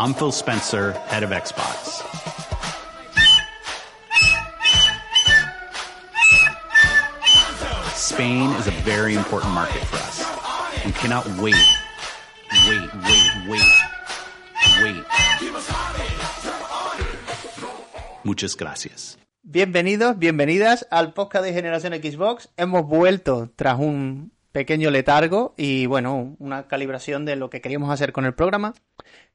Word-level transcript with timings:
I'm 0.00 0.12
Phil 0.12 0.32
Spencer, 0.32 0.92
head 1.06 1.22
of 1.22 1.30
Xbox. 1.30 2.02
Spain 7.94 8.50
is 8.58 8.66
a 8.66 8.72
very 8.84 9.14
important 9.14 9.52
market 9.54 9.82
for 9.84 9.96
us. 9.98 10.18
We 10.84 10.92
cannot 10.92 11.24
wait, 11.38 11.54
wait, 12.66 12.90
wait, 13.06 13.48
wait, 13.48 13.72
wait. 14.82 15.04
Muchas 18.24 18.56
gracias. 18.56 19.16
Bienvenidos, 19.42 20.18
bienvenidas 20.18 20.88
al 20.90 21.12
podcast 21.12 21.44
de 21.44 21.52
Generación 21.52 21.92
Xbox. 21.92 22.48
Hemos 22.56 22.84
vuelto 22.86 23.50
tras 23.54 23.78
un 23.78 24.32
pequeño 24.50 24.90
letargo 24.90 25.52
y 25.56 25.86
bueno, 25.86 26.36
una 26.38 26.68
calibración 26.68 27.24
de 27.24 27.36
lo 27.36 27.50
que 27.50 27.60
queríamos 27.60 27.90
hacer 27.90 28.12
con 28.12 28.24
el 28.24 28.34
programa. 28.34 28.74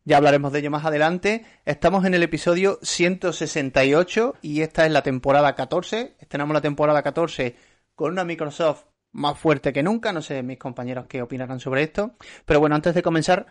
Ya 0.10 0.18
hablaremos 0.18 0.52
de 0.52 0.58
ello 0.58 0.72
más 0.72 0.86
adelante. 0.86 1.46
Estamos 1.66 2.04
en 2.04 2.16
el 2.16 2.24
episodio 2.24 2.80
168 2.82 4.38
y 4.42 4.62
esta 4.62 4.88
es 4.88 4.92
la 4.92 5.04
temporada 5.04 5.54
14. 5.54 6.16
Estrenamos 6.18 6.56
la 6.56 6.62
temporada 6.62 7.04
14 7.04 7.56
con 7.94 8.14
una 8.14 8.24
Microsoft 8.24 8.86
más 9.12 9.38
fuerte 9.38 9.72
que 9.72 9.84
nunca. 9.84 10.12
No 10.12 10.24
sé 10.24 10.42
mis 10.42 10.58
compañeros 10.58 11.06
qué 11.08 11.22
opinarán 11.22 11.60
sobre 11.60 11.84
esto. 11.84 12.16
Pero 12.46 12.60
bueno, 12.60 12.76
antes 12.76 12.96
de 12.96 13.04
comenzar, 13.04 13.46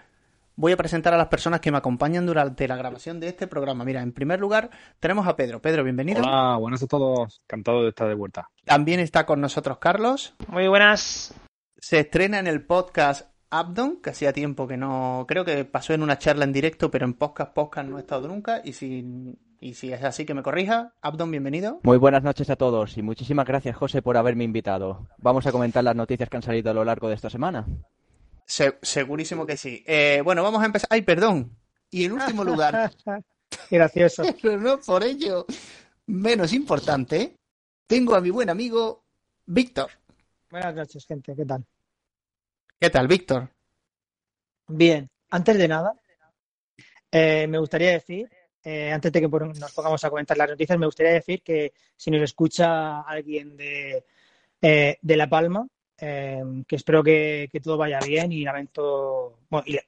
voy 0.57 0.73
a 0.73 0.77
presentar 0.77 1.15
a 1.15 1.17
las 1.17 1.29
personas 1.29 1.61
que 1.61 1.71
me 1.71 1.79
acompañan 1.79 2.27
durante 2.27 2.67
la 2.67 2.75
grabación 2.75 3.21
de 3.21 3.29
este 3.29 3.47
programa. 3.47 3.85
Mira, 3.85 4.03
en 4.03 4.13
primer 4.13 4.41
lugar 4.41 4.69
tenemos 4.99 5.29
a 5.29 5.37
Pedro. 5.37 5.63
Pedro, 5.63 5.85
bienvenido. 5.85 6.23
Hola, 6.23 6.57
buenas 6.57 6.83
a 6.83 6.89
todos. 6.89 7.41
Encantado 7.45 7.85
de 7.85 7.91
estar 7.91 8.09
de 8.09 8.15
vuelta. 8.15 8.51
También 8.65 8.99
está 8.99 9.27
con 9.27 9.41
nosotros 9.41 9.79
Carlos. 9.79 10.35
Muy 10.49 10.67
buenas. 10.67 11.33
Se 11.77 12.01
estrena 12.01 12.41
en 12.41 12.49
el 12.49 12.67
podcast 12.67 13.31
Abdon, 13.51 13.97
que 14.03 14.11
hacía 14.11 14.33
tiempo 14.33 14.67
que 14.69 14.77
no. 14.77 15.25
Creo 15.29 15.45
que 15.45 15.65
pasó 15.65 15.95
en 15.95 16.03
una 16.03 16.19
charla 16.19 16.45
en 16.45 16.53
directo, 16.53 16.91
pero 16.91 17.07
en 17.07 17.15
podcast, 17.15 17.53
podcast 17.55 17.89
no 17.89 17.97
he 17.99 18.01
estado 18.01 18.29
nunca. 18.29 18.61
Y 18.65 18.75
si, 18.75 19.35
y 19.61 19.75
si 19.75 19.93
es 19.93 20.03
así, 20.05 20.27
que 20.27 20.35
me 20.35 20.43
corrija. 20.43 20.93
Abdon, 21.01 21.31
bienvenido. 21.31 21.81
Muy 21.83 21.97
buenas 21.97 22.23
noches 22.23 22.51
a 22.51 22.57
todos 22.57 22.97
y 22.99 23.03
muchísimas 23.03 23.47
gracias, 23.47 23.77
José, 23.77 24.03
por 24.03 24.17
haberme 24.17 24.45
invitado. 24.45 25.09
Vamos 25.19 25.47
a 25.47 25.53
comentar 25.53 25.83
las 25.83 25.97
noticias 25.97 26.29
que 26.29 26.37
han 26.37 26.43
salido 26.43 26.71
a 26.71 26.75
lo 26.75 26.85
largo 26.85 27.09
de 27.09 27.15
esta 27.15 27.31
semana. 27.31 27.67
Se- 28.45 28.79
segurísimo 28.83 29.47
que 29.47 29.57
sí. 29.57 29.83
Eh, 29.87 30.21
bueno, 30.25 30.43
vamos 30.43 30.63
a 30.63 30.67
empezar. 30.67 30.89
¡Ay, 30.91 31.03
perdón! 31.03 31.57
Y 31.91 32.05
en 32.05 32.13
último 32.13 32.45
lugar, 32.45 32.93
Gracioso. 33.71 34.23
pero 34.43 34.59
no 34.59 34.79
por 34.79 35.03
ello 35.05 35.47
menos 36.07 36.53
importante, 36.53 37.35
tengo 37.87 38.15
a 38.15 38.21
mi 38.21 38.29
buen 38.31 38.51
amigo 38.51 39.05
Víctor. 39.47 39.91
Buenas 40.51 40.75
noches, 40.75 41.07
gente. 41.07 41.35
¿Qué 41.35 41.45
tal? 41.47 41.65
¿Qué 42.81 42.91
tal, 42.91 43.09
Víctor? 43.09 43.51
Bien. 44.69 45.09
Antes 45.31 45.59
de 45.59 45.69
nada, 45.69 45.95
eh, 47.11 47.47
me 47.49 47.59
gustaría 47.59 47.91
decir, 47.93 48.31
eh, 48.63 48.93
antes 48.93 49.13
de 49.13 49.21
que 49.21 49.29
nos 49.29 49.73
pongamos 49.73 50.05
a 50.05 50.11
comentar 50.11 50.37
las 50.37 50.51
noticias, 50.51 50.79
me 50.79 50.87
gustaría 50.87 51.13
decir 51.13 51.43
que 51.43 51.73
si 51.97 52.11
nos 52.11 52.23
escucha 52.23 53.01
alguien 53.01 53.57
de, 53.57 54.05
eh, 54.63 54.99
de 55.01 55.17
La 55.17 55.29
Palma, 55.29 55.67
eh, 56.01 56.43
que 56.67 56.77
espero 56.77 57.03
que, 57.03 57.49
que 57.51 57.61
todo 57.61 57.77
vaya 57.77 57.99
bien 58.01 58.31
y 58.33 58.43
lamento, 58.45 59.41
bueno, 59.51 59.65
y 59.67 59.79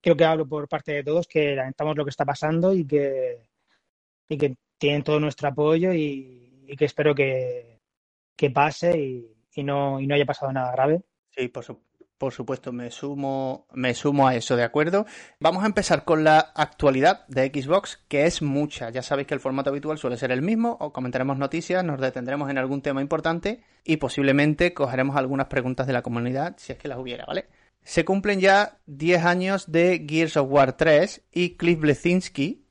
creo 0.00 0.16
que 0.16 0.24
hablo 0.24 0.46
por 0.46 0.68
parte 0.68 0.92
de 0.92 1.04
todos, 1.04 1.26
que 1.26 1.54
lamentamos 1.56 1.96
lo 1.96 2.04
que 2.04 2.10
está 2.10 2.24
pasando 2.24 2.74
y 2.74 2.86
que, 2.86 3.48
y 4.28 4.36
que 4.38 4.56
tienen 4.78 5.02
todo 5.02 5.18
nuestro 5.18 5.48
apoyo 5.48 5.92
y, 5.92 6.64
y 6.66 6.76
que 6.76 6.84
espero 6.84 7.14
que, 7.14 7.80
que 8.36 8.50
pase 8.50 8.98
y, 8.98 9.36
y 9.54 9.62
no, 9.64 9.98
y 10.00 10.06
no 10.06 10.14
haya 10.14 10.26
pasado 10.26 10.52
nada 10.52 10.70
grave. 10.72 11.00
Sí, 11.30 11.48
por, 11.48 11.64
su- 11.64 11.87
por 12.18 12.32
supuesto, 12.32 12.72
me 12.72 12.90
sumo, 12.90 13.66
me 13.72 13.94
sumo 13.94 14.26
a 14.26 14.34
eso, 14.34 14.56
¿de 14.56 14.64
acuerdo? 14.64 15.06
Vamos 15.38 15.62
a 15.62 15.66
empezar 15.66 16.04
con 16.04 16.24
la 16.24 16.38
actualidad 16.54 17.26
de 17.28 17.46
Xbox, 17.46 18.00
que 18.08 18.26
es 18.26 18.42
mucha. 18.42 18.90
Ya 18.90 19.02
sabéis 19.02 19.28
que 19.28 19.34
el 19.34 19.40
formato 19.40 19.70
habitual 19.70 19.98
suele 19.98 20.16
ser 20.16 20.32
el 20.32 20.42
mismo, 20.42 20.76
o 20.80 20.92
comentaremos 20.92 21.38
noticias, 21.38 21.84
nos 21.84 22.00
detendremos 22.00 22.50
en 22.50 22.58
algún 22.58 22.82
tema 22.82 23.00
importante 23.00 23.62
y 23.84 23.98
posiblemente 23.98 24.74
cogeremos 24.74 25.16
algunas 25.16 25.46
preguntas 25.46 25.86
de 25.86 25.92
la 25.92 26.02
comunidad, 26.02 26.56
si 26.58 26.72
es 26.72 26.78
que 26.78 26.88
las 26.88 26.98
hubiera, 26.98 27.24
¿vale? 27.24 27.46
Se 27.82 28.04
cumplen 28.04 28.40
ya 28.40 28.78
10 28.86 29.24
años 29.24 29.70
de 29.70 30.04
Gears 30.06 30.36
of 30.36 30.50
War 30.50 30.76
3 30.76 31.22
y 31.32 31.56
Cliff 31.56 31.78
Blesinski 31.78 32.64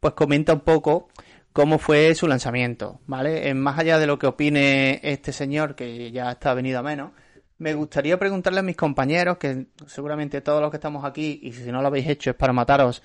pues 0.00 0.14
comenta 0.14 0.54
un 0.54 0.60
poco 0.60 1.08
cómo 1.52 1.78
fue 1.78 2.14
su 2.14 2.26
lanzamiento, 2.26 3.00
¿vale? 3.06 3.54
Más 3.54 3.78
allá 3.78 3.98
de 3.98 4.06
lo 4.06 4.18
que 4.18 4.26
opine 4.26 5.00
este 5.02 5.32
señor, 5.32 5.76
que 5.76 6.10
ya 6.10 6.32
está 6.32 6.52
venido 6.54 6.80
a 6.80 6.82
menos, 6.82 7.12
me 7.58 7.74
gustaría 7.74 8.18
preguntarle 8.18 8.60
a 8.60 8.62
mis 8.62 8.76
compañeros, 8.76 9.38
que 9.38 9.66
seguramente 9.86 10.40
todos 10.40 10.60
los 10.60 10.70
que 10.70 10.76
estamos 10.76 11.04
aquí, 11.04 11.40
y 11.42 11.52
si 11.52 11.70
no 11.70 11.80
lo 11.80 11.88
habéis 11.88 12.08
hecho 12.08 12.30
es 12.30 12.36
para 12.36 12.52
mataros, 12.52 13.02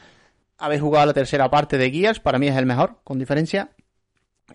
habéis 0.57 0.81
jugado 0.81 1.05
la 1.07 1.13
tercera 1.13 1.49
parte 1.49 1.77
de 1.77 1.91
Gears, 1.91 2.19
para 2.19 2.39
mí 2.39 2.47
es 2.47 2.55
el 2.57 2.65
mejor, 2.65 2.99
con 3.03 3.19
diferencia. 3.19 3.71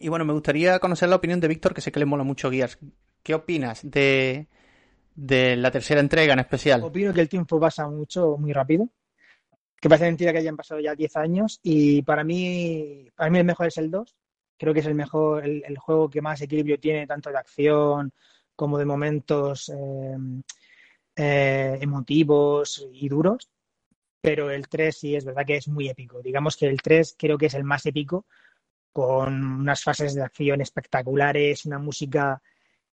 Y 0.01 0.09
bueno, 0.09 0.25
me 0.25 0.33
gustaría 0.33 0.79
conocer 0.81 1.09
la 1.09 1.17
opinión 1.17 1.41
de 1.41 1.49
Víctor, 1.49 1.75
que 1.75 1.81
sé 1.81 1.93
que 1.93 2.01
le 2.01 2.07
mola 2.07 2.25
mucho 2.25 2.51
Gears. 2.51 2.79
¿Qué 3.23 3.35
opinas 3.35 3.81
de, 3.89 4.49
de 5.15 5.57
la 5.57 5.71
tercera 5.71 6.01
entrega 6.01 6.33
en 6.33 6.41
especial? 6.41 6.83
Opino 6.83 7.15
que 7.15 7.21
el 7.21 7.29
tiempo 7.29 7.61
pasa 7.61 7.89
mucho, 7.89 8.37
muy 8.37 8.53
rápido. 8.53 8.89
Que 9.81 9.89
parece 9.89 10.07
mentira 10.07 10.33
que 10.33 10.39
hayan 10.39 10.57
pasado 10.57 10.81
ya 10.81 10.95
10 10.95 11.17
años. 11.17 11.61
Y 11.63 12.03
para 12.03 12.25
mí, 12.25 13.09
para 13.15 13.31
mí 13.31 13.39
el 13.39 13.45
mejor 13.45 13.69
es 13.69 13.79
el 13.79 13.91
2. 13.91 14.15
Creo 14.59 14.75
que 14.75 14.81
es 14.81 14.87
el 14.87 14.95
mejor, 14.95 15.45
el, 15.45 15.63
el 15.67 15.79
juego 15.79 16.11
que 16.11 16.21
más 16.21 16.41
equilibrio 16.43 16.79
tiene, 16.79 17.07
tanto 17.07 17.31
de 17.31 17.39
acción 17.39 18.13
como 18.57 18.79
de 18.79 18.85
momentos 18.85 19.69
eh, 19.69 20.17
eh, 21.17 21.79
emotivos 21.81 22.87
y 22.93 23.09
duros. 23.09 23.49
Pero 24.21 24.51
el 24.51 24.69
3 24.69 24.97
sí 24.97 25.15
es 25.15 25.25
verdad 25.25 25.45
que 25.45 25.57
es 25.57 25.69
muy 25.69 25.89
épico. 25.89 26.23
Digamos 26.23 26.57
que 26.57 26.67
el 26.67 26.81
3 26.81 27.15
creo 27.19 27.37
que 27.37 27.47
es 27.47 27.55
el 27.55 27.65
más 27.65 27.85
épico, 27.85 28.25
con 28.93 29.61
unas 29.61 29.83
fases 29.83 30.15
de 30.15 30.23
acción 30.23 30.61
espectaculares, 30.61 31.67
una 31.67 31.79
música 31.79 32.41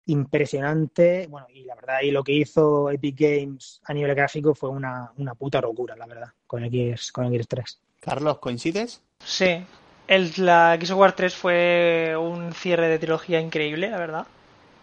impresionante. 0.07 1.27
Bueno, 1.29 1.47
y 1.53 1.65
la 1.65 1.75
verdad, 1.75 2.01
y 2.03 2.11
lo 2.11 2.25
que 2.25 2.33
hizo 2.33 2.91
Epic 2.91 3.17
Games 3.19 3.81
a 3.85 3.95
nivel 3.95 4.15
gráfico 4.15 4.55
fue 4.55 4.71
una, 4.71 5.13
una 5.19 5.35
puta 5.35 5.61
locura, 5.61 5.95
la 5.97 6.07
verdad, 6.07 6.33
con 6.47 6.65
el 6.65 6.71
Gears, 6.71 7.13
con 7.13 7.27
el 7.27 7.33
Gears 7.33 7.49
3. 7.49 7.81
Carlos, 8.01 8.39
¿coincides? 8.39 9.03
Sí, 9.23 9.65
el, 10.09 10.33
la 10.39 10.73
Gears 10.77 10.91
of 10.91 10.99
War 10.99 11.13
3 11.15 11.35
fue 11.35 12.17
un 12.19 12.53
cierre 12.53 12.89
de 12.89 12.99
trilogía 12.99 13.41
increíble, 13.41 13.91
la 13.91 13.99
verdad. 13.99 14.27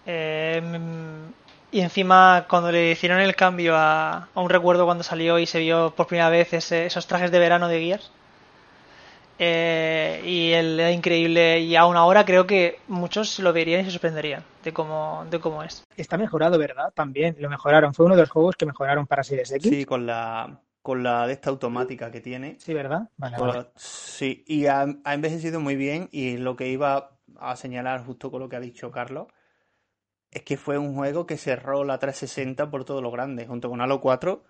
Eh, 0.07 0.61
y 1.71 1.81
encima, 1.81 2.45
cuando 2.49 2.71
le 2.71 2.91
hicieron 2.91 3.19
el 3.19 3.35
cambio 3.35 3.75
a, 3.75 4.29
a 4.33 4.41
un 4.41 4.49
recuerdo 4.49 4.85
cuando 4.85 5.03
salió 5.03 5.37
y 5.37 5.45
se 5.45 5.59
vio 5.59 5.93
por 5.95 6.07
primera 6.07 6.29
vez 6.29 6.51
ese- 6.53 6.85
esos 6.87 7.05
trajes 7.07 7.29
de 7.31 7.39
verano 7.39 7.67
de 7.67 7.79
Gears, 7.81 8.11
eh, 9.39 10.21
y 10.25 10.51
el, 10.53 10.79
era 10.79 10.91
increíble. 10.91 11.59
Y 11.59 11.75
aún 11.75 11.95
ahora 11.95 12.25
creo 12.25 12.47
que 12.47 12.79
muchos 12.87 13.39
lo 13.39 13.53
verían 13.53 13.81
y 13.81 13.85
se 13.85 13.91
sorprenderían 13.91 14.43
de 14.63 14.73
cómo, 14.73 15.25
de 15.29 15.39
cómo 15.39 15.63
es. 15.63 15.83
Está 15.95 16.17
mejorado, 16.17 16.57
¿verdad? 16.57 16.91
También 16.95 17.35
lo 17.39 17.49
mejoraron. 17.49 17.93
Fue 17.93 18.05
uno 18.05 18.15
de 18.15 18.21
los 18.21 18.29
juegos 18.29 18.55
que 18.55 18.65
mejoraron 18.65 19.05
para 19.07 19.23
Series 19.23 19.51
X. 19.51 19.69
Sí, 19.69 19.85
con 19.85 20.05
la, 20.05 20.61
con 20.81 21.03
la 21.03 21.27
de 21.27 21.33
esta 21.33 21.49
automática 21.49 22.11
que 22.11 22.21
tiene. 22.21 22.57
Sí, 22.59 22.73
¿verdad? 22.73 23.09
Vale, 23.17 23.37
Con 23.37 23.47
vale. 23.47 23.59
la- 23.59 23.71
sí, 23.75 24.43
y 24.47 24.65
ha, 24.67 24.85
ha 25.03 25.13
envejecido 25.13 25.59
muy 25.59 25.75
bien 25.75 26.09
y 26.11 26.37
lo 26.37 26.55
que 26.55 26.69
iba 26.69 27.11
a 27.39 27.55
señalar 27.55 28.03
justo 28.05 28.31
con 28.31 28.39
lo 28.39 28.49
que 28.49 28.55
ha 28.55 28.59
dicho 28.59 28.89
Carlos 28.89 29.27
es 30.31 30.43
que 30.43 30.57
fue 30.57 30.77
un 30.77 30.95
juego 30.95 31.25
que 31.25 31.37
cerró 31.37 31.83
la 31.83 31.99
360 31.99 32.69
por 32.69 32.85
todo 32.85 33.01
lo 33.01 33.11
grande, 33.11 33.47
junto 33.47 33.69
con 33.69 33.81
Halo 33.81 34.01
4. 34.01 34.43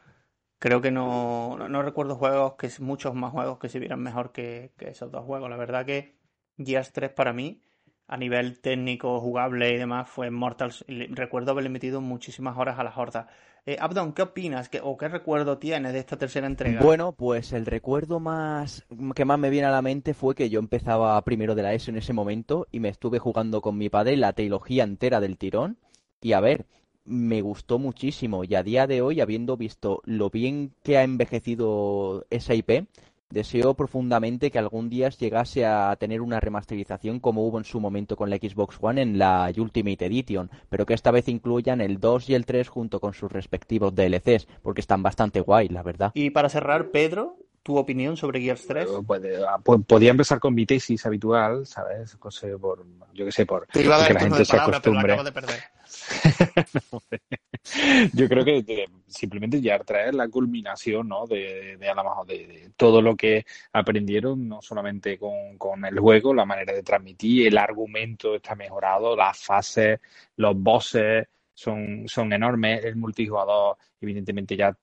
Creo 0.60 0.82
que 0.82 0.92
no, 0.92 1.58
no, 1.70 1.82
recuerdo 1.84 2.16
juegos, 2.16 2.56
que 2.56 2.70
muchos 2.80 3.14
más 3.14 3.32
juegos 3.32 3.60
que 3.60 3.70
se 3.70 3.80
vieran 3.80 4.02
mejor 4.02 4.32
que, 4.32 4.74
que 4.78 4.90
esos 4.90 5.12
dos 5.12 5.24
juegos. 5.26 5.50
La 5.50 5.58
verdad 5.58 5.86
que 5.86 6.18
Gears 6.58 6.92
3 6.94 7.12
para 7.12 7.34
mí 7.34 7.62
a 8.07 8.18
nivel 8.18 8.59
técnico, 8.59 9.19
jugable 9.19 9.74
y 9.74 9.77
demás, 9.77 10.09
fue 10.09 10.31
Mortal. 10.31 10.74
Recuerdo 10.88 11.51
haberle 11.51 11.69
metido 11.69 12.01
muchísimas 12.01 12.57
horas 12.57 12.80
a 12.80 12.83
la 12.83 12.94
horda. 12.95 13.27
Eh, 13.65 13.75
Abdon, 13.80 14.13
¿qué 14.13 14.21
opinas 14.21 14.69
o 14.81 14.98
qué 14.98 15.09
recuerdo 15.09 15.57
tienes 15.57 15.92
de 15.92 16.00
esta 16.00 16.18
tercera 16.18 16.48
entrega? 16.48 16.81
Bueno, 16.81 17.12
pues 17.12 17.51
el 17.51 17.65
recuerdo 17.65 18.21
más 18.21 18.86
que 19.13 19.25
más 19.25 19.38
me 19.38 19.50
viene 19.50 19.68
a 19.68 19.71
la 19.71 19.81
mente 19.81 20.13
fue 20.13 20.36
que 20.36 20.50
yo 20.50 20.59
empezaba 20.59 21.21
primero 21.25 21.54
de 21.54 21.63
la 21.63 21.74
ESO 21.74 21.92
en 21.92 21.98
ese 21.98 22.13
momento 22.13 22.65
y 22.71 22.80
me 22.80 22.88
estuve 22.88 23.19
jugando 23.19 23.59
con 23.59 23.77
mi 23.77 23.89
padre 23.89 24.15
la 24.15 24.31
trilogía 24.31 24.86
entera 24.86 25.19
del 25.19 25.38
tirón. 25.38 25.77
Y 26.21 26.31
a 26.31 26.39
ver, 26.39 26.65
me 27.04 27.42
gustó 27.42 27.77
muchísimo 27.77 28.45
y 28.45 28.56
a 28.56 28.63
día 28.63 28.88
de 28.88 29.01
hoy, 29.01 29.19
habiendo 29.19 29.57
visto 29.57 30.01
lo 30.06 30.30
bien 30.30 30.71
que 30.83 30.98
ha 30.98 31.04
envejecido 31.04 32.25
esa 32.30 32.54
IP, 32.54 32.88
Deseo 33.30 33.74
profundamente 33.74 34.52
que 34.52 34.58
algún 34.58 34.90
día 34.90 35.10
llegase 35.10 35.66
a 35.66 35.94
tener 35.98 36.22
una 36.22 36.40
remasterización 36.40 37.20
como 37.20 37.46
hubo 37.46 37.58
en 37.58 37.66
su 37.66 37.82
momento 37.82 38.16
con 38.16 38.30
la 38.30 38.38
Xbox 38.38 38.78
One 38.80 39.02
en 39.02 39.18
la 39.18 39.52
Ultimate 39.58 40.06
Edition, 40.06 40.50
pero 40.70 40.86
que 40.86 40.94
esta 40.94 41.12
vez 41.12 41.28
incluyan 41.28 41.82
el 41.82 42.00
2 42.00 42.30
y 42.30 42.36
el 42.36 42.46
3 42.46 42.70
junto 42.70 43.02
con 43.02 43.14
sus 43.14 43.30
respectivos 43.30 43.94
DLCs, 43.94 44.48
porque 44.62 44.80
están 44.80 45.04
bastante 45.04 45.42
guay, 45.42 45.68
la 45.68 45.84
verdad. 45.84 46.12
Y 46.14 46.30
para 46.30 46.48
cerrar, 46.48 46.92
Pedro, 46.92 47.36
tu 47.68 47.78
opinión 47.78 48.16
sobre 48.16 48.40
Gears 48.40 48.66
3? 48.66 48.88
Pues, 49.06 49.22
ah, 49.46 49.60
pues, 49.62 49.81
podía 49.86 50.12
empezar 50.12 50.40
con 50.40 50.56
mi 50.56 50.66
tesis 50.66 51.06
habitual, 51.06 51.66
¿sabes? 51.66 52.16
por, 52.16 52.86
yo 53.14 53.25
qué 53.25 53.31
sé, 53.34 53.46
por 53.46 53.68
que 53.68 53.84
la 53.84 54.06
gente 54.06 54.46
se 54.46 54.56
acostumbre. 54.56 55.18
yo 58.14 58.30
creo 58.30 58.46
que 58.46 58.88
simplemente 59.06 59.62
Gears 59.62 59.86
3 59.86 60.08
es 60.08 60.16
la 60.16 60.30
culminación, 60.30 61.10
¿no? 61.10 61.28
De, 61.28 61.75
de, 61.75 61.94
de, 62.25 62.72
todo 62.78 63.02
lo 63.02 63.18
que 63.18 63.46
aprendieron, 63.74 64.48
no 64.48 64.62
solamente 64.62 65.19
con, 65.19 65.58
con 65.58 65.84
el 65.84 66.00
juego, 66.00 66.34
la 66.34 66.46
manera 66.46 66.72
de 66.72 66.84
transmitir, 66.84 67.48
el 67.48 67.58
argumento 67.58 68.36
está 68.36 68.56
mejorado, 68.56 69.14
las 69.14 69.40
fases, 69.40 70.00
los 70.38 70.56
bosses 70.56 71.28
son, 71.54 72.06
son 72.08 72.31
enormes, 72.31 72.86
el 72.86 72.96
multijugador 72.96 73.75
evidentemente 74.00 74.56
ya 74.56 74.74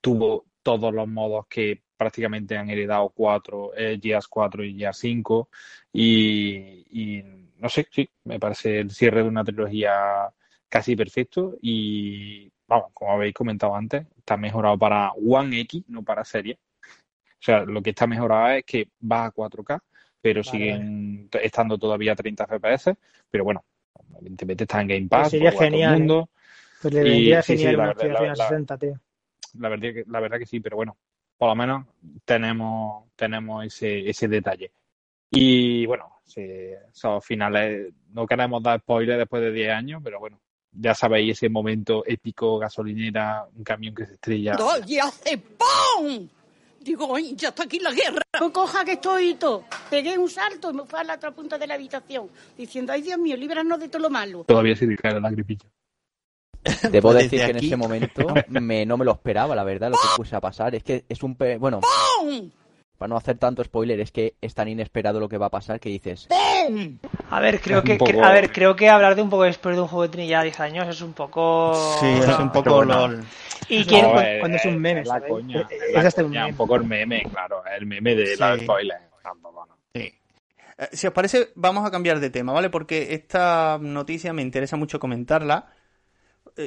tuvo 0.00 0.46
todos 0.62 0.94
los 0.94 1.06
modos 1.06 1.46
que 1.46 1.84
prácticamente 1.96 2.56
han 2.56 2.70
heredado 2.70 3.10
cuatro, 3.10 3.72
eh, 3.76 3.98
4 4.28 4.64
y 4.64 4.78
Gears 4.78 4.98
5 4.98 5.48
y, 5.92 7.24
no 7.58 7.68
sé, 7.68 7.86
sí, 7.90 8.08
me 8.24 8.38
parece 8.38 8.80
el 8.80 8.90
cierre 8.90 9.22
de 9.22 9.28
una 9.28 9.44
trilogía 9.44 10.30
casi 10.68 10.94
perfecto 10.94 11.56
y 11.62 12.50
vamos, 12.68 12.90
como 12.92 13.12
habéis 13.12 13.34
comentado 13.34 13.74
antes, 13.74 14.06
está 14.16 14.36
mejorado 14.36 14.78
para 14.78 15.12
One 15.12 15.60
X, 15.60 15.84
no 15.88 16.02
para 16.02 16.24
serie. 16.24 16.58
O 16.84 17.46
sea, 17.46 17.60
lo 17.60 17.82
que 17.82 17.90
está 17.90 18.06
mejorado 18.06 18.56
es 18.56 18.64
que 18.64 18.88
va 19.00 19.26
a 19.26 19.32
4K, 19.32 19.80
pero 20.20 20.42
siguen 20.42 21.28
estando 21.42 21.78
todavía 21.78 22.12
a 22.12 22.16
30 22.16 22.46
FPS, 22.46 22.94
pero 23.30 23.44
bueno, 23.44 23.64
evidentemente 24.18 24.64
está 24.64 24.80
en 24.80 24.88
Game 24.88 25.08
Pass, 25.08 25.30
sería 25.30 25.52
genial. 25.52 26.10
¿eh? 26.10 26.24
Pues 26.82 26.94
le 26.94 27.02
vendría 27.02 27.42
genial 27.42 27.76
una 27.76 27.94
la, 27.94 28.36
60, 28.36 28.78
tío 28.78 29.00
la 29.58 29.68
verdad, 29.68 29.92
que, 29.92 30.04
la 30.06 30.20
verdad 30.20 30.38
que 30.38 30.46
sí, 30.46 30.60
pero 30.60 30.76
bueno, 30.76 30.96
por 31.36 31.48
lo 31.48 31.54
menos 31.54 31.86
tenemos, 32.24 33.04
tenemos 33.16 33.64
ese, 33.64 34.08
ese 34.08 34.28
detalle. 34.28 34.70
Y 35.30 35.86
bueno, 35.86 36.20
sí, 36.24 36.42
esos 36.90 37.24
finales, 37.24 37.92
no 38.12 38.26
queremos 38.26 38.62
dar 38.62 38.80
spoilers 38.80 39.18
después 39.18 39.42
de 39.42 39.52
10 39.52 39.70
años, 39.70 40.00
pero 40.02 40.18
bueno, 40.18 40.40
ya 40.72 40.94
sabéis 40.94 41.32
ese 41.32 41.48
momento 41.48 42.04
épico, 42.06 42.58
gasolinera, 42.58 43.46
un 43.54 43.64
camión 43.64 43.94
que 43.94 44.06
se 44.06 44.14
estrella. 44.14 44.56
¡Y 44.86 44.98
hace 44.98 45.38
¡pum! 45.38 46.28
Digo, 46.80 47.18
ya 47.18 47.48
está 47.48 47.64
aquí 47.64 47.80
la 47.80 47.90
guerra. 47.90 48.22
No 48.40 48.52
coja 48.52 48.84
que 48.84 48.92
estoy 48.92 49.34
todo. 49.34 49.64
Pegué 49.90 50.16
un 50.16 50.30
salto 50.30 50.70
y 50.70 50.74
me 50.74 50.84
fui 50.84 51.00
a 51.00 51.04
la 51.04 51.14
otra 51.14 51.32
punta 51.32 51.58
de 51.58 51.66
la 51.66 51.74
habitación, 51.74 52.30
diciendo, 52.56 52.92
ay 52.92 53.02
Dios 53.02 53.18
mío, 53.18 53.36
líbranos 53.36 53.80
de 53.80 53.88
todo 53.88 54.02
lo 54.02 54.10
malo. 54.10 54.44
Todavía 54.44 54.76
se 54.76 54.94
cae 54.96 55.20
la 55.20 55.30
gripilla. 55.30 55.66
Debo 56.90 57.12
decir 57.12 57.44
que 57.44 57.50
en 57.50 57.56
ese 57.56 57.76
momento 57.76 58.26
me, 58.48 58.86
no 58.86 58.96
me 58.96 59.04
lo 59.04 59.12
esperaba, 59.12 59.54
la 59.54 59.64
verdad, 59.64 59.90
lo 59.90 59.96
que 59.96 60.08
puse 60.16 60.36
a 60.36 60.40
pasar. 60.40 60.74
Es 60.74 60.82
que 60.82 61.04
es 61.08 61.22
un... 61.22 61.36
Bueno, 61.58 61.80
para 62.98 63.08
no 63.08 63.16
hacer 63.16 63.36
tanto 63.38 63.62
spoiler, 63.62 64.00
es 64.00 64.10
que 64.10 64.36
es 64.40 64.54
tan 64.54 64.68
inesperado 64.68 65.20
lo 65.20 65.28
que 65.28 65.38
va 65.38 65.46
a 65.46 65.50
pasar 65.50 65.80
que 65.80 65.88
dices... 65.88 66.28
A 67.30 67.40
ver, 67.40 67.60
creo 67.60 67.82
que, 67.82 67.98
a 68.22 68.32
ver, 68.32 68.50
creo 68.50 68.74
que 68.74 68.88
hablar 68.88 69.14
de 69.14 69.22
un 69.22 69.30
poco 69.30 69.44
de 69.44 69.52
spoiler 69.52 69.76
de 69.76 69.82
un 69.82 69.88
juego 69.88 70.08
de 70.08 70.26
ya 70.26 70.42
10 70.42 70.60
años 70.60 70.88
es 70.88 71.00
un 71.02 71.12
poco... 71.12 71.74
Sí, 72.00 72.06
es 72.06 72.38
un 72.38 72.50
poco 72.50 72.84
LOL. 72.84 73.22
Y 73.68 73.84
quién, 73.84 74.06
cuando 74.40 74.56
es 74.56 74.64
un 74.64 74.78
meme, 74.78 75.04
la 75.04 75.20
coña, 75.20 75.66
es, 75.68 76.18
un, 76.18 76.30
meme. 76.30 76.50
un 76.50 76.56
poco 76.56 76.76
el 76.76 76.84
meme, 76.84 77.24
claro, 77.24 77.62
el 77.76 77.84
meme 77.84 78.14
de 78.14 78.36
la 78.36 78.56
spoiler. 78.58 78.98
Sí. 79.92 80.14
Eh, 80.78 80.88
si 80.92 81.06
os 81.06 81.12
parece, 81.12 81.48
vamos 81.56 81.84
a 81.84 81.90
cambiar 81.90 82.20
de 82.20 82.30
tema, 82.30 82.52
¿vale? 82.52 82.70
Porque 82.70 83.14
esta 83.14 83.78
noticia 83.80 84.32
me 84.32 84.42
interesa 84.42 84.76
mucho 84.76 85.00
comentarla 85.00 85.66
eh, 85.68 85.75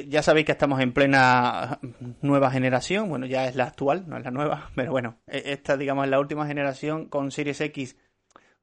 ya 0.08 0.22
sabéis 0.22 0.46
que 0.46 0.52
estamos 0.52 0.80
en 0.80 0.92
plena 0.92 1.80
nueva 2.22 2.50
generación, 2.50 3.08
bueno, 3.08 3.26
ya 3.26 3.46
es 3.46 3.56
la 3.56 3.64
actual, 3.64 4.08
no 4.08 4.16
es 4.16 4.24
la 4.24 4.30
nueva, 4.30 4.70
pero 4.74 4.90
bueno, 4.92 5.18
e, 5.26 5.52
esta 5.52 5.76
digamos 5.76 6.04
es 6.04 6.10
la 6.10 6.20
última 6.20 6.46
generación 6.46 7.06
con 7.06 7.30
Series 7.30 7.60
X 7.60 7.96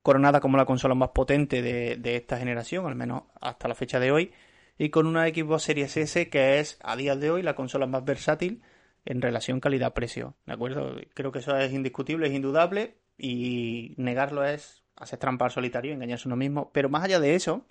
coronada 0.01 0.39
como 0.39 0.57
la 0.57 0.65
consola 0.65 0.95
más 0.95 1.09
potente 1.09 1.61
de, 1.61 2.15
esta 2.15 2.37
generación, 2.37 2.85
al 2.85 2.95
menos 2.95 3.23
hasta 3.41 3.67
la 3.67 3.75
fecha 3.75 3.99
de 3.99 4.11
hoy, 4.11 4.31
y 4.77 4.89
con 4.89 5.05
una 5.05 5.27
Xbox 5.27 5.63
Series 5.63 5.97
S 5.97 6.29
que 6.29 6.59
es 6.59 6.79
a 6.81 6.95
día 6.95 7.15
de 7.15 7.29
hoy 7.29 7.41
la 7.43 7.55
consola 7.55 7.87
más 7.87 8.05
versátil 8.05 8.61
en 9.05 9.21
relación 9.21 9.59
calidad-precio, 9.59 10.35
¿de 10.45 10.53
acuerdo? 10.53 10.95
Creo 11.13 11.31
que 11.31 11.39
eso 11.39 11.57
es 11.57 11.73
indiscutible, 11.73 12.27
es 12.27 12.33
indudable, 12.33 12.95
y 13.17 13.93
negarlo 13.97 14.45
es 14.45 14.83
hacer 14.95 15.19
trampa 15.19 15.45
al 15.45 15.51
solitario, 15.51 15.93
engañarse 15.93 16.27
uno 16.27 16.35
mismo, 16.35 16.71
pero 16.71 16.89
más 16.89 17.03
allá 17.03 17.19
de 17.19 17.35
eso, 17.35 17.65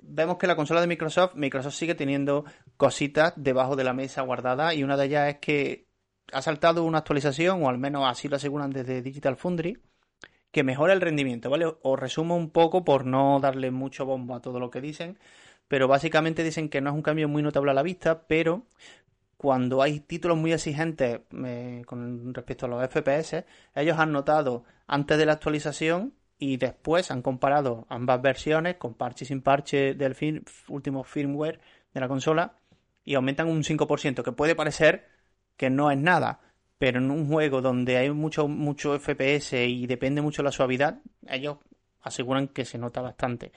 vemos 0.00 0.38
que 0.38 0.46
la 0.46 0.56
consola 0.56 0.80
de 0.80 0.86
Microsoft, 0.86 1.34
Microsoft 1.34 1.74
sigue 1.74 1.94
teniendo 1.94 2.44
cositas 2.76 3.32
debajo 3.36 3.76
de 3.76 3.84
la 3.84 3.92
mesa 3.92 4.22
guardadas 4.22 4.74
y 4.74 4.82
una 4.82 4.96
de 4.96 5.06
ellas 5.06 5.28
es 5.28 5.38
que 5.38 5.86
ha 6.32 6.42
saltado 6.42 6.84
una 6.84 6.98
actualización, 6.98 7.62
o 7.62 7.68
al 7.68 7.78
menos 7.78 8.04
así 8.06 8.28
lo 8.28 8.36
aseguran 8.36 8.70
desde 8.70 9.02
Digital 9.02 9.36
Foundry, 9.36 9.78
que 10.50 10.64
mejora 10.64 10.92
el 10.92 11.00
rendimiento, 11.00 11.50
¿vale? 11.50 11.66
Os 11.82 11.98
resumo 11.98 12.36
un 12.36 12.50
poco 12.50 12.84
por 12.84 13.04
no 13.04 13.38
darle 13.40 13.70
mucho 13.70 14.06
bombo 14.06 14.34
a 14.34 14.40
todo 14.40 14.58
lo 14.58 14.70
que 14.70 14.80
dicen, 14.80 15.18
pero 15.68 15.88
básicamente 15.88 16.42
dicen 16.42 16.68
que 16.68 16.80
no 16.80 16.90
es 16.90 16.96
un 16.96 17.02
cambio 17.02 17.28
muy 17.28 17.42
notable 17.42 17.70
a 17.70 17.74
la 17.74 17.82
vista, 17.82 18.26
pero 18.26 18.66
cuando 19.36 19.82
hay 19.82 20.00
títulos 20.00 20.36
muy 20.36 20.52
exigentes 20.52 21.20
eh, 21.44 21.82
con 21.86 22.32
respecto 22.34 22.66
a 22.66 22.68
los 22.68 22.88
FPS, 22.88 23.44
ellos 23.74 23.98
han 23.98 24.12
notado 24.12 24.64
antes 24.86 25.18
de 25.18 25.26
la 25.26 25.34
actualización 25.34 26.14
y 26.38 26.56
después 26.56 27.10
han 27.10 27.22
comparado 27.22 27.86
ambas 27.88 28.20
versiones 28.20 28.76
con 28.76 28.94
parche 28.94 29.24
sin 29.24 29.42
parche 29.42 29.94
del 29.94 30.44
último 30.68 31.04
firmware 31.04 31.60
de 31.94 32.00
la 32.00 32.08
consola 32.08 32.56
y 33.04 33.14
aumentan 33.14 33.48
un 33.48 33.62
5%, 33.62 34.22
que 34.22 34.32
puede 34.32 34.54
parecer 34.54 35.08
que 35.56 35.70
no 35.70 35.90
es 35.90 35.98
nada, 35.98 36.40
pero 36.78 36.98
en 36.98 37.10
un 37.10 37.28
juego 37.28 37.62
donde 37.62 37.96
hay 37.96 38.10
mucho, 38.10 38.48
mucho 38.48 38.98
FPS 38.98 39.54
y 39.54 39.86
depende 39.86 40.20
mucho 40.20 40.42
de 40.42 40.46
la 40.46 40.52
suavidad, 40.52 41.00
ellos 41.26 41.58
aseguran 42.02 42.48
que 42.48 42.64
se 42.64 42.78
nota 42.78 43.00
bastante. 43.00 43.52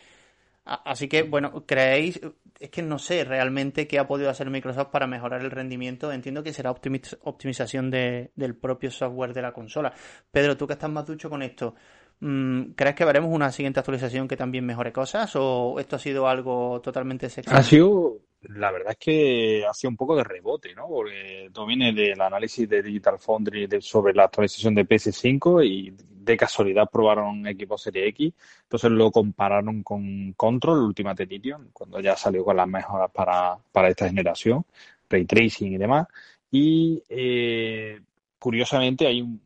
Así 0.63 1.07
que, 1.07 1.23
bueno, 1.23 1.65
¿creéis? 1.65 2.21
Es 2.59 2.69
que 2.69 2.83
no 2.83 2.99
sé 2.99 3.23
realmente 3.23 3.87
qué 3.87 3.98
ha 3.98 4.07
podido 4.07 4.29
hacer 4.29 4.51
Microsoft 4.51 4.89
para 4.89 5.07
mejorar 5.07 5.41
el 5.41 5.50
rendimiento. 5.50 6.12
Entiendo 6.12 6.43
que 6.43 6.53
será 6.53 6.69
optimización 6.69 7.89
del 7.89 8.55
propio 8.55 8.91
software 8.91 9.33
de 9.33 9.41
la 9.41 9.51
consola. 9.51 9.91
Pedro, 10.31 10.57
tú 10.57 10.67
que 10.67 10.74
estás 10.74 10.91
más 10.91 11.07
ducho 11.07 11.27
con 11.27 11.41
esto, 11.41 11.74
¿Crees 12.21 12.95
que 12.95 13.05
veremos 13.05 13.33
una 13.33 13.51
siguiente 13.51 13.79
actualización 13.79 14.27
que 14.27 14.35
también 14.35 14.65
mejore 14.65 14.91
cosas 14.91 15.31
o 15.35 15.79
esto 15.79 15.95
ha 15.95 15.99
sido 15.99 16.27
algo 16.27 16.81
totalmente 16.81 17.29
sexy? 17.29 17.49
Ha 17.53 17.63
sido, 17.63 18.17
la 18.41 18.71
verdad 18.71 18.91
es 18.91 18.97
que 18.97 19.65
ha 19.65 19.73
sido 19.73 19.91
un 19.91 19.95
poco 19.95 20.17
de 20.17 20.25
rebote, 20.25 20.75
¿no? 20.75 20.88
Porque 20.88 21.49
todo 21.53 21.65
viene 21.65 21.93
del 21.93 22.19
análisis 22.19 22.67
de 22.67 22.83
Digital 22.83 23.19
Foundry 23.19 23.69
sobre 23.81 24.13
la 24.13 24.25
actualización 24.25 24.75
de 24.75 24.85
PS5 24.85 25.65
y 25.65 25.93
de 26.29 26.35
casualidad 26.35 26.89
probaron 26.91 27.47
equipo 27.47 27.77
Serie 27.77 28.07
X, 28.09 28.33
entonces 28.63 28.91
lo 28.91 29.11
compararon 29.11 29.81
con 29.81 30.33
Control, 30.33 30.79
Ultimate 30.79 31.23
Edition, 31.23 31.69
cuando 31.71 32.01
ya 32.01 32.17
salió 32.17 32.43
con 32.43 32.57
las 32.57 32.67
mejoras 32.67 33.09
para, 33.11 33.57
para 33.71 33.88
esta 33.88 34.07
generación, 34.07 34.65
ray 35.09 35.25
tracing 35.25 35.73
y 35.73 35.77
demás. 35.77 36.07
Y 36.51 37.01
eh, 37.07 37.99
curiosamente 38.38 39.07
hay 39.07 39.21
un, 39.21 39.41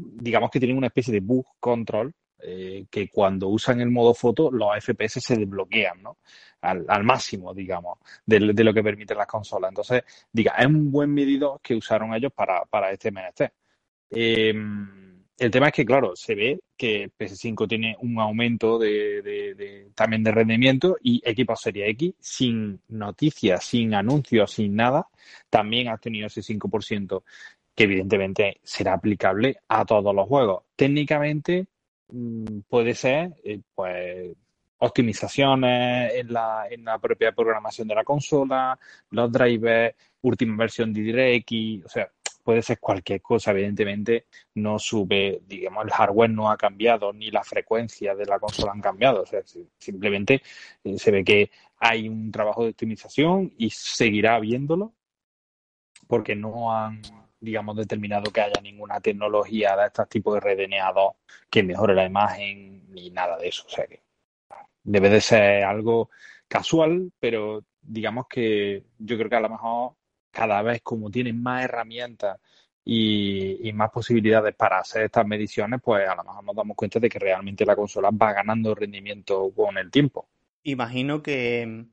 digamos 0.00 0.50
que 0.50 0.58
tienen 0.58 0.76
una 0.76 0.88
especie 0.88 1.12
de 1.12 1.20
bug 1.20 1.46
control 1.58 2.12
eh, 2.42 2.86
que 2.90 3.08
cuando 3.08 3.48
usan 3.48 3.80
el 3.80 3.90
modo 3.90 4.14
foto 4.14 4.50
los 4.50 4.70
FPS 4.82 5.20
se 5.20 5.36
desbloquean, 5.36 6.02
¿no? 6.02 6.18
Al, 6.62 7.04
máximo, 7.04 7.54
digamos, 7.54 7.98
de, 8.26 8.40
lo 8.40 8.74
que 8.74 8.82
permiten 8.82 9.16
las 9.16 9.26
consolas. 9.26 9.70
Entonces, 9.70 10.02
diga, 10.30 10.52
es 10.58 10.66
un 10.66 10.90
buen 10.90 11.12
medidor 11.12 11.60
que 11.62 11.74
usaron 11.74 12.14
ellos 12.14 12.32
para, 12.34 12.64
para 12.66 12.90
este 12.92 13.10
menester. 13.10 13.52
Em, 14.10 15.10
el 15.38 15.50
tema 15.50 15.68
es 15.68 15.72
que, 15.72 15.86
claro, 15.86 16.14
se 16.14 16.34
ve 16.34 16.60
que 16.76 17.10
PS5 17.18 17.66
tiene 17.66 17.96
un 18.00 18.20
aumento 18.20 18.78
de, 18.78 19.90
también 19.94 20.22
de 20.22 20.32
rendimiento 20.32 20.98
y 21.02 21.22
equipo 21.24 21.56
Serie 21.56 21.88
X, 21.90 22.14
sin 22.20 22.82
noticias, 22.88 23.64
sin 23.64 23.94
anuncios, 23.94 24.52
sin 24.52 24.76
nada, 24.76 25.08
también 25.48 25.88
ha 25.88 25.96
tenido 25.96 26.26
ese 26.26 26.42
5% 26.42 27.22
que 27.74 27.84
evidentemente 27.84 28.60
será 28.62 28.94
aplicable 28.94 29.56
a 29.68 29.84
todos 29.84 30.14
los 30.14 30.28
juegos. 30.28 30.64
Técnicamente 30.76 31.66
mm, 32.08 32.60
puede 32.68 32.94
ser, 32.94 33.34
eh, 33.44 33.60
pues 33.74 34.36
optimizaciones 34.80 36.14
en 36.14 36.32
la, 36.32 36.66
en 36.70 36.84
la 36.84 36.98
propia 36.98 37.32
programación 37.32 37.86
de 37.88 37.94
la 37.94 38.04
consola, 38.04 38.78
los 39.10 39.30
drivers, 39.30 39.94
última 40.22 40.56
versión 40.56 40.92
de 40.92 41.02
DirectX, 41.02 41.84
o 41.84 41.88
sea, 41.88 42.10
puede 42.42 42.62
ser 42.62 42.78
cualquier 42.80 43.20
cosa, 43.20 43.50
evidentemente 43.50 44.26
no 44.54 44.78
sube, 44.78 45.42
digamos, 45.46 45.84
el 45.84 45.90
hardware 45.90 46.30
no 46.30 46.50
ha 46.50 46.56
cambiado, 46.56 47.12
ni 47.12 47.30
la 47.30 47.44
frecuencia 47.44 48.14
de 48.14 48.26
la 48.26 48.38
consola 48.38 48.72
han 48.72 48.80
cambiado, 48.80 49.22
o 49.22 49.26
sea, 49.26 49.42
simplemente 49.78 50.42
eh, 50.84 50.98
se 50.98 51.10
ve 51.10 51.24
que 51.24 51.50
hay 51.78 52.08
un 52.08 52.30
trabajo 52.32 52.64
de 52.64 52.70
optimización 52.70 53.52
y 53.58 53.70
seguirá 53.70 54.36
habiéndolo 54.36 54.92
porque 56.06 56.34
no 56.34 56.74
han, 56.74 57.02
digamos, 57.40 57.76
determinado 57.76 58.30
que 58.30 58.40
haya 58.42 58.60
ninguna 58.62 59.00
tecnología 59.00 59.76
de 59.76 59.86
este 59.86 60.06
tipo 60.06 60.34
de 60.34 60.40
redeneado 60.40 61.16
que 61.48 61.62
mejore 61.62 61.94
la 61.94 62.04
imagen 62.04 62.92
ni 62.92 63.10
nada 63.10 63.38
de 63.38 63.48
eso, 63.48 63.64
o 63.66 63.70
sea 63.70 63.86
que 63.86 64.02
debe 64.82 65.08
de 65.08 65.20
ser 65.20 65.64
algo 65.64 66.10
casual, 66.48 67.12
pero 67.18 67.64
digamos 67.80 68.26
que 68.28 68.84
yo 68.98 69.16
creo 69.16 69.30
que 69.30 69.36
a 69.36 69.40
lo 69.40 69.50
mejor 69.50 69.92
cada 70.30 70.62
vez 70.62 70.82
como 70.82 71.10
tienen 71.10 71.42
más 71.42 71.64
herramientas 71.64 72.38
y, 72.84 73.70
más 73.74 73.90
posibilidades 73.90 74.54
para 74.54 74.80
hacer 74.80 75.04
estas 75.04 75.26
mediciones, 75.26 75.80
pues 75.82 76.08
a 76.08 76.14
lo 76.14 76.24
mejor 76.24 76.44
nos 76.44 76.56
damos 76.56 76.76
cuenta 76.76 76.98
de 76.98 77.08
que 77.08 77.18
realmente 77.18 77.64
la 77.64 77.76
consola 77.76 78.10
va 78.10 78.32
ganando 78.32 78.74
rendimiento 78.74 79.50
con 79.54 79.78
el 79.78 79.90
tiempo. 79.90 80.28
Imagino 80.64 81.22
que, 81.22 81.86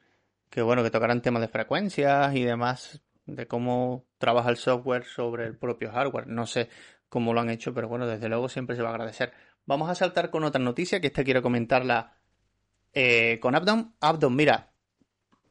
que 0.50 0.62
bueno, 0.62 0.84
que 0.84 0.90
tocarán 0.90 1.22
temas 1.22 1.42
de 1.42 1.48
frecuencias 1.50 2.36
y 2.36 2.44
demás, 2.44 3.02
de 3.28 3.48
cómo 3.48 4.06
trabaja 4.18 4.50
el 4.50 4.58
software 4.58 5.06
sobre 5.06 5.46
el 5.46 5.56
propio 5.56 5.92
hardware. 5.92 6.28
No 6.28 6.48
sé 6.48 6.70
cómo 7.10 7.34
lo 7.34 7.42
han 7.42 7.50
hecho, 7.50 7.74
pero 7.74 7.88
bueno, 7.88 8.08
desde 8.08 8.30
luego 8.30 8.50
siempre 8.50 8.76
se 8.76 8.82
va 8.82 8.90
a 8.90 8.94
agradecer. 8.94 9.34
Vamos 9.66 9.90
a 9.90 9.96
saltar 9.96 10.32
con 10.32 10.44
otra 10.44 10.62
noticia, 10.62 11.00
que 11.00 11.08
esta 11.08 11.24
quiero 11.24 11.42
comentarla 11.42 12.18
eh, 12.94 13.38
con 13.42 13.54
Abdom. 13.54 13.94
Abdom, 14.00 14.36
mira, 14.36 14.72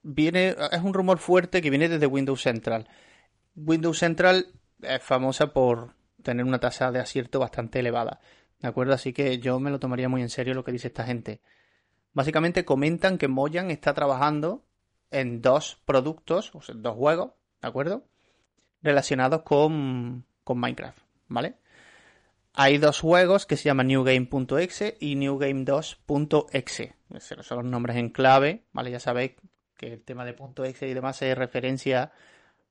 viene, 0.02 0.56
es 0.72 0.82
un 0.82 0.94
rumor 0.94 1.18
fuerte 1.18 1.60
que 1.60 1.70
viene 1.70 1.88
desde 1.88 2.06
Windows 2.06 2.40
Central. 2.40 2.88
Windows 3.54 3.98
Central 3.98 4.46
es 4.82 5.02
famosa 5.02 5.52
por 5.52 5.94
tener 6.22 6.44
una 6.44 6.58
tasa 6.58 6.90
de 6.90 6.98
acierto 6.98 7.38
bastante 7.38 7.80
elevada. 7.80 8.20
¿De 8.58 8.68
acuerdo? 8.68 8.94
Así 8.94 9.12
que 9.12 9.38
yo 9.38 9.60
me 9.60 9.70
lo 9.70 9.78
tomaría 9.78 10.08
muy 10.08 10.22
en 10.22 10.30
serio 10.30 10.54
lo 10.54 10.64
que 10.64 10.72
dice 10.72 10.88
esta 10.88 11.04
gente. 11.04 11.40
Básicamente 12.12 12.64
comentan 12.64 13.18
que 13.18 13.28
Moyan 13.28 13.70
está 13.70 13.92
trabajando 13.92 14.64
en 15.10 15.42
dos 15.42 15.82
productos, 15.84 16.54
o 16.54 16.60
sea, 16.62 16.74
dos 16.74 16.96
juegos, 16.96 17.32
¿de 17.60 17.68
acuerdo? 17.68 18.04
Relacionados 18.82 19.42
con, 19.42 20.26
con 20.44 20.58
Minecraft, 20.58 20.98
¿vale? 21.28 21.56
Hay 22.58 22.78
dos 22.78 23.00
juegos 23.00 23.44
que 23.44 23.56
se 23.56 23.64
llaman 23.64 23.88
newgame.exe 23.88 24.96
y 24.98 25.16
newgame2.exe. 25.16 26.94
Son 27.20 27.58
los 27.58 27.66
nombres 27.66 27.96
en 27.96 28.08
clave, 28.08 28.64
¿vale? 28.72 28.90
Ya 28.90 29.00
sabéis 29.00 29.32
que 29.76 29.92
el 29.92 30.02
tema 30.02 30.24
de 30.24 30.34
.exe 30.64 30.88
y 30.88 30.94
demás 30.94 31.20
es 31.20 31.36
referencia 31.36 32.12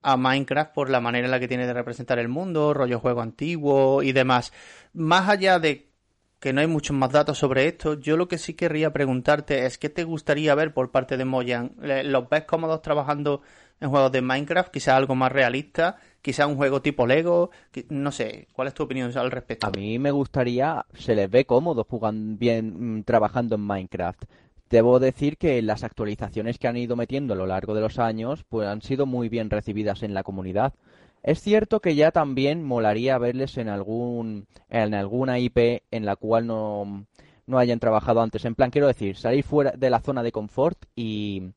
a 0.01 0.17
Minecraft 0.17 0.73
por 0.73 0.89
la 0.89 1.01
manera 1.01 1.25
en 1.25 1.31
la 1.31 1.39
que 1.39 1.47
tiene 1.47 1.67
de 1.67 1.73
representar 1.73 2.19
el 2.19 2.29
mundo, 2.29 2.73
rollo 2.73 2.99
juego 2.99 3.21
antiguo 3.21 4.03
y 4.03 4.11
demás. 4.11 4.53
Más 4.93 5.29
allá 5.29 5.59
de 5.59 5.91
que 6.39 6.53
no 6.53 6.61
hay 6.61 6.67
muchos 6.67 6.95
más 6.95 7.11
datos 7.11 7.37
sobre 7.37 7.67
esto, 7.67 7.99
yo 7.99 8.17
lo 8.17 8.27
que 8.27 8.37
sí 8.37 8.53
querría 8.53 8.93
preguntarte 8.93 9.65
es 9.65 9.77
qué 9.77 9.89
te 9.89 10.03
gustaría 10.03 10.53
ver 10.53 10.73
por 10.73 10.91
parte 10.91 11.17
de 11.17 11.25
Mojang. 11.25 11.75
¿Los 11.77 12.29
ves 12.29 12.43
cómodos 12.43 12.81
trabajando 12.81 13.41
en 13.79 13.89
juegos 13.89 14.11
de 14.11 14.21
Minecraft? 14.21 14.71
Quizá 14.71 14.95
algo 14.95 15.15
más 15.15 15.31
realista, 15.31 15.97
quizá 16.21 16.47
un 16.47 16.55
juego 16.55 16.81
tipo 16.81 17.05
Lego, 17.07 17.51
no 17.89 18.11
sé, 18.11 18.47
¿cuál 18.53 18.67
es 18.67 18.73
tu 18.73 18.83
opinión 18.83 19.15
al 19.17 19.31
respecto? 19.31 19.67
A 19.67 19.71
mí 19.71 19.99
me 19.99 20.11
gustaría, 20.11 20.85
se 20.93 21.15
les 21.15 21.29
ve 21.29 21.45
cómodos 21.45 21.85
jugando 21.87 22.37
bien, 22.37 22.97
mm, 22.97 23.03
trabajando 23.03 23.55
en 23.55 23.61
Minecraft. 23.61 24.25
Debo 24.69 24.99
decir 24.99 25.37
que 25.37 25.61
las 25.61 25.83
actualizaciones 25.83 26.57
que 26.57 26.67
han 26.67 26.77
ido 26.77 26.95
metiendo 26.95 27.33
a 27.33 27.37
lo 27.37 27.45
largo 27.45 27.75
de 27.75 27.81
los 27.81 27.99
años 27.99 28.43
pues 28.49 28.67
han 28.67 28.81
sido 28.81 29.05
muy 29.05 29.29
bien 29.29 29.49
recibidas 29.49 30.03
en 30.03 30.13
la 30.13 30.23
comunidad. 30.23 30.73
Es 31.21 31.41
cierto 31.41 31.79
que 31.79 31.95
ya 31.95 32.11
también 32.11 32.63
molaría 32.63 33.17
verles 33.17 33.57
en 33.57 33.69
algún 33.69 34.47
en 34.69 34.93
alguna 34.93 35.39
IP 35.39 35.83
en 35.91 36.05
la 36.05 36.15
cual 36.15 36.47
no, 36.47 37.05
no 37.47 37.57
hayan 37.57 37.79
trabajado 37.79 38.21
antes. 38.21 38.45
En 38.45 38.55
plan, 38.55 38.71
quiero 38.71 38.87
decir, 38.87 39.15
salir 39.17 39.43
fuera 39.43 39.71
de 39.71 39.89
la 39.89 40.01
zona 40.01 40.23
de 40.23 40.31
confort 40.31 40.85
y, 40.95 41.51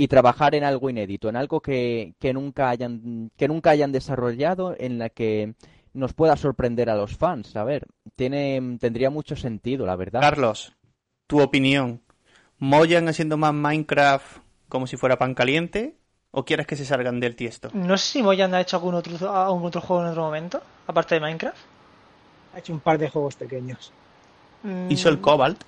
y 0.00 0.08
trabajar 0.08 0.54
en 0.54 0.64
algo 0.64 0.88
inédito, 0.88 1.28
en 1.28 1.36
algo 1.36 1.60
que, 1.60 2.14
que, 2.18 2.32
nunca 2.32 2.70
hayan, 2.70 3.30
que 3.36 3.48
nunca 3.48 3.70
hayan 3.70 3.92
desarrollado, 3.92 4.74
en 4.78 4.98
la 4.98 5.10
que 5.10 5.54
nos 5.92 6.14
pueda 6.14 6.36
sorprender 6.36 6.88
a 6.88 6.96
los 6.96 7.16
fans. 7.16 7.56
A 7.56 7.64
ver, 7.64 7.86
tiene, 8.14 8.78
tendría 8.80 9.10
mucho 9.10 9.36
sentido, 9.36 9.84
la 9.84 9.96
verdad. 9.96 10.20
Carlos, 10.20 10.72
tu 11.26 11.42
opinión. 11.42 12.00
Moyan 12.58 13.08
haciendo 13.08 13.36
más 13.36 13.52
Minecraft 13.52 14.38
como 14.68 14.86
si 14.86 14.96
fuera 14.96 15.18
pan 15.18 15.34
caliente? 15.34 15.96
¿O 16.30 16.44
quieres 16.44 16.66
que 16.66 16.76
se 16.76 16.84
salgan 16.84 17.20
del 17.20 17.34
tiesto? 17.34 17.70
No 17.72 17.96
sé 17.96 18.12
si 18.12 18.22
Moyan 18.22 18.54
ha 18.54 18.60
hecho 18.60 18.76
algún 18.76 18.94
otro, 18.94 19.34
algún 19.34 19.64
otro 19.64 19.80
juego 19.80 20.02
en 20.02 20.08
otro 20.10 20.22
momento, 20.22 20.62
aparte 20.86 21.14
de 21.14 21.20
Minecraft. 21.20 21.58
Ha 22.54 22.58
hecho 22.58 22.72
un 22.72 22.80
par 22.80 22.98
de 22.98 23.08
juegos 23.08 23.34
pequeños. 23.34 23.92
Mm. 24.62 24.90
Hizo 24.90 25.08
el 25.08 25.20
Cobalt. 25.20 25.62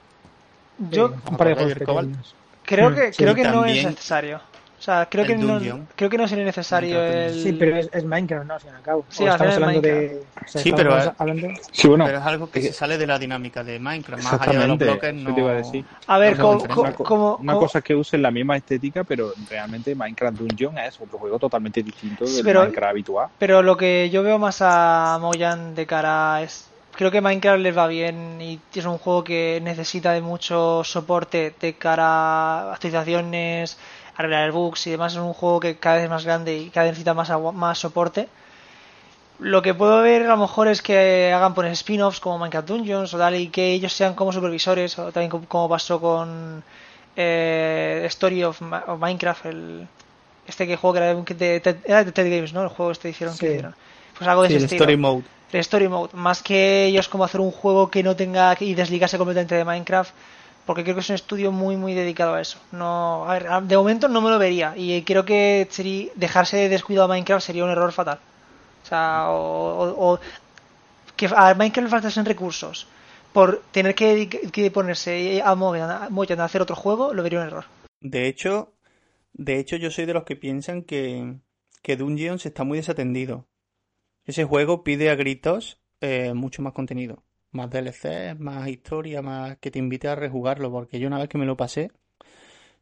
Yo, 0.90 1.06
un 1.30 1.36
par 1.36 1.48
de 1.48 1.54
juegos 1.54 1.74
pequeños. 1.74 2.34
Creo 2.64 2.94
que, 2.94 3.10
creo 3.10 3.34
que 3.34 3.44
no 3.44 3.64
es 3.64 3.84
necesario. 3.84 4.40
O 4.80 4.82
sea, 4.82 5.06
creo 5.10 5.26
que, 5.26 5.36
no, 5.36 5.60
creo 5.94 6.08
que 6.08 6.16
no 6.16 6.26
sería 6.26 6.46
necesario 6.46 7.02
el... 7.02 7.34
Sí, 7.34 7.52
pero 7.52 7.76
es, 7.76 7.90
es 7.92 8.02
Minecraft, 8.02 8.46
¿no? 8.46 8.54
Al 8.54 8.60
fin 8.60 8.70
y 8.72 8.76
al 8.76 8.82
cabo. 8.82 9.04
Sí, 9.10 9.26
estamos 9.26 9.54
hablando 9.56 9.80
de... 9.82 10.22
sí, 10.46 10.72
pero, 10.74 10.98
hablando... 11.18 11.48
sí, 11.70 11.86
bueno, 11.86 12.06
pero 12.06 12.18
es 12.18 12.24
algo 12.24 12.50
que 12.50 12.62
se 12.62 12.72
sale 12.72 12.96
de 12.96 13.06
la 13.06 13.18
dinámica 13.18 13.62
de 13.62 13.78
Minecraft. 13.78 14.24
Más 14.24 14.40
allá 14.40 14.60
de 14.60 14.68
los 14.68 14.78
bloques, 14.78 15.14
no... 15.14 15.34
Te 15.34 15.40
iba 15.42 15.50
a, 15.50 15.54
decir. 15.56 15.84
a 16.06 16.16
ver, 16.16 16.38
no, 16.38 16.58
como... 16.60 16.80
Una, 16.80 16.92
como, 16.94 17.36
una 17.36 17.54
cosa 17.56 17.80
es 17.80 17.84
que 17.84 17.94
usen 17.94 18.22
la 18.22 18.30
misma 18.30 18.56
estética, 18.56 19.04
pero 19.04 19.34
realmente 19.50 19.94
Minecraft 19.94 20.38
Dungeon 20.38 20.78
es 20.78 20.98
otro 20.98 21.18
juego 21.18 21.38
totalmente 21.38 21.82
distinto 21.82 22.24
del 22.24 22.42
pero, 22.42 22.60
Minecraft 22.60 22.90
habitual. 22.90 23.28
Pero 23.38 23.62
lo 23.62 23.76
que 23.76 24.08
yo 24.08 24.22
veo 24.22 24.38
más 24.38 24.62
a 24.62 25.18
Moyan 25.20 25.74
de 25.74 25.84
cara 25.84 26.40
es... 26.40 26.69
Creo 27.00 27.10
que 27.10 27.22
Minecraft 27.22 27.62
les 27.62 27.74
va 27.74 27.86
bien 27.86 28.42
y 28.42 28.60
es 28.74 28.84
un 28.84 28.98
juego 28.98 29.24
que 29.24 29.58
necesita 29.62 30.12
de 30.12 30.20
mucho 30.20 30.84
soporte 30.84 31.54
de 31.58 31.72
cara 31.72 32.04
a 32.04 32.74
actualizaciones 32.74 33.78
arreglar 34.16 34.52
bugs 34.52 34.86
y 34.86 34.90
demás. 34.90 35.14
Es 35.14 35.18
un 35.18 35.32
juego 35.32 35.60
que 35.60 35.78
cada 35.78 35.94
vez 35.94 36.04
es 36.04 36.10
más 36.10 36.26
grande 36.26 36.58
y 36.58 36.68
cada 36.68 36.84
vez 36.84 36.90
necesita 36.90 37.14
más, 37.14 37.32
más 37.54 37.78
soporte. 37.78 38.28
Lo 39.38 39.62
que 39.62 39.72
puedo 39.72 40.02
ver 40.02 40.24
a 40.24 40.28
lo 40.28 40.36
mejor 40.36 40.68
es 40.68 40.82
que 40.82 41.32
hagan 41.34 41.54
poner 41.54 41.72
spin-offs 41.72 42.20
como 42.20 42.36
Minecraft 42.36 42.68
Dungeons 42.68 43.14
o 43.14 43.16
tal 43.16 43.34
y 43.34 43.48
que 43.48 43.72
ellos 43.72 43.94
sean 43.94 44.12
como 44.12 44.30
supervisores 44.30 44.98
o 44.98 45.10
también 45.10 45.30
como 45.46 45.70
pasó 45.70 46.02
con 46.02 46.62
eh, 47.16 48.02
Story 48.08 48.44
of, 48.44 48.60
Minecraft, 48.60 49.46
el, 49.46 49.88
este 50.46 50.66
que 50.66 50.76
juego 50.76 50.92
que 50.92 50.98
era 50.98 52.04
de, 52.04 52.12
Ted 52.12 52.30
Games, 52.30 52.52
¿no? 52.52 52.62
El 52.62 52.68
juego 52.68 52.92
este 52.92 53.08
hicieron 53.08 53.38
que 53.38 53.46
hicieron. 53.46 53.74
Pues 54.18 54.28
algo 54.28 54.42
de 54.42 54.48
sí, 54.48 54.54
ese 54.56 54.64
estilo. 54.66 54.84
Story 54.84 54.96
Mode. 54.98 55.39
El 55.52 55.60
Story 55.60 55.88
Mode. 55.88 56.10
Más 56.14 56.42
que 56.42 56.86
ellos 56.86 57.08
como 57.08 57.24
hacer 57.24 57.40
un 57.40 57.50
juego 57.50 57.90
que 57.90 58.02
no 58.02 58.16
tenga 58.16 58.56
y 58.60 58.74
desligarse 58.74 59.18
completamente 59.18 59.54
de 59.54 59.64
Minecraft 59.64 60.12
porque 60.70 60.84
creo 60.84 60.94
que 60.94 61.00
es 61.00 61.08
un 61.08 61.16
estudio 61.16 61.50
muy 61.50 61.76
muy 61.76 61.94
dedicado 61.94 62.34
a 62.34 62.40
eso. 62.40 62.58
No, 62.70 63.28
a 63.28 63.32
ver, 63.34 63.62
de 63.62 63.76
momento 63.76 64.06
no 64.06 64.20
me 64.20 64.30
lo 64.30 64.38
vería 64.38 64.74
y 64.76 65.02
creo 65.02 65.24
que 65.24 65.68
dejarse 66.14 66.56
de 66.58 66.68
descuido 66.68 67.02
a 67.02 67.08
Minecraft 67.08 67.44
sería 67.44 67.64
un 67.64 67.70
error 67.70 67.90
fatal. 67.90 68.20
O 68.84 68.86
sea, 68.86 69.26
o, 69.30 70.20
que 71.16 71.26
a 71.26 71.54
Minecraft 71.54 71.86
le 71.86 71.90
faltasen 71.90 72.24
recursos 72.24 72.86
por 73.32 73.62
tener 73.72 73.94
que, 73.94 74.28
que 74.28 74.70
ponerse 74.70 75.42
a 75.44 75.54
Mojang 75.54 76.40
a 76.40 76.44
hacer 76.44 76.62
otro 76.62 76.76
juego, 76.76 77.14
lo 77.14 77.22
vería 77.22 77.40
un 77.40 77.46
error. 77.46 77.64
De 78.00 78.28
hecho, 78.28 78.72
de 79.32 79.58
hecho 79.58 79.76
yo 79.76 79.90
soy 79.90 80.06
de 80.06 80.14
los 80.14 80.24
que 80.24 80.36
piensan 80.36 80.82
que, 80.82 81.36
que 81.82 81.96
Dungeons 81.96 82.46
está 82.46 82.64
muy 82.64 82.78
desatendido. 82.78 83.49
Ese 84.24 84.44
juego 84.44 84.84
pide 84.84 85.10
a 85.10 85.14
gritos 85.14 85.80
eh, 86.00 86.34
mucho 86.34 86.62
más 86.62 86.72
contenido 86.72 87.24
más 87.52 87.70
DLC, 87.70 88.38
más 88.38 88.68
historia, 88.68 89.22
más 89.22 89.58
que 89.58 89.70
te 89.70 89.78
invite 89.78 90.08
a 90.08 90.14
rejugarlo, 90.14 90.70
porque 90.70 90.98
yo 91.00 91.08
una 91.08 91.18
vez 91.18 91.28
que 91.28 91.38
me 91.38 91.46
lo 91.46 91.56
pasé, 91.56 91.90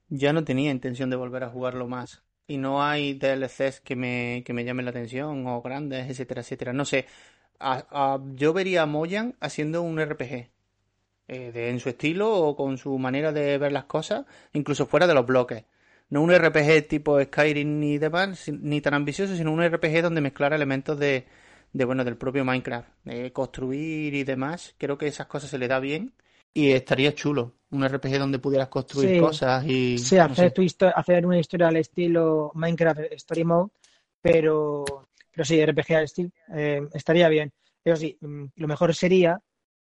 ya 0.08 0.32
no 0.32 0.44
tenía 0.44 0.70
intención 0.70 1.10
de 1.10 1.16
volver 1.16 1.44
a 1.44 1.50
jugarlo 1.50 1.88
más. 1.88 2.22
Y 2.46 2.56
no 2.58 2.82
hay 2.82 3.14
DLCs 3.14 3.80
que 3.80 3.94
me, 3.96 4.42
que 4.44 4.52
me 4.54 4.64
llamen 4.64 4.86
la 4.86 4.90
atención, 4.90 5.46
o 5.46 5.60
grandes, 5.62 6.08
etcétera, 6.08 6.40
etcétera. 6.42 6.72
No 6.72 6.84
sé, 6.84 7.06
a, 7.58 7.84
a, 7.90 8.20
yo 8.34 8.52
vería 8.52 8.82
a 8.82 8.86
Moyan 8.86 9.36
haciendo 9.40 9.82
un 9.82 10.00
RPG. 10.00 10.50
Eh, 11.30 11.52
de, 11.52 11.68
en 11.68 11.78
su 11.78 11.90
estilo 11.90 12.32
o 12.34 12.56
con 12.56 12.78
su 12.78 12.98
manera 12.98 13.32
de 13.32 13.58
ver 13.58 13.70
las 13.70 13.84
cosas, 13.84 14.24
incluso 14.54 14.86
fuera 14.86 15.06
de 15.06 15.12
los 15.12 15.26
bloques. 15.26 15.64
No 16.10 16.22
un 16.22 16.32
RPG 16.32 16.88
tipo 16.88 17.22
Skyrim 17.22 17.80
ni 17.80 17.98
demás, 17.98 18.48
ni 18.48 18.80
tan 18.80 18.94
ambicioso, 18.94 19.36
sino 19.36 19.52
un 19.52 19.62
RPG 19.62 20.02
donde 20.02 20.20
mezclar 20.20 20.52
elementos 20.54 20.98
de, 20.98 21.26
de 21.72 21.84
bueno 21.84 22.04
del 22.04 22.16
propio 22.16 22.44
Minecraft, 22.44 22.88
de 23.04 23.32
construir 23.32 24.14
y 24.14 24.24
demás. 24.24 24.74
Creo 24.78 24.96
que 24.96 25.06
esas 25.06 25.26
cosas 25.26 25.50
se 25.50 25.58
le 25.58 25.68
da 25.68 25.80
bien 25.80 26.14
y 26.54 26.72
estaría 26.72 27.14
chulo 27.14 27.54
un 27.70 27.84
RPG 27.86 28.18
donde 28.18 28.38
pudieras 28.38 28.68
construir 28.68 29.10
Sí. 29.10 29.18
cosas 29.20 29.64
y 29.66 29.98
Sí, 29.98 30.16
no 30.16 30.22
hacer, 30.24 30.46
sé. 30.48 30.50
tu 30.52 30.62
histo- 30.62 30.92
hacer 30.94 31.26
una 31.26 31.38
historia 31.38 31.68
al 31.68 31.76
estilo 31.76 32.50
Minecraft 32.54 33.00
Story 33.12 33.44
Mode, 33.44 33.70
pero, 34.22 34.84
pero 35.30 35.44
sí, 35.44 35.60
RPG 35.60 35.94
al 35.94 36.04
estilo, 36.04 36.30
eh, 36.54 36.80
estaría 36.94 37.28
bien. 37.28 37.52
Pero 37.82 37.96
sí, 37.96 38.16
mm, 38.20 38.44
lo 38.56 38.68
mejor 38.68 38.94
sería 38.94 39.38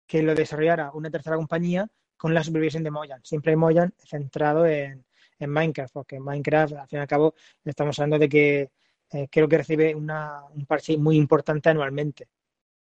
que 0.08 0.22
lo 0.24 0.34
desarrollara 0.36 0.92
una 0.94 1.10
tercera 1.12 1.36
compañía 1.36 1.88
con 2.18 2.34
la 2.34 2.44
supervisión 2.44 2.84
de 2.84 2.92
Moyan. 2.92 3.22
Siempre 3.24 3.56
Moyan 3.56 3.94
centrado 4.08 4.66
en, 4.66 5.06
en 5.40 5.50
Minecraft, 5.50 5.94
porque 5.94 6.16
en 6.18 6.24
Minecraft, 6.24 6.74
al 6.74 6.88
fin 6.88 7.00
y 7.00 7.02
al 7.02 7.08
cabo, 7.08 7.34
estamos 7.64 7.98
hablando 8.00 8.20
de 8.20 8.30
que 8.30 8.70
eh, 9.12 9.28
creo 9.30 9.48
que 9.48 9.58
recibe 9.58 9.94
una, 9.96 10.44
un 10.54 10.66
parche 10.66 10.98
muy 10.98 11.18
importante 11.18 11.70
anualmente. 11.70 12.28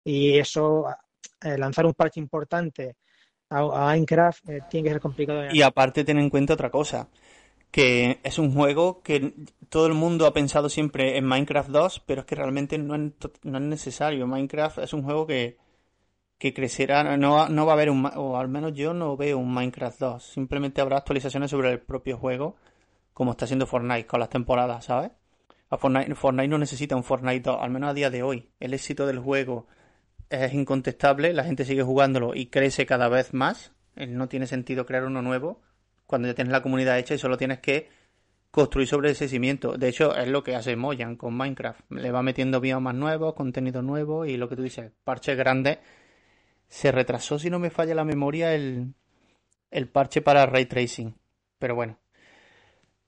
Y 0.04 0.38
eso, 0.38 0.86
eh, 1.42 1.58
lanzar 1.58 1.86
un 1.86 1.94
parche 1.94 2.20
importante 2.20 2.96
a, 3.50 3.92
Minecraft 3.92 4.48
eh, 4.48 4.62
tiene 4.68 4.88
que 4.88 4.92
ser 4.94 5.00
complicado. 5.00 5.44
Y 5.52 5.62
aparte 5.62 6.04
ten 6.04 6.18
en 6.18 6.30
cuenta 6.30 6.54
otra 6.54 6.70
cosa, 6.70 7.08
que 7.70 8.20
es 8.22 8.38
un 8.38 8.52
juego 8.52 9.02
que 9.02 9.34
todo 9.68 9.86
el 9.86 9.94
mundo 9.94 10.26
ha 10.26 10.32
pensado 10.32 10.68
siempre 10.68 11.16
en 11.16 11.24
Minecraft 11.24 11.70
2, 11.70 12.02
pero 12.06 12.22
es 12.22 12.26
que 12.26 12.34
realmente 12.34 12.78
no 12.78 12.94
es, 12.94 13.12
no 13.42 13.58
es 13.58 13.64
necesario. 13.64 14.26
Minecraft 14.26 14.78
es 14.78 14.92
un 14.92 15.02
juego 15.02 15.26
que, 15.26 15.56
que 16.38 16.54
crecerá, 16.54 17.16
no, 17.16 17.48
no 17.48 17.66
va 17.66 17.72
a 17.72 17.74
haber 17.74 17.90
un, 17.90 18.08
o 18.14 18.36
al 18.38 18.48
menos 18.48 18.72
yo 18.72 18.94
no 18.94 19.16
veo 19.16 19.38
un 19.38 19.52
Minecraft 19.52 19.98
2. 19.98 20.22
Simplemente 20.22 20.80
habrá 20.80 20.98
actualizaciones 20.98 21.50
sobre 21.50 21.70
el 21.70 21.80
propio 21.80 22.16
juego, 22.16 22.56
como 23.12 23.32
está 23.32 23.44
haciendo 23.44 23.66
Fortnite 23.66 24.06
con 24.06 24.20
las 24.20 24.28
temporadas, 24.28 24.84
¿sabes? 24.84 25.10
Fortnite, 25.76 26.14
Fortnite 26.14 26.48
no 26.48 26.58
necesita 26.58 26.96
un 26.96 27.04
Fortnite 27.04 27.40
2, 27.40 27.58
al 27.60 27.70
menos 27.70 27.90
a 27.90 27.94
día 27.94 28.10
de 28.10 28.22
hoy. 28.22 28.50
El 28.60 28.72
éxito 28.72 29.06
del 29.06 29.18
juego 29.18 29.66
es 30.30 30.54
incontestable, 30.54 31.32
la 31.32 31.44
gente 31.44 31.64
sigue 31.64 31.82
jugándolo 31.82 32.34
y 32.34 32.46
crece 32.46 32.86
cada 32.86 33.08
vez 33.08 33.34
más. 33.34 33.72
No 33.96 34.28
tiene 34.28 34.46
sentido 34.46 34.86
crear 34.86 35.04
uno 35.04 35.22
nuevo 35.22 35.60
cuando 36.06 36.28
ya 36.28 36.34
tienes 36.34 36.52
la 36.52 36.62
comunidad 36.62 36.98
hecha 36.98 37.14
y 37.14 37.18
solo 37.18 37.36
tienes 37.36 37.58
que 37.58 37.90
construir 38.50 38.88
sobre 38.88 39.10
ese 39.10 39.28
cimiento. 39.28 39.76
De 39.76 39.88
hecho, 39.88 40.16
es 40.16 40.28
lo 40.28 40.42
que 40.42 40.54
hace 40.54 40.76
Mojang 40.76 41.16
con 41.16 41.36
Minecraft. 41.36 41.90
Le 41.90 42.10
va 42.12 42.22
metiendo 42.22 42.60
biomas 42.60 42.94
nuevos, 42.94 43.34
contenido 43.34 43.82
nuevo 43.82 44.24
y 44.24 44.36
lo 44.36 44.48
que 44.48 44.56
tú 44.56 44.62
dices, 44.62 44.92
parches 45.04 45.36
grandes. 45.36 45.78
Se 46.68 46.92
retrasó, 46.92 47.38
si 47.38 47.50
no 47.50 47.58
me 47.58 47.70
falla 47.70 47.94
la 47.94 48.04
memoria, 48.04 48.54
el, 48.54 48.94
el 49.70 49.88
parche 49.88 50.20
para 50.20 50.46
ray 50.46 50.66
tracing. 50.66 51.14
Pero 51.58 51.74
bueno. 51.74 51.98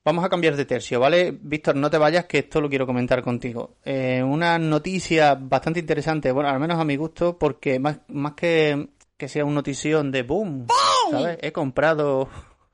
Vamos 0.03 0.25
a 0.25 0.29
cambiar 0.29 0.55
de 0.55 0.65
tercio, 0.65 0.99
¿vale? 0.99 1.37
Víctor, 1.39 1.75
no 1.75 1.91
te 1.91 1.99
vayas, 1.99 2.25
que 2.25 2.39
esto 2.39 2.59
lo 2.59 2.69
quiero 2.69 2.87
comentar 2.87 3.21
contigo. 3.21 3.77
Eh, 3.85 4.23
una 4.23 4.57
noticia 4.57 5.35
bastante 5.35 5.79
interesante, 5.79 6.31
bueno, 6.31 6.49
al 6.49 6.59
menos 6.59 6.79
a 6.79 6.85
mi 6.85 6.95
gusto, 6.95 7.37
porque 7.37 7.79
más, 7.79 7.99
más 8.07 8.33
que 8.33 8.89
que 9.21 9.27
sea 9.27 9.45
una 9.45 9.53
notición 9.53 10.11
de 10.11 10.23
boom, 10.23 10.65
¿sabes? 11.11 11.37
He 11.43 11.51
comprado 11.51 12.27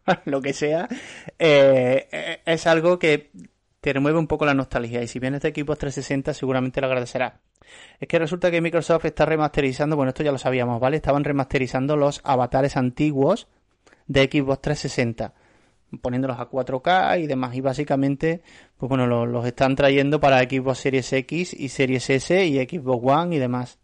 lo 0.24 0.42
que 0.42 0.54
sea, 0.54 0.88
eh, 1.38 2.40
es 2.46 2.66
algo 2.68 2.98
que 2.98 3.32
te 3.82 3.92
remueve 3.92 4.18
un 4.18 4.28
poco 4.28 4.46
la 4.46 4.54
nostalgia. 4.54 5.04
Y 5.04 5.10
si 5.10 5.20
vienes 5.20 5.42
de 5.42 5.50
equipos 5.50 5.78
360, 5.78 6.34
seguramente 6.34 6.80
lo 6.80 6.88
agradecerás. 6.88 7.34
Es 8.00 8.08
que 8.08 8.20
resulta 8.20 8.52
que 8.52 8.62
Microsoft 8.62 9.06
está 9.06 9.26
remasterizando, 9.26 9.96
bueno, 9.96 10.10
esto 10.10 10.24
ya 10.24 10.32
lo 10.32 10.38
sabíamos, 10.38 10.80
¿vale? 10.80 10.98
Estaban 10.98 11.24
remasterizando 11.24 11.96
los 11.98 12.22
avatares 12.24 12.78
antiguos 12.78 13.48
de 14.08 14.24
Xbox 14.32 14.62
360 14.62 15.34
poniéndolos 16.02 16.38
a 16.40 16.50
4K 16.50 17.22
y 17.24 17.28
demás. 17.28 17.56
Y 17.56 17.62
básicamente, 17.62 18.42
pues 18.78 18.90
bueno, 18.90 19.08
lo- 19.08 19.26
los, 19.26 19.46
están 19.46 19.76
trayendo 19.76 20.20
para 20.20 20.40
Xbox 20.42 20.80
Series 20.80 21.14
X 21.14 21.54
y 21.54 21.70
Series 21.70 22.10
S 22.10 22.46
y 22.46 22.58
Xbox 22.58 23.02
One 23.10 23.36
y 23.36 23.40
demás. 23.40 23.80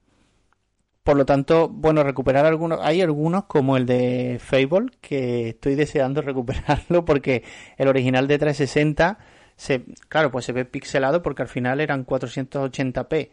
Por 1.04 1.18
lo 1.18 1.26
tanto, 1.26 1.68
bueno, 1.70 2.04
recuperar 2.04 2.46
algunos, 2.46 2.80
hay 2.82 3.02
algunos 3.02 3.46
como 3.46 3.76
el 3.76 3.86
de 3.86 4.38
Fable 4.42 4.88
que 5.02 5.50
estoy 5.50 5.76
deseando 5.76 6.22
recuperarlo 6.24 7.04
porque 7.06 7.44
el 7.78 7.88
original 7.90 8.28
de 8.28 8.38
360 8.38 9.18
se, 9.56 9.84
claro, 10.10 10.32
pues 10.32 10.46
se 10.46 10.54
ve 10.54 10.66
pixelado 10.66 11.22
porque 11.22 11.42
al 11.42 11.48
final 11.50 11.80
eran 11.82 12.06
480p 12.06 13.30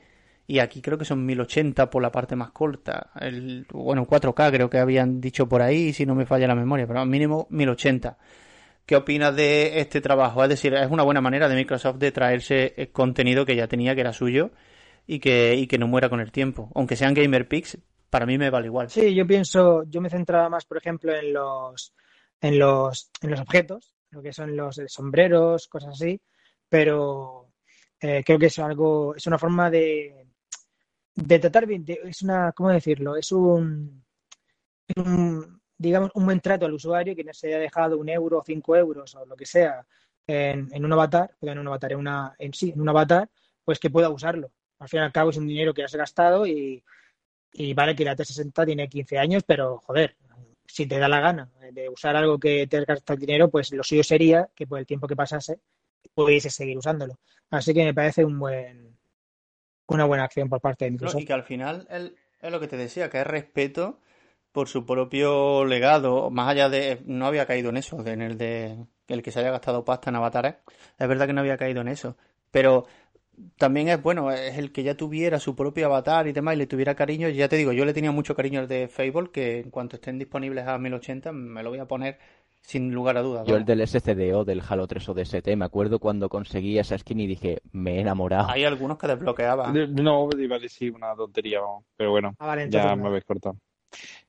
y 0.51 0.59
aquí 0.59 0.83
creo 0.83 0.99
que 0.99 1.05
son 1.05 1.25
1080 1.25 1.91
por 1.91 2.03
la 2.03 2.11
parte 2.11 2.35
más 2.35 2.51
corta. 2.51 3.13
El, 3.21 3.69
bueno, 3.71 4.05
4K 4.05 4.51
creo 4.51 4.69
que 4.69 4.79
habían 4.79 5.21
dicho 5.21 5.49
por 5.49 5.63
ahí, 5.63 5.93
si 5.93 6.05
no 6.05 6.17
me 6.17 6.27
falla 6.27 6.49
la 6.49 6.57
memoria, 6.57 6.89
pero 6.89 6.99
al 6.99 7.09
mínimo 7.09 7.47
1080. 7.51 8.19
¿Qué 8.85 8.97
opinas 8.97 9.37
de 9.37 9.79
este 9.79 10.01
trabajo? 10.01 10.43
Es 10.43 10.49
decir, 10.49 10.75
es 10.75 10.91
una 10.91 11.05
buena 11.05 11.21
manera 11.21 11.49
de 11.49 11.55
Microsoft 11.55 11.99
de 11.99 12.11
traerse 12.11 12.75
el 12.77 12.91
contenido 12.91 13.47
que 13.47 13.55
ya 13.55 13.69
tenía, 13.69 13.95
que 13.95 14.01
era 14.01 14.13
suyo, 14.13 14.51
y 15.07 15.21
que, 15.21 15.55
y 15.55 15.69
que 15.69 15.79
no 15.79 15.87
muera 15.87 16.09
con 16.09 16.19
el 16.19 16.33
tiempo. 16.33 16.73
Aunque 16.75 16.97
sean 16.97 17.15
Gamer 17.15 17.47
Picks, 17.47 17.79
para 18.11 18.27
mí 18.27 18.37
me 18.37 18.51
vale 18.51 18.67
igual. 18.67 18.91
Sí, 18.91 19.15
yo 19.15 19.25
pienso, 19.29 19.85
yo 19.85 20.01
me 20.01 20.11
centraba 20.11 20.49
más, 20.49 20.65
por 20.65 20.79
ejemplo, 20.79 21.15
en 21.15 21.33
los, 21.33 21.95
en 22.41 22.59
los, 22.59 23.09
en 23.23 23.31
los 23.31 23.41
objetos, 23.41 23.95
lo 24.11 24.21
que 24.21 24.33
son 24.33 24.57
los 24.57 24.79
eh, 24.79 24.89
sombreros, 24.89 25.69
cosas 25.69 25.91
así, 25.91 26.21
pero 26.69 27.53
eh, 28.01 28.25
creo 28.27 28.41
que 28.41 28.47
es 28.47 28.59
algo, 28.59 29.15
es 29.15 29.29
una 29.29 29.39
forma 29.39 29.71
de, 29.71 30.30
de 31.29 31.39
tratar 31.39 31.67
bien, 31.67 31.85
de- 31.85 32.01
es 32.05 32.23
una, 32.23 32.53
¿cómo 32.53 32.71
decirlo? 32.71 33.17
Es 33.17 33.31
un, 33.33 34.03
digamos, 35.79 36.11
un 36.15 36.25
buen 36.27 36.41
trato 36.41 36.67
al 36.67 36.75
usuario 36.75 37.15
que 37.17 37.25
no 37.25 37.33
se 37.33 37.49
haya 37.49 37.59
dejado 37.59 37.99
un 37.99 38.09
euro 38.09 38.39
o 38.39 38.45
cinco 38.45 38.77
euros 38.77 39.15
o 39.15 39.25
lo 39.27 39.37
que 39.37 39.47
sea 39.47 39.85
en, 40.27 40.69
en 40.73 40.85
un 40.85 40.93
avatar, 40.93 41.35
en 41.41 41.59
un 41.59 41.67
avatar, 41.69 41.93
en 41.93 41.99
una, 41.99 42.35
en 42.39 42.53
sí, 42.53 42.71
en 42.71 42.81
un 42.81 42.89
avatar, 42.89 43.29
pues 43.65 43.79
que 43.79 43.91
pueda 43.91 44.09
usarlo. 44.11 44.51
Al 44.79 44.89
fin 44.89 45.01
y 45.01 45.03
al 45.05 45.13
cabo 45.13 45.31
es 45.31 45.37
un 45.37 45.47
dinero 45.47 45.75
que 45.75 45.85
has 45.85 45.95
gastado 45.95 46.47
y, 46.47 46.83
y 47.55 47.75
vale 47.75 47.97
que 47.97 48.05
la 48.05 48.17
360 48.17 48.67
tiene 48.67 48.89
15 48.89 49.19
años, 49.19 49.45
pero 49.47 49.79
joder, 49.81 50.17
si 50.67 50.87
te 50.87 50.99
da 50.99 51.09
la 51.09 51.21
gana 51.21 51.51
de 51.73 51.89
usar 51.89 52.17
algo 52.17 52.39
que 52.39 52.67
te 52.67 52.79
has 52.79 52.87
gastado 52.87 53.19
dinero, 53.19 53.51
pues 53.51 53.73
lo 53.73 53.85
suyo 53.85 54.05
sería 54.05 54.51
que 54.55 54.67
por 54.67 54.79
el 54.81 54.87
tiempo 54.87 55.09
que 55.09 55.17
pasase 55.17 55.61
pudiese 56.15 56.51
seguir 56.51 56.79
usándolo. 56.79 57.19
Así 57.51 57.75
que 57.75 57.85
me 57.85 57.95
parece 57.95 58.25
un 58.25 58.39
buen, 58.39 58.90
una 59.95 60.05
buena 60.05 60.25
acción 60.25 60.49
por 60.49 60.61
parte 60.61 60.85
de 60.87 60.91
Microsoft. 60.93 61.21
y 61.23 61.25
que 61.27 61.33
al 61.33 61.45
final 61.45 61.87
el- 61.91 62.17
es 62.41 62.51
lo 62.51 62.61
que 62.61 62.69
te 62.69 62.77
decía, 62.77 63.11
que 63.11 63.19
es 63.21 63.27
respeto 63.27 63.99
por 64.53 64.69
su 64.69 64.85
propio 64.87 65.65
legado, 65.65 66.31
más 66.31 66.49
allá 66.49 66.69
de, 66.69 67.01
no 67.07 67.27
había 67.27 67.47
caído 67.47 67.71
en 67.71 67.77
eso, 67.77 68.05
en 68.07 68.23
el 68.23 68.37
de 68.39 68.79
el 69.09 69.23
que 69.23 69.33
se 69.33 69.41
haya 69.41 69.51
gastado 69.51 69.85
pasta 69.85 70.11
en 70.11 70.17
avatares, 70.17 70.55
es 70.99 71.09
verdad 71.09 71.27
que 71.27 71.33
no 71.33 71.41
había 71.41 71.57
caído 71.57 71.81
en 71.81 71.89
eso, 71.89 72.17
pero 72.51 72.87
también 73.57 73.89
es 73.89 74.03
bueno, 74.03 74.31
es 74.33 74.59
el 74.59 74.71
que 74.73 74.83
ya 74.83 74.95
tuviera 74.97 75.39
su 75.41 75.57
propio 75.57 75.87
avatar 75.87 76.27
y 76.29 76.33
demás 76.33 76.55
y 76.55 76.59
le 76.59 76.67
tuviera 76.67 76.95
cariño, 76.95 77.29
ya 77.29 77.49
te 77.49 77.57
digo, 77.57 77.73
yo 77.73 77.85
le 77.85 77.95
tenía 77.95 78.13
mucho 78.13 78.35
cariño 78.37 78.61
al 78.61 78.69
de 78.69 78.89
Fable, 78.89 79.31
que 79.33 79.61
en 79.61 79.71
cuanto 79.71 79.97
estén 79.97 80.19
disponibles 80.19 80.67
a 80.67 80.79
1080 80.79 81.33
me 81.33 81.63
lo 81.63 81.71
voy 81.71 81.79
a 81.79 81.87
poner 81.89 82.19
sin 82.63 82.93
lugar 82.93 83.17
a 83.17 83.23
dudas. 83.23 83.47
Yo 83.47 83.57
el 83.57 83.65
del 83.65 83.87
SCDO, 83.87 84.45
del 84.45 84.63
Halo 84.69 84.87
3 84.87 85.09
o 85.09 85.15
DST, 85.15 85.57
me 85.57 85.65
acuerdo 85.65 85.99
cuando 85.99 86.29
conseguí 86.29 86.79
esa 86.79 86.97
skin 86.97 87.21
y 87.21 87.27
dije, 87.27 87.63
me 87.73 87.97
he 87.97 88.01
enamorado. 88.01 88.49
Hay 88.51 88.65
algunos 88.65 88.97
que 88.99 89.07
desbloqueaba. 89.09 89.73
No, 89.73 90.29
iba 90.39 90.57
a 90.57 90.59
decir 90.61 90.93
una 90.95 91.15
tontería, 91.15 91.61
vamos, 91.61 91.85
pero 91.97 92.11
bueno, 92.13 92.35
Ah, 92.39 92.47
vale, 92.47 92.69
ya 92.71 92.95
me 92.95 93.03
no. 93.03 93.09
habéis 93.09 93.25
cortado. 93.25 93.57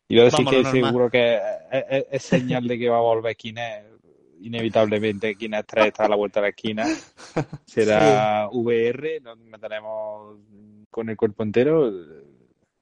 A 0.09 0.13
lo 0.13 0.29
que 0.29 0.43
normal. 0.63 0.71
seguro 0.71 1.09
que 1.09 1.35
es, 1.35 1.85
es- 1.89 2.05
es 2.11 2.23
señal 2.23 2.67
de 2.67 2.77
que 2.77 2.89
va 2.89 2.97
a 2.97 3.01
volver 3.01 3.35
Kinect, 3.35 3.85
inevitablemente 4.41 5.35
Kinect 5.35 5.69
3 5.69 5.87
está 5.87 6.05
a 6.05 6.09
la 6.09 6.15
vuelta 6.15 6.39
de 6.41 6.45
la 6.45 6.49
esquina. 6.49 6.85
Será 7.65 8.49
VR, 8.51 9.21
nos 9.21 9.37
meteremos 9.37 10.37
con 10.89 11.09
el 11.09 11.15
cuerpo 11.15 11.43
entero. 11.43 11.91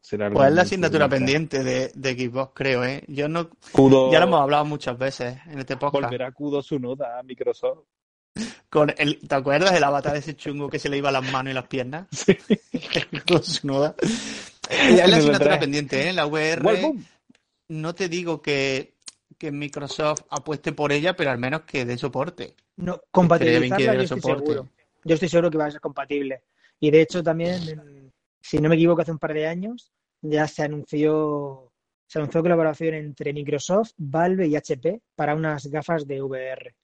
Será 0.09 0.31
Pues 0.31 0.47
es 0.49 0.55
la 0.55 0.61
asignatura 0.63 1.07
pendiente 1.07 1.63
de, 1.63 1.91
de 1.93 2.13
Xbox, 2.13 2.51
creo, 2.55 2.83
¿eh? 2.83 3.03
Yo 3.07 3.29
no, 3.29 3.47
Kudo- 3.71 4.11
ya 4.11 4.19
lo 4.19 4.25
hemos 4.25 4.41
hablado 4.41 4.65
muchas 4.65 4.97
veces 4.97 5.37
en 5.45 5.59
este 5.59 5.77
podcast. 5.77 6.05
volverá 6.05 6.31
Kudo 6.31 6.61
Tsunoda 6.61 7.19
a 7.19 7.23
Microsoft. 7.23 7.83
Con 8.71 8.91
el, 8.97 9.19
¿te 9.27 9.35
acuerdas 9.35 9.71
del 9.71 9.83
avatar 9.83 10.15
ese 10.15 10.35
chungo 10.35 10.67
que 10.67 10.79
se 10.79 10.89
le 10.89 10.97
iba 10.97 11.11
las 11.11 11.31
manos 11.31 11.51
y 11.51 11.53
las 11.53 11.67
piernas? 11.67 12.07
Con 13.27 13.43
su 13.43 13.67
nuda. 13.67 13.93
Eh, 14.69 14.99
Es 14.99 15.09
la 15.09 15.17
asignatura 15.17 15.57
E3. 15.57 15.59
pendiente, 15.59 16.09
¿eh? 16.09 16.13
La 16.13 16.25
VR. 16.25 16.61
Wallboom. 16.63 17.03
No 17.69 17.93
te 17.93 18.09
digo 18.09 18.41
que, 18.41 18.95
que 19.37 19.51
Microsoft 19.51 20.21
apueste 20.29 20.71
por 20.71 20.91
ella, 20.91 21.15
pero 21.15 21.29
al 21.29 21.37
menos 21.37 21.61
que 21.61 21.85
dé 21.85 21.97
soporte. 21.99 22.55
No, 22.77 22.99
compatibilizarla 23.11 23.77
yo 23.85 23.91
diera 23.91 24.03
estoy 24.05 24.21
soporte. 24.21 24.45
seguro. 24.53 24.69
Yo 25.03 25.13
estoy 25.13 25.29
seguro 25.29 25.51
que 25.51 25.57
va 25.59 25.65
a 25.67 25.71
ser 25.71 25.81
compatible. 25.81 26.41
Y 26.79 26.89
de 26.91 27.01
hecho 27.01 27.21
también, 27.23 28.11
si 28.41 28.57
no 28.59 28.69
me 28.69 28.75
equivoco, 28.75 29.01
hace 29.01 29.11
un 29.11 29.19
par 29.19 29.33
de 29.33 29.45
años 29.47 29.91
ya 30.21 30.47
se 30.47 30.63
anunció, 30.63 31.71
se 32.07 32.19
anunció 32.19 32.41
colaboración 32.41 32.93
entre 32.95 33.33
Microsoft, 33.33 33.91
Valve 33.97 34.47
y 34.47 34.55
HP 34.55 35.01
para 35.15 35.35
unas 35.35 35.67
gafas 35.67 36.05
de 36.07 36.21
VR. 36.21 36.75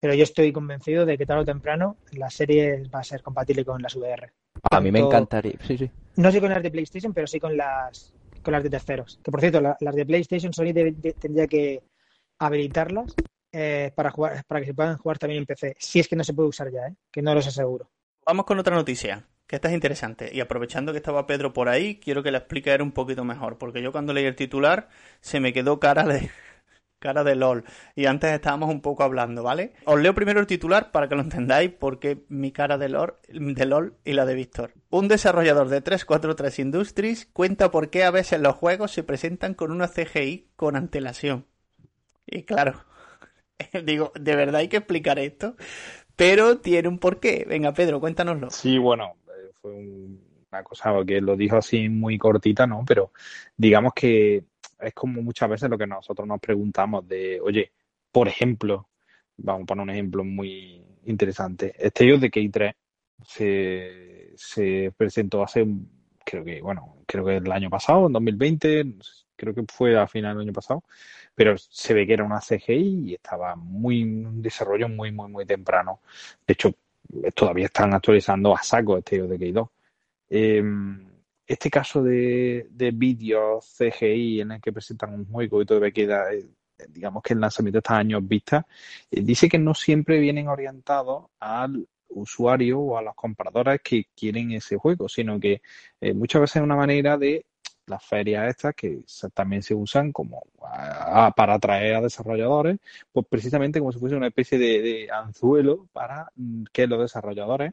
Pero 0.00 0.14
yo 0.14 0.24
estoy 0.24 0.52
convencido 0.52 1.06
de 1.06 1.16
que 1.16 1.26
tarde 1.26 1.42
o 1.42 1.46
temprano 1.46 1.98
la 2.12 2.28
serie 2.30 2.82
va 2.92 3.00
a 3.00 3.04
ser 3.04 3.22
compatible 3.22 3.64
con 3.64 3.80
las 3.80 3.94
VR. 3.94 4.32
A 4.70 4.80
mí 4.80 4.90
me 4.90 4.98
encantaría. 5.00 5.54
Sí, 5.66 5.78
sí. 5.78 5.90
No 6.16 6.30
sé 6.32 6.40
con 6.40 6.50
las 6.50 6.62
de 6.62 6.70
PlayStation, 6.70 7.12
pero 7.14 7.26
sí 7.26 7.38
con 7.40 7.56
las 7.56 8.12
con 8.42 8.52
las 8.52 8.62
de 8.64 8.70
terceros. 8.70 9.20
Que 9.22 9.30
por 9.30 9.40
cierto, 9.40 9.60
la- 9.60 9.76
las 9.80 9.94
de 9.94 10.04
PlayStation 10.04 10.52
Sony 10.52 10.72
de- 10.72 11.14
tendría 11.18 11.46
que 11.46 11.82
habilitarlas 12.40 13.18
eh, 13.52 13.92
para 13.94 14.10
jugar, 14.10 14.42
para 14.46 14.60
que 14.60 14.66
se 14.68 14.74
puedan 14.74 14.96
jugar 14.96 15.18
también 15.18 15.40
en 15.42 15.46
PC. 15.46 15.76
Si 15.78 16.00
es 16.00 16.08
que 16.08 16.16
no 16.16 16.24
se 16.24 16.32
puede 16.32 16.48
usar 16.48 16.70
ya, 16.72 16.86
¿eh? 16.88 16.94
que 17.10 17.20
no 17.22 17.34
los 17.34 17.46
aseguro. 17.46 17.90
Vamos 18.26 18.46
con 18.46 18.58
otra 18.58 18.74
noticia, 18.74 19.28
que 19.52 19.56
esta 19.56 19.68
es 19.68 19.74
interesante. 19.74 20.30
Y 20.32 20.40
aprovechando 20.40 20.92
que 20.92 20.96
estaba 20.96 21.26
Pedro 21.26 21.52
por 21.52 21.68
ahí, 21.68 21.96
quiero 21.96 22.22
que 22.22 22.30
la 22.30 22.38
explique 22.38 22.72
él 22.72 22.80
un 22.80 22.92
poquito 22.92 23.22
mejor, 23.22 23.58
porque 23.58 23.82
yo 23.82 23.92
cuando 23.92 24.14
leí 24.14 24.24
el 24.24 24.34
titular 24.34 24.88
se 25.20 25.40
me 25.40 25.52
quedó 25.52 25.78
cara 25.78 26.04
de 26.04 26.30
cara 26.98 27.22
de 27.22 27.34
LOL. 27.34 27.62
Y 27.94 28.06
antes 28.06 28.32
estábamos 28.32 28.70
un 28.70 28.80
poco 28.80 29.02
hablando, 29.02 29.42
¿vale? 29.42 29.74
Os 29.84 30.00
leo 30.00 30.14
primero 30.14 30.40
el 30.40 30.46
titular 30.46 30.90
para 30.90 31.06
que 31.06 31.16
lo 31.16 31.20
entendáis, 31.20 31.70
porque 31.70 32.24
mi 32.30 32.50
cara 32.50 32.78
de 32.78 32.88
LOL, 32.88 33.16
de 33.28 33.66
LOL 33.66 33.98
y 34.06 34.14
la 34.14 34.24
de 34.24 34.34
Víctor. 34.36 34.72
Un 34.88 35.08
desarrollador 35.08 35.68
de 35.68 35.82
343 35.82 36.58
Industries 36.58 37.26
cuenta 37.26 37.70
por 37.70 37.90
qué 37.90 38.04
a 38.04 38.10
veces 38.10 38.40
los 38.40 38.54
juegos 38.54 38.92
se 38.92 39.02
presentan 39.02 39.52
con 39.52 39.70
una 39.70 39.88
CGI 39.88 40.48
con 40.56 40.76
antelación. 40.76 41.44
Y 42.24 42.44
claro, 42.44 42.86
digo, 43.84 44.12
de 44.18 44.34
verdad 44.34 44.62
hay 44.62 44.68
que 44.68 44.78
explicar 44.78 45.18
esto, 45.18 45.56
pero 46.16 46.58
tiene 46.58 46.88
un 46.88 46.98
porqué. 46.98 47.44
Venga, 47.46 47.74
Pedro, 47.74 48.00
cuéntanoslo. 48.00 48.50
Sí, 48.50 48.78
bueno, 48.78 49.16
fue 49.62 49.72
una 49.72 50.62
cosa 50.64 50.92
que 51.06 51.20
lo 51.20 51.36
dijo 51.36 51.56
así 51.56 51.88
muy 51.88 52.18
cortita, 52.18 52.66
¿no? 52.66 52.84
Pero 52.86 53.12
digamos 53.56 53.92
que 53.94 54.44
es 54.80 54.94
como 54.94 55.22
muchas 55.22 55.48
veces 55.48 55.70
lo 55.70 55.78
que 55.78 55.86
nosotros 55.86 56.26
nos 56.26 56.40
preguntamos 56.40 57.06
de, 57.08 57.40
oye, 57.40 57.72
por 58.10 58.28
ejemplo, 58.28 58.88
vamos 59.36 59.62
a 59.62 59.66
poner 59.66 59.82
un 59.84 59.90
ejemplo 59.90 60.24
muy 60.24 60.84
interesante. 61.04 61.74
Este 61.78 62.04
de 62.04 62.30
K3 62.30 62.74
se, 63.24 64.32
se 64.36 64.92
presentó 64.96 65.42
hace, 65.42 65.66
creo 66.24 66.44
que, 66.44 66.60
bueno, 66.60 66.96
creo 67.06 67.24
que 67.24 67.36
el 67.36 67.52
año 67.52 67.70
pasado, 67.70 68.06
en 68.06 68.12
2020, 68.12 68.96
creo 69.36 69.54
que 69.54 69.64
fue 69.72 69.98
a 69.98 70.06
final 70.06 70.34
del 70.36 70.46
año 70.46 70.52
pasado, 70.52 70.84
pero 71.34 71.56
se 71.56 71.94
ve 71.94 72.06
que 72.06 72.14
era 72.14 72.24
una 72.24 72.40
CGI 72.40 73.10
y 73.10 73.14
estaba 73.14 73.56
muy 73.56 74.02
un 74.02 74.42
desarrollo 74.42 74.88
muy, 74.88 75.12
muy, 75.12 75.30
muy 75.30 75.46
temprano. 75.46 76.00
De 76.46 76.52
hecho, 76.54 76.74
todavía 77.34 77.66
están 77.66 77.94
actualizando 77.94 78.56
a 78.56 78.62
saco 78.62 78.98
este 78.98 79.22
de 79.22 79.38
K2. 79.38 79.68
Em, 80.30 81.12
este 81.46 81.70
caso 81.70 82.02
de, 82.02 82.66
de 82.70 82.90
vídeos 82.92 83.76
CGI 83.76 84.40
en 84.40 84.52
el 84.52 84.60
que 84.60 84.72
presentan 84.72 85.14
un 85.14 85.26
juego 85.26 85.60
y 85.60 85.66
todavía 85.66 85.90
queda, 85.90 86.32
eh, 86.32 86.46
digamos 86.88 87.22
que 87.22 87.34
el 87.34 87.40
lanzamiento 87.40 87.76
de 87.76 87.80
estos 87.80 87.96
años 87.96 88.26
vista, 88.26 88.66
eh, 89.10 89.22
dice 89.22 89.48
que 89.48 89.58
no 89.58 89.74
siempre 89.74 90.18
vienen 90.20 90.48
orientados 90.48 91.26
al 91.40 91.86
usuario 92.08 92.80
o 92.80 92.98
a 92.98 93.02
los 93.02 93.14
compradores 93.14 93.80
que 93.82 94.06
quieren 94.14 94.52
ese 94.52 94.76
juego, 94.76 95.08
sino 95.08 95.38
que 95.40 95.62
eh, 96.00 96.14
muchas 96.14 96.42
veces 96.42 96.56
es 96.56 96.62
una 96.62 96.76
manera 96.76 97.16
de 97.18 97.44
las 97.92 98.04
ferias 98.04 98.48
estas 98.48 98.74
que 98.74 99.04
también 99.34 99.62
se 99.62 99.74
usan 99.74 100.12
como 100.12 100.42
para 101.36 101.54
atraer 101.54 101.96
a 101.96 102.00
desarrolladores, 102.00 102.78
pues 103.12 103.26
precisamente 103.28 103.78
como 103.78 103.92
si 103.92 103.98
fuese 103.98 104.16
una 104.16 104.28
especie 104.28 104.58
de, 104.58 105.08
anzuelo 105.10 105.88
para 105.92 106.30
mm, 106.36 106.64
que 106.72 106.86
los 106.86 107.00
desarrolladores 107.00 107.72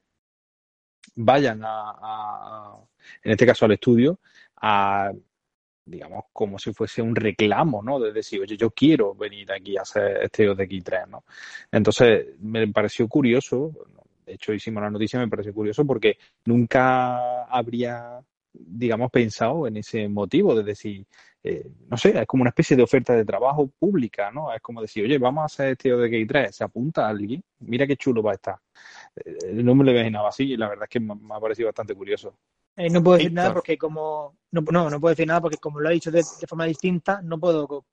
vayan 1.15 1.61
a, 1.63 2.75
en 3.23 3.31
este 3.31 3.45
caso 3.45 3.65
al 3.65 3.71
estudio, 3.73 4.19
a 4.57 5.11
digamos, 5.85 6.25
como 6.31 6.59
si 6.59 6.71
fuese 6.71 7.01
un 7.01 7.15
reclamo, 7.15 7.81
¿no? 7.81 7.99
De 7.99 8.11
decir, 8.13 8.41
oye, 8.41 8.55
yo 8.55 8.71
quiero 8.71 9.15
venir 9.15 9.51
aquí 9.51 9.75
a 9.77 9.81
hacer 9.81 10.23
este 10.23 10.47
ODX3, 10.47 11.07
¿no? 11.07 11.23
Entonces, 11.71 12.27
me 12.39 12.67
pareció 12.67 13.07
curioso, 13.07 13.73
de 14.25 14.35
hecho 14.35 14.53
hicimos 14.53 14.83
la 14.83 14.91
noticia, 14.91 15.19
me 15.19 15.27
pareció 15.27 15.53
curioso 15.53 15.85
porque 15.85 16.17
nunca 16.45 17.45
habría, 17.45 18.19
digamos, 18.53 19.11
pensado 19.11 19.67
en 19.67 19.77
ese 19.77 20.07
motivo 20.07 20.55
de 20.55 20.63
decir, 20.63 21.05
eh, 21.43 21.69
no 21.87 21.97
sé, 21.97 22.19
es 22.19 22.27
como 22.27 22.41
una 22.41 22.49
especie 22.49 22.75
de 22.75 22.83
oferta 22.83 23.13
de 23.13 23.23
trabajo 23.23 23.69
pública, 23.79 24.31
¿no? 24.31 24.53
Es 24.53 24.61
como 24.61 24.81
decir, 24.81 25.05
oye, 25.05 25.17
vamos 25.17 25.43
a 25.43 25.45
hacer 25.45 25.69
este 25.69 25.93
ODK3, 25.93 26.51
se 26.51 26.63
apunta 26.63 27.05
a 27.05 27.09
alguien, 27.09 27.43
mira 27.59 27.87
qué 27.87 27.95
chulo 27.95 28.21
va 28.21 28.31
a 28.31 28.35
estar. 28.35 28.57
Eh, 29.15 29.53
no 29.53 29.75
me 29.75 29.85
lo 29.85 29.91
imaginaba 29.91 30.29
así 30.29 30.51
y 30.53 30.57
la 30.57 30.67
verdad 30.67 30.85
es 30.85 30.89
que 30.89 30.99
me, 30.99 31.13
ha 31.13 31.39
parecido 31.39 31.67
bastante 31.67 31.95
curioso. 31.95 32.35
Eh, 32.75 32.89
no 32.89 33.03
puedo 33.03 33.17
decir 33.17 33.33
nada 33.33 33.53
porque 33.53 33.77
como 33.77 34.37
no, 34.51 34.61
no, 34.61 34.89
no 34.89 34.99
puedo 34.99 35.11
decir 35.11 35.27
nada 35.27 35.41
porque 35.41 35.57
como 35.57 35.79
lo 35.79 35.89
ha 35.89 35.91
dicho 35.91 36.11
de, 36.11 36.19
de, 36.19 36.47
forma 36.47 36.65
distinta, 36.65 37.21
no 37.21 37.39
puedo 37.39 37.85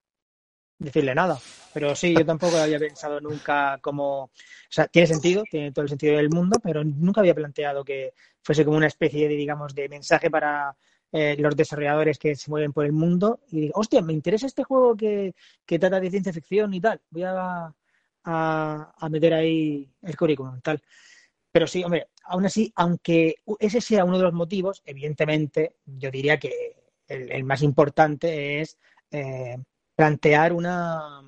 decirle 0.78 1.14
nada. 1.14 1.38
Pero 1.72 1.94
sí, 1.94 2.14
yo 2.14 2.24
tampoco 2.24 2.56
había 2.56 2.78
pensado 2.78 3.20
nunca 3.20 3.78
como... 3.80 4.24
O 4.24 4.30
sea, 4.68 4.86
tiene 4.88 5.06
sentido, 5.06 5.42
tiene 5.50 5.72
todo 5.72 5.84
el 5.84 5.88
sentido 5.88 6.16
del 6.16 6.30
mundo, 6.30 6.58
pero 6.62 6.84
nunca 6.84 7.20
había 7.20 7.34
planteado 7.34 7.84
que 7.84 8.14
fuese 8.42 8.64
como 8.64 8.76
una 8.76 8.86
especie 8.86 9.28
de, 9.28 9.36
digamos, 9.36 9.74
de 9.74 9.88
mensaje 9.88 10.30
para 10.30 10.76
eh, 11.12 11.36
los 11.38 11.56
desarrolladores 11.56 12.18
que 12.18 12.34
se 12.34 12.50
mueven 12.50 12.72
por 12.72 12.84
el 12.84 12.92
mundo 12.92 13.40
y 13.50 13.60
digo, 13.60 13.74
hostia, 13.78 14.02
me 14.02 14.12
interesa 14.12 14.46
este 14.46 14.64
juego 14.64 14.96
que, 14.96 15.34
que 15.64 15.78
trata 15.78 16.00
de 16.00 16.10
ciencia 16.10 16.32
ficción 16.32 16.74
y 16.74 16.80
tal. 16.80 17.00
Voy 17.10 17.22
a, 17.22 17.72
a, 18.24 19.08
meter 19.08 19.34
ahí 19.34 19.88
el 20.02 20.16
currículum, 20.16 20.60
tal. 20.60 20.82
Pero 21.52 21.66
sí, 21.66 21.84
hombre, 21.84 22.08
aún 22.24 22.44
así, 22.46 22.72
aunque 22.76 23.36
ese 23.58 23.80
sea 23.80 24.04
uno 24.04 24.18
de 24.18 24.24
los 24.24 24.34
motivos, 24.34 24.82
evidentemente, 24.84 25.76
yo 25.86 26.10
diría 26.10 26.38
que 26.38 26.76
el, 27.08 27.44
más 27.44 27.62
importante 27.62 28.60
es 28.60 28.78
eh, 29.10 29.56
plantear 29.96 30.52
una, 30.52 31.22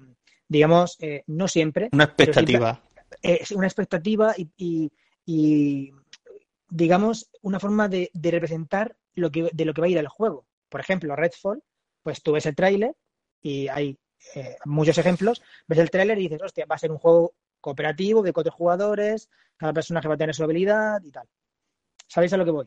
digamos, 0.47 0.97
eh, 1.01 1.25
no 1.27 1.49
siempre. 1.49 1.89
Una 1.93 2.05
expectativa. 2.05 2.81
Es 3.23 3.51
una 3.51 3.67
expectativa 3.67 4.35
y, 4.37 4.93
y, 5.25 5.93
digamos, 6.69 7.31
una 7.43 7.59
forma 7.59 7.89
de, 7.89 8.11
de, 8.13 8.31
representar 8.31 8.97
lo 9.15 9.31
que, 9.31 9.49
de 9.53 9.65
lo 9.65 9.75
que 9.75 9.81
va 9.81 9.87
a 9.87 9.91
ir 9.91 9.99
el 9.99 10.09
juego. 10.09 10.47
Por 10.69 10.81
ejemplo, 10.81 11.17
Redfall, 11.17 11.63
pues 12.03 12.23
tú 12.23 12.33
ves 12.33 12.47
el 12.47 12.55
tráiler 12.55 12.95
y 13.41 13.69
hay 13.69 13.99
eh, 14.35 14.57
muchos 14.67 14.99
ejemplos, 14.99 15.43
ves 15.67 15.79
el 15.79 15.91
tráiler 15.91 16.19
y 16.19 16.23
dices, 16.23 16.43
hostia, 16.43 16.67
va 16.67 16.75
a 16.75 16.79
ser 16.79 16.93
un 16.93 16.99
juego 16.99 17.33
cooperativo 17.61 18.23
de 18.23 18.33
cuatro 18.33 18.53
jugadores, 18.53 19.31
cada 19.57 19.73
personaje 19.73 20.07
va 20.07 20.15
a 20.15 20.19
tener 20.19 20.35
su 20.35 20.45
habilidad 20.45 21.03
y 21.03 21.11
tal. 21.11 21.27
¿Sabéis 22.07 22.33
a 22.35 22.37
lo 22.37 22.45
que 22.45 22.51
voy? 22.51 22.67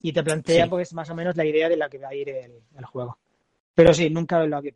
Y 0.00 0.12
te 0.12 0.22
plantea, 0.22 0.68
pues, 0.68 0.92
más 0.92 1.08
o 1.10 1.14
menos 1.14 1.36
la 1.36 1.44
idea 1.44 1.68
de 1.68 1.76
la 1.76 1.88
que 1.88 1.98
va 1.98 2.08
a 2.08 2.14
ir 2.14 2.28
el, 2.28 2.62
el 2.76 2.84
juego. 2.84 3.18
Pero 3.74 3.94
sí, 3.94 4.10
nunca 4.10 4.44
lo 4.44 4.56
había 4.56 4.72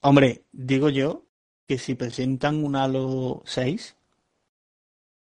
Hombre, 0.00 0.44
digo 0.52 0.88
yo 0.90 1.26
que 1.66 1.78
si 1.78 1.94
presentan 1.94 2.64
un 2.64 2.76
Halo 2.76 3.42
6, 3.44 3.96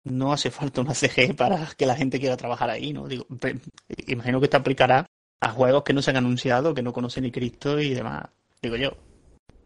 no 0.05 0.33
hace 0.33 0.51
falta 0.51 0.81
una 0.81 0.93
CG 0.93 1.35
para 1.35 1.67
que 1.77 1.85
la 1.85 1.95
gente 1.95 2.19
quiera 2.19 2.37
trabajar 2.37 2.69
ahí, 2.69 2.93
¿no? 2.93 3.07
Digo, 3.07 3.25
imagino 4.07 4.39
que 4.39 4.45
esto 4.45 4.57
aplicará 4.57 5.05
a 5.39 5.49
juegos 5.49 5.83
que 5.83 5.93
no 5.93 6.01
se 6.01 6.11
han 6.11 6.17
anunciado, 6.17 6.73
que 6.73 6.81
no 6.81 6.93
conocen 6.93 7.23
ni 7.23 7.31
Cristo 7.31 7.79
y 7.79 7.93
demás, 7.93 8.29
digo 8.61 8.75
yo. 8.77 8.91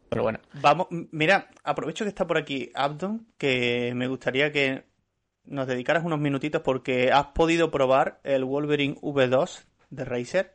Pero 0.10 0.23
bueno, 0.23 0.39
vamos, 0.62 0.88
mira, 0.89 1.49
aprovecho 1.63 2.05
que 2.05 2.10
está 2.10 2.25
por 2.25 2.38
aquí 2.38 2.71
Abdon, 2.73 3.27
que 3.38 3.93
me 3.95 4.07
gustaría 4.07 4.51
que 4.51 4.86
nos 5.45 5.67
dedicaras 5.67 6.03
unos 6.03 6.19
minutitos 6.19 6.62
porque 6.62 7.12
has 7.12 7.27
podido 7.27 7.71
probar 7.71 8.19
el 8.23 8.45
Wolverine 8.45 8.95
V2 9.01 9.65
de 9.89 10.05
Razer 10.05 10.53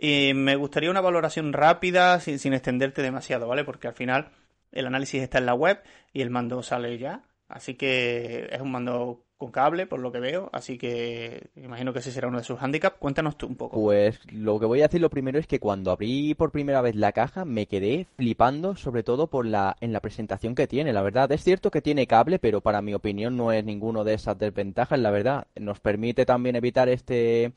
y 0.00 0.32
me 0.34 0.56
gustaría 0.56 0.90
una 0.90 1.00
valoración 1.00 1.52
rápida, 1.52 2.18
sin, 2.20 2.38
sin 2.38 2.54
extenderte 2.54 3.02
demasiado, 3.02 3.46
¿vale? 3.46 3.64
Porque 3.64 3.88
al 3.88 3.94
final 3.94 4.30
el 4.72 4.86
análisis 4.86 5.22
está 5.22 5.38
en 5.38 5.46
la 5.46 5.54
web 5.54 5.82
y 6.12 6.22
el 6.22 6.30
mando 6.30 6.62
sale 6.62 6.96
ya. 6.98 7.22
Así 7.48 7.74
que 7.74 8.48
es 8.50 8.60
un 8.60 8.70
mando 8.70 9.24
con 9.40 9.50
cable, 9.50 9.86
por 9.86 9.98
lo 10.00 10.12
que 10.12 10.20
veo. 10.20 10.50
Así 10.52 10.78
que 10.78 11.48
imagino 11.56 11.92
que 11.92 11.98
ese 11.98 12.12
será 12.12 12.28
uno 12.28 12.38
de 12.38 12.44
sus 12.44 12.62
handicaps. 12.62 12.98
Cuéntanos 12.98 13.36
tú 13.36 13.46
un 13.46 13.56
poco. 13.56 13.80
Pues 13.80 14.20
lo 14.30 14.60
que 14.60 14.66
voy 14.66 14.80
a 14.80 14.84
decir 14.84 15.00
lo 15.00 15.10
primero 15.10 15.38
es 15.38 15.46
que 15.46 15.58
cuando 15.58 15.90
abrí 15.90 16.34
por 16.34 16.52
primera 16.52 16.82
vez 16.82 16.94
la 16.94 17.12
caja 17.12 17.44
me 17.44 17.66
quedé 17.66 18.06
flipando, 18.16 18.76
sobre 18.76 19.02
todo 19.02 19.28
por 19.28 19.46
la 19.46 19.76
en 19.80 19.92
la 19.92 20.00
presentación 20.00 20.54
que 20.54 20.66
tiene. 20.66 20.92
La 20.92 21.02
verdad 21.02 21.32
es 21.32 21.42
cierto 21.42 21.70
que 21.70 21.80
tiene 21.80 22.06
cable, 22.06 22.38
pero 22.38 22.60
para 22.60 22.82
mi 22.82 22.92
opinión 22.94 23.36
no 23.36 23.50
es 23.50 23.64
ninguno 23.64 24.04
de 24.04 24.14
esas 24.14 24.38
desventajas. 24.38 24.98
La 24.98 25.10
verdad 25.10 25.46
nos 25.56 25.80
permite 25.80 26.26
también 26.26 26.54
evitar 26.54 26.90
este 26.90 27.52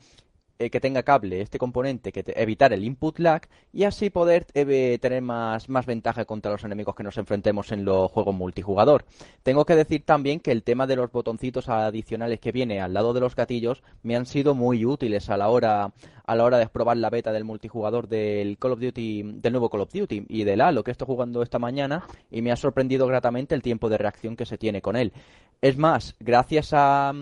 eh, 0.58 0.70
que 0.70 0.80
tenga 0.80 1.02
cable 1.02 1.40
este 1.40 1.58
componente, 1.58 2.12
que 2.12 2.24
evitar 2.36 2.72
el 2.72 2.84
input 2.84 3.18
lag 3.18 3.42
y 3.72 3.84
así 3.84 4.10
poder 4.10 4.46
eh, 4.54 4.98
tener 5.00 5.20
más, 5.20 5.68
más 5.68 5.84
ventaja 5.84 6.24
contra 6.24 6.52
los 6.52 6.62
enemigos 6.64 6.94
que 6.94 7.02
nos 7.02 7.18
enfrentemos 7.18 7.72
en 7.72 7.84
los 7.84 8.10
juegos 8.10 8.34
multijugador. 8.34 9.04
Tengo 9.42 9.64
que 9.64 9.74
decir 9.74 10.04
también 10.04 10.40
que 10.40 10.52
el 10.52 10.62
tema 10.62 10.86
de 10.86 10.96
los 10.96 11.10
botoncitos 11.10 11.68
adicionales 11.68 12.38
que 12.38 12.52
viene 12.52 12.80
al 12.80 12.94
lado 12.94 13.12
de 13.12 13.20
los 13.20 13.34
gatillos 13.34 13.82
me 14.02 14.16
han 14.16 14.26
sido 14.26 14.54
muy 14.54 14.84
útiles 14.84 15.28
a 15.28 15.36
la 15.36 15.48
hora 15.48 15.92
a 16.26 16.34
la 16.34 16.44
hora 16.44 16.58
de 16.58 16.66
probar 16.68 16.96
la 16.96 17.10
beta 17.10 17.32
del 17.32 17.44
multijugador 17.44 18.08
del 18.08 18.56
Call 18.58 18.72
of 18.72 18.80
Duty, 18.80 19.22
del 19.42 19.52
nuevo 19.52 19.68
Call 19.68 19.82
of 19.82 19.92
Duty 19.92 20.24
y 20.28 20.44
del 20.44 20.60
Halo 20.60 20.82
que 20.82 20.90
estoy 20.90 21.06
jugando 21.06 21.42
esta 21.42 21.58
mañana 21.58 22.04
y 22.30 22.40
me 22.42 22.50
ha 22.50 22.56
sorprendido 22.56 23.06
gratamente 23.06 23.54
el 23.54 23.62
tiempo 23.62 23.88
de 23.88 23.98
reacción 23.98 24.36
que 24.36 24.46
se 24.46 24.56
tiene 24.56 24.80
con 24.80 24.96
él. 24.96 25.12
Es 25.60 25.76
más, 25.78 26.14
gracias 26.20 26.70
a, 26.72 27.12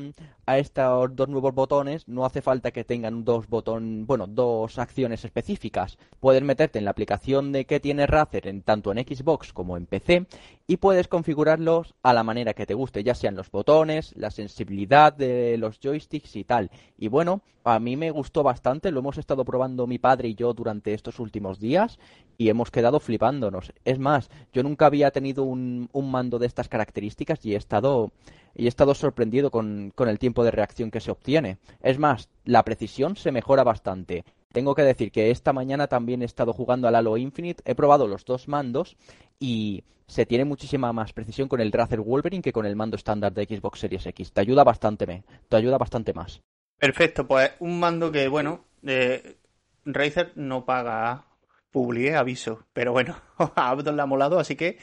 a 0.47 0.59
estos 0.59 1.15
dos 1.15 1.29
nuevos 1.29 1.55
botones 1.55 2.09
no 2.09 2.25
hace 2.25 2.43
falta 2.43 2.71
que 2.71 2.85
tengan 2.85 3.25
dos 3.25 3.49
botón, 3.49 4.07
bueno, 4.07 4.27
dos 4.27 4.79
acciones 4.79 5.25
específicas. 5.25 5.99
Puedes 6.21 6.43
meterte 6.43 6.79
en 6.79 6.85
la 6.85 6.91
aplicación 6.91 7.53
de 7.53 7.65
que 7.65 7.81
tiene 7.81 8.07
Razer 8.07 8.49
en 8.49 8.63
tanto 8.63 8.93
en 8.93 8.99
Xbox 8.99 9.53
como 9.53 9.77
en 9.77 9.87
PC 9.87 10.27
y 10.67 10.77
puedes 10.77 11.09
configurarlos 11.09 11.95
a 12.03 12.13
la 12.13 12.23
manera 12.23 12.55
que 12.55 12.67
te 12.67 12.75
guste, 12.75 13.05
ya 13.05 13.15
sean 13.15 13.37
los 13.37 13.51
botones, 13.51 14.13
la 14.17 14.31
sensibilidad 14.31 15.13
de 15.13 15.57
los 15.59 15.79
joysticks 15.81 16.37
y 16.37 16.45
tal. 16.45 16.71
Y 16.99 17.09
bueno, 17.09 17.43
a 17.65 17.79
mí 17.79 17.97
me 17.97 18.11
gustó 18.11 18.43
bastante, 18.43 18.91
lo 18.91 19.01
hemos 19.01 19.19
estado 19.19 19.45
probando 19.45 19.87
mi 19.87 19.99
padre 19.99 20.29
y 20.29 20.35
yo 20.35 20.53
durante 20.53 20.95
estos 20.95 21.19
últimos 21.21 21.61
días 21.61 21.99
y 22.39 22.49
hemos 22.49 22.71
quedado 22.71 23.01
flipándonos. 23.01 23.73
Es 23.85 23.99
más, 23.99 24.31
yo 24.53 24.63
nunca 24.63 24.87
había 24.87 25.11
tenido 25.11 25.45
un, 25.45 25.89
un 25.93 26.11
mando 26.11 26.39
de 26.39 26.47
estas 26.47 26.69
características 26.69 27.45
y 27.45 27.55
he 27.55 27.57
estado 27.57 28.13
y 28.55 28.67
he 28.67 28.69
estado 28.69 28.95
sorprendido 28.95 29.51
con, 29.51 29.93
con 29.95 30.09
el 30.09 30.19
tiempo 30.19 30.45
de 30.45 30.51
reacción 30.51 30.91
que 30.91 31.01
se 31.01 31.11
obtiene. 31.11 31.59
Es 31.83 31.99
más, 31.99 32.29
la 32.45 32.63
precisión 32.65 33.17
se 33.17 33.33
mejora 33.33 33.65
bastante. 33.65 34.25
Tengo 34.53 34.75
que 34.75 34.83
decir 34.83 35.11
que 35.11 35.31
esta 35.31 35.53
mañana 35.53 35.87
también 35.87 36.23
he 36.23 36.27
estado 36.27 36.53
jugando 36.53 36.89
al 36.89 36.95
Halo 36.95 37.17
Infinite, 37.17 37.63
he 37.65 37.75
probado 37.75 38.07
los 38.07 38.25
dos 38.25 38.49
mandos 38.49 38.97
y 39.41 39.85
se 40.07 40.27
tiene 40.27 40.45
muchísima 40.45 40.93
más 40.93 41.13
precisión 41.13 41.49
con 41.49 41.61
el 41.61 41.73
Razer 41.73 42.01
Wolverine 42.01 42.43
que 42.43 42.53
con 42.53 42.67
el 42.67 42.77
mando 42.77 42.97
estándar 42.97 43.33
de 43.33 43.47
Xbox 43.47 43.81
Series 43.81 44.05
X. 44.07 44.33
Te 44.33 44.41
ayuda 44.43 44.63
bastante, 44.63 45.07
me, 45.07 45.25
te 45.49 45.57
ayuda 45.57 45.79
bastante 45.79 46.13
más. 46.13 46.43
Perfecto, 46.79 47.27
pues 47.27 47.53
un 47.61 47.81
mando 47.81 48.13
que, 48.13 48.29
bueno, 48.29 48.65
eh, 48.87 49.37
Razer 49.85 50.33
no 50.35 50.65
paga 50.65 51.27
publi, 51.71 52.11
aviso, 52.11 52.67
pero 52.73 52.93
bueno, 52.93 53.17
a 53.39 53.71
Abdon 53.71 53.97
le 53.97 54.03
ha 54.03 54.07
molado, 54.07 54.39
así 54.39 54.57
que 54.57 54.79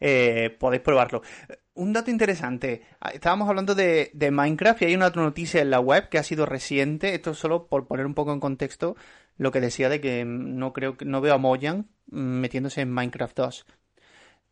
eh, 0.00 0.54
podéis 0.58 0.82
probarlo. 0.82 1.22
Un 1.76 1.92
dato 1.92 2.10
interesante, 2.10 2.82
ah, 3.00 3.10
estábamos 3.10 3.48
hablando 3.48 3.74
de, 3.74 4.12
Minecraft 4.14 4.82
y 4.82 4.84
hay 4.84 4.94
una 4.94 5.08
otra 5.08 5.22
noticia 5.22 5.60
en 5.60 5.70
la 5.70 5.80
web 5.80 6.08
que 6.08 6.18
ha 6.18 6.22
sido 6.22 6.46
reciente, 6.46 7.14
esto 7.14 7.34
solo 7.34 7.66
por 7.66 7.88
poner 7.88 8.06
un 8.06 8.14
poco 8.14 8.32
en 8.32 8.38
contexto 8.38 8.94
lo 9.36 9.50
que 9.50 9.60
decía 9.60 9.88
de 9.88 10.00
que 10.00 10.24
no 10.24 10.72
creo 10.72 10.96
que 10.96 11.04
no 11.04 11.20
veo 11.20 11.34
a 11.34 11.38
Mojang 11.38 11.88
metiéndose 12.06 12.80
en 12.80 12.92
Minecraft 12.92 13.36
2. 13.36 13.66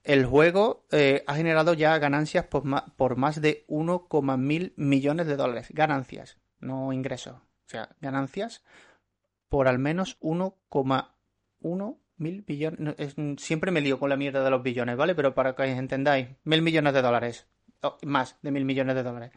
El 0.02 0.26
juego 0.26 0.84
eh, 0.90 1.22
ha 1.28 1.36
generado 1.36 1.74
ya 1.74 1.96
ganancias 1.98 2.46
por 2.46 2.64
más, 2.64 2.90
por 2.96 3.14
más 3.14 3.40
de 3.40 3.64
1,1 3.68 4.72
millones 4.74 5.26
de 5.28 5.36
dólares. 5.36 5.68
Ganancias, 5.70 6.38
no 6.58 6.92
ingresos. 6.92 7.34
O 7.34 7.68
sea, 7.68 7.90
ganancias 8.00 8.64
por 9.48 9.68
al 9.68 9.78
menos 9.78 10.18
1,1 10.20 11.98
mil 12.22 12.42
billones. 12.42 12.96
siempre 13.36 13.70
me 13.70 13.80
lío 13.80 13.98
con 13.98 14.08
la 14.08 14.16
mierda 14.16 14.42
de 14.42 14.50
los 14.50 14.62
billones, 14.62 14.96
¿vale? 14.96 15.14
Pero 15.14 15.34
para 15.34 15.54
que 15.54 15.64
entendáis, 15.64 16.28
mil 16.44 16.62
millones 16.62 16.94
de 16.94 17.02
dólares. 17.02 17.46
más 18.02 18.38
de 18.42 18.50
mil 18.52 18.64
millones 18.64 18.94
de 18.94 19.02
dólares. 19.02 19.32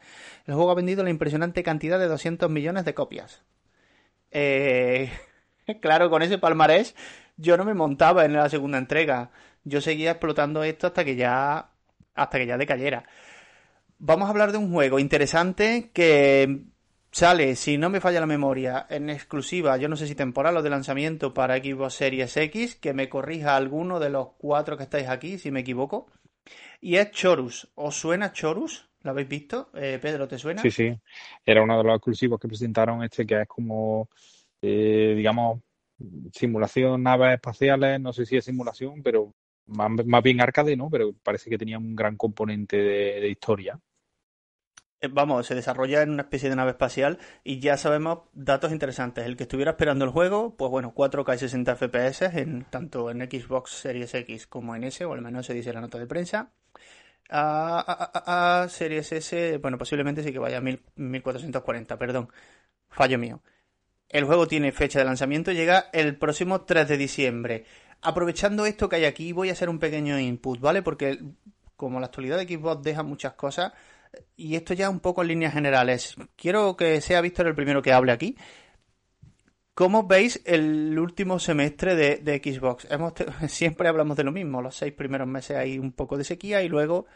El 0.46 0.54
juego 0.54 0.72
ha 0.72 0.76
vendido 0.76 1.04
la 1.04 1.10
impresionante 1.10 1.64
cantidad 1.64 2.00
de 2.00 2.08
200 2.08 2.50
millones 2.50 2.86
de 2.86 2.94
copias. 2.94 3.42
Eh, 4.32 5.12
claro, 5.82 6.10
con 6.10 6.22
ese 6.22 6.38
palmarés 6.38 6.96
yo 7.38 7.58
no 7.58 7.66
me 7.66 7.74
montaba 7.74 8.26
en 8.26 8.34
la 8.34 8.50
segunda 8.50 8.78
entrega. 8.78 9.32
Yo 9.64 9.82
seguía 9.82 10.12
explotando 10.12 10.64
esto 10.64 10.88
hasta 10.88 11.04
que 11.04 11.16
ya 11.16 11.72
hasta 12.14 12.38
que 12.38 12.46
ya 12.46 12.58
decayera. 12.58 13.04
Vamos 13.98 14.28
a 14.28 14.32
hablar 14.32 14.52
de 14.52 14.58
un 14.58 14.72
juego 14.72 15.00
interesante 15.00 15.90
que 15.94 16.66
sale, 17.16 17.56
si 17.56 17.78
no 17.78 17.90
me 17.90 18.02
falla 18.02 18.20
la 18.20 18.26
memoria, 18.26 18.88
en 18.90 19.10
exclusiva, 19.10 19.78
yo 19.78 19.88
no 19.88 19.96
sé 19.96 20.06
si 20.06 20.16
temporal 20.16 20.58
o 20.58 20.62
de 20.62 20.70
lanzamiento 20.70 21.34
para 21.34 21.56
Xbox 21.56 21.94
Series 21.94 22.36
X, 22.36 22.76
que 22.76 22.94
me 22.94 23.08
corrija 23.08 23.56
alguno 23.56 24.02
de 24.02 24.10
los 24.10 24.34
cuatro 24.38 24.76
que 24.76 24.84
estáis 24.84 25.08
aquí, 25.08 25.38
si 25.38 25.50
me 25.50 25.62
equivoco. 25.62 26.08
Y 26.82 26.98
es 26.98 27.12
Chorus. 27.12 27.72
¿Os 27.76 27.96
suena 27.96 28.34
Chorus? 28.34 28.90
¿Lo 29.02 29.12
habéis 29.12 29.30
visto? 29.30 29.70
Eh, 29.76 29.98
Pedro, 30.02 30.28
¿te 30.28 30.38
suena? 30.38 30.62
Sí, 30.62 30.72
sí. 30.72 30.94
Era 31.46 31.64
uno 31.64 31.78
de 31.78 31.86
los 31.86 31.96
exclusivos 31.96 32.38
que 32.38 32.50
presentaron 32.50 33.02
este, 33.02 33.26
que 33.26 33.44
es 33.44 33.48
como, 33.48 34.10
eh, 34.62 35.14
digamos, 35.16 35.62
simulación 36.34 37.02
naves 37.02 37.36
espaciales. 37.36 37.98
No 38.02 38.12
sé 38.12 38.26
si 38.26 38.36
es 38.36 38.44
simulación, 38.44 39.02
pero 39.02 39.34
más, 39.68 40.22
bien 40.22 40.42
arcade, 40.42 40.76
¿no? 40.76 40.90
Pero 40.90 41.14
parece 41.24 41.50
que 41.50 41.58
tenía 41.58 41.78
un 41.78 41.96
gran 41.96 42.18
componente 42.18 42.76
de 42.76 43.30
historia. 43.30 43.80
Eh, 45.06 45.10
vamos, 45.12 45.46
se 45.46 45.56
desarrolla 45.56 46.02
en 46.02 46.12
una 46.12 46.24
especie 46.24 46.50
de 46.50 46.56
nave 46.56 46.72
espacial 46.72 47.20
y 47.44 47.60
ya 47.60 47.78
sabemos 47.78 48.20
datos 48.34 48.72
interesantes. 48.72 49.26
El 49.26 49.38
que 49.38 49.44
estuviera 49.44 49.72
esperando 49.72 50.06
el 50.06 50.12
juego, 50.12 50.56
pues 50.56 50.72
bueno, 50.72 50.94
4K 50.94 51.36
y 51.36 51.40
60 51.40 51.76
FPS, 51.76 52.22
en, 52.38 52.66
tanto 52.66 53.10
en 53.12 53.20
Xbox 53.20 53.72
Series 53.72 54.14
X 54.14 54.48
como 54.48 54.76
en 54.76 54.84
S, 54.84 55.06
o 55.06 55.14
al 55.14 55.22
menos 55.22 55.46
se 55.46 55.54
dice 55.54 55.74
la 55.74 55.82
nota 55.82 56.00
de 56.00 56.08
prensa. 56.08 56.52
A, 57.30 58.68
Series 58.70 59.12
S, 59.12 59.58
bueno, 59.60 59.78
posiblemente 59.78 60.24
sí 60.24 60.32
que 60.32 60.40
vaya 60.40 60.58
a 60.58 60.62
1440, 60.62 61.98
perdón, 61.98 62.30
fallo 62.90 63.18
mío. 63.18 63.42
El 64.10 64.26
juego 64.26 64.48
tiene 64.48 64.72
fecha 64.72 65.00
de 65.00 65.06
lanzamiento, 65.06 65.52
llega 65.52 65.90
el 65.94 66.18
próximo 66.18 66.62
3 66.62 66.88
de 66.88 66.98
diciembre. 66.98 67.66
Aprovechando 68.02 68.66
esto 68.66 68.90
que 68.90 68.98
hay 68.98 69.06
aquí, 69.06 69.32
voy 69.34 69.50
a 69.50 69.54
hacer 69.54 69.70
un 69.70 69.80
pequeño 69.80 70.20
input, 70.20 70.60
¿vale? 70.60 70.84
Porque 70.84 71.20
como 71.76 72.00
la 72.00 72.08
actualidad 72.08 72.38
de 72.38 72.48
Xbox 72.48 72.84
deja 72.84 73.04
muchas 73.04 73.34
cosas, 73.34 73.74
y 74.36 74.56
esto 74.56 74.74
ya 74.74 74.90
un 74.90 75.00
poco 75.00 75.22
en 75.22 75.30
líneas 75.30 75.54
generales. 75.54 76.16
Quiero 76.36 76.76
que 76.76 77.02
sea 77.02 77.22
Víctor 77.22 77.48
el 77.48 77.56
primero 77.56 77.82
que 77.82 77.94
hable 77.94 78.12
aquí. 78.12 78.38
¿Cómo 79.74 80.08
veis 80.08 80.42
el 80.46 80.98
último 80.98 81.38
semestre 81.38 81.96
de, 81.96 82.42
Xbox? 82.44 82.88
Hemos 82.90 83.14
siempre 83.50 83.90
hablamos 83.90 84.16
de 84.16 84.24
lo 84.24 84.32
mismo. 84.32 84.62
Los 84.62 84.78
seis 84.78 84.94
primeros 84.94 85.28
meses 85.28 85.58
hay 85.58 85.78
un 85.78 85.92
poco 85.92 86.18
de 86.18 86.24
sequía 86.24 86.64
y 86.64 86.70
luego 86.70 87.08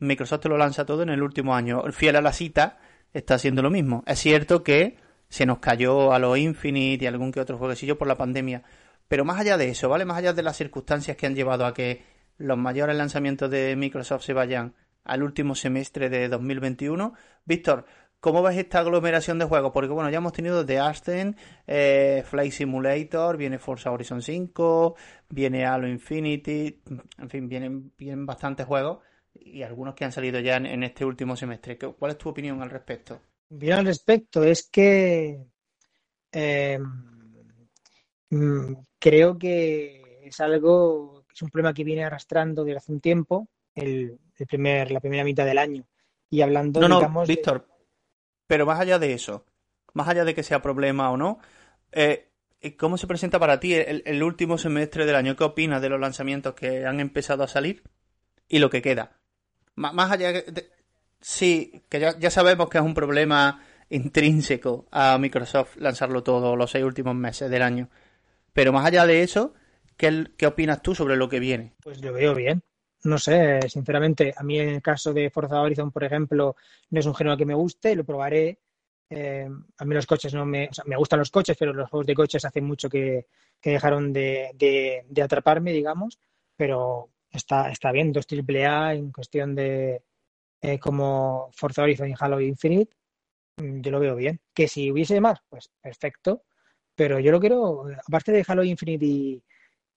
Microsoft 0.00 0.44
lo 0.44 0.58
lanza 0.58 0.84
todo 0.84 1.02
en 1.02 1.08
el 1.08 1.22
último 1.22 1.54
año. 1.54 1.82
Fiel 1.92 2.16
a 2.16 2.20
la 2.20 2.32
cita, 2.32 2.78
está 3.12 3.36
haciendo 3.36 3.62
lo 3.62 3.70
mismo. 3.70 4.04
Es 4.06 4.18
cierto 4.18 4.62
que 4.62 4.98
se 5.28 5.46
nos 5.46 5.60
cayó 5.60 6.12
a 6.12 6.18
los 6.18 6.36
Infinite 6.36 7.04
y 7.04 7.08
algún 7.08 7.32
que 7.32 7.40
otro 7.40 7.56
jueguecillo 7.56 7.96
por 7.96 8.06
la 8.06 8.16
pandemia. 8.16 8.62
Pero 9.08 9.24
más 9.24 9.40
allá 9.40 9.56
de 9.56 9.70
eso, 9.70 9.88
¿vale? 9.88 10.04
Más 10.04 10.18
allá 10.18 10.32
de 10.34 10.42
las 10.42 10.56
circunstancias 10.56 11.16
que 11.16 11.26
han 11.26 11.34
llevado 11.34 11.64
a 11.66 11.72
que 11.72 12.04
los 12.36 12.58
mayores 12.58 12.96
lanzamientos 12.96 13.50
de 13.50 13.76
Microsoft 13.76 14.24
se 14.24 14.32
vayan 14.32 14.74
al 15.04 15.22
último 15.22 15.54
semestre 15.54 16.08
de 16.08 16.28
2021. 16.28 17.14
Víctor, 17.44 17.84
¿cómo 18.20 18.42
ves 18.42 18.56
esta 18.56 18.80
aglomeración 18.80 19.38
de 19.38 19.44
juegos? 19.44 19.72
Porque 19.72 19.92
bueno, 19.92 20.10
ya 20.10 20.18
hemos 20.18 20.32
tenido 20.32 20.64
The 20.64 20.78
Aston, 20.78 21.36
eh, 21.66 22.24
Flight 22.26 22.52
Simulator, 22.52 23.36
viene 23.36 23.58
Forza 23.58 23.92
Horizon 23.92 24.22
5, 24.22 24.96
viene 25.28 25.66
Halo 25.66 25.86
Infinity, 25.86 26.80
en 27.18 27.30
fin, 27.30 27.48
vienen, 27.48 27.92
vienen 27.96 28.26
bastantes 28.26 28.66
juegos 28.66 28.98
y 29.34 29.62
algunos 29.62 29.94
que 29.94 30.04
han 30.04 30.12
salido 30.12 30.40
ya 30.40 30.56
en, 30.56 30.82
este 30.82 31.04
último 31.04 31.36
semestre. 31.36 31.76
¿Cuál 31.76 32.12
es 32.12 32.18
tu 32.18 32.28
opinión 32.28 32.62
al 32.62 32.70
respecto? 32.70 33.20
Bien 33.48 33.74
al 33.74 33.86
respecto, 33.86 34.42
es 34.42 34.68
que 34.70 35.44
eh, 36.32 36.78
mm, 38.30 38.72
creo 38.98 39.38
que 39.38 40.20
es 40.24 40.40
algo, 40.40 41.26
es 41.32 41.42
un 41.42 41.50
problema 41.50 41.74
que 41.74 41.84
viene 41.84 42.04
arrastrando 42.04 42.64
desde 42.64 42.78
hace 42.78 42.92
un 42.92 43.00
tiempo 43.00 43.48
el, 43.74 44.18
primer, 44.46 44.90
la 44.90 45.00
primera 45.00 45.24
mitad 45.24 45.44
del 45.44 45.58
año. 45.58 45.84
Y 46.30 46.42
hablando, 46.42 46.80
no, 46.80 46.88
no, 46.88 47.24
Víctor, 47.26 47.68
pero 48.46 48.66
más 48.66 48.80
allá 48.80 48.98
de 48.98 49.12
eso, 49.12 49.46
más 49.92 50.08
allá 50.08 50.24
de 50.24 50.34
que 50.34 50.42
sea 50.42 50.62
problema 50.62 51.10
o 51.10 51.16
no, 51.16 51.38
eh, 51.92 52.28
¿cómo 52.76 52.98
se 52.98 53.06
presenta 53.06 53.38
para 53.38 53.60
ti 53.60 53.74
el, 53.74 54.22
último 54.22 54.58
semestre 54.58 55.06
del 55.06 55.16
año? 55.16 55.36
¿Qué 55.36 55.44
opinas 55.44 55.80
de 55.80 55.88
los 55.88 56.00
lanzamientos 56.00 56.54
que 56.54 56.86
han 56.86 57.00
empezado 57.00 57.44
a 57.44 57.48
salir 57.48 57.82
y 58.48 58.58
lo 58.58 58.70
que 58.70 58.82
queda? 58.82 59.12
más 59.76 60.10
allá 60.10 60.32
de... 60.32 60.70
Sí, 61.20 61.82
que 61.88 62.00
ya, 62.00 62.18
ya 62.18 62.30
sabemos 62.30 62.68
que 62.68 62.78
es 62.78 62.84
un 62.84 62.94
problema 62.94 63.62
intrínseco 63.88 64.86
a 64.90 65.16
Microsoft 65.18 65.76
lanzarlo 65.76 66.22
todo 66.22 66.56
los 66.56 66.70
seis 66.70 66.84
últimos 66.84 67.14
meses 67.14 67.50
del 67.50 67.62
año. 67.62 67.88
Pero 68.52 68.72
más 68.72 68.84
allá 68.84 69.06
de 69.06 69.22
eso, 69.22 69.54
¿qué, 69.96 70.26
¿qué, 70.36 70.46
opinas 70.46 70.82
tú 70.82 70.94
sobre 70.94 71.16
lo 71.16 71.28
que 71.28 71.40
viene? 71.40 71.74
Pues 71.82 72.02
lo 72.02 72.12
veo 72.12 72.34
bien. 72.34 72.62
No 73.04 73.18
sé, 73.18 73.60
sinceramente, 73.68 74.32
a 74.34 74.42
mí 74.42 74.58
en 74.58 74.70
el 74.70 74.82
caso 74.82 75.12
de 75.12 75.28
Forza 75.30 75.60
Horizon, 75.60 75.90
por 75.92 76.04
ejemplo, 76.04 76.56
no 76.90 77.00
es 77.00 77.06
un 77.06 77.14
género 77.14 77.36
que 77.36 77.44
me 77.44 77.54
guste, 77.54 77.94
lo 77.94 78.04
probaré. 78.04 78.58
Eh, 79.10 79.46
a 79.78 79.84
mí 79.84 79.94
los 79.94 80.06
coches 80.06 80.32
no 80.32 80.46
me, 80.46 80.68
o 80.68 80.72
sea, 80.72 80.84
me 80.86 80.96
gustan 80.96 81.18
los 81.18 81.30
coches, 81.30 81.56
pero 81.58 81.74
los 81.74 81.90
juegos 81.90 82.06
de 82.06 82.14
coches 82.14 82.44
hace 82.46 82.62
mucho 82.62 82.88
que, 82.88 83.26
dejaron 83.62 84.12
de, 84.12 85.04
atraparme, 85.22 85.72
digamos, 85.72 86.18
pero 86.56 87.10
está, 87.30 87.70
está 87.70 87.92
bien, 87.92 88.12
dos 88.12 88.26
A 88.66 88.94
en 88.94 89.12
cuestión 89.12 89.54
de 89.54 90.02
eh, 90.62 90.78
como 90.78 91.50
Forza 91.52 91.82
Horizon 91.82 92.08
y 92.10 92.14
Halo 92.18 92.40
Infinite, 92.40 92.96
mm, 93.58 93.80
yo 93.82 93.90
lo 93.90 94.00
veo 94.00 94.16
bien. 94.16 94.40
Que 94.54 94.68
si 94.68 94.90
hubiese 94.90 95.20
más, 95.20 95.40
pues 95.48 95.70
perfecto, 95.80 96.44
pero 96.94 97.18
yo 97.20 97.32
lo 97.32 97.40
quiero, 97.40 97.84
aparte 98.08 98.32
de 98.32 98.44
Halo 98.48 98.64
Infinite 98.64 99.04
y, 99.04 99.44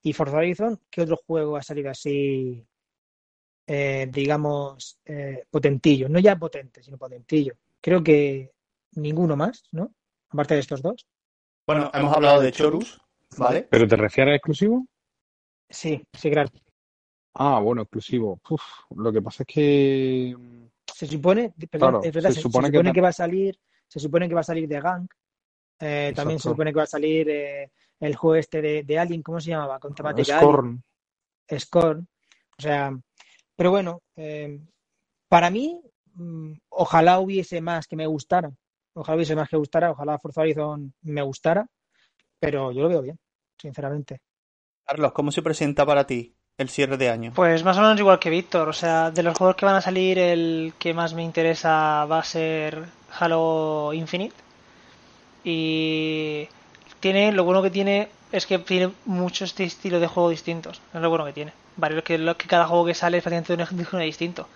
y 0.03 0.13
Forza 0.13 0.37
Horizon, 0.37 0.81
¿qué 0.89 1.01
otro 1.01 1.17
juego 1.25 1.57
ha 1.57 1.63
salido 1.63 1.89
así 1.91 2.67
eh, 3.69 4.07
digamos, 4.09 4.97
eh, 5.05 5.45
potentillo. 5.51 6.07
No 6.07 6.19
ya 6.19 6.37
potente, 6.37 6.81
sino 6.81 6.97
potentillo. 6.97 7.55
Creo 7.81 8.01
que 8.01 8.53
ninguno 8.93 9.35
más, 9.35 9.65
¿no? 9.71 9.93
Aparte 10.29 10.53
de 10.53 10.61
estos 10.61 10.81
dos. 10.81 11.05
Bueno, 11.67 11.91
hemos 11.93 12.15
hablado 12.15 12.41
de 12.41 12.53
Chorus, 12.53 12.99
¿vale? 13.37 13.67
¿Pero 13.69 13.85
te 13.85 13.97
refieres 13.97 14.31
a 14.31 14.35
exclusivo? 14.35 14.87
Sí, 15.69 16.01
sí, 16.13 16.31
claro. 16.31 16.49
Ah, 17.33 17.59
bueno, 17.59 17.81
exclusivo. 17.81 18.39
lo 18.95 19.11
que 19.11 19.21
pasa 19.21 19.43
es 19.43 19.53
que. 19.53 20.35
Se 20.93 21.05
supone, 21.05 21.53
se, 21.59 22.31
supone, 22.41 22.71
que... 22.71 23.01
va 23.01 23.09
a 23.09 23.13
salir, 23.13 23.59
se 23.87 23.99
supone 23.99 24.27
que 24.27 24.33
va 24.33 24.39
a 24.39 24.45
salir 24.45 24.67
de 24.67 24.79
Gang. 24.79 25.07
Eh, 25.79 26.13
también 26.15 26.39
se 26.39 26.49
supone 26.49 26.71
que 26.71 26.77
va 26.77 26.83
a 26.83 26.87
salir 26.87 27.29
el 27.99 28.15
juego 28.15 28.35
este 28.35 28.61
de, 28.61 28.83
de 28.83 28.97
Alien, 28.97 29.21
¿cómo 29.21 29.39
se 29.41 29.51
llamaba? 29.51 29.79
Con 29.79 29.93
temática 29.93 30.39
Scorn. 30.39 30.81
Scorn. 31.59 32.07
O 32.57 32.61
sea, 32.61 32.97
pero 33.57 33.71
bueno, 33.71 34.03
eh, 34.15 34.59
para 35.27 35.49
mí, 35.49 35.81
mm, 36.13 36.53
ojalá 36.69 37.19
hubiese 37.19 37.59
más 37.59 37.87
que 37.87 37.95
me 37.95 38.05
gustara. 38.05 38.51
Ojalá 38.93 39.15
hubiese 39.15 39.35
más 39.35 39.49
que 39.49 39.57
gustara. 39.57 39.91
Ojalá 39.91 40.19
Forza 40.19 40.41
Horizon 40.41 40.93
me 41.01 41.23
gustara. 41.23 41.67
Pero 42.39 42.71
yo 42.71 42.83
lo 42.83 42.89
veo 42.89 43.01
bien, 43.01 43.19
sinceramente. 43.59 44.21
Carlos, 44.85 45.11
¿cómo 45.11 45.31
se 45.31 45.41
presenta 45.41 45.85
para 45.87 46.05
ti 46.05 46.35
el 46.55 46.69
cierre 46.69 46.97
de 46.97 47.09
año? 47.09 47.31
Pues 47.35 47.63
más 47.63 47.77
o 47.77 47.81
menos 47.81 47.99
igual 47.99 48.19
que 48.19 48.29
Víctor. 48.29 48.69
O 48.69 48.73
sea, 48.73 49.09
de 49.09 49.23
los 49.23 49.35
juegos 49.35 49.55
que 49.55 49.65
van 49.65 49.75
a 49.75 49.81
salir, 49.81 50.19
el 50.19 50.73
que 50.77 50.93
más 50.93 51.15
me 51.15 51.23
interesa 51.23 52.05
va 52.05 52.19
a 52.19 52.23
ser 52.23 52.85
Halo 53.19 53.91
Infinite. 53.91 54.35
Y 55.43 56.47
tiene, 56.99 57.31
lo 57.31 57.43
bueno 57.43 57.63
que 57.63 57.71
tiene 57.71 58.09
es 58.31 58.45
que 58.45 58.59
tiene 58.59 58.93
muchos 59.05 59.59
estilos 59.59 59.99
de 59.99 60.07
juego 60.07 60.29
distintos. 60.29 60.79
Es 60.93 61.01
lo 61.01 61.09
bueno 61.09 61.25
que 61.25 61.33
tiene 61.33 61.53
varios 61.77 62.03
que, 62.03 62.17
que 62.37 62.47
cada 62.47 62.67
juego 62.67 62.85
que 62.85 62.93
sale 62.93 63.17
es 63.17 63.23
prácticamente 63.23 63.73
un 63.73 63.85
género 63.85 64.05
distinto. 64.05 64.47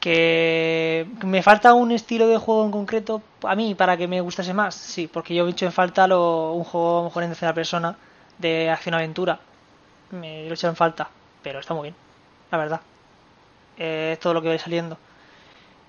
Que 0.00 1.06
me 1.24 1.42
falta 1.42 1.74
un 1.74 1.90
estilo 1.90 2.28
de 2.28 2.38
juego 2.38 2.64
en 2.64 2.70
concreto 2.70 3.22
a 3.42 3.56
mí 3.56 3.74
para 3.74 3.96
que 3.96 4.06
me 4.06 4.20
gustase 4.20 4.54
más, 4.54 4.74
sí, 4.74 5.08
porque 5.08 5.34
yo 5.34 5.46
he 5.46 5.50
hecho 5.50 5.66
en 5.66 5.72
falta 5.72 6.06
lo, 6.06 6.52
un 6.52 6.64
juego 6.64 7.04
mejor 7.04 7.24
en 7.24 7.30
tercera 7.30 7.52
persona 7.52 7.96
de 8.38 8.70
acción 8.70 8.94
aventura. 8.94 9.40
Me 10.10 10.44
lo 10.44 10.50
he 10.50 10.54
hecho 10.54 10.68
en 10.68 10.76
falta, 10.76 11.08
pero 11.42 11.58
está 11.58 11.74
muy 11.74 11.84
bien. 11.84 11.94
la 12.50 12.58
verdad. 12.58 12.80
Es 13.76 14.20
todo 14.20 14.34
lo 14.34 14.42
que 14.42 14.48
va 14.48 14.58
saliendo. 14.58 14.96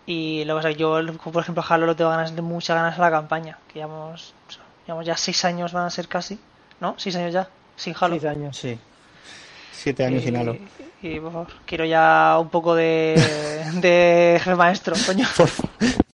Y 0.08 0.46
lo 0.46 0.56
que 0.56 0.64
pasa 0.64 0.72
yo, 0.72 1.00
por 1.32 1.42
ejemplo, 1.42 1.64
Halo 1.68 1.86
lo 1.86 1.96
tengo 1.96 2.10
ganas 2.10 2.36
de 2.36 2.42
muchas 2.42 2.76
ganas 2.76 2.98
a 2.98 3.02
la 3.02 3.12
campaña. 3.12 3.60
Que 3.68 3.80
llevamos, 3.80 4.34
llevamos 4.86 5.06
ya 5.06 5.18
seis 5.18 5.44
años, 5.46 5.74
van 5.74 5.86
a 5.86 5.90
ser 5.90 6.08
casi. 6.08 6.40
¿No? 6.80 6.96
Seis 6.98 7.16
años 7.18 7.34
ya, 7.34 7.50
sin 7.76 7.94
Halo. 8.00 8.16
Seis 8.16 8.26
años. 8.26 8.58
Sí. 8.58 8.80
Siete 9.78 10.04
años 10.04 10.24
sin 10.24 10.36
Halo. 10.36 10.58
Y, 11.02 11.20
por 11.20 11.32
favor, 11.32 11.48
quiero 11.66 11.86
ya 11.86 12.38
un 12.42 12.50
poco 12.50 12.74
de, 12.74 13.16
de 13.82 14.42
maestro, 14.58 14.96
coño. 15.06 15.28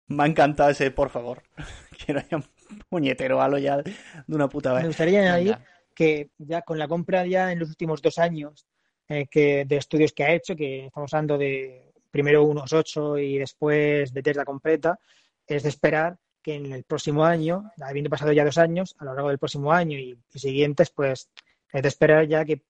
Me 0.08 0.24
ha 0.24 0.28
encantado 0.28 0.70
ese, 0.70 0.90
por 0.92 1.10
favor. 1.10 1.44
Quiero 2.06 2.22
ya 2.32 2.38
un 2.38 2.46
puñetero 2.88 3.42
Halo 3.42 3.58
ya 3.58 3.78
de 3.78 3.94
una 4.30 4.48
puta 4.48 4.72
vez. 4.74 4.84
Me 4.84 4.88
gustaría 4.88 5.20
añadir 5.20 5.58
que 5.94 6.30
ya 6.38 6.62
con 6.62 6.80
la 6.80 6.88
compra 6.88 7.26
ya 7.26 7.52
en 7.52 7.60
los 7.60 7.70
últimos 7.70 8.02
dos 8.02 8.18
años 8.18 8.66
eh, 9.10 9.28
que 9.30 9.66
de 9.66 9.76
estudios 9.76 10.14
que 10.14 10.24
ha 10.24 10.34
hecho, 10.34 10.56
que 10.56 10.86
estamos 10.86 11.14
hablando 11.14 11.38
de 11.38 11.92
primero 12.10 12.44
unos 12.46 12.72
ocho 12.72 13.18
y 13.18 13.38
después 13.38 14.14
de 14.14 14.24
Tesla 14.24 14.46
completa, 14.46 14.98
es 15.46 15.64
de 15.64 15.70
esperar 15.70 16.18
que 16.42 16.56
en 16.56 16.72
el 16.72 16.84
próximo 16.86 17.26
año, 17.26 17.70
habiendo 17.82 18.10
pasado 18.10 18.32
ya 18.32 18.46
dos 18.46 18.58
años, 18.58 18.96
a 18.98 19.06
lo 19.06 19.14
largo 19.14 19.30
del 19.30 19.38
próximo 19.38 19.74
año 19.74 19.98
y, 19.98 20.18
siguientes, 20.34 20.90
pues 20.90 21.30
es 21.74 21.82
de 21.82 21.88
esperar 21.88 22.28
ya 22.28 22.46
que, 22.46 22.62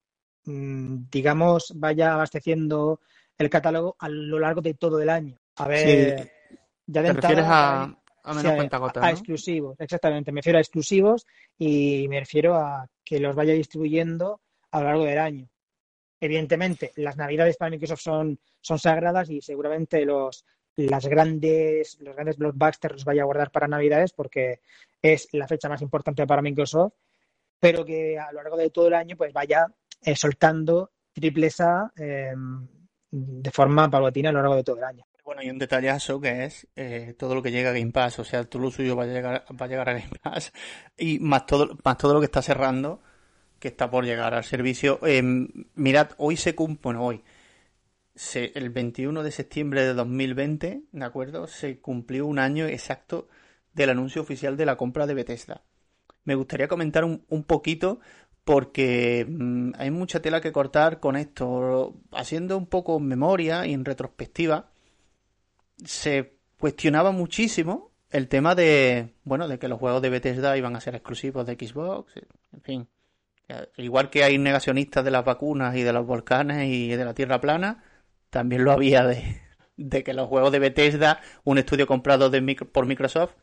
digamos, 0.46 1.74
vaya 1.76 2.14
abasteciendo 2.14 3.00
el 3.38 3.50
catálogo 3.50 3.96
a 4.00 4.10
lo 4.10 4.40
largo 4.40 4.62
de 4.62 4.74
todo 4.74 5.02
el 5.02 5.10
año. 5.10 5.40
A 5.56 5.68
ver, 5.68 6.32
ya 6.86 7.02
de 7.02 7.10
¿Te 7.10 7.22
refieres 7.22 7.46
a, 7.48 7.84
a 8.24 8.34
menos 8.34 8.54
cuenta 8.54 8.80
a, 9.02 9.12
exclusivos, 9.12 9.80
exactamente. 9.80 10.32
Me 10.32 10.42
refiero 10.42 10.58
a 10.58 10.62
exclusivos 10.62 11.26
y 11.58 12.08
me 12.10 12.20
refiero 12.20 12.56
a 12.56 12.88
que 13.04 13.20
los 13.20 13.36
vaya 13.36 13.54
distribuyendo 13.54 14.42
a 14.72 14.80
lo 14.80 14.86
largo 14.86 15.06
del 15.06 15.20
año. 15.20 15.50
Evidentemente, 16.20 16.92
las 16.98 17.16
navidades 17.16 17.58
para 17.58 17.72
Microsoft 17.72 18.02
son, 18.02 18.40
son 18.60 18.78
sagradas 18.78 19.30
y 19.30 19.42
seguramente 19.42 20.06
los, 20.06 20.46
las 20.76 21.06
grandes, 21.08 21.98
los 22.02 22.14
grandes 22.14 22.38
blockbusters 22.38 22.94
los 22.96 23.06
vaya 23.06 23.22
a 23.22 23.26
guardar 23.26 23.52
para 23.52 23.68
navidades 23.68 24.12
porque 24.14 24.62
es 25.02 25.30
la 25.34 25.48
fecha 25.48 25.70
más 25.70 25.82
importante 25.82 26.28
para 26.28 26.42
Microsoft, 26.42 26.94
pero 27.60 27.86
que 27.86 28.20
a 28.20 28.32
lo 28.32 28.42
largo 28.42 28.58
de 28.58 28.70
todo 28.70 28.88
el 28.88 28.94
año 28.94 29.16
pues 29.16 29.32
vaya 29.34 29.68
eh, 30.02 30.16
soltando 30.16 30.92
triple 31.14 31.50
A 31.60 31.92
em, 31.96 32.68
de 33.12 33.52
forma 33.52 33.90
paulatina 33.90 34.30
a 34.30 34.32
lo 34.32 34.40
largo 34.40 34.56
de 34.56 34.64
todo 34.64 34.78
el 34.78 34.84
año. 34.84 35.06
Bueno, 35.24 35.44
y 35.44 35.50
un 35.52 35.60
detallazo 35.60 36.20
que 36.20 36.46
es 36.46 36.68
eh, 36.76 37.14
todo 37.18 37.36
lo 37.36 37.44
que 37.44 37.52
llega 37.52 37.70
a 37.70 37.74
Game 37.74 37.92
Pass, 37.92 38.18
o 38.18 38.24
sea, 38.24 38.46
todo 38.46 38.64
lo 38.64 38.72
suyo 38.72 38.96
va 38.96 39.04
a 39.04 39.08
llegar, 39.08 39.46
va 39.50 39.66
a 39.66 39.70
llegar 39.70 39.90
a 39.90 39.94
Game 39.94 40.10
Pass 40.24 40.52
y 40.98 41.20
más 41.20 41.46
todo, 41.46 41.78
más 41.84 41.98
todo 41.98 42.16
lo 42.16 42.20
que 42.20 42.26
está 42.26 42.42
cerrando, 42.42 43.02
que 43.60 43.68
está 43.68 43.92
por 43.92 44.06
llegar 44.06 44.34
al 44.34 44.44
servicio. 44.44 45.00
Em, 45.06 45.48
mirad, 45.76 46.12
hoy 46.18 46.36
se 46.36 46.56
cumple, 46.56 46.82
bueno, 46.82 47.06
hoy, 47.06 47.24
el 48.34 48.70
21 48.70 49.22
de 49.24 49.32
septiembre 49.32 49.84
de 49.84 49.94
2020, 49.94 50.84
¿de 50.92 51.06
acuerdo? 51.06 51.48
Se 51.48 51.80
cumplió 51.80 52.26
un 52.26 52.40
año 52.40 52.66
exacto 52.66 53.28
del 53.74 53.92
anuncio 53.92 54.22
oficial 54.22 54.58
de 54.58 54.66
la 54.66 54.78
compra 54.78 55.06
de 55.06 55.14
Bethesda. 55.14 55.64
Me 56.24 56.36
gustaría 56.36 56.68
comentar 56.68 57.06
un, 57.06 57.24
un 57.30 57.44
poquito 57.44 58.00
porque 58.50 59.28
mm, 59.30 59.74
hay 59.78 59.92
mucha 59.92 60.24
tela 60.24 60.42
que 60.42 60.52
cortar 60.52 61.00
con 61.00 61.16
esto. 61.16 61.94
Haciendo 62.12 62.58
un 62.58 62.66
poco 62.66 63.00
memoria 63.00 63.68
y 63.68 63.74
en 63.74 63.86
retrospectiva, 63.86 64.72
se 65.86 66.40
cuestionaba 66.60 67.12
muchísimo 67.12 67.92
el 68.10 68.28
tema 68.28 68.56
de, 68.56 69.14
bueno, 69.24 69.48
de 69.48 69.60
que 69.60 69.68
los 69.68 69.78
juegos 69.78 70.02
de 70.02 70.10
Bethesda 70.10 70.58
iban 70.58 70.76
a 70.76 70.82
ser 70.82 70.96
exclusivos 70.96 71.46
de 71.46 71.54
Xbox, 71.54 72.14
en 72.52 72.62
fin. 72.64 72.88
Igual 73.78 74.10
que 74.10 74.24
hay 74.24 74.40
negacionistas 74.40 75.06
de 75.06 75.12
las 75.12 75.24
vacunas 75.24 75.76
y 75.76 75.84
de 75.84 75.94
los 75.94 76.08
volcanes 76.08 76.70
y 76.70 76.88
de 76.90 77.06
la 77.06 77.14
Tierra 77.14 77.40
plana, 77.40 77.84
también 78.32 78.64
lo 78.64 78.72
había 78.72 79.06
de, 79.06 79.44
de 79.78 80.04
que 80.04 80.16
los 80.16 80.28
juegos 80.28 80.52
de 80.52 80.58
Bethesda, 80.58 81.22
un 81.44 81.60
estudio 81.60 81.86
comprado 81.86 82.32
de 82.32 82.42
por 82.56 82.88
Microsoft, 82.88 83.36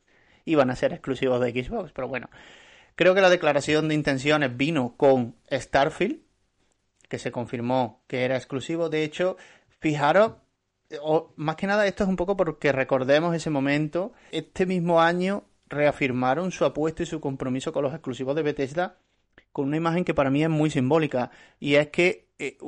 iban 0.44 0.68
a 0.68 0.74
ser 0.74 0.92
exclusivos 0.92 1.40
de 1.40 1.52
Xbox. 1.52 1.92
Pero 1.92 2.08
bueno, 2.08 2.28
creo 2.96 3.14
que 3.14 3.20
la 3.20 3.30
declaración 3.30 3.88
de 3.88 3.94
intenciones 3.94 4.56
vino 4.56 4.94
con 4.96 5.36
Starfield, 5.50 6.20
que 7.08 7.18
se 7.18 7.30
confirmó 7.30 8.02
que 8.08 8.24
era 8.24 8.36
exclusivo. 8.36 8.88
De 8.88 9.04
hecho, 9.04 9.36
fijaros 9.78 10.32
o, 11.00 11.32
más 11.36 11.56
que 11.56 11.66
nada 11.66 11.86
esto 11.86 12.04
es 12.04 12.08
un 12.08 12.16
poco 12.16 12.36
porque 12.36 12.72
recordemos 12.72 13.34
ese 13.34 13.50
momento. 13.50 14.12
Este 14.32 14.66
mismo 14.66 15.00
año 15.00 15.44
reafirmaron 15.68 16.50
su 16.50 16.64
apuesta 16.64 17.04
y 17.04 17.06
su 17.06 17.20
compromiso 17.20 17.72
con 17.72 17.84
los 17.84 17.92
exclusivos 17.92 18.34
de 18.34 18.42
Bethesda 18.42 18.98
con 19.52 19.68
una 19.68 19.78
imagen 19.78 20.04
que 20.04 20.12
para 20.12 20.28
mí 20.28 20.42
es 20.42 20.50
muy 20.50 20.68
simbólica 20.68 21.30
y 21.58 21.76
es 21.76 21.88
que 21.88 22.28
eh, 22.38 22.58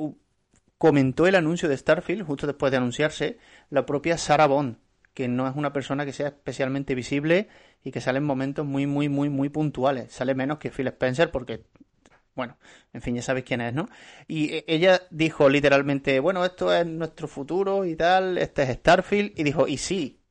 comentó 0.79 1.27
el 1.27 1.35
anuncio 1.35 1.69
de 1.69 1.77
Starfield 1.77 2.25
justo 2.25 2.47
después 2.47 2.71
de 2.71 2.77
anunciarse 2.77 3.37
la 3.69 3.85
propia 3.85 4.17
Sarah 4.17 4.47
Bond, 4.47 4.77
que 5.19 5.27
no 5.27 5.49
es 5.49 5.55
una 5.57 5.73
persona 5.73 6.05
que 6.05 6.13
sea 6.13 6.27
especialmente 6.29 6.95
visible 6.95 7.49
y 7.83 7.91
que 7.91 7.99
sale 7.99 8.19
en 8.19 8.23
momentos 8.23 8.65
muy 8.65 8.87
muy 8.87 9.09
muy 9.09 9.27
muy 9.27 9.49
puntuales. 9.49 10.13
Sale 10.13 10.33
menos 10.33 10.59
que 10.59 10.71
Phil 10.71 10.87
Spencer 10.87 11.29
porque 11.29 11.65
bueno, 12.35 12.57
en 12.93 13.01
fin, 13.01 13.15
ya 13.15 13.21
sabéis 13.21 13.45
quién 13.45 13.59
es, 13.59 13.73
¿no? 13.73 13.89
Y 14.29 14.53
e, 14.53 14.65
ella 14.69 15.01
dijo 15.09 15.49
literalmente, 15.49 16.21
bueno, 16.21 16.45
esto 16.45 16.73
es 16.73 16.85
nuestro 16.87 17.27
futuro 17.27 17.83
y 17.83 17.97
tal, 17.97 18.37
este 18.37 18.63
es 18.63 18.69
Starfield, 18.77 19.37
y 19.37 19.43
dijo, 19.43 19.67
y 19.67 19.75
sí, 19.77 20.21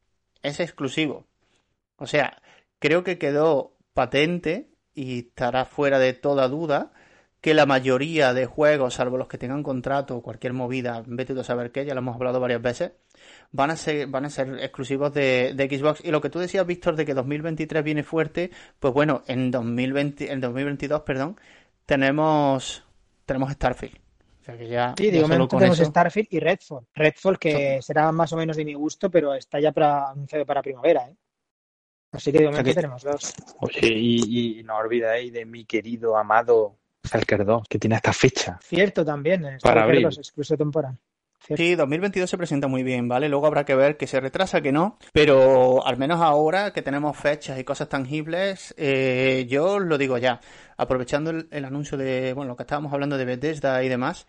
es 0.43 0.59
exclusivo. 0.59 1.27
O 1.97 2.07
sea, 2.07 2.41
creo 2.79 3.05
que 3.05 3.19
quedó 3.19 3.77
patente 3.93 4.71
y 4.95 5.19
estará 5.19 5.67
fuera 5.67 5.99
de 5.99 6.15
toda 6.15 6.49
duda 6.49 6.93
que 7.43 7.53
la 7.53 7.67
mayoría 7.67 8.33
de 8.33 8.47
juegos, 8.47 8.95
salvo 8.95 9.19
los 9.19 9.29
que 9.29 9.37
tengan 9.37 9.63
contrato 9.63 10.17
o 10.17 10.23
cualquier 10.23 10.55
movida, 10.55 11.03
vete 11.07 11.39
a 11.39 11.45
saber 11.45 11.73
qué, 11.73 11.85
ya 11.85 11.93
lo 11.93 12.01
hemos 12.01 12.17
hablado 12.17 12.41
varias 12.41 12.63
veces, 12.63 12.93
van 13.53 13.71
a 13.71 13.77
ser, 13.77 14.07
van 14.07 14.25
a 14.25 14.31
ser 14.31 14.59
exclusivos 14.61 15.13
de, 15.13 15.53
de, 15.55 15.79
Xbox. 15.79 16.05
Y 16.05 16.11
lo 16.11 16.21
que 16.21 16.31
tú 16.31 16.39
decías, 16.39 16.67
Víctor, 16.67 16.97
de 16.97 17.07
que 17.07 17.15
2023 17.15 17.83
viene 17.83 18.03
fuerte, 18.03 18.51
pues 18.79 18.93
bueno, 18.93 19.23
en 19.27 19.51
2020, 19.51 20.33
en 20.33 20.41
2022, 20.41 21.03
perdón, 21.03 21.37
tenemos, 21.87 22.85
tenemos 23.25 23.53
Starfield. 23.53 23.97
O 23.97 24.45
sea 24.45 24.57
que 24.57 24.69
ya, 24.69 24.95
sí, 24.97 25.11
digo, 25.11 25.29
tenemos 25.49 25.79
Starfield 25.79 26.29
y 26.31 26.41
Redfall. 26.41 26.87
Redfall 26.95 27.39
que 27.39 27.83
será 27.83 28.11
más 28.13 28.33
o 28.33 28.37
menos 28.37 28.57
de 28.57 28.65
mi 28.65 28.75
gusto, 28.75 29.11
pero 29.11 29.35
está 29.35 29.61
ya 29.61 29.73
para, 29.73 30.11
anunciado 30.11 30.47
para 30.47 30.63
primavera, 30.63 31.09
¿eh? 31.09 31.17
Así 32.11 32.33
que 32.33 32.39
de 32.39 32.47
momento 32.47 32.73
tenemos 32.73 33.03
dos. 33.03 33.35
Oye, 33.61 33.89
y, 33.89 34.63
no 34.65 34.77
olvidéis 34.77 35.31
de 35.31 35.45
mi 35.45 35.67
querido 35.67 36.17
amado 36.17 36.79
Stalker 37.07 37.45
2, 37.45 37.69
que 37.69 37.79
tiene 37.79 37.97
esta 37.97 38.15
fecha. 38.15 38.59
Cierto 38.63 39.05
también, 39.05 39.59
para 39.63 39.85
abrir. 39.85 40.07
exclusivo 40.07 40.57
temporal. 40.57 40.99
Sí, 41.57 41.75
2022 41.77 42.29
se 42.29 42.37
presenta 42.37 42.69
muy 42.69 42.83
bien, 42.83 43.09
¿vale? 43.09 43.29
Luego 43.29 43.47
habrá 43.47 43.65
que 43.65 43.75
ver 43.75 43.97
que 43.97 44.07
se 44.07 44.21
retrasa, 44.21 44.61
que 44.61 44.71
no, 44.71 44.99
pero 45.13 45.87
al 45.87 45.97
menos 45.97 46.21
ahora 46.21 46.73
que 46.73 46.83
tenemos 46.83 47.17
fechas 47.17 47.59
y 47.59 47.65
cosas 47.65 47.89
tangibles, 47.89 48.75
eh, 48.77 49.47
yo 49.49 49.79
lo 49.79 49.97
digo 49.97 50.19
ya, 50.19 50.41
aprovechando 50.77 51.31
el, 51.31 51.65
anuncio 51.65 51.97
de, 51.97 52.35
bueno, 52.35 52.51
lo 52.51 52.57
que 52.57 52.65
estábamos 52.65 52.93
hablando 52.93 53.17
de 53.17 53.25
Bethesda 53.25 53.83
y 53.83 53.89
demás, 53.89 54.27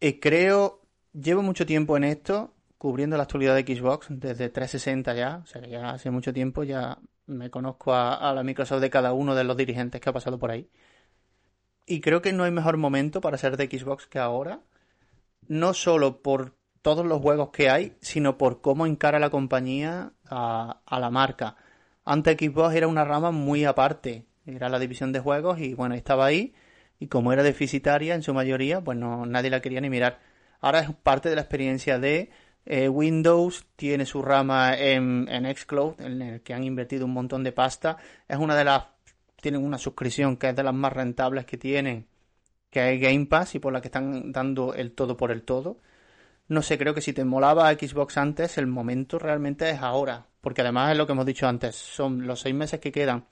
eh, 0.00 0.20
creo, 0.20 0.82
llevo 1.12 1.42
mucho 1.42 1.66
tiempo 1.66 1.96
en 1.96 2.04
esto, 2.04 2.54
cubriendo 2.78 3.16
la 3.16 3.24
actualidad 3.24 3.56
de 3.56 3.62
Xbox, 3.62 4.06
desde 4.10 4.48
360 4.48 5.14
ya, 5.14 5.40
o 5.42 5.46
sea 5.46 5.60
que 5.60 5.70
ya 5.70 5.90
hace 5.90 6.10
mucho 6.10 6.32
tiempo 6.32 6.62
ya 6.62 6.98
me 7.26 7.50
conozco 7.50 7.94
a, 7.94 8.14
a 8.14 8.32
la 8.32 8.44
Microsoft 8.44 8.80
de 8.80 8.90
cada 8.90 9.12
uno 9.12 9.34
de 9.34 9.42
los 9.42 9.56
dirigentes 9.56 10.00
que 10.00 10.08
ha 10.08 10.12
pasado 10.12 10.38
por 10.38 10.52
ahí. 10.52 10.68
Y 11.86 12.00
creo 12.00 12.22
que 12.22 12.32
no 12.32 12.44
hay 12.44 12.50
mejor 12.52 12.76
momento 12.76 13.20
para 13.20 13.38
ser 13.38 13.56
de 13.56 13.66
Xbox 13.66 14.06
que 14.06 14.18
ahora 14.18 14.60
no 15.48 15.74
solo 15.74 16.22
por 16.22 16.54
todos 16.84 17.06
los 17.06 17.22
juegos 17.22 17.48
que 17.50 17.70
hay, 17.70 17.96
sino 18.00 18.36
por 18.36 18.60
cómo 18.60 18.86
encara 18.86 19.18
la 19.18 19.30
compañía 19.30 20.12
a, 20.26 20.78
la 20.90 21.10
marca. 21.10 21.56
Antes 22.04 22.36
Xbox 22.38 22.74
era 22.74 22.88
una 22.88 23.04
rama 23.04 23.30
muy 23.30 23.64
aparte, 23.64 24.26
era 24.44 24.68
la 24.68 24.78
división 24.78 25.10
de 25.10 25.20
juegos 25.20 25.60
y 25.60 25.72
bueno, 25.72 25.94
estaba 25.94 26.26
ahí 26.26 26.54
y 26.98 27.06
como 27.06 27.32
era 27.32 27.42
deficitaria 27.42 28.14
en 28.14 28.22
su 28.22 28.34
mayoría, 28.34 28.82
pues 28.82 28.98
no, 28.98 29.24
nadie 29.24 29.48
la 29.48 29.62
quería 29.62 29.80
ni 29.80 29.88
mirar. 29.88 30.20
Ahora 30.60 30.80
es 30.80 30.90
parte 30.94 31.30
de 31.30 31.36
la 31.36 31.40
experiencia 31.40 31.98
de 31.98 32.30
eh, 32.66 32.88
Windows, 32.90 33.66
tiene 33.76 34.04
su 34.04 34.20
rama 34.20 34.76
en, 34.76 35.26
en 35.30 35.56
Xcloud, 35.56 36.00
en 36.00 36.20
el 36.20 36.40
que 36.42 36.52
han 36.52 36.64
invertido 36.64 37.06
un 37.06 37.12
montón 37.12 37.44
de 37.44 37.52
pasta. 37.52 37.96
Es 38.28 38.36
una 38.36 38.54
de 38.56 38.64
las, 38.64 38.84
tienen 39.40 39.64
una 39.64 39.78
suscripción 39.78 40.36
que 40.36 40.50
es 40.50 40.56
de 40.56 40.62
las 40.62 40.74
más 40.74 40.92
rentables 40.92 41.46
que 41.46 41.56
tienen 41.56 42.06
que 42.74 42.80
hay 42.80 42.98
Game 42.98 43.26
Pass 43.26 43.54
y 43.54 43.60
por 43.60 43.72
la 43.72 43.80
que 43.80 43.86
están 43.86 44.32
dando 44.32 44.74
el 44.74 44.96
todo 44.96 45.16
por 45.16 45.30
el 45.30 45.44
todo. 45.44 45.78
No 46.48 46.60
sé, 46.60 46.76
creo 46.76 46.92
que 46.92 47.00
si 47.00 47.12
te 47.12 47.24
molaba 47.24 47.72
Xbox 47.72 48.18
antes, 48.18 48.58
el 48.58 48.66
momento 48.66 49.20
realmente 49.20 49.70
es 49.70 49.80
ahora. 49.80 50.26
Porque 50.40 50.62
además 50.62 50.90
es 50.90 50.98
lo 50.98 51.06
que 51.06 51.12
hemos 51.12 51.24
dicho 51.24 51.46
antes, 51.46 51.76
son 51.76 52.26
los 52.26 52.40
seis 52.40 52.52
meses 52.52 52.80
que 52.80 52.90
quedan. 52.90 53.26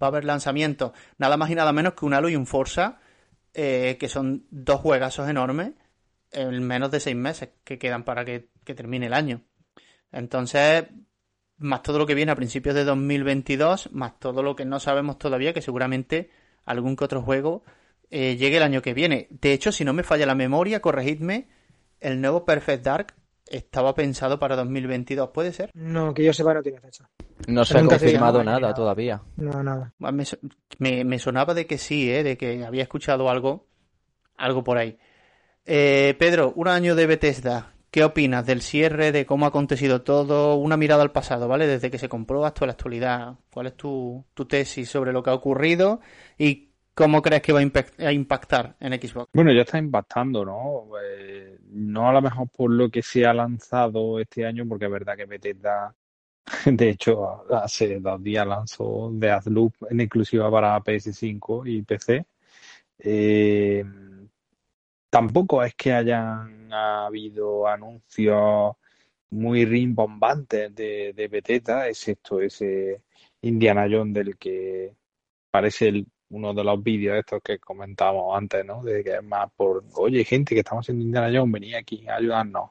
Va 0.00 0.06
a 0.06 0.10
haber 0.10 0.24
lanzamientos, 0.24 0.92
nada 1.18 1.36
más 1.36 1.50
y 1.50 1.56
nada 1.56 1.72
menos 1.72 1.94
que 1.94 2.04
un 2.04 2.14
Halo 2.14 2.28
y 2.28 2.36
un 2.36 2.46
Forza, 2.46 3.00
eh, 3.52 3.96
que 3.98 4.08
son 4.08 4.46
dos 4.50 4.80
juegazos 4.80 5.28
enormes, 5.28 5.72
en 6.30 6.62
menos 6.62 6.92
de 6.92 7.00
seis 7.00 7.16
meses 7.16 7.48
que 7.64 7.80
quedan 7.80 8.04
para 8.04 8.24
que, 8.24 8.48
que 8.64 8.76
termine 8.76 9.06
el 9.06 9.14
año. 9.14 9.40
Entonces, 10.12 10.84
más 11.58 11.82
todo 11.82 11.98
lo 11.98 12.06
que 12.06 12.14
viene 12.14 12.30
a 12.30 12.36
principios 12.36 12.76
de 12.76 12.84
2022, 12.84 13.90
más 13.90 14.20
todo 14.20 14.44
lo 14.44 14.54
que 14.54 14.64
no 14.64 14.78
sabemos 14.78 15.18
todavía, 15.18 15.52
que 15.52 15.62
seguramente 15.62 16.30
algún 16.64 16.94
que 16.94 17.04
otro 17.04 17.22
juego 17.22 17.64
eh, 18.10 18.36
llegue 18.36 18.56
el 18.58 18.62
año 18.62 18.82
que 18.82 18.94
viene. 18.94 19.28
De 19.30 19.52
hecho, 19.52 19.72
si 19.72 19.84
no 19.84 19.92
me 19.92 20.02
falla 20.02 20.26
la 20.26 20.34
memoria, 20.34 20.80
corregidme, 20.80 21.48
el 22.00 22.20
nuevo 22.20 22.44
Perfect 22.44 22.84
Dark 22.84 23.14
estaba 23.46 23.94
pensado 23.94 24.38
para 24.38 24.56
2022, 24.56 25.30
¿puede 25.30 25.52
ser? 25.52 25.70
No, 25.74 26.14
que 26.14 26.24
yo 26.24 26.32
sepa 26.32 26.54
no 26.54 26.62
tiene 26.62 26.80
fecha. 26.80 27.08
No 27.46 27.64
se 27.64 27.76
ha 27.78 27.84
confirmado 27.84 28.42
nada 28.42 28.60
nada. 28.60 28.74
todavía. 28.74 29.20
No, 29.36 29.62
nada. 29.62 29.92
Bueno, 29.98 30.16
Me, 30.16 30.24
so- 30.24 30.38
me- 30.78 31.04
me 31.04 31.18
sonaba 31.18 31.52
de 31.54 31.66
que 31.66 31.76
sí, 31.78 32.10
¿eh? 32.10 32.22
de 32.22 32.36
que 32.38 32.64
había 32.64 32.82
escuchado 32.82 33.28
algo, 33.28 33.66
algo 34.36 34.64
por 34.64 34.78
ahí. 34.78 34.96
Eh, 35.66 36.14
Pedro, 36.18 36.52
un 36.56 36.68
año 36.68 36.94
de 36.94 37.06
Bethesda. 37.06 37.70
¿Qué 37.90 38.02
opinas 38.02 38.44
del 38.44 38.60
cierre, 38.60 39.12
de 39.12 39.24
cómo 39.24 39.44
ha 39.44 39.50
acontecido 39.50 40.02
todo? 40.02 40.56
Una 40.56 40.76
mirada 40.76 41.02
al 41.02 41.12
pasado, 41.12 41.46
¿vale? 41.46 41.68
Desde 41.68 41.92
que 41.92 41.98
se 41.98 42.08
compró 42.08 42.44
hasta 42.44 42.66
la 42.66 42.72
actualidad. 42.72 43.34
¿Cuál 43.52 43.68
es 43.68 43.76
tu, 43.76 44.24
tu 44.34 44.46
tesis 44.46 44.88
sobre 44.90 45.12
lo 45.12 45.22
que 45.22 45.30
ha 45.30 45.34
ocurrido 45.34 46.00
y 46.36 46.63
cómo 46.94 47.22
crees 47.22 47.42
que 47.42 47.52
va 47.52 47.60
a 47.60 47.62
impact- 47.62 48.00
a 48.04 48.12
impactar 48.12 48.76
en 48.80 48.92
Xbox? 48.94 49.28
Bueno, 49.32 49.52
ya 49.52 49.62
está 49.62 49.78
impactando, 49.78 50.44
¿no? 50.44 50.86
Eh, 51.02 51.58
no 51.70 52.08
a 52.08 52.12
lo 52.12 52.22
mejor 52.22 52.48
por 52.48 52.70
lo 52.70 52.88
que 52.90 53.02
se 53.02 53.26
ha 53.26 53.34
lanzado 53.34 54.20
este 54.20 54.46
año, 54.46 54.66
porque 54.68 54.86
es 54.86 54.90
verdad 54.90 55.16
que 55.16 55.26
Bethesda, 55.26 55.94
de 56.66 56.88
hecho, 56.90 57.44
hace 57.54 58.00
dos 58.00 58.22
días 58.22 58.46
lanzó 58.46 59.10
Deathloop 59.12 59.74
en 59.90 60.00
exclusiva 60.00 60.50
para 60.50 60.80
PS5 60.80 61.66
y 61.66 61.82
PC. 61.82 62.26
Eh, 62.98 63.84
tampoco 65.10 65.62
es 65.62 65.74
que 65.74 65.92
hayan 65.92 66.72
habido 66.72 67.66
anuncios 67.68 68.72
muy 69.30 69.64
rimbombantes 69.64 70.74
de, 70.74 71.12
de 71.14 71.28
Bethesda, 71.28 71.88
excepto 71.88 72.40
ese 72.40 73.02
Indiana 73.42 73.86
Jones 73.90 74.14
del 74.14 74.36
que 74.38 74.94
parece 75.50 75.88
el- 75.88 76.06
uno 76.34 76.52
de 76.52 76.64
los 76.64 76.82
vídeos 76.82 77.18
estos 77.18 77.40
que 77.42 77.58
comentábamos 77.58 78.36
antes, 78.36 78.64
¿no? 78.64 78.82
De 78.82 79.04
que 79.04 79.14
es 79.16 79.22
más 79.22 79.50
por, 79.52 79.84
oye, 79.94 80.24
gente 80.24 80.54
que 80.54 80.60
estamos 80.60 80.84
haciendo 80.84 81.04
Indiana 81.04 81.30
Jones, 81.32 81.52
venid 81.52 81.74
aquí 81.74 82.06
a 82.08 82.16
ayudarnos. 82.16 82.70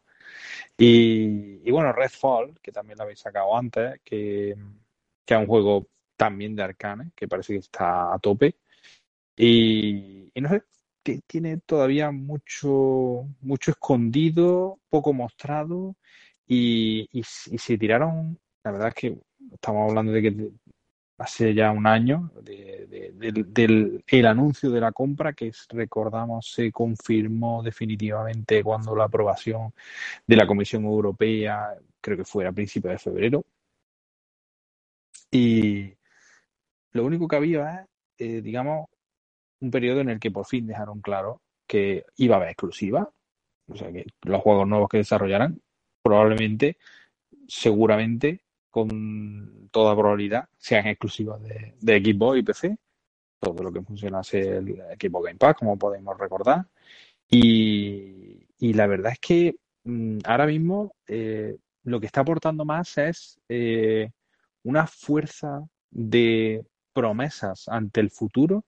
Y, 0.78 1.62
y 1.64 1.72
bueno, 1.72 1.94
Redfall, 1.94 2.60
que 2.62 2.72
también 2.72 2.98
lo 2.98 3.04
habéis 3.04 3.20
sacado 3.20 3.56
antes, 3.56 4.02
que, 4.04 4.56
que 5.26 5.34
es 5.34 5.40
un 5.40 5.48
juego 5.48 5.88
también 6.18 6.56
de 6.56 6.64
Arcane, 6.64 7.12
que 7.16 7.28
parece 7.28 7.54
que 7.54 7.60
está 7.60 8.14
a 8.14 8.20
tope. 8.20 8.56
Y, 9.36 10.32
no 10.36 10.50
sé, 10.50 10.64
tiene 11.28 11.58
todavía 11.60 12.12
mucho, 12.12 13.26
mucho 13.42 13.72
escondido, 13.72 14.80
poco 14.90 15.14
mostrado, 15.14 15.96
y, 16.48 17.08
y, 17.12 17.20
y 17.20 17.58
se 17.58 17.78
tiraron, 17.78 18.40
la 18.64 18.72
verdad 18.72 18.90
es 18.90 18.96
que 18.96 19.18
estamos 19.54 19.90
hablando 19.90 20.12
de 20.12 20.22
que 20.22 20.50
hace 21.18 21.54
ya 21.54 21.72
un 21.72 21.86
año 21.88 22.32
de- 22.42 22.88
de- 22.88 23.44
del, 23.48 24.04
el 24.08 24.26
anuncio 24.26 24.72
de 24.72 24.82
la 24.82 24.92
compra 24.92 25.34
que 25.34 25.52
recordamos 25.70 26.52
se 26.52 26.72
confirmó 26.72 27.62
definitivamente 27.64 28.64
cuando 28.64 28.96
la 28.96 29.06
aprobación 29.06 29.74
de 30.26 30.36
la 30.36 30.48
Comisión 30.48 30.86
Europea, 30.86 31.76
creo 32.02 32.18
que 32.18 32.26
fue 32.26 32.46
a 32.48 32.52
principios 32.52 32.94
de 32.94 33.00
febrero. 33.00 33.46
Y 35.32 35.94
lo 36.92 37.06
único 37.06 37.28
que 37.28 37.36
había 37.36 37.82
es, 37.82 37.88
eh, 38.20 38.42
digamos, 38.42 38.88
un 39.62 39.72
periodo 39.72 40.02
en 40.02 40.10
el 40.10 40.20
que 40.20 40.32
por 40.32 40.46
fin 40.46 40.68
dejaron 40.68 41.02
claro 41.02 41.42
que 41.68 42.06
iba 42.18 42.36
a 42.36 42.38
haber 42.38 42.50
exclusiva, 42.50 43.10
o 43.68 43.76
sea 43.76 43.92
que 43.92 44.06
los 44.24 44.42
juegos 44.42 44.68
nuevos 44.68 44.90
que 44.90 44.98
desarrollaran 44.98 45.62
probablemente, 46.02 46.78
seguramente, 47.48 48.42
con 48.74 49.70
toda 49.70 49.96
probabilidad, 49.96 50.50
sean 50.58 50.88
exclusivos 50.88 51.40
de, 51.44 51.76
de 51.80 52.00
Xbox 52.00 52.40
y 52.40 52.42
PC. 52.42 52.78
Todo 53.40 53.62
lo 53.62 53.72
que 53.72 53.84
funciona 53.84 54.22
es 54.22 54.34
el 54.34 54.82
Xbox 55.00 55.26
Game 55.26 55.38
Pass, 55.38 55.56
como 55.58 55.78
podemos 55.78 56.18
recordar. 56.18 56.66
Y, 57.30 58.48
y 58.58 58.74
la 58.74 58.88
verdad 58.88 59.12
es 59.12 59.20
que 59.20 59.56
mm, 59.84 60.20
ahora 60.26 60.48
mismo 60.48 60.96
eh, 61.08 61.56
lo 61.84 62.00
que 62.00 62.08
está 62.08 62.22
aportando 62.22 62.66
más 62.66 62.98
es 62.98 63.40
eh, 63.48 64.10
una 64.64 64.88
fuerza 64.88 65.62
de 65.92 66.66
promesas 66.94 67.68
ante 67.68 68.00
el 68.00 68.10
futuro 68.10 68.66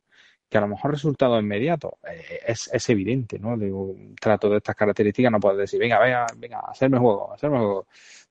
que 0.47 0.59
a 0.59 0.61
lo 0.61 0.67
mejor 0.67 0.91
resultado 0.91 1.39
inmediato 1.39 1.97
eh, 2.07 2.41
es, 2.45 2.69
es 2.71 2.89
evidente, 2.89 3.39
¿no? 3.39 3.57
De 3.57 3.73
un 3.73 4.13
trato 4.15 4.49
de 4.49 4.57
estas 4.57 4.75
características 4.75 5.31
no 5.31 5.39
puedes 5.39 5.57
decir, 5.57 5.79
venga, 5.79 5.99
venga, 5.99 6.27
venga, 6.37 6.59
hacerme 6.59 6.99
juego, 6.99 7.33
hacerme 7.33 7.57
juego. 7.57 7.87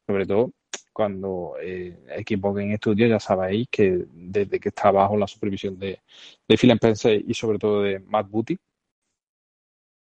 Sobre 0.06 0.26
todo 0.26 0.52
cuando 0.92 1.54
eh, 1.60 1.96
Xbox 2.26 2.56
Game 2.56 2.76
Studios 2.76 3.10
ya 3.10 3.20
sabéis 3.20 3.68
que 3.70 4.04
desde 4.12 4.60
que 4.60 4.68
está 4.68 4.90
bajo 4.90 5.16
la 5.16 5.26
supervisión 5.26 5.78
de, 5.78 6.00
de 6.46 6.56
Phil 6.56 6.70
Spencer 6.72 7.22
y 7.26 7.34
sobre 7.34 7.58
todo 7.58 7.82
de 7.82 7.98
Matt 8.00 8.28
Booty, 8.30 8.56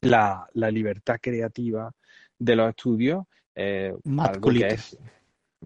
la, 0.03 0.47
la 0.55 0.71
libertad 0.71 1.17
creativa 1.21 1.91
de 2.39 2.57
los 2.57 2.69
estudios 2.71 3.25
eh, 3.55 3.95
Matt 4.05 4.41
Culito. 4.41 4.67
que 4.69 4.75
es, 4.75 4.99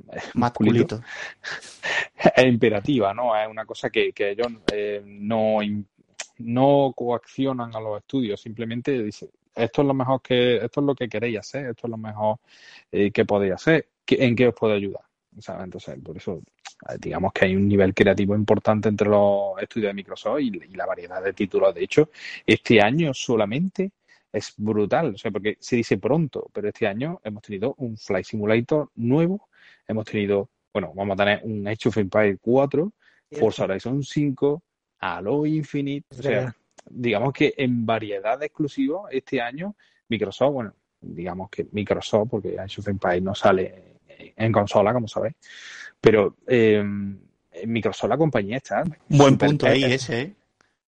es 0.13 0.37
Matt 0.37 0.55
culito, 0.55 0.97
Culito. 0.99 1.07
es 2.37 2.45
imperativa, 2.47 3.13
¿no? 3.15 3.37
Es 3.37 3.49
una 3.49 3.65
cosa 3.67 3.91
que, 3.91 4.13
que 4.13 4.31
ellos 4.31 4.49
eh, 4.73 5.03
no, 5.05 5.59
no 6.39 6.93
coaccionan 6.95 7.75
a 7.75 7.81
los 7.81 7.99
estudios, 7.99 8.41
simplemente 8.41 9.03
dicen, 9.03 9.31
esto 9.55 9.83
es 9.83 9.89
lo 9.89 9.95
mejor 9.95 10.23
que, 10.23 10.57
esto 10.57 10.81
es 10.81 10.87
lo 10.87 10.95
que 10.95 11.09
queréis 11.09 11.39
hacer, 11.41 11.67
esto 11.71 11.87
es 11.89 11.91
lo 11.91 11.97
mejor 11.97 12.37
eh, 12.93 13.11
que 13.11 13.25
podéis 13.25 13.55
hacer, 13.55 13.89
¿qué- 13.89 13.98
¿en 14.11 14.37
qué 14.37 14.49
os 14.49 14.55
puedo 14.55 14.75
ayudar? 14.75 15.03
¿Sabes? 15.39 15.65
Entonces, 15.65 15.99
por 16.03 16.17
eso, 16.17 16.43
eh, 16.89 16.97
digamos 16.99 17.33
que 17.33 17.45
hay 17.45 17.57
un 17.57 17.69
nivel 17.69 17.95
creativo 17.95 18.35
importante 18.35 18.89
entre 18.89 19.09
los 19.09 19.61
estudios 19.61 19.91
de 19.91 19.95
Microsoft 19.95 20.41
y, 20.41 20.49
y 20.49 20.75
la 20.75 20.87
variedad 20.87 21.23
de 21.23 21.33
títulos. 21.33 21.75
De 21.75 21.85
hecho, 21.85 22.11
este 22.47 22.81
año 22.81 23.15
solamente 23.15 23.93
es 24.33 24.55
brutal, 24.57 25.15
o 25.15 25.19
sea, 25.19 25.31
porque 25.31 25.57
se 25.61 25.77
dice 25.77 25.99
pronto, 25.99 26.51
pero 26.53 26.69
este 26.69 26.87
año 26.87 27.21
hemos 27.25 27.43
tenido 27.43 27.75
un 27.79 27.97
Flight 27.97 28.27
Simulator 28.27 28.91
nuevo, 28.97 29.49
hemos 29.87 30.05
tenido, 30.05 30.51
bueno, 30.73 30.93
vamos 30.95 31.15
a 31.15 31.25
tener 31.25 31.41
un 31.45 31.67
Age 31.67 31.89
of 31.89 31.97
Empires 31.99 32.39
4, 32.41 32.93
Forza 33.33 33.65
Horizon 33.65 34.03
5, 34.03 34.63
Halo 35.01 35.47
Infinite, 35.47 36.07
o 36.11 36.23
sea, 36.23 36.55
digamos 36.91 37.33
que 37.33 37.55
en 37.57 37.87
variedad 37.87 38.39
de 38.39 38.47
exclusivos 38.47 39.09
este 39.11 39.41
año 39.41 39.75
Microsoft, 40.09 40.53
bueno, 40.53 40.75
digamos 41.01 41.51
que 41.51 41.67
Microsoft, 41.73 42.29
porque 42.31 42.59
Age 42.59 42.81
of 42.81 42.89
Empires 42.89 43.23
no 43.23 43.35
sale 43.35 43.98
en 44.37 44.53
consola, 44.53 44.93
como 44.93 45.09
sabéis, 45.09 45.35
pero 46.01 46.37
eh, 46.47 46.83
Microsoft, 47.67 48.09
la 48.11 48.17
compañía 48.17 48.57
está 48.59 48.85
Buen 49.09 49.37
punto 49.39 49.67
ahí 49.67 49.85
es- 49.85 50.03
ese, 50.05 50.21
¿eh? 50.21 50.35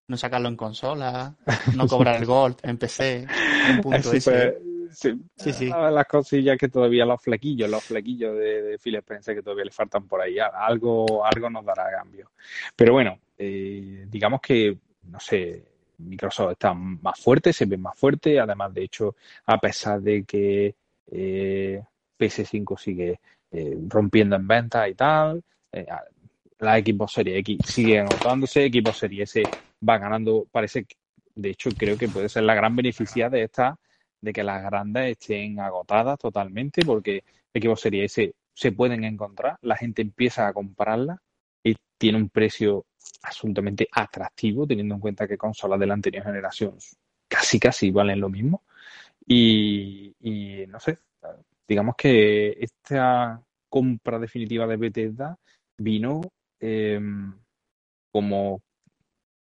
No 0.08 0.16
sacarlo 0.16 0.48
en 0.48 0.56
consola, 0.56 1.34
no 1.76 1.86
cobrar 1.86 2.16
el 2.16 2.26
Gold 2.26 2.56
en 2.64 2.78
PC. 2.78 3.26
Buen 3.64 3.80
punto 3.82 4.12
ese. 4.12 4.58
sí, 4.92 5.14
Sí, 5.36 5.52
sí. 5.52 5.70
ah, 5.72 5.88
las 5.90 6.06
cosillas 6.06 6.58
que 6.58 6.68
todavía 6.68 7.04
los 7.06 7.22
flequillos, 7.22 7.70
los 7.70 7.84
flequillos 7.84 8.36
de, 8.36 8.62
de 8.62 8.78
Phil 8.78 8.96
Spencer 8.96 9.36
que 9.36 9.42
todavía 9.42 9.64
le 9.66 9.70
faltan 9.70 10.08
por 10.08 10.20
ahí, 10.20 10.36
algo, 10.40 11.24
algo 11.24 11.48
nos 11.48 11.64
dará 11.64 11.90
cambio. 11.92 12.32
Pero 12.74 12.94
bueno, 12.94 13.20
eh, 13.38 14.04
digamos 14.08 14.40
que, 14.40 14.76
no 15.04 15.20
sé, 15.20 15.64
Microsoft 15.98 16.52
está 16.52 16.74
más 16.74 17.20
fuerte, 17.20 17.52
se 17.52 17.66
ve 17.66 17.76
más 17.76 17.96
fuerte, 17.96 18.40
además 18.40 18.74
de 18.74 18.82
hecho, 18.82 19.14
a 19.46 19.58
pesar 19.58 20.00
de 20.00 20.24
que 20.24 20.74
eh, 21.12 21.82
PS5 22.20 22.78
sigue 22.78 23.20
eh, 23.50 23.76
rompiendo 23.88 24.36
en 24.36 24.46
ventas 24.46 24.88
y 24.88 24.94
tal, 24.94 25.42
eh, 25.72 25.86
la 26.58 26.78
Xbox 26.78 27.12
Series 27.14 27.38
X 27.38 27.58
sigue 27.64 28.00
agotándose, 28.00 28.68
Xbox 28.68 28.98
Series 28.98 29.36
S 29.36 29.42
va 29.88 29.98
ganando, 29.98 30.46
parece 30.50 30.84
que, 30.84 30.96
de 31.34 31.50
hecho, 31.50 31.70
creo 31.76 31.96
que 31.96 32.08
puede 32.08 32.28
ser 32.28 32.42
la 32.42 32.54
gran 32.54 32.76
beneficiada 32.76 33.30
de 33.30 33.44
esta, 33.44 33.78
de 34.20 34.32
que 34.32 34.44
las 34.44 34.62
grandes 34.62 35.12
estén 35.12 35.58
agotadas 35.58 36.18
totalmente, 36.18 36.82
porque 36.84 37.24
Xbox 37.54 37.80
Series 37.80 38.18
S 38.18 38.34
se 38.52 38.72
pueden 38.72 39.04
encontrar, 39.04 39.58
la 39.62 39.76
gente 39.76 40.02
empieza 40.02 40.46
a 40.46 40.52
comprarla 40.52 41.20
y 41.64 41.74
tiene 41.96 42.18
un 42.18 42.28
precio 42.28 42.84
absolutamente 43.22 43.88
atractivo, 43.90 44.66
teniendo 44.66 44.94
en 44.94 45.00
cuenta 45.00 45.26
que 45.26 45.38
consolas 45.38 45.80
de 45.80 45.86
la 45.86 45.94
anterior 45.94 46.24
generación 46.24 46.76
casi 47.28 47.58
casi 47.58 47.90
valen 47.90 48.20
lo 48.20 48.28
mismo. 48.28 48.62
Y 49.26 50.14
no 50.68 50.80
sé, 50.80 50.98
digamos 51.70 51.94
que 51.96 52.56
esta 52.60 53.40
compra 53.68 54.18
definitiva 54.18 54.66
de 54.66 54.76
Bethesda 54.76 55.36
vino 55.78 56.20
eh, 56.58 57.00
como 58.12 58.60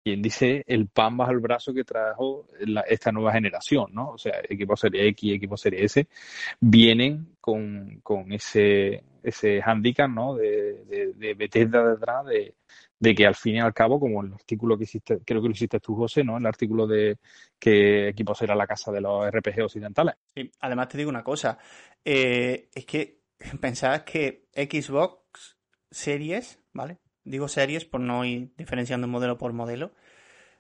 quien 0.07 0.21
dice 0.21 0.63
el 0.67 0.87
pan 0.87 1.17
bajo 1.17 1.31
el 1.31 1.39
brazo 1.39 1.73
que 1.73 1.83
trajo 1.83 2.47
la- 2.59 2.81
esta 2.81 3.11
nueva 3.11 3.33
generación, 3.33 3.87
¿no? 3.93 4.11
O 4.11 4.17
sea, 4.17 4.41
equipos 4.49 4.79
Serie 4.79 5.07
X 5.09 5.23
y 5.29 5.33
equipos 5.33 5.61
Serie 5.61 5.83
S 5.85 6.07
vienen 6.59 7.37
con, 7.41 7.99
con 8.03 8.31
ese, 8.31 9.03
ese 9.23 9.61
hándicap, 9.61 10.09
¿no? 10.09 10.35
De, 10.35 10.83
de, 10.85 11.13
de 11.13 11.33
Bethesda 11.33 11.87
detrás, 11.89 12.25
de, 12.25 12.55
de 12.99 13.15
que 13.15 13.25
al 13.27 13.35
fin 13.35 13.55
y 13.55 13.59
al 13.59 13.73
cabo, 13.73 13.99
como 13.99 14.23
el 14.23 14.33
artículo 14.33 14.77
que 14.77 14.83
hiciste, 14.85 15.19
creo 15.25 15.41
que 15.41 15.47
lo 15.47 15.53
hiciste 15.53 15.79
tú, 15.79 15.95
José, 15.95 16.23
¿no? 16.23 16.37
El 16.37 16.45
artículo 16.45 16.87
de 16.87 17.17
que 17.59 18.09
equipos 18.09 18.41
era 18.41 18.55
la 18.55 18.67
casa 18.67 18.91
de 18.91 19.01
los 19.01 19.27
RPG 19.27 19.63
occidentales. 19.63 20.15
Sí, 20.35 20.51
además 20.61 20.87
te 20.89 20.97
digo 20.97 21.09
una 21.09 21.23
cosa, 21.23 21.57
eh, 22.03 22.69
es 22.73 22.85
que 22.85 23.21
pensabas 23.61 24.03
que 24.03 24.47
Xbox 24.53 25.57
Series, 25.89 26.59
¿vale? 26.73 26.97
Digo 27.30 27.47
series 27.47 27.86
por 27.86 28.01
no 28.01 28.25
ir 28.25 28.51
diferenciando 28.57 29.07
modelo 29.07 29.38
por 29.38 29.53
modelo. 29.53 29.91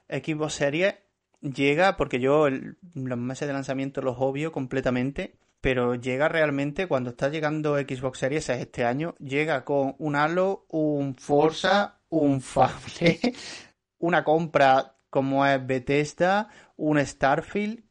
Xbox 0.09 0.53
Series 0.53 0.95
llega 1.41 1.97
porque 1.97 2.19
yo 2.19 2.47
los 2.49 3.17
meses 3.17 3.47
de 3.47 3.53
lanzamiento 3.53 4.01
los 4.01 4.15
obvio 4.19 4.51
completamente 4.51 5.35
pero 5.61 5.95
llega 5.95 6.29
realmente 6.29 6.87
cuando 6.87 7.09
está 7.11 7.29
llegando 7.29 7.77
Xbox 7.77 8.19
Series 8.19 8.49
este 8.49 8.85
año, 8.85 9.15
llega 9.19 9.65
con 9.65 9.95
un 9.97 10.15
Halo, 10.15 10.65
un 10.69 11.15
Forza, 11.15 11.99
un 12.09 12.41
Fable, 12.41 13.19
una 13.99 14.23
compra 14.23 14.95
como 15.09 15.45
es 15.45 15.65
Bethesda, 15.65 16.49
un 16.75 17.03
Starfield. 17.03 17.83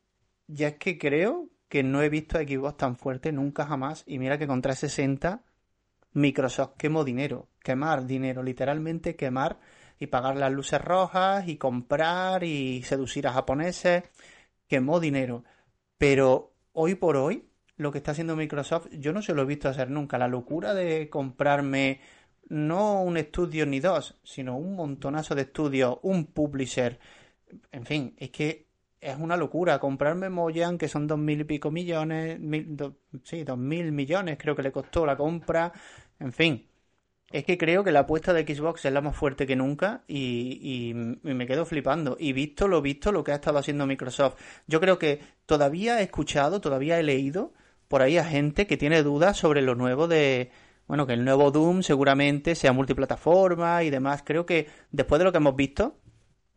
Ya 0.46 0.68
es 0.68 0.74
que 0.76 0.96
creo 0.96 1.50
que 1.68 1.82
no 1.82 2.02
he 2.02 2.08
visto 2.08 2.38
a 2.38 2.42
Xbox 2.42 2.76
tan 2.76 2.96
fuerte 2.96 3.32
nunca 3.32 3.66
jamás. 3.66 4.04
Y 4.06 4.18
mira 4.18 4.38
que 4.38 4.46
con 4.46 4.62
360 4.62 5.42
Microsoft 6.12 6.76
quemó 6.78 7.04
dinero, 7.04 7.48
quemar 7.66 8.06
dinero, 8.06 8.44
literalmente 8.44 9.16
quemar 9.16 9.58
y 9.98 10.06
pagar 10.06 10.36
las 10.36 10.52
luces 10.52 10.80
rojas 10.80 11.48
y 11.48 11.56
comprar 11.56 12.44
y 12.44 12.82
seducir 12.84 13.26
a 13.26 13.32
japoneses, 13.32 14.04
quemó 14.68 15.00
dinero. 15.00 15.42
Pero 15.98 16.52
hoy 16.72 16.94
por 16.94 17.16
hoy, 17.16 17.48
lo 17.76 17.90
que 17.90 17.98
está 17.98 18.12
haciendo 18.12 18.36
Microsoft, 18.36 18.86
yo 18.92 19.12
no 19.12 19.20
se 19.20 19.34
lo 19.34 19.42
he 19.42 19.46
visto 19.46 19.68
hacer 19.68 19.90
nunca. 19.90 20.16
La 20.16 20.28
locura 20.28 20.74
de 20.74 21.10
comprarme 21.10 22.00
no 22.48 23.02
un 23.02 23.16
estudio 23.16 23.66
ni 23.66 23.80
dos, 23.80 24.16
sino 24.22 24.56
un 24.56 24.76
montonazo 24.76 25.34
de 25.34 25.42
estudios, 25.42 25.98
un 26.02 26.26
publisher. 26.26 27.00
En 27.72 27.84
fin, 27.84 28.14
es 28.16 28.30
que 28.30 28.68
es 29.00 29.18
una 29.18 29.36
locura. 29.36 29.80
Comprarme 29.80 30.28
Mojang, 30.28 30.78
que 30.78 30.86
son 30.86 31.08
dos 31.08 31.18
mil 31.18 31.40
y 31.40 31.44
pico 31.44 31.72
millones, 31.72 32.38
mil, 32.38 32.76
sí, 33.24 33.42
dos 33.42 33.58
mil 33.58 33.90
millones 33.90 34.38
creo 34.38 34.54
que 34.54 34.62
le 34.62 34.70
costó 34.70 35.04
la 35.04 35.16
compra. 35.16 35.72
En 36.20 36.32
fin, 36.32 36.68
es 37.32 37.44
que 37.44 37.58
creo 37.58 37.82
que 37.82 37.92
la 37.92 38.00
apuesta 38.00 38.32
de 38.32 38.42
Xbox 38.46 38.84
es 38.84 38.92
la 38.92 39.00
más 39.00 39.16
fuerte 39.16 39.46
que 39.46 39.56
nunca 39.56 40.02
y, 40.06 40.92
me 40.94 41.46
quedo 41.46 41.64
flipando. 41.64 42.16
Y 42.20 42.32
visto 42.32 42.68
lo 42.68 42.82
visto, 42.82 43.10
lo 43.12 43.24
que 43.24 43.32
ha 43.32 43.36
estado 43.36 43.58
haciendo 43.58 43.86
Microsoft, 43.86 44.36
yo 44.66 44.80
creo 44.80 44.98
que 44.98 45.20
todavía 45.44 46.00
he 46.00 46.04
escuchado, 46.04 46.60
todavía 46.60 46.98
he 46.98 47.02
leído 47.02 47.52
por 47.88 48.02
ahí 48.02 48.16
a 48.18 48.24
gente 48.24 48.66
que 48.66 48.76
tiene 48.76 49.02
dudas 49.02 49.36
sobre 49.36 49.62
lo 49.62 49.74
nuevo 49.74 50.08
de, 50.08 50.50
bueno, 50.86 51.06
que 51.06 51.14
el 51.14 51.24
nuevo 51.24 51.50
Doom 51.50 51.82
seguramente 51.82 52.54
sea 52.54 52.72
multiplataforma 52.72 53.82
y 53.82 53.90
demás. 53.90 54.22
Creo 54.24 54.46
que 54.46 54.68
después 54.92 55.18
de 55.18 55.24
lo 55.24 55.32
que 55.32 55.38
hemos 55.38 55.56
visto, 55.56 55.96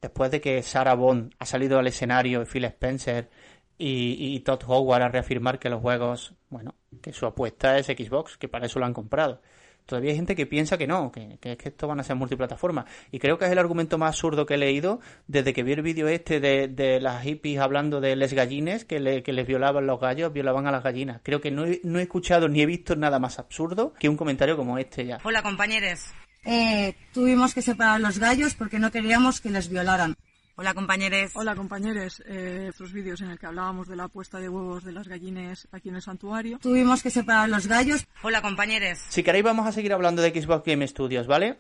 después 0.02 0.30
de 0.32 0.42
que 0.42 0.62
Sarah 0.62 0.94
Bond 0.94 1.34
ha 1.40 1.46
salido 1.46 1.80
al 1.80 1.88
escenario, 1.88 2.44
y 2.44 2.46
Phil 2.46 2.66
Spencer 2.66 3.30
y, 3.78 4.36
y 4.36 4.40
Todd 4.42 4.62
Howard 4.68 5.02
a 5.04 5.10
reafirmar 5.10 5.58
que 5.60 5.70
los 5.70 5.82
juegos, 5.82 6.36
bueno, 6.50 6.76
que 7.02 7.12
su 7.12 7.26
apuesta 7.26 7.78
es 7.80 7.88
Xbox, 7.88 8.38
que 8.38 8.48
para 8.48 8.68
eso 8.68 8.80
lo 8.80 8.86
han 8.86 8.94
comprado 8.94 9.42
todavía 9.90 10.12
hay 10.12 10.16
gente 10.16 10.36
que 10.36 10.46
piensa 10.46 10.78
que 10.78 10.88
no, 10.88 11.12
que, 11.12 11.38
que, 11.42 11.58
que 11.58 11.70
esto 11.70 11.88
van 11.88 12.00
a 12.00 12.04
ser 12.04 12.16
multiplataforma. 12.16 12.86
Y 13.12 13.20
creo 13.20 13.38
que 13.38 13.46
es 13.46 13.52
el 13.52 13.58
argumento 13.58 13.98
más 13.98 14.10
absurdo 14.10 14.46
que 14.46 14.54
he 14.54 14.58
leído 14.58 15.02
desde 15.28 15.52
que 15.52 15.64
vi 15.64 15.74
el 15.74 15.82
vídeo 15.82 16.08
este 16.08 16.40
de, 16.40 16.68
de, 16.68 17.02
las 17.02 17.24
hippies 17.24 17.60
hablando 17.60 18.00
de 18.00 18.16
les 18.16 18.34
gallines, 18.34 18.86
que, 18.86 19.00
le, 19.00 19.24
que 19.24 19.34
les 19.34 19.48
violaban 19.48 19.88
los 19.88 20.00
gallos, 20.00 20.32
violaban 20.32 20.68
a 20.68 20.72
las 20.72 20.84
gallinas. 20.84 21.22
Creo 21.24 21.42
que 21.42 21.50
no 21.52 21.66
he, 21.66 21.82
no 21.84 22.00
he 22.00 22.04
escuchado 22.04 22.48
ni 22.48 22.62
he 22.62 22.66
visto 22.68 22.96
nada 22.96 23.20
más 23.20 23.40
absurdo 23.40 23.94
que 24.00 24.08
un 24.08 24.16
comentario 24.16 24.56
como 24.56 24.78
este 24.78 25.06
ya. 25.06 25.18
Hola 25.24 25.42
compañeros. 25.42 26.06
Eh, 26.46 26.96
tuvimos 27.12 27.54
que 27.54 27.62
separar 27.62 28.00
los 28.00 28.20
gallos 28.20 28.54
porque 28.54 28.80
no 28.80 28.92
queríamos 28.92 29.42
que 29.42 29.50
les 29.50 29.70
violaran. 29.70 30.16
Hola 30.60 30.74
compañeros. 30.74 31.32
Hola 31.36 31.56
compañeros. 31.56 32.22
Eh, 32.28 32.66
estos 32.68 32.92
vídeos 32.92 33.22
en 33.22 33.30
el 33.30 33.40
que 33.40 33.46
hablábamos 33.46 33.88
de 33.88 33.96
la 33.96 34.10
puesta 34.10 34.42
de 34.42 34.50
huevos 34.50 34.84
de 34.84 34.92
las 34.92 35.08
gallines 35.08 35.70
aquí 35.72 35.88
en 35.88 35.96
el 35.96 36.02
santuario. 36.02 36.60
Tuvimos 36.60 37.02
que 37.02 37.10
separar 37.10 37.48
los 37.48 37.66
gallos. 37.66 38.06
Hola 38.24 38.42
compañeros. 38.42 39.00
Si 39.08 39.24
queréis 39.24 39.46
vamos 39.46 39.66
a 39.68 39.72
seguir 39.72 39.94
hablando 39.94 40.22
de 40.22 40.32
Xbox 40.32 40.66
Game 40.66 40.86
Studios, 40.86 41.28
¿vale? 41.28 41.60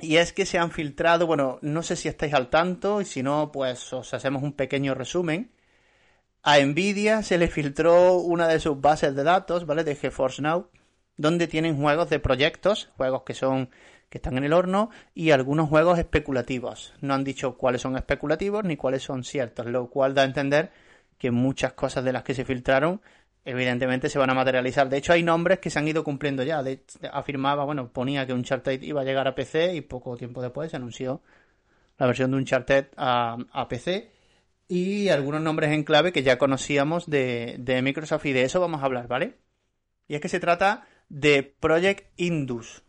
Y 0.00 0.16
es 0.16 0.32
que 0.32 0.44
se 0.44 0.58
han 0.58 0.72
filtrado, 0.72 1.28
bueno, 1.28 1.60
no 1.62 1.84
sé 1.84 1.94
si 1.94 2.08
estáis 2.08 2.34
al 2.34 2.50
tanto 2.50 3.00
y 3.00 3.04
si 3.04 3.22
no, 3.22 3.52
pues 3.52 3.92
os 3.92 4.12
hacemos 4.12 4.42
un 4.42 4.54
pequeño 4.54 4.96
resumen. 4.96 5.52
A 6.42 6.58
Nvidia 6.58 7.22
se 7.22 7.38
le 7.38 7.46
filtró 7.46 8.14
una 8.14 8.48
de 8.48 8.58
sus 8.58 8.80
bases 8.80 9.14
de 9.14 9.22
datos, 9.22 9.66
¿vale? 9.66 9.84
De 9.84 9.94
GeForce 9.94 10.42
Now, 10.42 10.68
donde 11.16 11.46
tienen 11.46 11.80
juegos 11.80 12.10
de 12.10 12.18
proyectos, 12.18 12.90
juegos 12.96 13.22
que 13.22 13.34
son 13.34 13.70
que 14.10 14.18
están 14.18 14.36
en 14.36 14.44
el 14.44 14.52
horno 14.52 14.90
y 15.14 15.30
algunos 15.30 15.68
juegos 15.68 15.98
especulativos. 15.98 16.92
No 17.00 17.14
han 17.14 17.24
dicho 17.24 17.56
cuáles 17.56 17.80
son 17.80 17.96
especulativos 17.96 18.64
ni 18.64 18.76
cuáles 18.76 19.02
son 19.02 19.24
ciertos, 19.24 19.66
lo 19.66 19.88
cual 19.88 20.14
da 20.14 20.22
a 20.22 20.26
entender 20.26 20.72
que 21.16 21.30
muchas 21.30 21.72
cosas 21.72 22.04
de 22.04 22.12
las 22.12 22.24
que 22.24 22.34
se 22.34 22.44
filtraron 22.44 23.00
evidentemente 23.44 24.10
se 24.10 24.18
van 24.18 24.30
a 24.30 24.34
materializar. 24.34 24.88
De 24.88 24.98
hecho, 24.98 25.12
hay 25.12 25.22
nombres 25.22 25.60
que 25.60 25.70
se 25.70 25.78
han 25.78 25.88
ido 25.88 26.04
cumpliendo 26.04 26.42
ya. 26.42 26.62
De, 26.62 26.82
afirmaba, 27.12 27.64
bueno, 27.64 27.88
ponía 27.92 28.26
que 28.26 28.34
Uncharted 28.34 28.82
iba 28.82 29.00
a 29.00 29.04
llegar 29.04 29.28
a 29.28 29.34
PC 29.34 29.74
y 29.74 29.80
poco 29.80 30.16
tiempo 30.16 30.42
después 30.42 30.70
se 30.70 30.76
anunció 30.76 31.22
la 31.98 32.06
versión 32.06 32.32
de 32.32 32.36
Uncharted 32.38 32.86
a, 32.96 33.38
a 33.52 33.68
PC 33.68 34.10
y 34.66 35.08
algunos 35.08 35.40
nombres 35.40 35.70
en 35.72 35.84
clave 35.84 36.12
que 36.12 36.22
ya 36.22 36.38
conocíamos 36.38 37.08
de, 37.08 37.56
de 37.58 37.82
Microsoft 37.82 38.26
y 38.26 38.32
de 38.32 38.42
eso 38.42 38.60
vamos 38.60 38.82
a 38.82 38.86
hablar, 38.86 39.06
¿vale? 39.06 39.36
Y 40.08 40.14
es 40.16 40.20
que 40.20 40.28
se 40.28 40.40
trata 40.40 40.86
de 41.08 41.42
Project 41.42 42.06
Indus. 42.16 42.82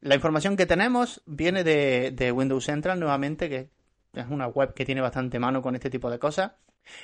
La 0.00 0.14
información 0.14 0.56
que 0.56 0.66
tenemos 0.66 1.22
viene 1.26 1.62
de, 1.62 2.32
Windows 2.32 2.64
Central 2.64 2.98
nuevamente, 2.98 3.48
que 3.48 3.68
es 4.14 4.26
una 4.28 4.46
web 4.46 4.72
que 4.72 4.86
tiene 4.86 5.02
bastante 5.02 5.38
mano 5.38 5.60
con 5.60 5.74
este 5.74 5.90
tipo 5.90 6.10
de 6.10 6.18
cosas. 6.18 6.52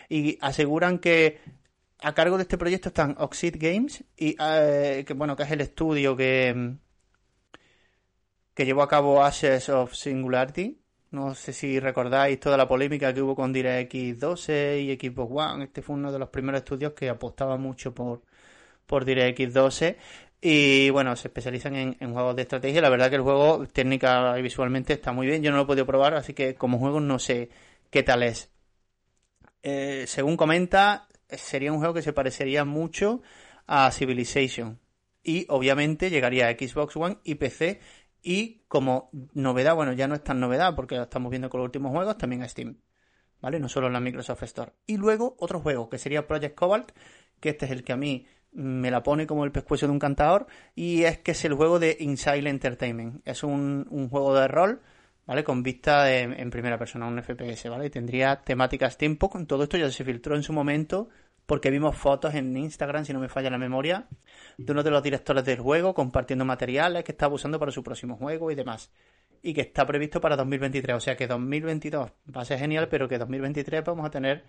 Y 0.09 0.39
aseguran 0.41 0.99
que 0.99 1.39
a 2.01 2.15
cargo 2.15 2.37
de 2.37 2.43
este 2.43 2.59
proyecto 2.59 2.89
están 2.89 3.15
Oxid 3.19 3.57
Games, 3.59 4.05
y 4.17 4.37
eh, 4.41 5.05
que 5.07 5.15
bueno, 5.15 5.37
que 5.37 5.43
es 5.43 5.51
el 5.51 5.61
estudio 5.61 6.17
que, 6.17 6.77
que 8.55 8.65
llevó 8.65 8.83
a 8.83 8.89
cabo 8.89 9.23
Ashes 9.23 9.69
of 9.69 9.95
Singularity. 9.95 10.81
No 11.11 11.35
sé 11.35 11.53
si 11.53 11.79
recordáis 11.79 12.41
toda 12.41 12.57
la 12.57 12.67
polémica 12.67 13.13
que 13.15 13.23
hubo 13.23 13.37
con 13.37 13.53
DirectX 13.53 14.19
12 14.19 14.81
y 14.81 14.95
Xbox 14.97 15.33
One. 15.33 15.65
Este 15.65 15.83
fue 15.83 15.95
uno 15.95 16.11
de 16.11 16.19
los 16.19 16.31
primeros 16.31 16.61
estudios 16.61 16.95
que 16.95 17.09
apostaba 17.09 17.57
mucho 17.59 17.95
por, 17.95 18.23
por 18.87 19.05
DirectX 19.05 19.53
12. 19.55 19.99
Y 20.41 20.91
bueno, 20.91 21.17
se 21.17 21.29
especializan 21.29 21.75
en, 21.75 22.13
juegos 22.13 22.37
de 22.37 22.43
estrategia. 22.43 22.81
La 22.81 22.91
verdad 22.91 23.09
que 23.09 23.17
el 23.17 23.23
juego 23.23 23.67
técnica 23.67 24.39
y 24.39 24.43
visualmente 24.43 24.93
está 24.93 25.13
muy 25.13 25.27
bien. 25.27 25.43
Yo 25.43 25.51
no 25.51 25.57
lo 25.57 25.65
he 25.65 25.67
podido 25.67 25.87
probar, 25.87 26.15
así 26.15 26.35
que 26.35 26.55
como 26.55 26.79
juego 26.79 27.01
no 27.01 27.19
sé 27.19 27.51
qué 27.91 28.03
tal 28.03 28.23
es. 28.23 28.51
Eh, 29.63 30.05
según 30.07 30.37
comenta, 30.37 31.09
sería 31.29 31.73
un 31.73 31.79
juego 31.79 31.95
que 31.95 32.03
se 32.03 32.13
parecería 32.13 32.65
mucho 32.65 33.23
a 33.67 33.91
Civilization. 33.91 34.79
Y 35.23 35.47
obviamente 35.49 36.11
llegaría 36.11 36.49
a 36.49 36.53
Xbox 36.53 36.97
One 36.97 37.19
y 37.25 37.35
PC. 37.37 37.81
Y 38.23 38.63
como 38.69 39.11
novedad, 39.35 39.75
bueno, 39.75 39.93
ya 39.93 40.09
no 40.09 40.15
es 40.15 40.23
tan 40.23 40.41
novedad 40.41 40.75
porque 40.77 40.97
lo 40.97 41.03
estamos 41.03 41.31
viendo 41.31 41.51
con 41.51 41.61
los 41.61 41.67
últimos 41.67 41.93
juegos, 41.93 42.19
también 42.19 42.43
a 42.43 42.49
Steam. 42.49 42.79
¿Vale? 43.41 43.61
No 43.61 43.69
solo 43.69 43.89
en 43.89 43.93
la 43.95 44.01
Microsoft 44.01 44.43
Store. 44.45 44.73
Y 44.87 44.97
luego 44.97 45.37
otro 45.39 45.61
juego 45.61 45.89
que 45.89 45.99
sería 45.99 46.27
Project 46.27 46.55
Cobalt, 46.55 46.93
que 47.41 47.51
este 47.51 47.67
es 47.67 47.71
el 47.73 47.85
que 47.85 47.93
a 47.93 47.97
mí 47.97 48.27
me 48.57 48.91
la 48.91 49.03
pone 49.03 49.27
como 49.27 49.45
el 49.45 49.53
pescuezo 49.53 49.87
de 49.87 49.93
un 49.93 49.99
cantador 49.99 50.47
y 50.75 51.05
es 51.05 51.19
que 51.19 51.33
es 51.33 51.45
el 51.45 51.55
juego 51.55 51.79
de 51.79 51.97
Inside 52.01 52.49
Entertainment. 52.49 53.21
Es 53.27 53.43
un, 53.43 53.87
un 53.91 54.09
juego 54.09 54.35
de 54.35 54.49
rol, 54.49 54.81
¿vale? 55.27 55.45
Con 55.45 55.63
vista 55.63 56.11
en 56.13 56.51
primera 56.51 56.79
persona, 56.79 57.07
un 57.07 57.23
FPS, 57.23 57.69
¿vale? 57.69 57.87
Y 57.87 57.91
tendría 57.91 58.43
temáticas 58.43 58.97
tiempo. 58.97 59.29
Con 59.29 59.47
todo 59.47 59.65
esto 59.65 59.77
ya 59.77 59.91
se 59.91 60.05
filtró 60.05 60.37
en 60.37 60.43
su 60.43 60.53
momento 60.55 61.09
porque 61.47 61.71
vimos 61.71 61.97
fotos 61.97 62.35
en 62.35 62.57
Instagram, 62.57 63.05
si 63.05 63.13
no 63.13 63.21
me 63.21 63.29
falla 63.29 63.51
la 63.51 63.59
memoria, 63.59 64.09
de 64.59 64.73
uno 64.73 64.83
de 64.83 64.91
los 64.91 65.03
directores 65.03 65.45
del 65.45 65.61
juego 65.61 65.95
compartiendo 65.95 66.45
materiales 66.45 67.05
que 67.05 67.13
estaba 67.13 67.35
usando 67.35 67.59
para 67.59 67.71
su 67.71 67.83
próximo 67.85 68.17
juego 68.17 68.51
y 68.51 68.55
demás. 68.55 68.91
Y 69.43 69.55
que 69.55 69.61
está 69.61 69.87
previsto 69.87 70.21
para 70.21 70.35
2023. 70.35 70.97
O 70.97 71.01
sea 71.01 71.17
que 71.17 71.27
2022 71.27 72.11
va 72.35 72.41
a 72.41 72.45
ser 72.45 72.59
genial, 72.59 72.89
pero 72.89 73.07
que 73.07 73.19
2023 73.19 73.85
vamos 73.85 74.07
a 74.07 74.11
tener 74.11 74.45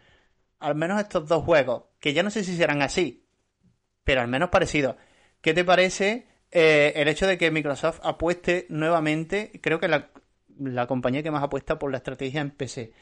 al 0.59 0.75
menos 0.75 0.99
estos 0.99 1.27
dos 1.27 1.43
juegos, 1.43 1.83
que 1.99 2.13
ya 2.13 2.23
no 2.23 2.31
sé 2.31 2.43
si 2.43 2.55
serán 2.55 2.81
así, 2.81 3.26
pero 4.07 4.21
al 4.21 4.29
menos 4.29 4.47
parecido. 4.47 4.95
¿Qué 5.41 5.53
te 5.53 5.65
parece 5.65 6.27
eh, 6.49 6.93
el 6.95 7.09
hecho 7.09 7.27
de 7.27 7.37
que 7.37 7.51
Microsoft 7.51 7.99
apueste 8.03 8.65
nuevamente, 8.69 9.59
creo 9.61 9.81
que 9.81 9.89
la, 9.89 10.11
la 10.57 10.87
compañía 10.87 11.21
que 11.21 11.29
más 11.29 11.43
apuesta 11.43 11.77
por 11.77 11.91
la 11.91 11.97
estrategia 11.97 12.39
en 12.39 12.51
PC, 12.51 12.83
eh, 12.83 12.93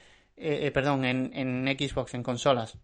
eh, 0.63 0.71
perdón, 0.71 1.05
en, 1.05 1.29
en, 1.35 1.77
Xbox, 1.77 2.15
en 2.15 2.23
consolas? 2.23 2.79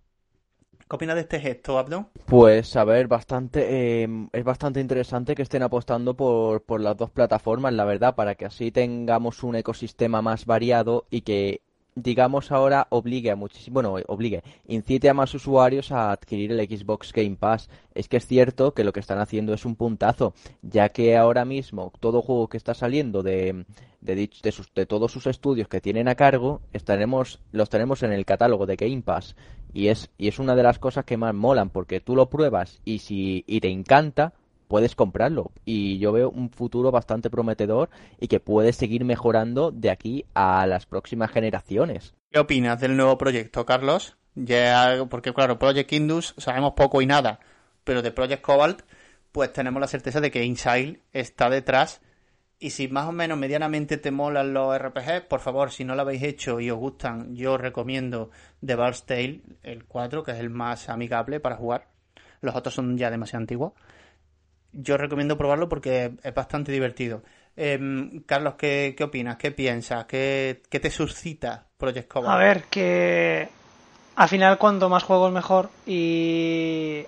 ¿Qué 0.88 0.96
opinas 0.96 1.16
de 1.16 1.22
este 1.22 1.40
gesto, 1.40 1.80
Abdo? 1.80 2.12
Pues, 2.28 2.76
a 2.76 2.84
ver, 2.84 3.08
bastante, 3.08 4.04
eh, 4.04 4.08
es 4.34 4.44
bastante 4.44 4.80
interesante 4.80 5.34
que 5.34 5.42
estén 5.42 5.64
apostando 5.64 6.16
por, 6.16 6.62
por 6.62 6.80
las 6.80 6.96
dos 6.96 7.10
plataformas, 7.10 7.74
la 7.74 7.86
verdad, 7.86 8.14
para 8.14 8.36
que 8.36 8.46
así 8.46 8.70
tengamos 8.70 9.42
un 9.42 9.56
ecosistema 9.56 10.22
más 10.22 10.46
variado 10.46 11.08
y 11.10 11.22
que 11.22 11.62
digamos 11.96 12.52
ahora 12.52 12.88
obligue 12.90 13.32
a 13.32 13.36
muchísimo, 13.36 13.76
bueno, 13.76 13.98
obligue, 14.08 14.44
incite 14.68 15.10
a 15.10 15.14
más 15.14 15.34
usuarios 15.34 15.92
a 15.92 16.12
adquirir 16.12 16.52
el 16.52 16.68
Xbox 16.68 17.12
Game 17.14 17.36
Pass. 17.36 17.70
Es 17.94 18.08
que 18.08 18.18
es 18.18 18.28
cierto 18.28 18.74
que 18.74 18.84
lo 18.84 18.94
que 18.94 19.00
están 19.00 19.20
haciendo 19.20 19.54
es 19.54 19.66
un 19.66 19.76
puntazo, 19.76 20.34
ya 20.62 20.90
que 20.90 21.18
ahora 21.18 21.46
mismo 21.46 21.92
todo 22.00 22.22
juego 22.22 22.48
que 22.48 22.58
está 22.58 22.74
saliendo 22.74 23.24
de, 23.24 23.66
de, 24.02 24.30
de, 24.42 24.52
sus, 24.52 24.74
de 24.74 24.86
todos 24.86 25.12
sus 25.12 25.28
estudios 25.28 25.68
que 25.68 25.82
tienen 25.82 26.08
a 26.08 26.16
cargo, 26.16 26.62
estaremos, 26.74 27.40
los 27.52 27.70
tenemos 27.70 28.04
en 28.04 28.12
el 28.14 28.26
catálogo 28.26 28.66
de 28.66 28.76
Game 28.76 29.02
Pass. 29.02 29.36
Y 29.74 29.88
es, 29.88 30.10
y 30.18 30.28
es 30.28 30.40
una 30.40 30.56
de 30.56 30.64
las 30.64 30.80
cosas 30.80 31.06
que 31.06 31.18
más 31.18 31.34
molan, 31.34 31.70
porque 31.70 32.02
tú 32.02 32.16
lo 32.16 32.30
pruebas 32.30 32.82
y 32.84 33.00
si 33.00 33.46
y 33.48 33.62
te 33.62 33.70
encanta, 33.70 34.34
puedes 34.72 34.96
comprarlo. 34.96 35.52
Y 35.66 36.00
yo 36.00 36.14
veo 36.14 36.30
un 36.30 36.50
futuro 36.50 36.92
bastante 36.92 37.30
prometedor 37.30 37.90
y 38.22 38.30
que 38.30 38.40
puede 38.40 38.72
seguir 38.72 39.04
mejorando 39.04 39.70
de 39.70 39.90
aquí 39.90 40.24
a 40.34 40.66
las 40.66 40.86
próximas 40.86 41.30
generaciones. 41.30 42.14
¿Qué 42.32 42.40
opinas 42.40 42.80
del 42.80 42.96
nuevo 42.96 43.18
proyecto, 43.18 43.66
Carlos? 43.66 44.16
Ya, 44.34 45.06
porque 45.10 45.34
claro, 45.34 45.60
Project 45.60 45.92
Indus 45.92 46.36
sabemos 46.38 46.72
poco 46.72 47.02
y 47.02 47.06
nada, 47.06 47.42
pero 47.84 48.02
de 48.02 48.14
Project 48.14 48.42
Cobalt, 48.42 48.84
pues 49.34 49.52
tenemos 49.52 49.82
la 49.82 49.88
certeza 49.88 50.22
de 50.22 50.32
que 50.32 50.46
Insight 50.46 51.02
está 51.12 51.50
detrás. 51.50 52.00
Y 52.58 52.70
si 52.70 52.88
más 52.88 53.10
o 53.10 53.12
menos 53.12 53.38
medianamente 53.38 53.98
te 53.98 54.12
molan 54.12 54.54
los 54.54 54.80
RPG, 54.80 55.28
por 55.28 55.42
favor, 55.42 55.72
si 55.72 55.84
no 55.84 55.96
lo 55.96 56.04
habéis 56.04 56.24
hecho 56.24 56.62
y 56.62 56.72
os 56.72 56.80
gustan, 56.80 57.36
yo 57.36 57.58
recomiendo 57.58 58.30
The 58.66 58.76
Bard's 58.76 59.06
Tale, 59.06 59.42
el 59.64 59.84
4, 59.84 60.24
que 60.24 60.32
es 60.32 60.40
el 60.40 60.50
más 60.50 60.88
amigable 60.88 61.42
para 61.42 61.58
jugar. 61.58 61.90
Los 62.40 62.56
otros 62.56 62.74
son 62.74 62.98
ya 62.98 63.12
demasiado 63.12 63.42
antiguos. 63.42 63.74
Yo 64.74 64.98
recomiendo 64.98 65.38
probarlo 65.38 65.70
porque 65.70 66.14
es 66.24 66.34
bastante 66.34 66.72
divertido. 66.72 67.24
Em, 67.56 68.22
Carlos, 68.22 68.56
¿qué, 68.58 68.96
¿qué 68.98 69.04
opinas? 69.04 69.38
¿Qué 69.38 69.52
piensas? 69.52 70.06
¿Qué, 70.06 70.62
¿Qué 70.70 70.80
te 70.80 70.90
suscita 70.90 71.68
Project 71.78 72.08
Cobalt? 72.08 72.34
A 72.34 72.38
ver, 72.38 72.64
que 72.64 73.50
al 74.16 74.30
final 74.30 74.58
cuanto 74.58 74.90
más 74.90 75.04
juegos 75.04 75.32
mejor 75.32 75.70
y 75.86 77.06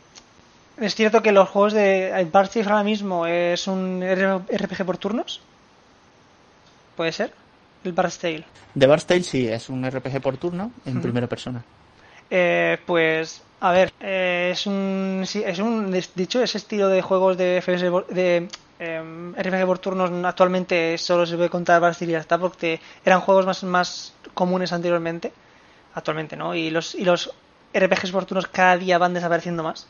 es 0.79 0.95
cierto 0.95 1.21
que 1.21 1.31
los 1.31 1.49
juegos 1.49 1.73
de 1.73 2.11
Tale 2.31 2.67
ahora 2.67 2.83
mismo 2.83 3.27
es 3.27 3.67
un 3.67 4.01
RPG 4.03 4.85
por 4.85 4.97
turnos. 4.97 5.41
¿Puede 6.95 7.11
ser? 7.11 7.33
El 7.83 7.93
Bard's 7.93 8.17
Tale. 8.17 8.43
The 8.77 8.87
Bard's 8.87 9.05
Tale 9.05 9.23
sí, 9.23 9.47
es 9.47 9.69
un 9.69 9.89
RPG 9.89 10.21
por 10.21 10.37
turno 10.37 10.71
en 10.85 11.01
primera 11.01 11.27
persona. 11.27 11.63
Eh, 12.29 12.77
pues, 12.85 13.43
a 13.59 13.71
ver, 13.71 13.93
eh, 13.99 14.49
es 14.51 14.65
un. 14.67 15.23
es 15.23 15.59
un. 15.59 15.91
Dicho, 16.15 16.41
ese 16.41 16.57
estilo 16.57 16.89
de 16.89 17.01
juegos 17.01 17.37
de 17.37 17.61
FPS 17.61 17.83
de 18.09 18.47
em, 18.79 19.33
RPG 19.35 19.65
por 19.65 19.79
turnos 19.79 20.11
actualmente 20.25 20.97
solo 20.97 21.25
se 21.25 21.37
puede 21.37 21.49
contar 21.49 21.79
Bard's 21.79 21.99
Tale 21.99 22.11
y 22.11 22.13
ya 22.13 22.19
está, 22.19 22.37
porque 22.37 22.81
eran 23.05 23.21
juegos 23.21 23.45
más, 23.45 23.63
más 23.63 24.13
comunes 24.33 24.73
anteriormente. 24.73 25.31
Actualmente, 25.95 26.35
¿no? 26.35 26.55
Y 26.55 26.71
los, 26.71 26.95
y 26.95 27.05
los 27.05 27.31
RPGs 27.73 28.11
por 28.11 28.25
turnos 28.25 28.47
cada 28.47 28.77
día 28.77 28.97
van 28.97 29.13
desapareciendo 29.13 29.63
más. 29.63 29.87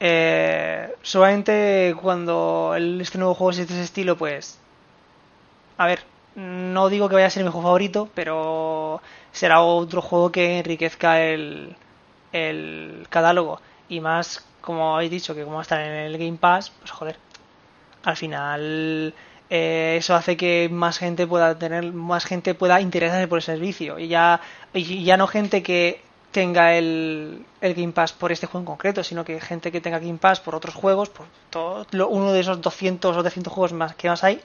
Eh, 0.00 0.94
solamente 1.02 1.94
cuando 2.00 2.74
el, 2.76 3.00
este 3.00 3.18
nuevo 3.18 3.34
juego 3.34 3.50
es 3.52 3.56
de 3.56 3.62
ese 3.64 3.82
estilo, 3.82 4.16
pues. 4.16 4.58
A 5.78 5.86
ver, 5.86 6.00
no 6.36 6.88
digo 6.88 7.08
que 7.08 7.14
vaya 7.14 7.26
a 7.26 7.30
ser 7.30 7.44
mi 7.44 7.50
juego 7.50 7.66
favorito, 7.66 8.08
pero 8.14 9.00
será 9.32 9.60
otro 9.62 10.02
juego 10.02 10.32
que 10.32 10.58
enriquezca 10.58 11.20
el, 11.20 11.76
el 12.32 13.06
catálogo. 13.10 13.60
Y 13.88 14.00
más, 14.00 14.44
como 14.60 14.96
habéis 14.96 15.10
dicho, 15.10 15.34
que 15.34 15.44
como 15.44 15.60
están 15.60 15.80
en 15.80 15.92
el 15.92 16.18
Game 16.18 16.38
Pass, 16.38 16.70
pues 16.70 16.90
joder. 16.90 17.16
Al 18.04 18.16
final, 18.16 19.14
eh, 19.48 19.96
eso 19.98 20.14
hace 20.14 20.36
que 20.36 20.68
más 20.70 20.98
gente 20.98 21.26
pueda 21.26 21.58
tener, 21.58 21.92
más 21.92 22.24
gente 22.24 22.54
pueda 22.54 22.80
interesarse 22.80 23.28
por 23.28 23.38
el 23.38 23.42
servicio. 23.42 23.98
Y 23.98 24.08
ya, 24.08 24.40
y 24.72 25.04
ya 25.04 25.16
no 25.16 25.26
gente 25.26 25.62
que 25.62 26.02
tenga 26.34 26.74
el, 26.74 27.46
el 27.60 27.74
Game 27.74 27.92
Pass 27.92 28.12
por 28.12 28.32
este 28.32 28.46
juego 28.46 28.62
en 28.62 28.66
concreto, 28.66 29.04
sino 29.04 29.24
que 29.24 29.40
gente 29.40 29.70
que 29.70 29.80
tenga 29.80 30.00
Game 30.00 30.18
Pass 30.18 30.40
por 30.40 30.56
otros 30.56 30.74
juegos, 30.74 31.08
por 31.08 31.26
todo, 31.48 31.86
uno 32.08 32.32
de 32.32 32.40
esos 32.40 32.60
200 32.60 33.16
o 33.16 33.20
300 33.22 33.52
juegos 33.52 33.72
más 33.72 33.94
que 33.94 34.08
más 34.08 34.24
hay, 34.24 34.40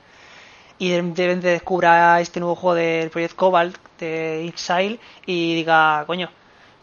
y 0.80 0.89
de 0.89 1.01
de 1.01 1.27
repente 1.27 1.47
descubra 1.49 2.19
este 2.21 2.39
nuevo 2.39 2.55
juego 2.55 2.75
del 2.75 3.09
Project 3.09 3.36
Cobalt 3.36 3.77
de 3.99 4.47
Exile 4.47 4.99
y 5.25 5.53
diga, 5.55 6.03
coño, 6.07 6.30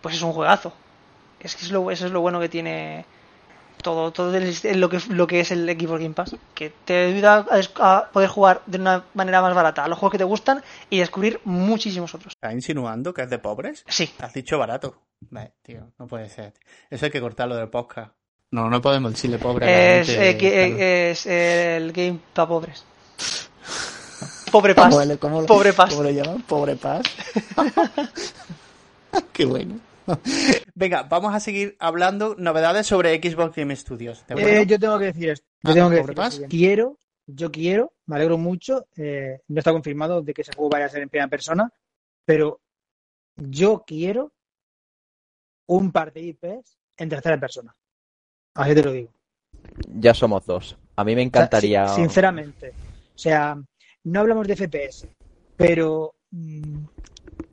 pues 0.00 0.14
es 0.14 0.22
un 0.22 0.32
juegazo. 0.32 0.72
Es 1.40 1.56
que 1.56 1.64
es 1.64 1.70
lo, 1.70 1.90
eso 1.90 2.06
es 2.06 2.12
lo 2.12 2.20
bueno 2.20 2.38
que 2.38 2.48
tiene 2.48 3.04
todo, 3.82 4.12
todo 4.12 4.36
el- 4.36 4.80
lo, 4.80 4.88
que, 4.88 5.00
lo 5.08 5.26
que 5.26 5.40
es 5.40 5.50
el 5.50 5.68
equipo 5.68 5.94
Game 5.94 6.10
Pass, 6.10 6.36
que 6.54 6.72
te 6.84 7.06
ayuda 7.06 7.46
a, 7.78 8.10
poder 8.10 8.28
jugar 8.28 8.62
de 8.66 8.78
una 8.78 9.04
manera 9.14 9.42
más 9.42 9.54
barata 9.54 9.84
a 9.84 9.88
los 9.88 9.98
juegos 9.98 10.12
que 10.12 10.18
te 10.18 10.24
gustan 10.24 10.62
y 10.90 10.98
descubrir 10.98 11.40
muchísimos 11.44 12.14
otros. 12.14 12.32
¿Estás 12.34 12.52
insinuando 12.52 13.14
que 13.14 13.22
es 13.22 13.30
de 13.30 13.38
pobres? 13.38 13.84
Sí. 13.88 14.10
Has 14.18 14.34
dicho 14.34 14.58
barato. 14.58 15.02
Tío, 15.62 15.92
no 15.98 16.06
puede 16.06 16.28
ser. 16.28 16.52
Eso 16.90 17.06
hay 17.06 17.10
que 17.10 17.20
cortarlo 17.20 17.56
del 17.56 17.68
podcast. 17.68 18.12
No, 18.50 18.68
no 18.70 18.80
podemos 18.80 19.12
decirle 19.12 19.38
pobre 19.38 20.00
Es, 20.00 20.08
eh, 20.10 20.38
eh, 20.40 21.10
es 21.10 21.26
el 21.26 21.92
game 21.92 22.18
para 22.32 22.48
pobres. 22.48 22.84
Pobre 24.50 24.74
Paz. 24.74 24.90
¿Cómo 24.94 25.04
le- 25.04 25.18
cómo 25.18 25.40
lo- 25.42 25.46
Pobre 25.46 25.72
Paz. 25.72 25.90
¿Cómo 25.90 26.02
lo 26.02 26.10
llaman? 26.10 26.42
Pobre 26.42 26.76
Paz. 26.76 27.02
Qué 29.32 29.44
bueno. 29.44 29.78
Venga, 30.74 31.02
vamos 31.04 31.34
a 31.34 31.40
seguir 31.40 31.76
hablando 31.80 32.36
novedades 32.38 32.86
sobre 32.86 33.16
Xbox 33.20 33.56
Game 33.56 33.74
Studios. 33.74 34.24
Eh, 34.28 34.64
yo 34.66 34.78
tengo 34.78 34.98
que 34.98 35.06
decir 35.06 35.30
esto. 35.30 35.46
Yo 35.62 35.70
Ah, 35.70 35.74
tengo 35.74 35.90
que 35.90 35.96
¿pobre 35.98 36.14
decir 36.14 36.40
Paz? 36.42 36.48
Quiero, 36.50 36.98
yo 37.26 37.50
quiero, 37.50 37.92
me 38.06 38.16
alegro 38.16 38.38
mucho. 38.38 38.86
eh, 38.96 39.40
no 39.48 39.58
está 39.58 39.72
confirmado 39.72 40.22
de 40.22 40.32
que 40.32 40.42
ese 40.42 40.52
juego 40.54 40.70
vaya 40.70 40.86
a 40.86 40.88
ser 40.88 41.02
en 41.02 41.08
primera 41.08 41.28
persona, 41.28 41.72
pero 42.24 42.60
yo 43.36 43.82
quiero 43.86 44.32
un 45.66 45.90
par 45.90 46.12
de 46.12 46.20
IPs 46.22 46.78
en 46.98 47.08
tercera 47.08 47.38
persona. 47.40 47.74
Así 48.54 48.74
te 48.74 48.82
lo 48.84 48.92
digo. 48.92 49.10
Ya 49.88 50.14
somos 50.14 50.46
dos. 50.46 50.76
A 50.94 51.04
mí 51.04 51.14
me 51.16 51.20
O 51.22 51.24
sea, 51.24 51.26
encantaría. 51.26 51.88
si- 51.88 51.96
sinceramente. 51.96 52.70
O 53.14 53.18
sea, 53.18 53.56
no 54.06 54.20
hablamos 54.20 54.46
de 54.46 54.54
FPS, 54.54 55.08
pero 55.56 56.14
mm, 56.30 56.84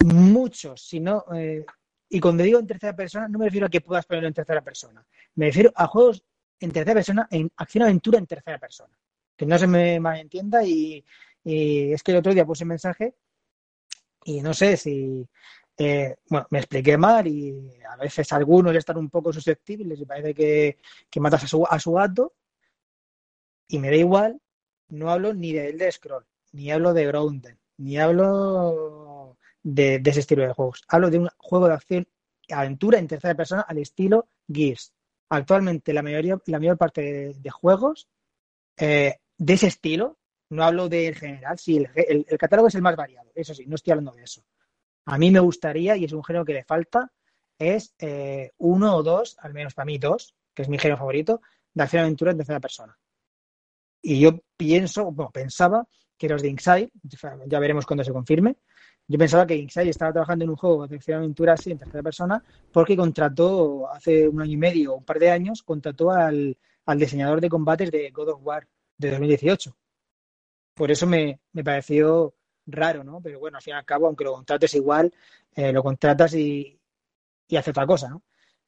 muchos, 0.06 0.82
si 0.82 1.00
no. 1.00 1.26
eh, 1.34 1.66
y 2.10 2.20
cuando 2.20 2.44
digo 2.44 2.60
en 2.60 2.68
tercera 2.68 2.96
persona, 2.96 3.28
no 3.28 3.40
me 3.40 3.46
refiero 3.46 3.66
a 3.66 3.70
que 3.70 3.82
puedas 3.82 4.06
ponerlo 4.06 4.28
en 4.28 4.36
tercera 4.36 4.62
persona. 4.62 5.04
Me 5.36 5.48
refiero 5.48 5.72
a 5.76 5.88
juegos 5.88 6.24
en 6.60 6.72
tercera 6.72 6.94
persona, 6.94 7.28
en 7.32 7.52
acción-aventura 7.58 8.20
en 8.20 8.28
tercera 8.28 8.60
persona. 8.60 8.96
Que 9.36 9.48
no 9.48 9.58
se 9.58 9.66
me 9.66 10.00
malentienda 10.00 10.64
y, 10.64 11.04
es 11.44 12.04
que 12.04 12.12
el 12.12 12.18
otro 12.20 12.34
día 12.34 12.46
puse 12.46 12.64
un 12.64 12.70
mensaje 12.70 13.16
y 14.26 14.42
no 14.42 14.54
sé 14.54 14.78
si. 14.78 15.28
eh, 15.78 16.16
bueno, 16.30 16.48
me 16.52 16.60
expliqué 16.60 16.98
mal 16.98 17.28
y 17.28 17.52
a 17.90 17.96
veces 17.98 18.32
algunos 18.32 18.76
están 18.76 18.98
un 18.98 19.10
poco 19.10 19.34
susceptibles 19.34 20.00
y 20.00 20.06
parece 20.06 20.36
que, 20.36 20.78
que 21.10 21.20
matas 21.20 21.46
a 21.46 21.48
su, 21.48 21.66
a 21.68 21.80
su 21.80 21.94
gato 21.94 22.34
y 23.68 23.80
me 23.80 23.90
da 23.90 23.96
igual, 23.96 24.40
no 24.90 25.10
hablo 25.10 25.34
ni 25.34 25.52
de 25.54 25.70
Elder 25.70 25.92
Scroll, 25.92 26.26
ni 26.54 26.72
hablo 26.72 26.94
de 26.94 27.06
Grounded, 27.06 27.58
ni 27.78 27.98
hablo 27.98 29.38
de, 29.62 30.00
de 30.00 30.10
ese 30.10 30.22
estilo 30.22 30.44
de 30.44 30.54
juegos. 30.54 30.84
Hablo 30.88 31.10
de 31.10 31.20
un 31.20 31.30
juego 31.38 31.68
de 31.68 31.74
acción 31.74 32.08
aventura 32.50 33.00
en 33.00 33.08
tercera 33.08 33.36
persona 33.36 33.62
al 33.62 33.78
estilo 33.78 34.28
Gears. 34.48 34.94
Actualmente 35.30 35.94
la 35.94 36.02
mayoría, 36.02 36.40
la 36.46 36.60
mayor 36.60 36.78
parte 36.78 37.34
de, 37.34 37.50
juegos 37.50 38.08
eh, 38.78 39.16
de 39.38 39.54
ese 39.54 39.68
estilo, 39.68 40.18
no 40.50 40.64
hablo 40.64 40.90
de 40.90 41.08
en 41.08 41.16
general, 41.16 41.58
sí, 41.58 41.84
el 41.96 42.38
catálogo 42.38 42.68
es 42.68 42.76
el 42.76 42.82
más 42.82 42.96
variado, 42.96 43.32
eso 43.34 43.56
sí, 43.56 43.66
no 43.66 43.76
estoy 43.76 43.92
hablando 43.92 44.12
de 44.12 44.24
eso. 44.24 44.44
A 45.06 45.18
mí 45.18 45.32
me 45.32 45.40
gustaría, 45.40 45.98
y 45.98 46.06
es 46.06 46.14
un 46.14 46.24
género 46.24 46.46
que 46.46 46.54
le 46.54 46.64
falta, 46.64 47.12
es 47.58 47.94
eh, 48.00 48.52
uno 48.58 48.96
o 48.96 49.04
dos, 49.04 49.38
al 49.40 49.54
menos 49.54 49.74
para 49.74 49.86
mí 49.86 49.98
dos, 49.98 50.36
que 50.54 50.62
es 50.62 50.70
mi 50.70 50.78
género 50.78 50.98
favorito, 50.98 51.42
de 51.74 51.84
acción 51.84 52.04
aventura 52.04 52.32
en 52.32 52.38
tercera 52.38 52.60
persona. 52.60 52.98
Y 54.02 54.20
yo 54.20 54.40
pienso, 54.56 55.12
bueno, 55.12 55.32
pensaba 55.32 55.88
que 56.18 56.30
los 56.30 56.42
de 56.42 56.50
Inside, 56.50 56.92
ya 57.48 57.60
veremos 57.60 57.86
cuando 57.86 58.04
se 58.04 58.14
confirme, 58.14 58.56
yo 59.08 59.18
pensaba 59.18 59.46
que 59.46 59.56
Inside 59.56 59.90
estaba 59.90 60.14
trabajando 60.14 60.46
en 60.46 60.52
un 60.52 60.56
juego 60.56 60.88
de 60.88 60.96
acción 60.96 61.18
aventura 61.20 61.54
así 61.54 61.72
en 61.72 61.78
tercera 61.78 62.02
persona 62.02 62.44
porque 62.72 62.96
contrató 62.96 63.90
hace 63.92 64.28
un 64.28 64.42
año 64.42 64.54
y 64.54 64.58
medio, 64.58 64.96
un 64.96 65.04
par 65.04 65.20
de 65.20 65.30
años, 65.30 65.62
contrató 65.64 66.12
al, 66.12 66.58
al 66.86 67.00
diseñador 67.00 67.42
de 67.42 67.50
combates 67.50 67.92
de 67.92 68.12
God 68.12 68.30
of 68.30 68.40
War 68.44 68.68
de 68.98 69.12
2018. 69.12 69.76
Por 70.74 70.90
eso 70.92 71.06
me, 71.06 71.40
me 71.52 71.64
pareció 71.64 72.34
raro, 72.66 73.04
¿no? 73.04 73.22
Pero 73.22 73.40
bueno, 73.40 73.58
al 73.58 73.64
fin 73.64 73.74
y 73.74 73.78
al 73.78 73.86
cabo, 73.86 74.08
aunque 74.08 74.24
lo 74.24 74.34
contrates 74.34 74.74
igual, 74.76 75.14
eh, 75.56 75.72
lo 75.74 75.84
contratas 75.84 76.34
y, 76.34 76.80
y 77.48 77.56
hace 77.58 77.72
otra 77.72 77.86
cosa, 77.86 78.10
¿no? 78.10 78.24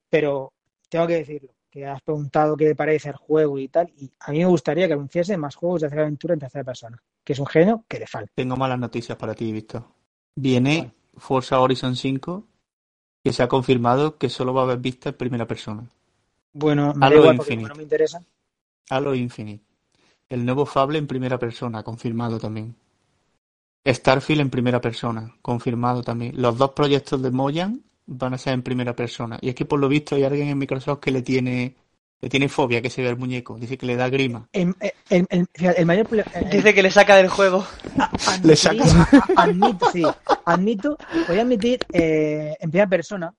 Pero 0.09 0.53
tengo 0.89 1.07
que 1.07 1.15
decirlo, 1.15 1.53
que 1.75 1.85
has 1.85 2.01
preguntado 2.01 2.55
qué 2.55 2.67
te 2.67 2.75
parece 2.75 3.09
el 3.09 3.17
juego 3.17 3.59
y 3.59 3.67
tal, 3.67 3.91
y 3.97 4.09
a 4.21 4.31
mí 4.31 4.39
me 4.39 4.45
gustaría 4.45 4.87
que 4.87 4.93
anunciase 4.93 5.35
más 5.35 5.55
juegos 5.55 5.81
de 5.81 5.87
hacer 5.87 5.99
aventura 5.99 6.33
en 6.33 6.39
tercera 6.39 6.63
persona, 6.63 6.97
que 7.21 7.33
es 7.33 7.39
un 7.39 7.45
género 7.47 7.83
que 7.85 7.99
le 7.99 8.07
falta. 8.07 8.31
Tengo 8.33 8.55
malas 8.55 8.79
noticias 8.79 9.17
para 9.17 9.35
ti, 9.35 9.51
Víctor. 9.51 9.83
Viene 10.35 10.93
Forza 11.17 11.59
Horizon 11.59 11.97
5, 11.97 12.47
que 13.21 13.33
se 13.33 13.43
ha 13.43 13.49
confirmado 13.49 14.17
que 14.17 14.29
solo 14.29 14.53
va 14.53 14.61
a 14.61 14.63
haber 14.63 14.77
vista 14.77 15.09
en 15.09 15.15
primera 15.15 15.45
persona. 15.45 15.83
Bueno, 16.53 16.93
me 16.93 17.13
igual 17.13 17.35
Infinite. 17.35 17.55
como 17.55 17.67
no 17.67 17.75
me 17.75 17.83
interesa. 17.83 18.23
Halo 18.89 19.13
Infinite. 19.13 19.65
El 20.29 20.45
nuevo 20.45 20.65
Fable 20.65 20.97
en 20.97 21.07
primera 21.07 21.37
persona, 21.37 21.83
confirmado 21.83 22.39
también. 22.39 22.73
Starfield 23.85 24.39
en 24.39 24.49
primera 24.49 24.79
persona, 24.79 25.35
confirmado 25.41 26.03
también. 26.03 26.41
Los 26.41 26.57
dos 26.57 26.71
proyectos 26.71 27.21
de 27.21 27.31
Moyan 27.31 27.83
van 28.07 28.33
a 28.33 28.37
ser 28.37 28.53
en 28.53 28.61
primera 28.63 28.95
persona. 28.95 29.37
Y 29.41 29.49
es 29.49 29.55
que 29.55 29.65
por 29.65 29.79
lo 29.79 29.87
visto 29.87 30.15
hay 30.15 30.23
alguien 30.23 30.47
en 30.49 30.57
Microsoft 30.57 30.99
que 30.99 31.11
le 31.11 31.21
tiene, 31.21 31.75
le 32.21 32.29
tiene 32.29 32.49
fobia 32.49 32.81
que 32.81 32.89
se 32.89 33.01
vea 33.01 33.11
el 33.11 33.17
muñeco. 33.17 33.57
Dice 33.57 33.77
que 33.77 33.85
le 33.85 33.95
da 33.95 34.09
grima. 34.09 34.47
El, 34.53 34.75
el- 35.09 35.27
el- 35.53 35.85
mayor 35.85 36.07
problema- 36.07 36.31
el- 36.33 36.49
Dice 36.49 36.73
que 36.73 36.83
le 36.83 36.91
saca 36.91 37.15
del 37.15 37.29
juego. 37.29 37.65
Le 38.43 38.55
saca- 38.55 39.07
admito, 39.35 39.91
sí, 39.91 40.03
admito, 40.45 40.97
voy 41.27 41.39
a 41.39 41.41
admitir 41.41 41.79
eh, 41.93 42.55
en 42.59 42.69
primera 42.69 42.89
persona, 42.89 43.33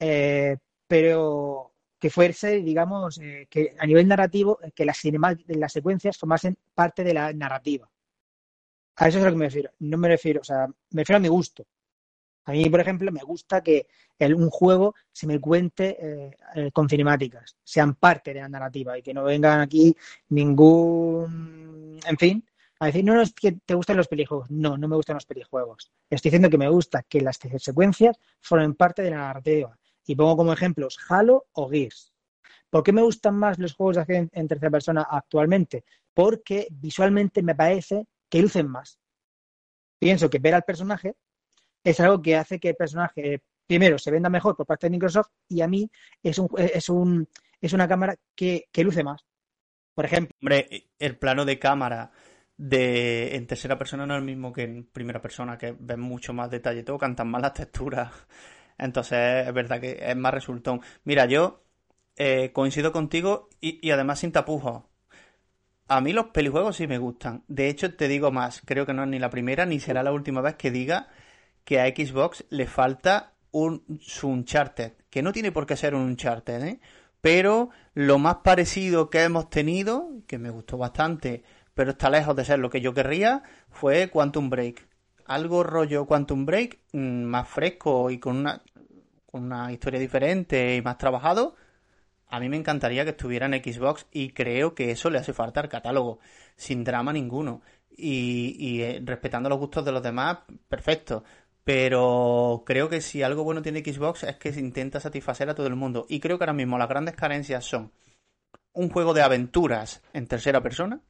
eh, 0.00 0.56
pero 0.86 1.72
que 1.98 2.10
fuese, 2.10 2.60
digamos, 2.60 3.18
eh, 3.18 3.46
que 3.48 3.74
a 3.78 3.86
nivel 3.86 4.06
narrativo, 4.08 4.58
eh, 4.62 4.70
que 4.74 4.84
las, 4.84 5.00
las 5.46 5.72
secuencias 5.72 6.18
formasen 6.18 6.56
parte 6.74 7.02
de 7.04 7.14
la 7.14 7.32
narrativa. 7.32 7.88
A 8.96 9.08
eso 9.08 9.18
es 9.18 9.24
a 9.24 9.26
lo 9.28 9.32
que 9.32 9.38
me 9.38 9.46
refiero. 9.46 9.70
No 9.80 9.96
me 9.98 10.08
refiero, 10.08 10.40
o 10.40 10.44
sea, 10.44 10.66
me 10.90 11.02
refiero 11.02 11.16
a 11.18 11.20
mi 11.20 11.28
gusto. 11.28 11.64
A 12.46 12.52
mí, 12.52 12.70
por 12.70 12.80
ejemplo, 12.80 13.10
me 13.10 13.22
gusta 13.22 13.60
que 13.60 13.88
un 14.20 14.50
juego 14.50 14.94
se 15.12 15.26
me 15.26 15.40
cuente 15.40 15.96
eh, 16.00 16.36
eh, 16.54 16.70
con 16.72 16.88
cinemáticas, 16.88 17.56
sean 17.62 17.96
parte 17.96 18.32
de 18.32 18.40
la 18.40 18.48
narrativa 18.48 18.96
y 18.96 19.02
que 19.02 19.12
no 19.12 19.24
vengan 19.24 19.60
aquí 19.60 19.94
ningún, 20.28 21.98
en 22.06 22.16
fin, 22.16 22.46
a 22.78 22.86
decir, 22.86 23.04
no, 23.04 23.14
no 23.14 23.22
es 23.22 23.32
que 23.32 23.52
te 23.52 23.74
gustan 23.74 23.96
los 23.96 24.06
pelijuegos. 24.06 24.50
No, 24.50 24.76
no 24.76 24.86
me 24.86 24.96
gustan 24.96 25.14
los 25.14 25.26
pelijuegos. 25.26 25.90
Estoy 26.08 26.30
diciendo 26.30 26.50
que 26.50 26.58
me 26.58 26.68
gusta 26.68 27.02
que 27.02 27.20
las 27.20 27.38
secuencias 27.58 28.18
formen 28.40 28.74
parte 28.74 29.02
de 29.02 29.10
la 29.10 29.18
narrativa. 29.18 29.76
Y 30.06 30.14
pongo 30.14 30.36
como 30.36 30.52
ejemplos 30.52 30.98
Halo 31.08 31.46
o 31.52 31.68
Gears. 31.68 32.12
¿Por 32.70 32.82
qué 32.82 32.92
me 32.92 33.02
gustan 33.02 33.34
más 33.34 33.58
los 33.58 33.74
juegos 33.74 33.96
de 33.96 34.02
acción 34.02 34.28
en 34.32 34.46
tercera 34.46 34.70
persona 34.70 35.06
actualmente? 35.10 35.84
Porque 36.14 36.68
visualmente 36.70 37.42
me 37.42 37.54
parece 37.54 38.06
que 38.28 38.42
lucen 38.42 38.68
más. 38.68 39.00
Pienso 39.98 40.28
que 40.28 40.38
ver 40.38 40.54
al 40.54 40.62
personaje 40.62 41.16
es 41.86 42.00
algo 42.00 42.20
que 42.20 42.34
hace 42.34 42.58
que 42.58 42.70
el 42.70 42.74
personaje, 42.74 43.42
primero, 43.64 43.96
se 43.96 44.10
venda 44.10 44.28
mejor 44.28 44.56
por 44.56 44.66
parte 44.66 44.86
de 44.86 44.90
Microsoft 44.90 45.30
y 45.48 45.60
a 45.60 45.68
mí 45.68 45.88
es, 46.20 46.36
un, 46.36 46.48
es, 46.56 46.88
un, 46.88 47.28
es 47.60 47.72
una 47.72 47.86
cámara 47.86 48.16
que, 48.34 48.64
que 48.72 48.82
luce 48.82 49.04
más. 49.04 49.24
Por 49.94 50.04
ejemplo. 50.04 50.36
Hombre, 50.42 50.88
el 50.98 51.16
plano 51.16 51.44
de 51.44 51.60
cámara 51.60 52.10
de 52.56 53.36
en 53.36 53.46
tercera 53.46 53.78
persona 53.78 54.04
no 54.04 54.14
es 54.14 54.18
el 54.18 54.24
mismo 54.24 54.52
que 54.52 54.64
en 54.64 54.86
primera 54.86 55.22
persona, 55.22 55.56
que 55.56 55.76
ves 55.78 55.96
mucho 55.96 56.32
más 56.32 56.50
detalle, 56.50 56.82
todo 56.82 56.98
cantan 56.98 57.28
más 57.28 57.40
las 57.40 57.52
texturas. 57.52 58.10
Entonces 58.78 59.46
es 59.46 59.54
verdad 59.54 59.80
que 59.80 59.96
es 60.00 60.16
más 60.16 60.34
resultón. 60.34 60.80
Mira, 61.04 61.26
yo 61.26 61.62
eh, 62.16 62.50
coincido 62.52 62.90
contigo 62.90 63.48
y, 63.60 63.78
y, 63.86 63.92
además 63.92 64.18
sin 64.18 64.32
tapujos. 64.32 64.82
A 65.86 66.00
mí 66.00 66.12
los 66.12 66.26
pelijuegos 66.26 66.74
sí 66.74 66.88
me 66.88 66.98
gustan. 66.98 67.44
De 67.46 67.68
hecho, 67.68 67.94
te 67.94 68.08
digo 68.08 68.32
más, 68.32 68.60
creo 68.64 68.86
que 68.86 68.92
no 68.92 69.04
es 69.04 69.08
ni 69.08 69.20
la 69.20 69.30
primera 69.30 69.66
ni 69.66 69.78
será 69.78 70.02
la 70.02 70.10
última 70.10 70.40
vez 70.40 70.56
que 70.56 70.72
diga 70.72 71.08
que 71.66 71.80
a 71.80 71.88
Xbox 71.88 72.44
le 72.48 72.66
falta 72.66 73.34
un 73.50 73.82
Uncharted, 74.22 74.92
que 75.10 75.20
no 75.20 75.32
tiene 75.32 75.50
por 75.50 75.66
qué 75.66 75.76
ser 75.76 75.94
un 75.94 76.02
Uncharted, 76.02 76.64
¿eh? 76.64 76.80
pero 77.20 77.70
lo 77.92 78.18
más 78.18 78.36
parecido 78.36 79.10
que 79.10 79.24
hemos 79.24 79.50
tenido, 79.50 80.08
que 80.28 80.38
me 80.38 80.50
gustó 80.50 80.78
bastante, 80.78 81.42
pero 81.74 81.90
está 81.90 82.08
lejos 82.08 82.36
de 82.36 82.44
ser 82.44 82.60
lo 82.60 82.70
que 82.70 82.80
yo 82.80 82.94
querría, 82.94 83.42
fue 83.68 84.08
Quantum 84.10 84.48
Break. 84.48 84.86
Algo 85.26 85.64
rollo 85.64 86.06
Quantum 86.06 86.46
Break, 86.46 86.78
mm, 86.92 87.24
más 87.24 87.48
fresco 87.48 88.10
y 88.10 88.18
con 88.18 88.36
una, 88.36 88.62
con 89.26 89.42
una 89.42 89.72
historia 89.72 89.98
diferente 89.98 90.76
y 90.76 90.82
más 90.82 90.98
trabajado. 90.98 91.56
A 92.28 92.38
mí 92.38 92.48
me 92.48 92.56
encantaría 92.56 93.02
que 93.02 93.10
estuviera 93.10 93.46
en 93.46 93.54
Xbox 93.54 94.06
y 94.12 94.30
creo 94.30 94.76
que 94.76 94.92
eso 94.92 95.10
le 95.10 95.18
hace 95.18 95.32
falta 95.32 95.60
al 95.60 95.68
catálogo, 95.68 96.20
sin 96.54 96.84
drama 96.84 97.12
ninguno. 97.12 97.60
Y, 97.90 98.54
y 98.58 98.82
eh, 98.82 99.02
respetando 99.04 99.48
los 99.48 99.58
gustos 99.58 99.84
de 99.84 99.92
los 99.92 100.02
demás, 100.02 100.38
perfecto. 100.68 101.24
Pero 101.66 102.62
creo 102.64 102.88
que 102.88 103.00
si 103.00 103.24
algo 103.24 103.42
bueno 103.42 103.60
tiene 103.60 103.80
Xbox 103.80 104.22
es 104.22 104.36
que 104.36 104.52
se 104.52 104.60
intenta 104.60 105.00
satisfacer 105.00 105.50
a 105.50 105.56
todo 105.56 105.66
el 105.66 105.74
mundo. 105.74 106.06
Y 106.08 106.20
creo 106.20 106.38
que 106.38 106.44
ahora 106.44 106.52
mismo 106.52 106.78
las 106.78 106.88
grandes 106.88 107.16
carencias 107.16 107.64
son 107.64 107.92
un 108.72 108.88
juego 108.88 109.14
de 109.14 109.22
aventuras 109.22 110.00
en 110.12 110.28
tercera 110.28 110.62
persona, 110.62 111.00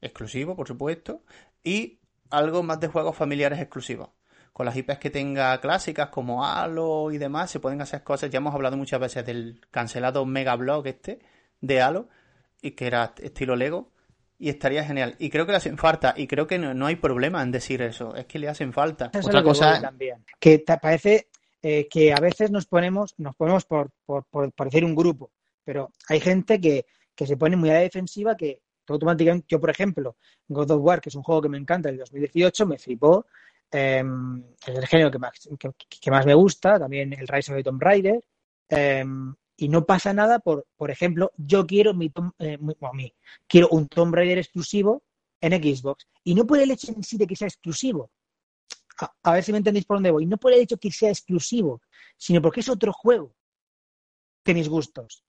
exclusivo, 0.00 0.56
por 0.56 0.66
supuesto, 0.66 1.22
y 1.62 2.00
algo 2.28 2.64
más 2.64 2.80
de 2.80 2.88
juegos 2.88 3.14
familiares 3.14 3.60
exclusivos. 3.60 4.10
Con 4.52 4.66
las 4.66 4.74
IPs 4.74 4.98
que 4.98 5.10
tenga 5.10 5.60
clásicas 5.60 6.08
como 6.08 6.44
Halo 6.44 7.12
y 7.12 7.18
demás, 7.18 7.48
se 7.48 7.60
pueden 7.60 7.80
hacer 7.80 8.02
cosas. 8.02 8.30
Ya 8.30 8.38
hemos 8.38 8.56
hablado 8.56 8.76
muchas 8.76 8.98
veces 8.98 9.24
del 9.24 9.60
cancelado 9.70 10.26
Mega 10.26 10.56
Blog 10.56 10.88
este 10.88 11.20
de 11.60 11.80
Halo, 11.80 12.08
y 12.60 12.72
que 12.72 12.88
era 12.88 13.14
estilo 13.22 13.54
Lego, 13.54 13.92
y 14.38 14.48
estaría 14.48 14.84
genial. 14.84 15.16
Y 15.18 15.30
creo 15.30 15.44
que 15.44 15.52
le 15.52 15.58
hacen 15.58 15.76
falta, 15.76 16.14
y 16.16 16.26
creo 16.26 16.46
que 16.46 16.58
no, 16.58 16.86
hay 16.86 16.96
problema 16.96 17.42
en 17.42 17.50
decir 17.50 17.82
eso, 17.82 18.14
es 18.14 18.26
que 18.26 18.38
le 18.38 18.48
hacen 18.48 18.72
falta. 18.72 19.10
Otra 19.14 19.42
cosa 19.42 19.80
también, 19.80 20.24
que 20.38 20.58
te 20.58 20.76
parece 20.78 21.28
eh, 21.60 21.88
que 21.90 22.12
a 22.12 22.20
veces 22.20 22.50
nos 22.50 22.66
ponemos, 22.66 23.14
nos 23.18 23.34
ponemos 23.34 23.64
por, 23.64 23.90
por, 24.06 24.24
por, 24.26 24.52
decir 24.64 24.84
un 24.84 24.94
grupo, 24.94 25.32
pero 25.64 25.92
hay 26.08 26.20
gente 26.20 26.60
que, 26.60 26.86
que 27.14 27.26
se 27.26 27.36
pone 27.36 27.56
muy 27.56 27.70
a 27.70 27.74
la 27.74 27.80
defensiva 27.80 28.36
que 28.36 28.62
automáticamente, 28.86 29.46
yo 29.48 29.60
por 29.60 29.70
ejemplo, 29.70 30.16
God 30.46 30.70
of 30.70 30.82
War, 30.82 31.00
que 31.00 31.08
es 31.08 31.14
un 31.14 31.22
juego 31.22 31.42
que 31.42 31.48
me 31.48 31.58
encanta, 31.58 31.88
el 31.88 31.98
2018, 31.98 32.66
me 32.66 32.78
flipó, 32.78 33.26
eh, 33.70 34.02
es 34.66 34.78
el 34.78 34.86
género 34.86 35.10
que 35.10 35.18
más, 35.18 35.48
que, 35.58 36.10
más, 36.10 36.24
me 36.24 36.34
gusta, 36.34 36.78
también 36.78 37.12
el 37.12 37.28
Rise 37.28 37.52
of 37.52 37.58
the 37.58 37.64
Tomb 37.64 37.82
Raider, 37.82 38.24
eh, 38.70 39.04
y 39.60 39.68
no 39.68 39.84
pasa 39.84 40.14
nada 40.14 40.38
por, 40.38 40.66
por 40.76 40.90
ejemplo, 40.92 41.32
yo 41.36 41.66
quiero 41.66 41.92
mi, 41.92 42.12
eh, 42.38 42.58
mi, 42.58 43.14
quiero 43.48 43.68
un 43.70 43.88
Tomb 43.88 44.14
Raider 44.14 44.38
exclusivo 44.38 45.02
en 45.40 45.52
Xbox, 45.52 46.06
y 46.22 46.34
no 46.36 46.46
por 46.46 46.60
el 46.60 46.70
hecho 46.70 46.92
en 46.92 47.02
sí 47.02 47.18
de 47.18 47.26
que 47.26 47.34
sea 47.34 47.48
exclusivo, 47.48 48.12
a, 49.00 49.12
a 49.24 49.32
ver 49.32 49.42
si 49.42 49.50
me 49.50 49.58
entendéis 49.58 49.84
por 49.84 49.96
dónde 49.96 50.12
voy, 50.12 50.26
no 50.26 50.36
por 50.36 50.52
el 50.52 50.60
hecho 50.60 50.78
que 50.78 50.92
sea 50.92 51.10
exclusivo, 51.10 51.82
sino 52.16 52.40
porque 52.40 52.60
es 52.60 52.68
otro 52.68 52.92
juego 52.92 53.34
que 54.44 54.54
mis 54.54 54.68
gustos. 54.68 55.24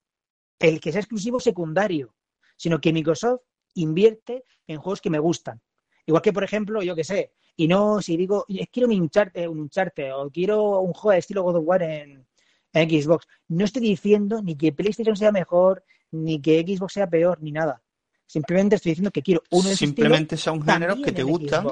El 0.60 0.80
que 0.80 0.92
sea 0.92 1.02
exclusivo 1.02 1.40
secundario, 1.40 2.14
sino 2.56 2.80
que 2.80 2.94
Microsoft 2.94 3.42
invierte 3.74 4.44
en 4.68 4.78
juegos 4.78 5.02
que 5.02 5.10
me 5.10 5.20
gustan. 5.20 5.60
Igual 6.06 6.22
que, 6.22 6.34
por 6.34 6.44
ejemplo, 6.44 6.84
yo 6.84 6.96
que 6.96 7.04
sé, 7.04 7.34
y 7.56 7.68
no 7.68 8.00
si 8.02 8.16
digo, 8.16 8.46
quiero 8.72 8.90
un 8.90 9.02
Uncharted, 9.02 9.48
un 9.48 9.60
Uncharted 9.62 10.14
o 10.16 10.30
quiero 10.30 10.82
un 10.82 10.94
juego 10.94 11.14
de 11.14 11.20
estilo 11.20 11.44
God 11.44 11.58
of 11.58 11.64
War 11.66 11.82
en, 11.82 12.28
Xbox, 12.74 13.28
no 13.48 13.66
estoy 13.66 13.82
diciendo 13.82 14.42
ni 14.42 14.56
que 14.56 14.72
PlayStation 14.72 15.16
sea 15.16 15.32
mejor, 15.32 15.84
ni 16.12 16.42
que 16.42 16.62
Xbox 16.62 16.94
sea 16.94 17.10
peor, 17.10 17.42
ni 17.42 17.52
nada. 17.52 17.82
Simplemente 18.26 18.76
estoy 18.76 18.92
diciendo 18.92 19.12
que 19.12 19.24
quiero 19.24 19.42
uno 19.50 19.70
de 19.70 19.76
Simplemente 19.76 20.38
son 20.38 20.62
géneros 20.62 21.00
que 21.04 21.12
te 21.12 21.24
gustan. 21.24 21.68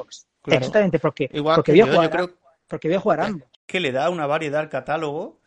Exactamente, 0.45 0.97
porque, 0.97 1.29
porque, 1.29 1.71
voy 1.71 1.81
a 1.81 1.85
jugar, 1.85 2.29
porque 2.67 2.87
voy 2.87 2.97
a 2.97 2.99
jugar 2.99 3.21
ambos. 3.21 3.49
Que 3.65 3.79
le 3.79 3.91
da 3.91 4.09
una 4.09 4.25
variedad 4.25 4.61
al 4.61 4.69
catálogo 4.69 5.39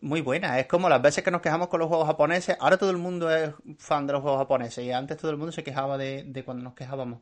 muy 0.00 0.20
buena. 0.20 0.60
Es 0.60 0.66
como 0.66 0.88
las 0.88 1.02
veces 1.02 1.24
que 1.24 1.30
nos 1.30 1.40
quejamos 1.40 1.68
con 1.68 1.80
los 1.80 1.88
juegos 1.88 2.06
japoneses. 2.06 2.56
Ahora 2.60 2.76
todo 2.76 2.90
el 2.90 2.98
mundo 2.98 3.34
es 3.34 3.52
fan 3.78 4.06
de 4.06 4.12
los 4.12 4.22
juegos 4.22 4.38
japoneses 4.38 4.84
y 4.84 4.92
antes 4.92 5.16
todo 5.16 5.30
el 5.30 5.36
mundo 5.36 5.52
se 5.52 5.64
quejaba 5.64 5.98
de, 5.98 6.24
de 6.24 6.44
cuando 6.44 6.62
nos 6.62 6.74
quejábamos. 6.74 7.20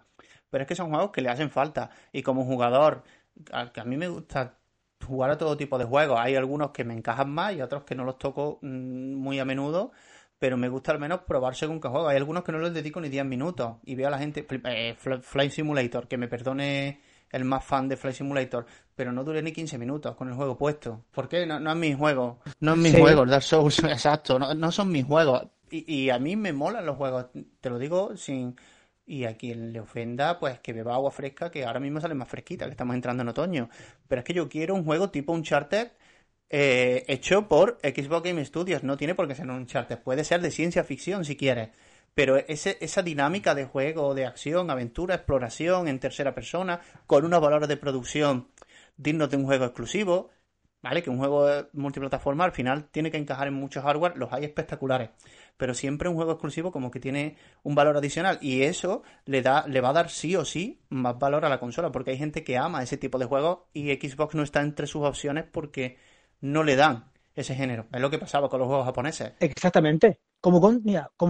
Pero 0.51 0.63
es 0.63 0.69
que 0.69 0.75
son 0.75 0.91
juegos 0.91 1.11
que 1.11 1.23
le 1.23 1.29
hacen 1.29 1.51
falta. 1.51 1.91
Y 2.13 2.23
como 2.23 2.45
jugador, 2.45 3.05
que 3.73 3.81
a 3.81 3.85
mí 3.85 3.97
me 3.97 4.09
gusta 4.09 4.59
jugar 5.07 5.31
a 5.31 5.39
todo 5.39 5.57
tipo 5.57 5.79
de 5.79 5.85
juegos. 5.85 6.19
Hay 6.21 6.37
algunos 6.37 6.71
que 6.71 6.85
me 6.85 6.95
encajan 6.95 7.31
más 7.31 7.55
y 7.55 7.63
otros 7.63 7.85
que 7.85 7.95
no 7.95 8.05
los 8.05 8.19
toco 8.19 8.59
mm, 8.63 9.15
muy 9.15 9.39
a 9.39 9.45
menudo. 9.45 9.93
Pero 10.39 10.57
me 10.57 10.69
gusta 10.71 10.93
al 10.93 10.99
menos 10.99 11.21
probar 11.21 11.55
según 11.55 11.81
qué 11.81 11.89
juego. 11.89 12.09
Hay 12.09 12.17
algunos 12.17 12.45
que 12.45 12.53
no 12.53 12.59
los 12.59 12.73
dedico 12.73 13.01
ni 13.01 13.11
10 13.11 13.27
minutos. 13.27 13.77
Y 13.85 13.95
veo 13.95 14.09
a 14.09 14.11
la 14.11 14.19
gente. 14.19 14.47
Eh, 14.65 14.97
Flight 14.97 15.53
Simulator, 15.53 16.09
que 16.09 16.17
me 16.17 16.29
perdone 16.29 17.01
el 17.31 17.45
más 17.45 17.65
fan 17.65 17.89
de 17.89 17.97
Flight 17.97 18.17
Simulator, 18.17 18.67
pero 18.95 19.13
no 19.13 19.25
duré 19.25 19.43
ni 19.43 19.53
15 19.53 19.79
minutos 19.79 20.17
con 20.17 20.29
el 20.29 20.35
juego 20.35 20.57
puesto. 20.57 21.05
¿Por 21.13 21.29
qué? 21.29 21.47
No, 21.47 21.61
no 21.61 21.71
es 21.71 21.77
mi 21.77 21.95
juego. 21.95 22.41
No 22.61 22.73
es 22.73 22.79
mi 22.79 22.93
juego, 22.93 23.25
Dark 23.25 23.43
Souls, 23.43 23.79
exacto. 23.85 24.39
No, 24.39 24.55
no 24.55 24.73
son 24.73 24.91
mis 24.91 25.05
juegos. 25.05 25.47
Y, 25.71 25.85
y, 25.93 26.11
a 26.11 26.19
mí 26.19 26.35
me 26.35 26.53
molan 26.53 26.85
los 26.85 26.97
juegos, 26.97 27.27
te 27.61 27.71
lo 27.71 27.79
digo 27.79 28.17
sin... 28.17 28.57
Y 29.11 29.25
a 29.25 29.37
quien 29.37 29.73
le 29.73 29.81
ofenda, 29.81 30.39
pues 30.39 30.61
que 30.61 30.73
beba 30.73 30.95
agua 30.95 31.11
fresca, 31.11 31.51
que 31.51 31.65
ahora 31.65 31.81
mismo 31.81 32.01
sale 32.01 32.15
más 32.15 32.29
fresquita, 32.29 32.67
que 32.67 32.73
estamos 32.73 32.95
entrando 32.95 33.23
en 33.23 33.29
otoño. 33.29 33.69
Pero 34.07 34.21
es 34.21 34.25
que 34.25 34.35
yo 34.35 34.49
quiero 34.49 34.75
un 34.75 34.85
juego 34.85 35.11
tipo 35.11 35.33
Uncharted 35.33 35.89
eh, 36.49 37.05
hecho 37.09 37.49
por 37.49 37.79
Xbox 37.83 38.23
Game 38.23 38.45
Studios. 38.45 38.85
No 38.85 38.97
tiene 38.97 39.15
por 39.15 39.27
qué 39.27 39.35
ser 39.35 39.47
un 39.47 39.57
Uncharted. 39.57 39.99
Puede 39.99 40.25
ser 40.25 40.41
de 40.41 40.51
ciencia 40.51 40.85
ficción 40.85 41.25
si 41.25 41.37
quieres 41.37 41.71
pero 42.15 42.37
ese, 42.37 42.77
esa 42.81 43.03
dinámica 43.03 43.55
de 43.55 43.65
juego, 43.65 44.15
de 44.15 44.27
acción, 44.27 44.71
aventura, 44.71 45.15
exploración 45.15 45.89
en 45.89 46.01
tercera 46.01 46.35
persona, 46.35 46.81
con 47.07 47.25
unos 47.25 47.41
valores 47.41 47.69
de 47.69 47.77
producción 47.77 48.49
dignos 48.97 49.31
de 49.31 49.37
un 49.37 49.45
juego 49.45 49.65
exclusivo, 49.65 50.31
¿vale? 50.83 51.03
Que 51.03 51.11
un 51.11 51.19
juego 51.19 51.49
multiplataforma 51.73 52.45
al 52.45 52.53
final 52.53 52.89
tiene 52.91 53.11
que 53.11 53.17
encajar 53.17 53.49
en 53.49 53.55
muchos 53.55 53.83
hardware, 53.83 54.17
los 54.17 54.33
hay 54.33 54.45
espectaculares, 54.45 55.11
pero 55.61 55.75
siempre 55.75 56.09
un 56.09 56.15
juego 56.17 56.33
exclusivo 56.33 56.73
como 56.73 56.91
que 56.91 57.01
tiene 57.01 57.37
un 57.63 57.75
valor 57.75 57.95
adicional 57.99 58.39
y 58.41 58.63
eso 58.63 59.03
le 59.27 59.43
da 59.43 59.67
le 59.69 59.83
va 59.83 59.91
a 59.91 59.93
dar 59.93 60.09
sí 60.09 60.35
o 60.35 60.47
sí 60.47 60.81
más 60.89 61.19
valor 61.19 61.45
a 61.45 61.51
la 61.51 61.61
consola, 61.61 61.93
porque 61.93 62.13
hay 62.13 62.17
gente 62.17 62.43
que 62.43 62.57
ama 62.57 62.83
ese 62.83 62.97
tipo 62.97 63.19
de 63.19 63.27
juegos 63.27 63.59
y 63.75 63.93
Xbox 63.93 64.35
no 64.35 64.43
está 64.43 64.63
entre 64.63 64.87
sus 64.87 65.03
opciones 65.05 65.45
porque 65.45 65.99
no 66.41 66.65
le 66.65 66.77
dan 66.77 67.13
ese 67.35 67.55
género. 67.55 67.87
Es 67.93 68.01
lo 68.01 68.09
que 68.09 68.19
pasaba 68.19 68.49
con 68.49 68.59
los 68.59 68.69
juegos 68.69 68.87
japoneses. 68.87 69.35
Exactamente. 69.39 70.21
Como, 70.41 70.63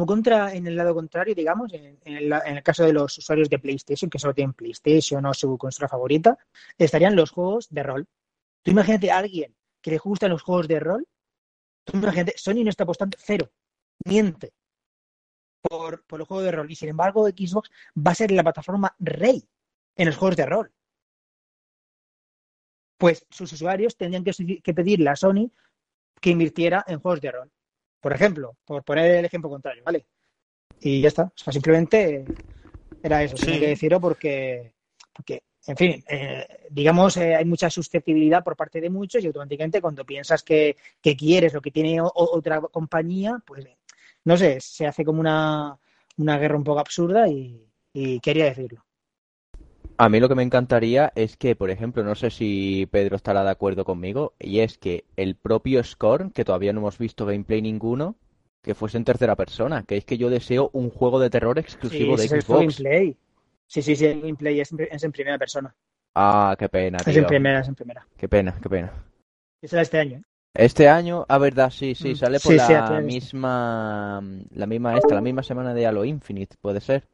contra, 0.07 0.55
en 0.55 0.69
el 0.69 0.77
lado 0.77 0.95
contrario, 0.95 1.35
digamos, 1.35 1.73
en, 1.73 1.99
el, 2.05 2.63
caso 2.63 2.85
de 2.85 2.93
los 2.93 3.19
usuarios 3.19 3.51
de 3.51 3.59
PlayStation, 3.59 4.09
que 4.09 4.21
solo 4.21 4.33
tienen 4.33 4.53
PlayStation 4.53 5.27
o 5.27 5.35
su 5.35 5.59
consola 5.59 5.89
favorita, 5.89 6.39
estarían 6.79 7.17
los 7.17 7.33
juegos 7.33 7.69
de 7.69 7.83
rol. 7.83 8.07
Tú 8.63 8.71
imagínate 8.71 9.11
a 9.11 9.19
alguien 9.19 9.57
que 9.81 9.91
le 9.91 9.99
gustan 9.99 10.31
los 10.31 10.43
juegos 10.43 10.69
de 10.69 10.79
rol, 10.79 11.09
tú 11.83 11.97
imagínate, 11.97 12.35
Sony 12.37 12.63
no 12.63 12.71
está 12.71 12.85
apostando 12.85 13.19
cero, 13.21 13.51
miente 14.05 14.53
por, 15.63 16.05
por 16.05 16.21
el 16.21 16.27
juego 16.27 16.43
de 16.43 16.53
rol. 16.53 16.71
Y 16.71 16.77
sin 16.77 16.89
embargo, 16.89 17.27
Xbox 17.29 17.71
va 17.97 18.13
a 18.13 18.15
ser 18.15 18.31
la 18.31 18.43
plataforma 18.43 18.95
rey 18.99 19.43
en 19.97 20.07
los 20.07 20.17
juegos 20.17 20.37
de 20.37 20.47
rol. 20.47 20.73
Pues 22.99 23.27
sus 23.31 23.53
usuarios 23.53 23.97
tendrían 23.97 24.25
que, 24.25 24.61
que 24.63 24.75
pedirle 24.75 25.09
a 25.11 25.17
Sony 25.17 25.51
que 26.21 26.31
invirtiera 26.31 26.85
en 26.87 27.01
juegos 27.01 27.21
de 27.21 27.31
rol. 27.33 27.51
Por 28.01 28.13
ejemplo, 28.13 28.57
por 28.65 28.85
poner 28.85 29.11
el 29.17 29.25
ejemplo 29.25 29.51
contrario, 29.51 29.83
¿vale? 29.85 30.07
Y 30.81 31.01
ya 31.03 31.09
está. 31.09 31.25
O 31.25 31.33
sea, 31.35 31.53
simplemente 31.53 32.33
era 33.03 33.23
eso. 33.23 33.37
Tenía 33.37 33.61
que 33.61 33.69
decirlo 33.69 34.01
porque, 34.01 34.75
porque 35.13 35.45
en 35.67 35.77
fin, 35.77 36.05
eh, 36.09 36.67
digamos, 36.71 37.17
eh, 37.19 37.35
hay 37.35 37.45
mucha 37.45 37.71
susceptibilidad 37.71 38.45
por 38.45 38.57
parte 38.57 38.81
de 38.81 38.91
muchos 38.91 39.23
y 39.23 39.27
automáticamente 39.29 39.81
cuando 39.81 40.05
piensas 40.05 40.43
que, 40.43 40.77
que 41.03 41.17
quieres 41.17 41.55
lo 41.55 41.61
que 41.63 41.71
tiene 41.71 42.01
o- 42.01 42.13
otra 42.15 42.61
compañía, 42.61 43.43
pues 43.47 43.67
no 44.25 44.37
sé, 44.37 44.59
se 44.61 44.87
hace 44.87 45.05
como 45.05 45.21
una, 45.21 45.77
una 46.19 46.39
guerra 46.39 46.57
un 46.57 46.65
poco 46.65 46.81
absurda 46.81 47.29
y, 47.29 47.67
y 47.93 48.21
quería 48.21 48.47
decirlo. 48.47 48.85
A 49.99 50.09
mí 50.09 50.19
lo 50.19 50.29
que 50.29 50.35
me 50.35 50.43
encantaría 50.43 51.13
es 51.15 51.37
que, 51.37 51.55
por 51.55 51.71
ejemplo, 51.71 52.03
no 52.03 52.15
sé 52.15 52.31
si 52.31 52.89
Pedro 52.91 53.17
estará 53.17 53.45
de 53.45 53.51
acuerdo 53.51 53.85
conmigo, 53.85 54.33
y 54.41 54.61
es 54.61 54.79
que 54.79 55.05
el 55.17 55.37
propio 55.37 55.85
Scorn, 55.85 56.31
que 56.31 56.45
todavía 56.45 56.73
no 56.73 56.81
hemos 56.81 56.99
visto 56.99 57.27
gameplay 57.27 57.61
ninguno, 57.63 58.17
que 58.63 58.75
fuese 58.75 58.97
en 58.97 59.05
tercera 59.05 59.37
persona, 59.37 59.85
que 59.85 59.97
es 59.97 60.05
que 60.05 60.17
yo 60.19 60.31
deseo 60.31 60.71
un 60.73 60.91
juego 60.91 61.21
de 61.21 61.31
terror 61.31 61.59
exclusivo 61.59 62.17
Sí, 62.17 62.23
de 62.23 62.25
es 62.25 62.33
el 62.33 62.41
Xbox. 62.43 62.77
gameplay. 62.79 63.17
Sí, 63.67 63.83
sí, 63.83 63.95
sí, 63.97 64.07
el 64.07 64.21
gameplay 64.21 64.61
es, 64.61 64.73
en- 64.73 64.89
es 64.91 65.05
en 65.05 65.13
primera 65.13 65.39
persona. 65.39 65.75
Ah, 66.15 66.55
qué 66.59 66.69
pena, 66.69 66.99
Es 66.99 67.07
en 67.09 67.15
tío. 67.15 67.27
primera, 67.27 67.61
es 67.61 67.69
en 67.69 67.75
primera. 67.75 68.07
Qué 68.17 68.29
pena, 68.29 68.57
qué 68.63 68.69
pena. 68.69 68.93
Y 69.63 69.69
será 69.69 69.83
este 69.83 69.99
año. 69.99 70.19
¿eh? 70.19 70.23
Este 70.55 70.89
año, 70.89 71.27
a 71.29 71.39
verdad, 71.39 71.71
sí, 71.71 71.95
sí, 71.97 72.11
Mm. 72.11 72.15
sale 72.15 72.39
por 72.41 72.53
Sí, 72.53 72.59
la 72.59 72.67
sí, 72.67 72.95
de- 72.95 73.01
misma, 73.03 74.23
la 74.51 74.67
misma 74.67 74.97
esta, 74.97 75.15
la 75.15 75.21
misma 75.21 75.43
semana 75.43 75.75
de 75.75 75.87
Halo 75.87 76.05
Infinite, 76.05 76.57
puede 76.61 76.81
ser. 76.81 77.09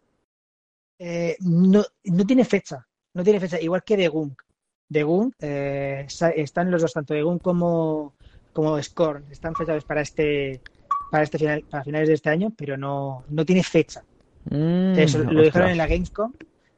Eh, 0.98 1.36
no, 1.40 1.84
no 2.04 2.24
tiene 2.26 2.44
fecha, 2.44 2.86
no 3.14 3.22
tiene 3.22 3.40
fecha, 3.40 3.60
igual 3.60 3.82
que 3.84 3.96
The 3.96 4.08
Gunk. 4.08 4.42
The 4.90 5.02
Gunk, 5.02 5.34
eh, 5.40 6.04
está- 6.06 6.30
están 6.30 6.70
los 6.70 6.80
dos, 6.82 6.92
tanto 6.92 7.12
The 7.14 7.22
Gunk 7.22 7.42
como, 7.42 8.14
como 8.52 8.82
Scorn, 8.82 9.30
están 9.30 9.54
fechados 9.54 9.84
para 9.84 10.00
este 10.02 10.62
para 11.10 11.22
este 11.24 11.38
final, 11.38 11.64
para 11.70 11.84
finales 11.84 12.08
de 12.08 12.14
este 12.14 12.30
año, 12.30 12.52
pero 12.56 12.76
no, 12.76 13.24
no 13.28 13.44
tiene 13.44 13.62
fecha. 13.62 14.04
Mm, 14.50 14.96
Eso 14.98 15.18
lo 15.18 15.42
dijeron 15.42 15.70
en 15.70 15.78
la 15.78 15.86
Gamescom, 15.86 16.32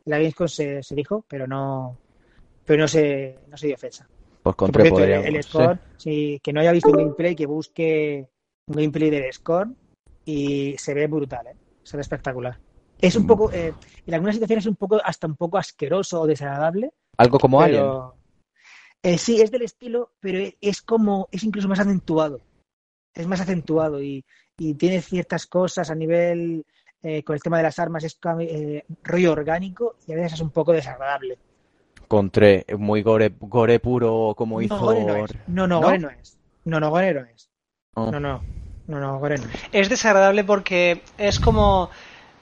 en 0.05 0.11
la 0.11 0.19
Gamescom 0.19 0.49
se, 0.49 0.83
se 0.83 0.95
dijo, 0.95 1.25
pero 1.29 1.47
no 1.47 1.99
pero 2.65 2.83
no 2.83 2.89
se, 2.89 3.41
no 3.49 3.57
se 3.59 3.69
dio 3.69 3.79
fecha. 3.79 4.09
Pues 4.57 4.73
Que, 4.73 4.79
por 4.91 4.99
podríamos, 5.01 5.27
el, 5.27 5.37
el 5.37 5.81
sí. 5.97 6.41
Que 6.43 6.53
no 6.53 6.61
haya 6.61 6.73
visto 6.73 6.91
un 6.91 6.97
gameplay, 6.97 7.35
que 7.35 7.47
busque 7.47 8.29
un 8.67 8.77
gameplay 8.77 9.11
del 9.11 9.33
Scorn 9.33 9.77
y 10.25 10.77
se 10.79 10.95
ve 10.95 11.07
brutal, 11.07 11.47
¿eh? 11.47 11.57
se 11.83 11.97
ve 11.97 12.03
espectacular. 12.03 12.59
Es 13.01 13.17
un 13.17 13.25
Mm. 13.25 13.27
poco, 13.27 13.53
eh, 13.53 13.73
en 14.07 14.15
algunas 14.15 14.35
situaciones 14.35 14.65
es 14.65 14.69
un 14.69 14.77
poco, 14.77 15.01
hasta 15.03 15.27
un 15.27 15.37
poco 15.37 15.59
asqueroso 15.59 16.21
o 16.21 16.27
desagradable. 16.27 16.93
Algo 17.17 17.39
como 17.39 17.61
Alien. 17.61 17.83
pero 17.83 18.15
eh, 19.03 19.19
sí, 19.19 19.41
es 19.41 19.51
del 19.51 19.63
estilo, 19.63 20.13
pero 20.21 20.39
es 20.61 20.83
como, 20.83 21.29
es 21.31 21.45
incluso 21.45 21.69
más 21.69 21.79
acentuado. 21.81 22.41
Es 23.15 23.27
más 23.27 23.41
acentuado 23.41 24.03
y, 24.03 24.25
y 24.59 24.75
tiene 24.75 25.01
ciertas 25.01 25.47
cosas 25.47 25.91
a 25.91 25.95
nivel, 25.95 26.67
eh, 27.03 27.23
con 27.23 27.35
el 27.35 27.43
tema 27.43 27.57
de 27.59 27.63
las 27.63 27.79
armas, 27.79 28.05
es 28.05 28.19
eh, 28.41 28.85
rollo 29.03 29.33
orgánico 29.33 29.97
y 30.07 30.13
a 30.13 30.17
veces 30.17 30.35
es 30.35 30.41
un 30.41 30.51
poco 30.51 30.73
desagradable. 30.73 31.39
Contré, 32.09 32.65
muy 32.79 33.03
gore, 33.03 33.33
gore 33.39 33.79
puro 33.81 34.35
como 34.37 34.61
hizo. 34.63 34.77
No, 34.77 34.81
Gore 34.83 35.05
no 35.05 35.17
es. 35.17 35.31
No, 35.47 35.67
no, 35.67 35.81
¿No? 35.81 35.87
Gore 35.87 35.99
no 35.99 36.11
es. 36.11 36.39
No, 36.65 36.81
no, 36.81 36.91
Gore 36.91 37.15
no 37.15 37.21
es. 37.21 37.49
Oh. 37.95 38.11
No, 38.11 38.19
no. 38.19 38.43
No, 38.87 38.99
no, 38.99 39.19
Gore 39.19 39.37
no 39.39 39.45
es. 39.45 39.51
Es 39.73 39.89
desagradable 39.91 40.43
porque 40.45 41.03
es 41.19 41.39
como. 41.39 41.91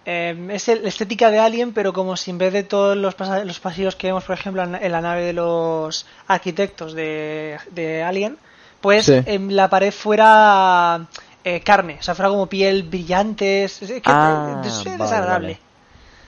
eh, 0.04 0.48
es 0.52 0.68
el- 0.68 0.82
la 0.84 0.88
estética 0.88 1.32
de 1.32 1.40
Alien, 1.40 1.72
pero 1.72 1.92
como 1.92 2.16
si 2.16 2.30
en 2.30 2.38
vez 2.38 2.52
de 2.52 2.62
todos 2.62 2.96
los, 2.96 3.16
pasillos 3.16 3.96
que 3.96 4.06
vemos, 4.06 4.22
por 4.22 4.34
ejemplo, 4.38 4.62
en, 4.62 4.76
en 4.76 4.92
la 4.92 5.00
nave 5.00 5.22
de 5.24 5.32
los 5.32 6.06
arquitectos 6.28 6.92
de, 6.94 7.58
de 7.72 8.04
Alien, 8.04 8.38
pues 8.80 9.06
Sí. 9.06 9.20
em, 9.26 9.50
la 9.50 9.68
pared 9.68 9.90
fuera 9.92 11.08
eh, 11.42 11.60
carne, 11.60 11.96
o 11.98 12.02
sea, 12.04 12.14
fuera 12.14 12.28
como 12.28 12.46
piel 12.46 12.84
brillante. 12.84 13.64
Es, 13.64 13.82
es 13.82 13.90
que- 13.90 14.02
Ah, 14.04 14.62
es 14.64 14.84
vale, 14.84 14.96
desagradable. 14.98 15.58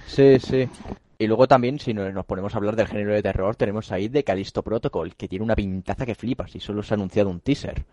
Sí, 0.08 0.40
sí. 0.40 0.68
Y 1.20 1.26
luego 1.26 1.48
también, 1.48 1.80
si 1.80 1.92
nos 1.92 2.24
ponemos 2.26 2.54
a 2.54 2.58
hablar 2.58 2.76
del 2.76 2.86
género 2.86 3.12
de 3.12 3.22
terror, 3.24 3.56
tenemos 3.56 3.90
ahí 3.90 4.08
The 4.08 4.22
Callisto 4.22 4.62
Protocol, 4.62 5.16
que 5.16 5.26
tiene 5.26 5.44
una 5.44 5.56
pintaza 5.56 6.06
que 6.06 6.14
flipas 6.14 6.54
y 6.54 6.60
solo 6.60 6.82
se 6.84 6.94
ha 6.94 6.96
anunciado 6.96 7.28
un 7.28 7.40
teaser. 7.40 7.84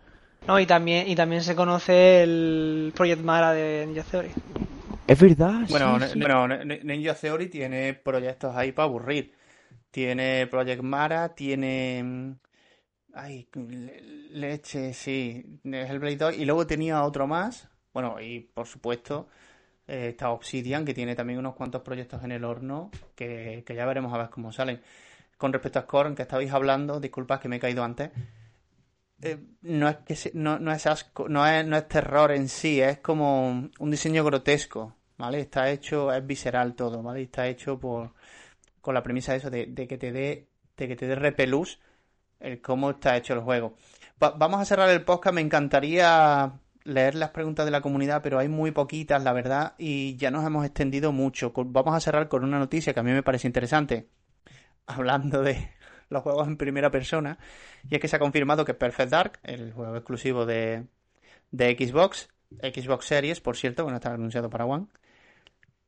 ¿no? 0.46 0.60
Y 0.60 0.66
también, 0.66 1.08
y 1.08 1.16
también 1.16 1.42
se 1.42 1.56
conoce 1.56 2.22
el 2.22 2.92
Project 2.94 3.22
Mara 3.22 3.52
de 3.52 3.84
Ninja 3.86 4.04
Theory. 4.04 4.28
Es 5.08 5.20
verdad, 5.20 5.62
Bueno, 5.68 5.98
sí, 6.00 6.20
bueno, 6.20 6.46
Ninja 6.84 7.14
Theory 7.14 7.48
tiene 7.48 7.94
proyectos 7.94 8.54
ahí 8.54 8.70
para 8.70 8.86
aburrir. 8.86 9.32
Tiene 9.90 10.46
Project 10.48 10.82
Mara, 10.82 11.34
tiene... 11.34 12.02
mm, 12.04 12.32
Ay, 13.14 13.48
le- 13.54 14.02
leche, 14.30 14.92
sí. 14.94 15.44
Hellblade 15.64 16.16
2. 16.16 16.36
Y 16.38 16.44
luego 16.44 16.66
tenía 16.66 17.02
otro 17.02 17.26
más. 17.26 17.68
Bueno, 17.92 18.20
y 18.20 18.40
por 18.40 18.66
supuesto 18.66 19.28
eh, 19.88 20.08
está 20.10 20.30
Obsidian, 20.30 20.84
que 20.84 20.94
tiene 20.94 21.14
también 21.14 21.38
unos 21.38 21.54
cuantos 21.54 21.82
proyectos 21.82 22.22
en 22.24 22.32
el 22.32 22.44
horno, 22.44 22.90
que, 23.14 23.62
que 23.66 23.74
ya 23.74 23.86
veremos 23.86 24.12
a 24.12 24.18
ver 24.18 24.30
cómo 24.30 24.52
salen. 24.52 24.80
Con 25.38 25.52
respecto 25.52 25.78
a 25.78 25.82
Scorn, 25.82 26.14
que 26.14 26.22
estabais 26.22 26.50
hablando, 26.52 26.98
disculpad 27.00 27.40
que 27.40 27.48
me 27.48 27.56
he 27.56 27.60
caído 27.60 27.84
antes. 27.84 28.10
eh, 29.22 29.38
no 29.62 29.88
es 29.88 29.96
que 29.98 30.14
se- 30.16 30.32
no, 30.34 30.58
no 30.58 30.72
es 30.72 30.86
asco, 30.86 31.28
no 31.28 31.46
es, 31.46 31.66
no 31.66 31.76
es 31.76 31.88
terror 31.88 32.32
en 32.32 32.48
sí, 32.48 32.80
es 32.80 32.98
como 32.98 33.48
un 33.78 33.90
diseño 33.90 34.24
grotesco, 34.24 34.94
¿vale? 35.16 35.40
Está 35.40 35.70
hecho, 35.70 36.12
es 36.12 36.26
visceral 36.26 36.74
todo, 36.74 37.02
¿vale? 37.02 37.22
Está 37.22 37.46
hecho 37.48 37.78
por 37.78 38.12
con 38.80 38.94
la 38.94 39.02
premisa 39.02 39.32
de 39.32 39.38
eso, 39.38 39.50
de, 39.50 39.66
de 39.66 39.88
que 39.88 39.98
te 39.98 40.12
dé, 40.12 40.48
de 40.76 40.88
que 40.88 40.96
te 40.96 41.06
dé 41.08 41.14
repelús 41.16 41.80
el 42.40 42.60
cómo 42.62 42.90
está 42.90 43.16
hecho 43.16 43.34
el 43.34 43.40
juego. 43.40 43.76
Va- 44.22 44.30
vamos 44.38 44.60
a 44.60 44.64
cerrar 44.66 44.90
el 44.90 45.04
podcast, 45.04 45.34
me 45.34 45.40
encantaría 45.40 46.52
leer 46.86 47.14
las 47.14 47.30
preguntas 47.30 47.64
de 47.64 47.70
la 47.70 47.80
comunidad, 47.80 48.22
pero 48.22 48.38
hay 48.38 48.48
muy 48.48 48.70
poquitas, 48.70 49.22
la 49.22 49.32
verdad, 49.32 49.74
y 49.76 50.16
ya 50.16 50.30
nos 50.30 50.46
hemos 50.46 50.64
extendido 50.64 51.12
mucho. 51.12 51.52
Vamos 51.54 51.94
a 51.94 52.00
cerrar 52.00 52.28
con 52.28 52.44
una 52.44 52.58
noticia 52.58 52.94
que 52.94 53.00
a 53.00 53.02
mí 53.02 53.12
me 53.12 53.22
parece 53.22 53.48
interesante, 53.48 54.08
hablando 54.86 55.42
de 55.42 55.70
los 56.08 56.22
juegos 56.22 56.46
en 56.46 56.56
primera 56.56 56.90
persona, 56.90 57.38
y 57.90 57.96
es 57.96 58.00
que 58.00 58.08
se 58.08 58.16
ha 58.16 58.20
confirmado 58.20 58.64
que 58.64 58.74
Perfect 58.74 59.10
Dark, 59.10 59.40
el 59.42 59.72
juego 59.72 59.96
exclusivo 59.96 60.46
de, 60.46 60.86
de 61.50 61.76
Xbox, 61.76 62.28
Xbox 62.62 63.06
Series, 63.06 63.40
por 63.40 63.56
cierto, 63.56 63.82
bueno, 63.82 63.96
está 63.96 64.14
anunciado 64.14 64.48
para 64.48 64.64
One, 64.64 64.86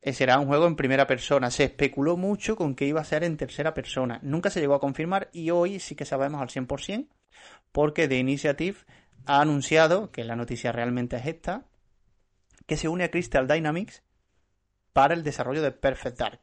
eh, 0.01 0.13
será 0.13 0.39
un 0.39 0.47
juego 0.47 0.67
en 0.67 0.75
primera 0.75 1.07
persona. 1.07 1.51
Se 1.51 1.65
especuló 1.65 2.15
mucho 2.15 2.55
con 2.55 2.75
que 2.75 2.85
iba 2.85 3.01
a 3.01 3.05
ser 3.05 3.23
en 3.23 3.35
tercera 3.35 3.73
persona. 3.73 4.19
Nunca 4.23 4.49
se 4.49 4.61
llegó 4.61 4.75
a 4.75 4.79
confirmar 4.79 5.29
y 5.33 5.49
hoy 5.51 5.79
sí 5.79 5.95
que 5.95 6.05
sabemos 6.05 6.41
al 6.41 6.47
100% 6.47 7.07
porque 7.71 8.07
The 8.07 8.17
Initiative 8.17 8.77
ha 9.25 9.41
anunciado, 9.41 10.11
que 10.11 10.23
la 10.23 10.35
noticia 10.35 10.71
realmente 10.71 11.17
es 11.17 11.25
esta, 11.25 11.65
que 12.65 12.77
se 12.77 12.87
une 12.87 13.03
a 13.03 13.11
Crystal 13.11 13.47
Dynamics 13.47 14.03
para 14.93 15.13
el 15.13 15.23
desarrollo 15.23 15.61
de 15.61 15.71
Perfect 15.71 16.17
Dark. 16.17 16.39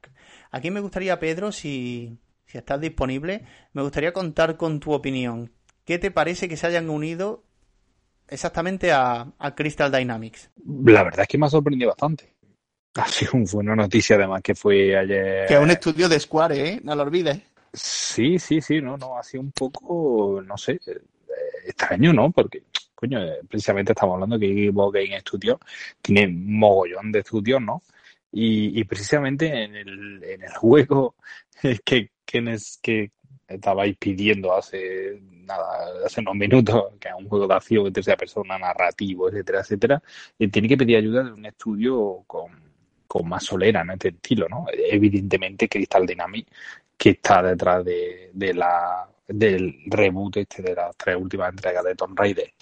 Aquí 0.51 0.71
me 0.71 0.81
gustaría, 0.81 1.19
Pedro, 1.19 1.53
si, 1.53 2.19
si 2.47 2.59
estás 2.59 2.81
disponible, 2.81 3.45
me 3.73 3.83
gustaría 3.83 4.13
contar 4.13 4.57
con 4.57 4.81
tu 4.81 4.93
opinión. 4.93 5.53
¿Qué 5.85 5.99
te 5.99 6.11
parece 6.11 6.49
que 6.49 6.57
se 6.57 6.67
hayan 6.67 6.91
unido 6.91 7.45
exactamente 8.29 8.93
a, 8.93 9.33
a 9.39 9.55
Crystal 9.55 9.93
Dynamics? 9.93 10.51
La 10.85 11.05
verdad 11.05 11.23
es 11.23 11.29
que 11.29 11.39
me 11.39 11.47
ha 11.47 11.51
sorprendido 11.51 11.91
bastante. 11.91 12.33
Ha 12.97 13.09
sido 13.09 13.33
una 13.59 13.77
noticia 13.77 14.17
además 14.17 14.41
que 14.43 14.55
fue 14.55 14.97
ayer. 14.97 15.47
Que 15.47 15.55
es 15.55 15.61
un 15.61 15.71
estudio 15.71 16.09
de 16.09 16.19
Square, 16.19 16.69
¿eh? 16.69 16.81
No 16.83 16.95
lo 16.95 17.03
olvides. 17.03 17.43
Sí, 17.71 18.39
sí, 18.39 18.63
sí, 18.63 18.81
no, 18.81 18.97
no, 18.97 19.19
ha 19.19 19.23
sido 19.23 19.43
un 19.43 19.53
poco, 19.53 20.43
no 20.43 20.57
sé, 20.57 20.81
extraño, 21.67 22.13
¿no? 22.13 22.31
Porque, 22.31 22.65
coño, 22.95 23.23
eh, 23.25 23.41
precisamente 23.49 23.93
estamos 23.93 24.15
hablando 24.15 24.39
que 24.39 24.71
Xbox 24.71 24.93
Game 24.95 25.21
Studios 25.21 25.59
tiene 26.03 26.29
mogollón 26.29 27.13
de 27.13 27.21
estudios, 27.21 27.61
¿no? 27.61 27.83
Y, 28.33 28.85
precisamente 28.85 29.65
en 29.65 29.75
el, 29.77 30.23
en 30.25 30.43
el 30.43 30.53
juego 30.55 31.15
que, 31.85 32.11
que, 32.25 32.43
nes- 32.43 32.79
que 32.83 33.13
estabais 33.49 33.97
pidiendo 33.97 34.53
hace 34.55 35.21
nada, 35.23 36.05
hace 36.05 36.21
unos 36.21 36.35
minutos, 36.35 36.93
que 37.01 37.09
es 37.09 37.15
un 37.17 37.29
juego 37.29 37.47
de 37.47 37.55
acción 37.55 37.85
de 37.85 37.93
tercera 37.93 38.17
persona, 38.17 38.59
narrativo, 38.59 39.29
etcétera, 39.29 39.61
etcétera, 39.61 40.03
tiene 40.51 40.69
que 40.69 40.77
pedir 40.77 40.97
ayuda 40.99 41.23
de 41.23 41.33
un 41.33 41.47
estudio 41.47 42.25
con, 42.27 42.51
con 43.07 43.29
más 43.29 43.45
solera 43.45 43.83
en 43.83 43.91
este 43.91 44.09
estilo, 44.09 44.49
¿no? 44.49 44.67
Evidentemente 44.73 45.69
Crystal 45.69 46.05
Dynamics 46.07 46.51
que 46.97 47.11
está 47.11 47.43
detrás 47.43 47.85
de, 47.85 48.31
de 48.33 48.55
la 48.55 49.09
del 49.29 49.83
reboot 49.87 50.37
este 50.39 50.63
de 50.63 50.75
las 50.75 50.97
tres 50.97 51.17
últimas 51.17 51.51
entregas 51.51 51.85
de 51.85 51.95
Tomb 51.95 52.19
Raider 52.19 52.53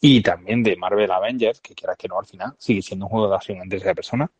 y 0.00 0.22
también 0.22 0.62
de 0.62 0.76
Marvel 0.76 1.10
Avengers, 1.10 1.60
que 1.60 1.74
quieras 1.74 1.96
que 1.96 2.08
no 2.08 2.18
al 2.18 2.26
final, 2.26 2.54
sigue 2.58 2.82
siendo 2.82 3.06
un 3.06 3.10
juego 3.10 3.28
de 3.28 3.36
acción 3.36 3.58
en 3.58 3.68
tercera 3.68 3.94
persona. 3.94 4.30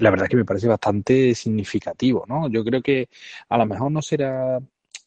La 0.00 0.10
verdad 0.10 0.26
es 0.26 0.30
que 0.30 0.36
me 0.36 0.44
parece 0.44 0.68
bastante 0.68 1.34
significativo, 1.34 2.24
¿no? 2.26 2.48
Yo 2.48 2.64
creo 2.64 2.82
que 2.82 3.08
a 3.48 3.58
lo 3.58 3.66
mejor 3.66 3.90
no 3.92 4.02
será, 4.02 4.60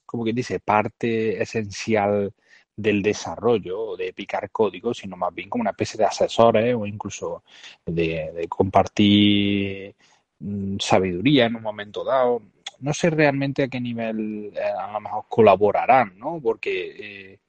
como 0.05 0.23
quien 0.23 0.35
dice, 0.35 0.59
parte 0.59 1.41
esencial 1.41 2.33
del 2.75 3.01
desarrollo 3.01 3.97
de 3.97 4.13
picar 4.13 4.49
código, 4.51 4.93
sino 4.93 5.17
más 5.17 5.33
bien 5.33 5.49
como 5.49 5.61
una 5.61 5.71
especie 5.71 5.97
de 5.97 6.05
asesores 6.05 6.75
o 6.75 6.85
incluso 6.85 7.43
de, 7.85 8.31
de 8.33 8.47
compartir 8.47 9.95
mm, 10.39 10.77
sabiduría 10.79 11.45
en 11.47 11.55
un 11.55 11.63
momento 11.63 12.03
dado. 12.03 12.41
No 12.79 12.93
sé 12.93 13.09
realmente 13.09 13.63
a 13.63 13.67
qué 13.67 13.79
nivel 13.81 14.51
eh, 14.55 14.59
a 14.61 14.91
lo 14.93 14.99
mejor 15.01 15.25
colaborarán, 15.29 16.17
¿no? 16.17 16.39
Porque 16.41 17.31
eh, 17.33 17.39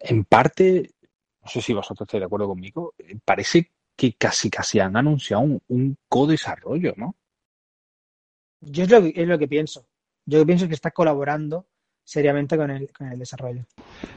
en 0.00 0.24
parte, 0.24 0.90
no 1.42 1.48
sé 1.48 1.60
si 1.62 1.72
vosotros 1.72 2.06
estáis 2.06 2.20
de 2.20 2.26
acuerdo 2.26 2.48
conmigo, 2.48 2.94
eh, 2.98 3.16
parece 3.24 3.70
que 3.96 4.12
casi 4.14 4.48
casi 4.50 4.78
han 4.80 4.96
anunciado 4.96 5.42
un, 5.42 5.62
un 5.68 5.96
co-desarrollo, 6.08 6.94
¿no? 6.96 7.14
Yo 8.60 8.84
es 8.84 8.90
lo, 8.90 9.02
que- 9.02 9.12
es 9.14 9.26
lo 9.28 9.38
que 9.38 9.48
pienso. 9.48 9.86
Yo 10.26 10.44
pienso 10.44 10.68
que 10.68 10.74
está 10.74 10.90
colaborando 10.90 11.66
seriamente 12.04 12.56
con 12.56 12.70
el, 12.70 12.92
con 12.92 13.10
el 13.10 13.18
desarrollo. 13.18 13.64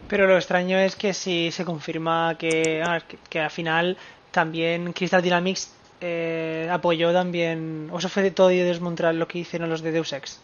Pero 0.07 0.27
lo 0.27 0.35
extraño 0.37 0.77
es 0.77 0.95
que 0.95 1.13
si 1.13 1.51
se 1.51 1.65
confirma 1.65 2.37
que, 2.37 2.81
ah, 2.85 2.99
que, 3.07 3.17
que 3.29 3.39
al 3.39 3.51
final 3.51 3.97
también 4.31 4.93
Crystal 4.93 5.21
Dynamics 5.21 5.73
eh, 6.01 6.67
apoyó 6.71 7.13
también, 7.13 7.89
o 7.91 7.99
eso 7.99 8.09
fue 8.09 8.23
de 8.23 8.31
todo 8.31 8.49
Eidos 8.49 8.81
Montreal 8.81 9.17
lo 9.19 9.27
que 9.27 9.39
hicieron 9.39 9.69
los 9.69 9.81
de 9.81 9.91
Deus 9.91 10.13
Ex. 10.13 10.39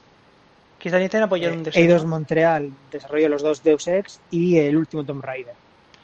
Crystal 0.80 1.00
Dynamics 1.02 1.24
apoyó 1.26 1.50
un 1.52 1.64
Deus 1.64 1.76
Ex. 1.76 1.84
Eidos. 1.84 2.06
Montreal 2.06 2.70
desarrolló 2.92 3.30
los 3.30 3.42
dos 3.42 3.64
Deus 3.64 3.88
Ex 3.88 4.20
y 4.32 4.58
el 4.58 4.78
último 4.78 5.04
Tomb 5.04 5.24
Raider. 5.24 5.54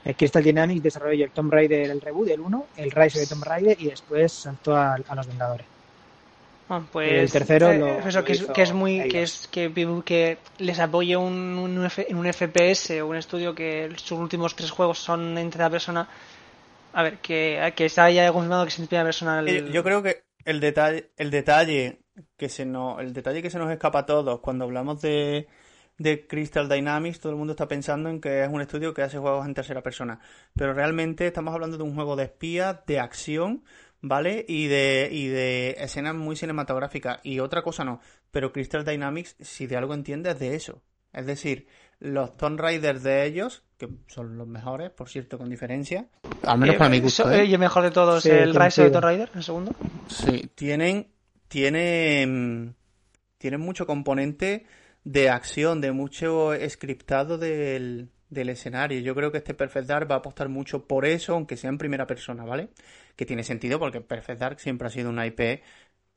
El 0.06 0.16
Crystal 0.16 0.44
Dynamics 0.44 0.84
desarrolló 0.84 1.26
el 1.26 1.32
Tomb 1.32 1.54
Raider, 1.54 1.90
el 1.92 2.02
reboot, 2.02 2.28
el 2.30 2.40
1, 2.42 2.66
el 2.78 2.92
Rise 2.92 3.20
the 3.20 3.28
Tomb 3.28 3.44
Raider 3.44 3.78
y 3.80 3.86
después 3.86 4.34
saltó 4.34 4.76
a, 4.76 4.96
a 4.96 5.16
los 5.16 5.28
Vengadores. 5.28 5.66
Ah, 6.70 6.82
pues, 6.92 7.12
el 7.12 7.32
tercero 7.32 7.72
eh, 7.72 7.78
lo- 7.80 8.00
eso, 8.00 8.20
lo 8.20 8.26
que, 8.26 8.34
es, 8.34 8.44
que 8.46 8.62
es 8.64 8.74
muy 8.74 9.08
que 9.10 9.24
es 9.24 9.48
que, 9.52 9.72
que 10.06 10.38
les 10.60 10.80
apoye 10.80 11.16
un, 11.16 11.34
un, 11.34 11.86
F- 11.86 12.08
un 12.12 12.26
FPS 12.26 13.02
o 13.02 13.08
un 13.08 13.16
estudio 13.18 13.54
que 13.54 13.92
sus 13.98 14.18
últimos 14.18 14.56
tres 14.56 14.72
juegos 14.72 14.98
son 15.00 15.38
en 15.38 15.50
tercera 15.50 15.70
persona 15.70 16.08
a 16.94 17.04
ver 17.04 17.20
que, 17.20 17.74
que 17.76 17.86
está 17.86 18.10
ya 18.12 18.32
confirmado 18.32 18.64
que 18.64 18.70
es 18.70 18.80
en 18.80 18.88
primera 18.88 19.12
Yo 19.72 19.84
creo 19.84 20.04
que 20.04 20.24
el 20.46 20.60
detalle, 20.60 21.12
el 21.18 21.32
detalle 21.32 22.00
que 22.38 22.50
se 22.50 22.66
nos, 22.66 23.00
el 23.02 23.14
detalle 23.14 23.42
que 23.42 23.50
se 23.50 23.58
nos 23.58 23.72
escapa 23.72 24.00
a 24.00 24.06
todos 24.06 24.40
cuando 24.40 24.66
hablamos 24.66 25.02
de, 25.02 25.48
de 25.98 26.28
Crystal 26.28 26.70
Dynamics, 26.70 27.20
todo 27.20 27.32
el 27.32 27.38
mundo 27.38 27.54
está 27.54 27.68
pensando 27.68 28.10
en 28.10 28.22
que 28.22 28.44
es 28.44 28.50
un 28.50 28.62
estudio 28.62 28.94
que 28.94 29.02
hace 29.02 29.18
juegos 29.18 29.46
en 29.46 29.54
tercera 29.54 29.82
persona. 29.82 30.20
Pero 30.56 30.74
realmente 30.74 31.28
estamos 31.28 31.54
hablando 31.54 31.78
de 31.78 31.84
un 31.84 31.96
juego 31.96 32.16
de 32.16 32.26
espías, 32.26 32.86
de 32.86 33.00
acción, 33.00 33.64
¿vale? 34.02 34.46
Y 34.48 34.68
de, 34.68 35.10
y 35.12 35.28
de 35.28 35.76
escenas 35.80 36.16
muy 36.16 36.36
cinematográficas. 36.36 37.20
Y 37.24 37.40
otra 37.40 37.64
cosa 37.64 37.84
no. 37.84 38.02
Pero 38.32 38.52
Crystal 38.52 38.86
Dynamics, 38.86 39.36
si 39.40 39.68
de 39.68 39.78
algo 39.78 39.94
entiende, 39.94 40.32
es 40.32 40.40
de 40.40 40.56
eso. 40.56 40.82
Es 41.14 41.26
decir, 41.26 41.68
los 42.06 42.36
Tomb 42.36 42.60
Raiders 42.60 43.02
de 43.02 43.26
ellos, 43.26 43.64
que 43.78 43.88
son 44.08 44.38
los 44.38 44.46
mejores, 44.48 44.90
por 44.92 45.08
cierto, 45.10 45.38
con 45.38 45.50
diferencia. 45.50 46.08
Al 46.44 46.58
menos 46.60 46.76
Eh, 46.76 46.78
para 46.78 46.90
mi 46.90 47.00
gusto. 47.00 47.32
¿eh? 47.32 47.46
y 47.46 47.54
el 47.54 47.60
mejor 47.60 47.84
de 47.84 47.92
todos 47.92 48.24
Sí, 48.24 48.30
el 48.30 48.54
Rise 48.54 48.58
of 48.58 48.58
the 48.58 48.60
coincido. 48.60 48.92
Tomb 48.92 49.04
Raider 49.04 49.30
el 49.36 49.44
segundo 49.44 49.72
Sí, 50.10 50.50
tienen, 50.54 51.08
tienen, 51.48 52.76
tienen 53.38 53.62
mucho 53.62 53.86
componente 53.88 54.66
de 55.04 55.30
acción, 55.30 55.82
de 55.82 55.92
mucho 55.92 56.52
scriptado 56.70 57.38
del, 57.38 58.10
del 58.30 58.50
escenario. 58.50 59.00
Yo 59.00 59.16
creo 59.16 59.32
que 59.32 59.38
este 59.40 59.54
Perfect 59.54 59.88
Dark 59.88 60.10
va 60.12 60.16
a 60.16 60.18
apostar 60.20 60.50
mucho 60.50 60.86
por 60.88 61.06
eso, 61.06 61.34
aunque 61.34 61.58
sea 61.58 61.70
en 61.70 61.78
primera 61.78 62.06
persona, 62.08 62.44
¿vale? 62.46 62.70
Que 63.16 63.26
tiene 63.26 63.44
sentido 63.44 63.80
porque 63.80 64.02
Perfect 64.02 64.40
Dark 64.40 64.60
siempre 64.60 64.88
ha 64.88 64.92
sido 64.92 65.10
una 65.10 65.26
IP 65.26 65.62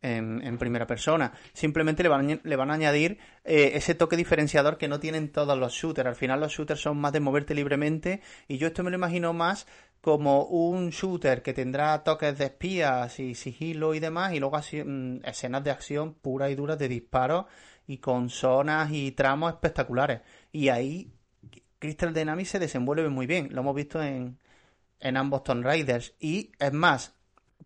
en, 0.07 0.59
primera 0.59 0.87
persona. 0.87 1.33
Simplemente 1.53 2.03
le 2.03 2.09
van, 2.09 2.41
le 2.43 2.57
van 2.57 2.71
a 2.71 2.75
añadir 2.75 3.19
eh, 3.45 3.73
ese 3.75 3.95
toque 3.95 4.17
diferenciador 4.17 4.79
que 4.79 4.89
no 4.89 5.01
tienen 5.01 5.31
todos 5.33 5.59
los 5.59 5.73
shooters. 5.73 6.09
Al 6.09 6.17
final 6.17 6.41
los 6.41 6.53
shooters 6.53 6.81
son 6.81 6.99
más 6.99 7.13
de 7.13 7.21
moverte 7.21 7.55
libremente 7.55 8.21
y 8.49 8.59
yo 8.59 8.69
esto 8.69 8.83
me 8.83 8.91
lo 8.91 8.97
imagino 8.97 9.33
más 9.33 9.67
como 10.01 10.45
un 10.45 10.91
shooter 10.91 11.43
que 11.43 11.53
tendrá 11.53 12.05
toques 12.05 12.39
de 12.39 12.45
espías 12.45 13.19
y 13.19 13.35
sigilo 13.35 13.95
y 13.95 14.01
demás 14.01 14.33
y 14.35 14.41
luego 14.41 14.57
así, 14.57 14.83
mm, 14.83 15.25
escenas 15.25 15.65
de 15.65 15.71
acción 15.71 16.15
puras 16.15 16.51
y 16.51 16.55
duras 16.55 16.79
de 16.79 16.89
disparos 16.89 17.47
y 17.87 17.99
con 17.99 18.31
zonas 18.31 18.91
y 18.93 19.13
tramos 19.13 19.53
espectaculares. 19.53 20.21
Y 20.53 20.69
ahí 20.69 21.13
Crystal 21.79 22.15
Dynamics 22.15 22.51
se 22.51 22.59
desenvuelve 22.59 23.09
muy 23.09 23.27
bien. 23.27 23.49
Lo 23.53 23.63
hemos 23.63 23.75
visto 23.75 24.03
en, 24.03 24.39
en 25.01 25.17
ambos 25.17 25.43
Tomb 25.45 25.65
Raiders. 25.65 26.15
Y 26.21 26.53
es 26.59 26.73
más, 26.73 27.16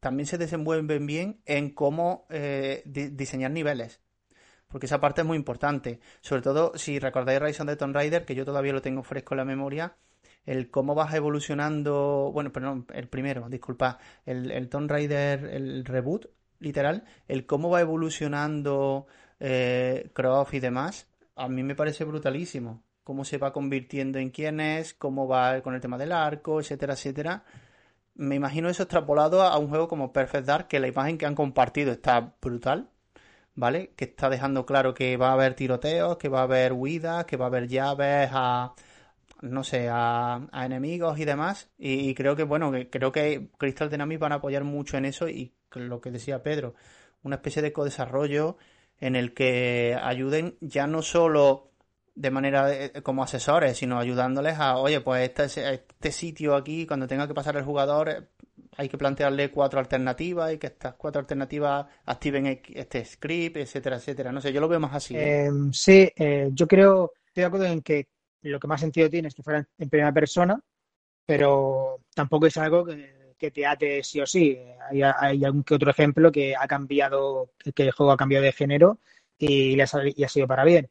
también 0.01 0.27
se 0.27 0.39
desenvuelven 0.39 1.07
bien 1.07 1.43
en 1.45 1.71
cómo 1.71 2.27
eh, 2.31 2.83
di- 2.87 3.09
diseñar 3.11 3.51
niveles. 3.51 4.01
Porque 4.67 4.87
esa 4.87 5.01
parte 5.01 5.21
es 5.21 5.27
muy 5.27 5.37
importante. 5.37 6.01
Sobre 6.21 6.43
todo 6.43 6.73
si 6.77 6.99
recordáis 6.99 7.41
Rise 7.41 7.65
the 7.65 7.77
Tomb 7.77 7.95
Raider, 7.95 8.25
que 8.25 8.35
yo 8.35 8.45
todavía 8.45 8.73
lo 8.73 8.83
tengo 8.83 9.03
fresco 9.03 9.35
en 9.35 9.39
la 9.39 9.45
memoria, 9.45 9.97
el 10.47 10.71
cómo 10.71 10.95
vas 10.95 11.13
evolucionando. 11.15 12.31
Bueno, 12.33 12.53
perdón, 12.53 12.87
el 12.95 13.09
primero, 13.09 13.49
disculpa. 13.49 13.99
El, 14.25 14.51
el 14.51 14.69
Tomb 14.69 14.91
Raider, 14.91 15.45
el 15.45 15.85
reboot, 15.85 16.27
literal. 16.61 17.05
El 17.29 17.47
cómo 17.47 17.69
va 17.69 17.81
evolucionando 17.81 19.07
eh, 19.41 20.11
Croft 20.15 20.55
y 20.55 20.61
demás. 20.61 21.09
A 21.35 21.49
mí 21.49 21.63
me 21.63 21.75
parece 21.75 22.05
brutalísimo. 22.05 22.85
Cómo 23.03 23.25
se 23.25 23.39
va 23.39 23.53
convirtiendo 23.53 24.19
en 24.19 24.31
quién 24.31 24.61
es, 24.61 24.95
cómo 24.95 25.27
va 25.27 25.61
con 25.63 25.75
el 25.75 25.81
tema 25.81 25.99
del 25.99 26.13
arco, 26.13 26.61
etcétera, 26.61 26.95
etcétera 26.95 27.45
me 28.21 28.37
imagino 28.37 28.69
eso 28.69 28.83
extrapolado 28.83 29.43
a 29.43 29.57
un 29.59 29.69
juego 29.69 29.89
como 29.89 30.13
Perfect 30.13 30.47
Dark, 30.47 30.69
que 30.69 30.79
la 30.79 30.89
imagen 30.89 31.17
que 31.17 31.25
han 31.25 31.35
compartido 31.35 31.91
está 31.91 32.35
brutal, 32.43 32.91
¿vale? 33.55 33.93
Que 33.97 34.05
está 34.05 34.29
dejando 34.29 34.67
claro 34.67 34.93
que 34.93 35.17
va 35.17 35.31
a 35.31 35.33
haber 35.33 35.55
tiroteos, 35.55 36.19
que 36.19 36.29
va 36.29 36.41
a 36.41 36.43
haber 36.43 36.75
huidas, 36.75 37.25
que 37.25 37.39
va 37.39 37.47
a 37.47 37.49
haber 37.49 37.69
llaves 37.69 38.29
a, 38.33 38.75
no 39.41 39.65
sé, 39.65 39.89
a, 39.91 40.47
a 40.53 40.67
enemigos 40.67 41.19
y 41.19 41.25
demás. 41.25 41.71
Y, 41.79 42.15
creo 42.15 42.37
que, 42.37 42.43
bueno, 42.45 42.71
que 42.73 42.91
creo 42.91 43.11
que 43.11 43.49
Crystal 43.59 43.89
Dynamics 43.89 44.21
van 44.21 44.33
a 44.33 44.37
apoyar 44.37 44.65
mucho 44.65 44.99
en 44.99 45.07
eso 45.07 45.27
y 45.29 45.55
lo 45.75 46.03
que 46.03 46.11
decía 46.11 46.43
Pedro, 46.43 46.75
una 47.23 47.37
especie 47.37 47.63
de 47.63 47.73
co-desarrollo 47.73 48.59
en 48.99 49.17
el 49.17 49.33
que 49.33 49.97
ayuden 49.99 50.59
ya 50.61 50.87
no 50.87 51.01
solo 51.01 51.70
de 52.21 52.31
manera 52.31 52.71
eh, 52.71 53.03
como 53.03 53.23
asesores, 53.23 53.79
sino 53.79 53.99
ayudándoles 53.99 54.59
a, 54.59 54.77
oye, 54.77 55.01
pues 55.01 55.31
este, 55.31 55.75
este 55.75 56.13
sitio 56.13 56.55
aquí, 56.55 56.87
cuando 56.87 57.07
tenga 57.07 57.27
que 57.27 57.33
pasar 57.33 57.57
el 57.57 57.65
jugador, 57.65 58.11
eh, 58.11 58.23
hay 58.77 58.91
que 58.91 58.99
plantearle 58.99 59.51
cuatro 59.51 59.81
alternativas 59.81 60.53
y 60.53 60.59
que 60.59 60.67
estas 60.67 60.95
cuatro 60.97 61.21
alternativas 61.21 61.87
activen 62.05 62.61
este 62.75 63.05
script, 63.07 63.57
etcétera, 63.57 63.97
etcétera. 63.97 64.33
No 64.33 64.41
sé, 64.43 64.53
yo 64.53 64.61
lo 64.61 64.69
veo 64.69 64.79
más 64.79 64.95
así. 64.95 65.17
¿eh? 65.17 65.47
Eh, 65.47 65.51
sí, 65.73 66.13
eh, 66.15 66.51
yo 66.53 66.69
creo, 66.69 67.13
estoy 67.27 67.41
de 67.41 67.47
acuerdo 67.47 67.67
en 67.67 67.81
que 67.81 68.09
lo 68.43 68.61
que 68.61 68.69
más 68.69 68.83
sentido 68.83 69.09
tiene 69.09 69.29
es 69.29 69.35
que 69.35 69.43
fuera 69.43 69.67
en 69.79 69.89
primera 69.89 70.13
persona, 70.13 70.61
pero 71.25 72.01
tampoco 72.15 72.47
es 72.47 72.57
algo 72.59 72.85
que, 72.85 73.51
te 73.51 73.67
ate 73.67 74.03
sí 74.03 74.21
o 74.21 74.27
sí. 74.27 74.59
Hay, 74.91 75.01
hay 75.03 75.43
algún 75.43 75.65
que 75.65 75.75
otro 75.75 75.91
ejemplo 75.91 76.31
que 76.31 76.55
ha 76.55 76.67
cambiado, 76.69 77.53
que 77.75 77.85
el 77.85 77.93
juego 77.93 78.13
ha 78.13 78.17
cambiado 78.19 78.45
de 78.45 78.53
género 78.53 78.99
y, 79.39 79.75
y 79.75 79.81
ha 79.81 80.29
sido 80.29 80.47
para 80.47 80.65
bien. 80.65 80.91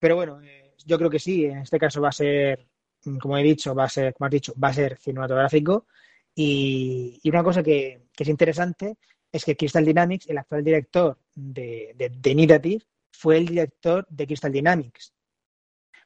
Pero 0.00 0.16
bueno, 0.16 0.40
eh, 0.42 0.59
yo 0.84 0.98
creo 0.98 1.10
que 1.10 1.18
sí, 1.18 1.44
en 1.44 1.58
este 1.58 1.78
caso 1.78 2.00
va 2.00 2.08
a 2.08 2.12
ser, 2.12 2.66
mm, 3.04 3.18
como 3.18 3.36
he 3.38 3.42
dicho, 3.42 3.74
va 3.74 3.84
a 3.84 3.88
ser, 3.88 4.14
como 4.14 4.26
has 4.26 4.32
dicho, 4.32 4.54
va 4.62 4.68
a 4.68 4.74
ser 4.74 4.96
cinematográfico. 4.98 5.86
Y, 6.34 7.20
y 7.22 7.28
una 7.30 7.42
cosa 7.42 7.62
que, 7.62 8.06
que 8.14 8.22
es 8.22 8.28
interesante 8.28 8.96
es 9.32 9.44
que 9.44 9.56
Crystal 9.56 9.84
Dynamics, 9.84 10.28
el 10.28 10.38
actual 10.38 10.64
director 10.64 11.18
de, 11.34 11.92
de, 11.96 12.10
de 12.10 12.30
Initiative, 12.30 12.84
fue 13.12 13.38
el 13.38 13.46
director 13.46 14.06
de 14.08 14.26
Crystal 14.26 14.52
Dynamics. 14.52 15.12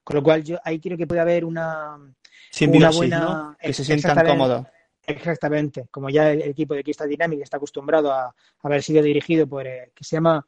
Con 0.02 0.16
lo 0.16 0.22
cual 0.22 0.44
yo 0.44 0.58
ahí 0.64 0.80
creo 0.80 0.98
que 0.98 1.06
puede 1.06 1.20
haber 1.20 1.44
una, 1.44 1.96
una 1.96 2.90
buena... 2.90 3.18
¿no? 3.20 3.56
Que 3.58 3.72
se 3.72 3.84
sientan 3.84 4.26
cómodos. 4.26 4.66
Exactamente, 5.06 5.86
como 5.90 6.08
ya 6.08 6.32
el 6.32 6.42
equipo 6.42 6.74
de 6.74 6.82
Crystal 6.82 7.08
Dynamics 7.08 7.42
está 7.42 7.58
acostumbrado 7.58 8.10
a, 8.10 8.34
haber 8.62 8.82
sido 8.82 9.02
dirigido 9.02 9.46
por, 9.46 9.66
eh, 9.66 9.92
que 9.94 10.04
se 10.04 10.16
llama... 10.16 10.46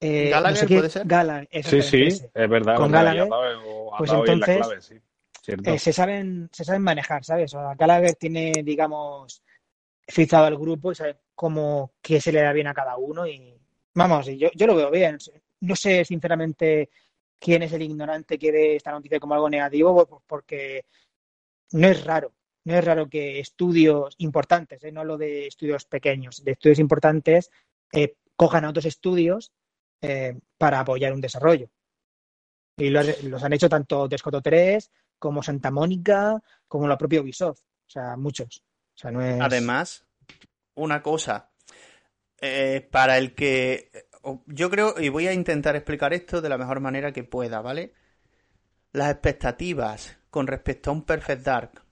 eh, 0.00 0.24
no 0.26 0.30
¿Gallagher, 0.30 0.56
sé 0.58 0.66
qué- 0.66 0.74
puede 0.76 0.90
ser? 0.90 1.06
Gallagher, 1.06 1.48
Sí, 1.64 1.82
sí, 1.82 2.02
ese. 2.04 2.30
es 2.34 2.48
verdad. 2.48 2.76
Con 2.76 2.90
verdad, 2.92 3.04
Gallagher, 3.06 3.28
dado- 3.28 3.90
pues 3.98 4.12
entonces, 4.12 4.56
clave, 4.56 4.80
sí. 4.82 4.94
Cierto. 5.42 5.70
eh, 5.70 5.78
se 5.78 5.92
saben, 5.92 6.48
se 6.52 6.64
saben 6.64 6.82
manejar, 6.82 7.24
¿sabes? 7.24 7.54
O 7.54 7.58
sea, 7.60 7.74
Gallagher 7.74 8.14
tiene, 8.14 8.62
digamos, 8.62 9.42
fijado 10.06 10.46
al 10.46 10.56
grupo 10.58 10.92
y 10.92 10.94
sabe 10.94 11.16
cómo, 11.34 11.92
qué 12.02 12.20
se 12.20 12.32
le 12.32 12.42
da 12.42 12.52
bien 12.52 12.66
a 12.66 12.74
cada 12.74 12.96
uno 12.96 13.26
y 13.26 13.54
vamos, 13.94 14.26
yo, 14.26 14.48
yo 14.54 14.66
lo 14.66 14.74
veo 14.76 14.90
bien. 14.90 15.18
No 15.60 15.74
sé 15.74 16.04
sinceramente 16.04 16.90
quién 17.38 17.62
es 17.62 17.72
el 17.72 17.82
ignorante 17.82 18.38
que 18.38 18.52
ve 18.52 18.76
esta 18.76 18.90
noticia 18.92 19.18
como 19.20 19.34
algo 19.34 19.48
negativo, 19.50 20.06
pues 20.06 20.22
porque 20.26 20.84
no 21.72 21.88
es 21.88 22.04
raro. 22.04 22.32
No 22.64 22.74
es 22.76 22.84
raro 22.84 23.08
que 23.08 23.38
estudios 23.40 24.14
importantes, 24.18 24.82
¿eh? 24.84 24.92
no 24.92 25.02
lo 25.04 25.16
de 25.16 25.46
estudios 25.46 25.86
pequeños, 25.86 26.44
de 26.44 26.52
estudios 26.52 26.78
importantes, 26.78 27.50
eh, 27.92 28.16
cojan 28.36 28.64
a 28.66 28.70
otros 28.70 28.84
estudios 28.84 29.52
eh, 30.00 30.38
para 30.56 30.80
apoyar 30.80 31.12
un 31.12 31.20
desarrollo. 31.20 31.68
Y 32.76 32.90
los, 32.90 33.42
han 33.42 33.52
hecho 33.52 33.68
tanto 33.68 34.06
Descoto 34.06 34.40
3 34.40 34.90
como 35.18 35.42
Santa 35.42 35.70
Mónica, 35.70 36.40
como 36.68 36.86
la 36.86 36.96
propia 36.96 37.20
Ubisoft. 37.20 37.60
O 37.60 37.90
sea, 37.90 38.16
muchos. 38.16 38.62
Además, 39.02 40.04
una 40.74 41.02
cosa, 41.02 41.50
eh, 42.40 42.86
para 42.90 43.18
el 43.18 43.34
que 43.34 43.90
yo 44.46 44.70
creo, 44.70 44.94
y 44.98 45.08
voy 45.08 45.26
a 45.26 45.32
intentar 45.32 45.76
explicar 45.76 46.12
esto 46.12 46.40
de 46.40 46.48
la 46.48 46.58
mejor 46.58 46.80
manera 46.80 47.12
que 47.12 47.24
pueda, 47.24 47.60
¿vale? 47.60 47.92
Las 48.92 49.10
expectativas 49.10 50.16
con 50.30 50.46
respecto 50.46 50.90
a 50.90 50.94
un 50.94 51.02
Perfect 51.02 51.42
Dark, 51.42 51.82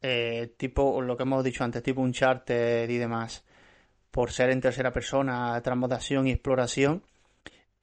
eh, 0.00 0.54
tipo 0.56 1.00
lo 1.00 1.16
que 1.16 1.22
hemos 1.22 1.44
dicho 1.44 1.64
antes, 1.64 1.82
tipo 1.82 2.00
un 2.00 2.12
charter 2.12 2.90
y 2.90 2.98
demás, 2.98 3.44
por 4.10 4.32
ser 4.32 4.50
en 4.50 4.60
tercera 4.60 4.92
persona, 4.92 5.56
acción 5.56 6.26
y 6.26 6.32
exploración, 6.32 7.02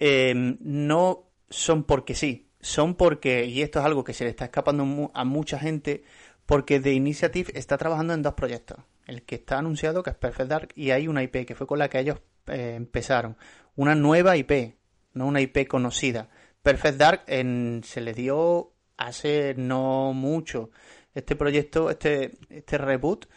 eh, 0.04 0.34
no 0.36 1.30
son 1.52 1.84
porque 1.84 2.16
sí, 2.16 2.50
son 2.60 2.96
porque, 2.96 3.46
y 3.46 3.62
esto 3.62 3.78
es 3.78 3.86
algo 3.86 4.04
que 4.04 4.14
se 4.14 4.24
le 4.24 4.32
está 4.32 4.46
escapando 4.46 5.12
a 5.14 5.24
mucha 5.26 5.60
gente, 5.60 6.04
porque 6.48 6.80
The 6.80 6.92
Initiative 6.92 7.52
está 7.54 7.78
trabajando 7.78 8.16
en 8.16 8.24
dos 8.24 8.34
proyectos. 8.34 8.80
El 9.06 9.22
que 9.22 9.36
está 9.36 9.60
anunciado, 9.60 10.02
que 10.02 10.10
es 10.10 10.16
Perfect 10.16 10.50
Dark, 10.50 10.70
y 10.76 10.90
hay 10.90 11.08
una 11.08 11.22
IP 11.22 11.46
que 11.46 11.54
fue 11.54 11.68
con 11.68 11.78
la 11.78 11.88
que 11.88 12.00
ellos 12.00 12.20
eh, 12.48 12.74
empezaron. 12.76 13.38
Una 13.76 13.94
nueva 13.94 14.36
IP, 14.38 14.74
no 15.14 15.28
una 15.28 15.40
IP 15.40 15.68
conocida. 15.68 16.30
Perfect 16.64 16.98
Dark 16.98 17.24
en, 17.28 17.82
se 17.86 18.02
le 18.02 18.14
dio 18.16 18.74
hace 18.98 19.54
no 19.56 20.14
mucho. 20.14 20.72
Este 21.14 21.36
proyecto, 21.36 21.92
este, 21.92 22.32
este 22.50 22.80
reboot, 22.80 23.28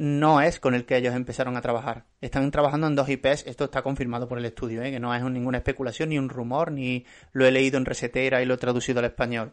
no 0.00 0.40
es 0.40 0.60
con 0.60 0.74
el 0.74 0.86
que 0.86 0.96
ellos 0.96 1.14
empezaron 1.14 1.58
a 1.58 1.60
trabajar. 1.60 2.06
Están 2.22 2.50
trabajando 2.50 2.86
en 2.86 2.96
dos 2.96 3.06
IPs, 3.06 3.46
esto 3.46 3.64
está 3.64 3.82
confirmado 3.82 4.28
por 4.28 4.38
el 4.38 4.46
estudio, 4.46 4.82
¿eh? 4.82 4.90
que 4.90 4.98
no 4.98 5.14
es 5.14 5.22
ninguna 5.22 5.58
especulación, 5.58 6.08
ni 6.08 6.18
un 6.18 6.30
rumor, 6.30 6.72
ni 6.72 7.04
lo 7.32 7.44
he 7.44 7.50
leído 7.50 7.76
en 7.76 7.84
resetera 7.84 8.40
y 8.40 8.46
lo 8.46 8.54
he 8.54 8.56
traducido 8.56 9.00
al 9.00 9.04
español. 9.04 9.52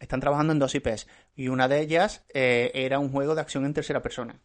Están 0.00 0.20
trabajando 0.20 0.54
en 0.54 0.58
dos 0.58 0.74
IPs 0.74 1.08
y 1.36 1.48
una 1.48 1.68
de 1.68 1.82
ellas 1.82 2.24
eh, 2.32 2.70
era 2.72 2.98
un 3.00 3.12
juego 3.12 3.34
de 3.34 3.42
acción 3.42 3.66
en 3.66 3.74
tercera 3.74 4.00
persona. 4.00 4.40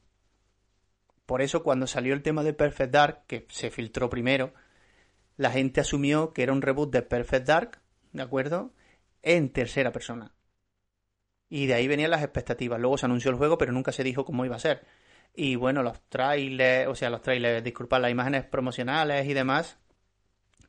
Por 1.25 1.41
eso 1.41 1.63
cuando 1.63 1.87
salió 1.87 2.13
el 2.13 2.21
tema 2.21 2.43
de 2.43 2.51
Perfect 2.51 2.91
Dark, 2.91 3.23
que 3.25 3.47
se 3.49 3.69
filtró 3.69 4.09
primero, 4.09 4.53
la 5.37 5.51
gente 5.51 5.79
asumió 5.79 6.33
que 6.33 6.43
era 6.43 6.51
un 6.51 6.61
reboot 6.61 6.91
de 6.91 7.03
Perfect 7.03 7.47
Dark, 7.47 7.79
¿de 8.11 8.21
acuerdo? 8.21 8.73
En 9.21 9.47
tercera 9.47 9.93
persona. 9.93 10.33
Y 11.49 11.65
de 11.67 11.75
ahí 11.75 11.87
venían 11.87 12.11
las 12.11 12.23
expectativas. 12.23 12.79
Luego 12.79 12.97
se 12.97 13.05
anunció 13.05 13.31
el 13.31 13.37
juego, 13.37 13.57
pero 13.57 13.71
nunca 13.71 13.91
se 13.91 14.03
dijo 14.03 14.25
cómo 14.25 14.45
iba 14.45 14.55
a 14.55 14.59
ser. 14.59 14.85
Y 15.33 15.55
bueno, 15.55 15.83
los 15.83 16.01
trailers, 16.09 16.89
o 16.89 16.95
sea, 16.95 17.09
los 17.09 17.21
trailers, 17.21 17.63
disculpad, 17.63 18.01
las 18.01 18.11
imágenes 18.11 18.45
promocionales 18.45 19.27
y 19.27 19.33
demás, 19.33 19.77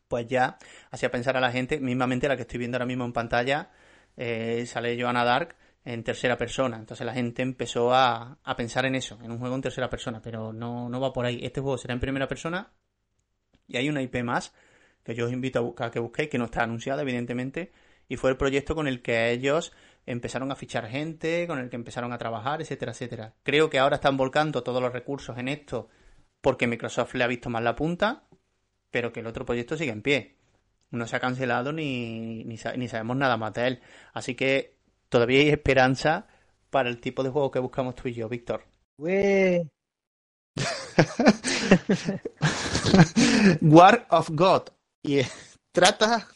pues 0.09 0.27
ya 0.27 0.59
hacía 0.91 1.11
pensar 1.11 1.37
a 1.37 1.41
la 1.41 1.51
gente, 1.51 1.81
mismamente 1.81 2.29
la 2.29 2.37
que 2.37 2.43
estoy 2.43 2.59
viendo 2.59 2.77
ahora 2.77 2.87
mismo 2.87 3.05
en 3.05 3.13
pantalla, 3.13 3.71
eh, 4.17 4.65
sale 4.67 5.01
Joanna 5.01 5.25
Dark 5.25 5.57
en 5.85 6.05
tercera 6.05 6.37
persona. 6.37 6.77
Entonces 6.77 7.07
la 7.07 7.15
gente 7.15 7.43
empezó 7.43 7.95
a, 7.95 8.39
a, 8.43 8.57
pensar 8.57 8.85
en 8.85 8.95
eso, 8.95 9.19
en 9.23 9.31
un 9.33 9.39
juego 9.39 9.55
en 9.55 9.63
tercera 9.63 9.89
persona, 9.89 10.21
pero 10.21 10.53
no, 10.53 10.89
no 10.89 11.01
va 11.01 11.13
por 11.13 11.25
ahí. 11.25 11.41
Este 11.43 11.61
juego 11.61 11.79
será 11.79 11.95
en 11.95 12.01
primera 12.01 12.29
persona 12.29 12.73
y 13.67 13.77
hay 13.77 13.89
una 13.89 14.03
IP 14.03 14.23
más 14.23 14.53
que 15.03 15.15
yo 15.15 15.27
os 15.27 15.33
invito 15.33 15.75
a, 15.79 15.87
a 15.87 15.91
que 15.91 16.01
busquéis, 16.01 16.29
que 16.29 16.37
no 16.37 16.45
está 16.45 16.63
anunciada, 16.63 17.01
evidentemente, 17.01 17.73
y 18.09 18.17
fue 18.17 18.31
el 18.31 18.37
proyecto 18.37 18.75
con 18.75 18.87
el 18.87 19.01
que 19.01 19.31
ellos 19.31 19.73
empezaron 20.09 20.51
a 20.51 20.57
fichar 20.57 20.89
gente, 20.89 21.47
con 21.47 21.59
el 21.59 21.69
que 21.69 21.77
empezaron 21.77 22.13
a 22.13 22.19
trabajar, 22.19 22.63
etcétera, 22.63 22.93
etcétera. 22.93 23.35
Creo 23.43 23.69
que 23.69 23.79
ahora 23.79 23.97
están 23.97 24.17
volcando 24.17 24.63
todos 24.63 24.81
los 24.81 24.93
recursos 24.93 25.37
en 25.37 25.49
esto 25.49 25.89
porque 26.41 26.67
Microsoft 26.67 27.15
le 27.15 27.25
ha 27.25 27.27
visto 27.27 27.51
más 27.51 27.63
la 27.63 27.77
punta, 27.77 28.23
pero 28.91 29.13
que 29.13 29.21
el 29.21 29.27
otro 29.27 29.45
proyecto 29.45 29.77
sigue 29.77 29.93
en 29.93 30.01
pie. 30.01 30.37
No 30.91 31.07
se 31.07 31.17
ha 31.17 31.21
cancelado 31.21 31.73
ni, 31.73 32.45
ni, 32.45 32.59
ni 32.77 32.89
sabemos 32.89 33.17
nada 33.19 33.37
más 33.37 33.53
de 33.53 33.67
él. 33.67 33.83
Así 34.15 34.35
que 34.35 34.79
todavía 35.11 35.41
hay 35.41 35.51
esperanza 35.51 36.27
para 36.71 36.89
el 36.89 37.01
tipo 37.01 37.23
de 37.23 37.29
juego 37.29 37.51
que 37.51 37.59
buscamos 37.59 37.95
tú 37.95 38.09
y 38.09 38.15
yo, 38.15 38.31
Víctor. 38.31 38.65
War 43.61 44.07
of 44.09 44.31
God. 44.31 44.63
Y 45.03 45.21
trata 45.73 46.27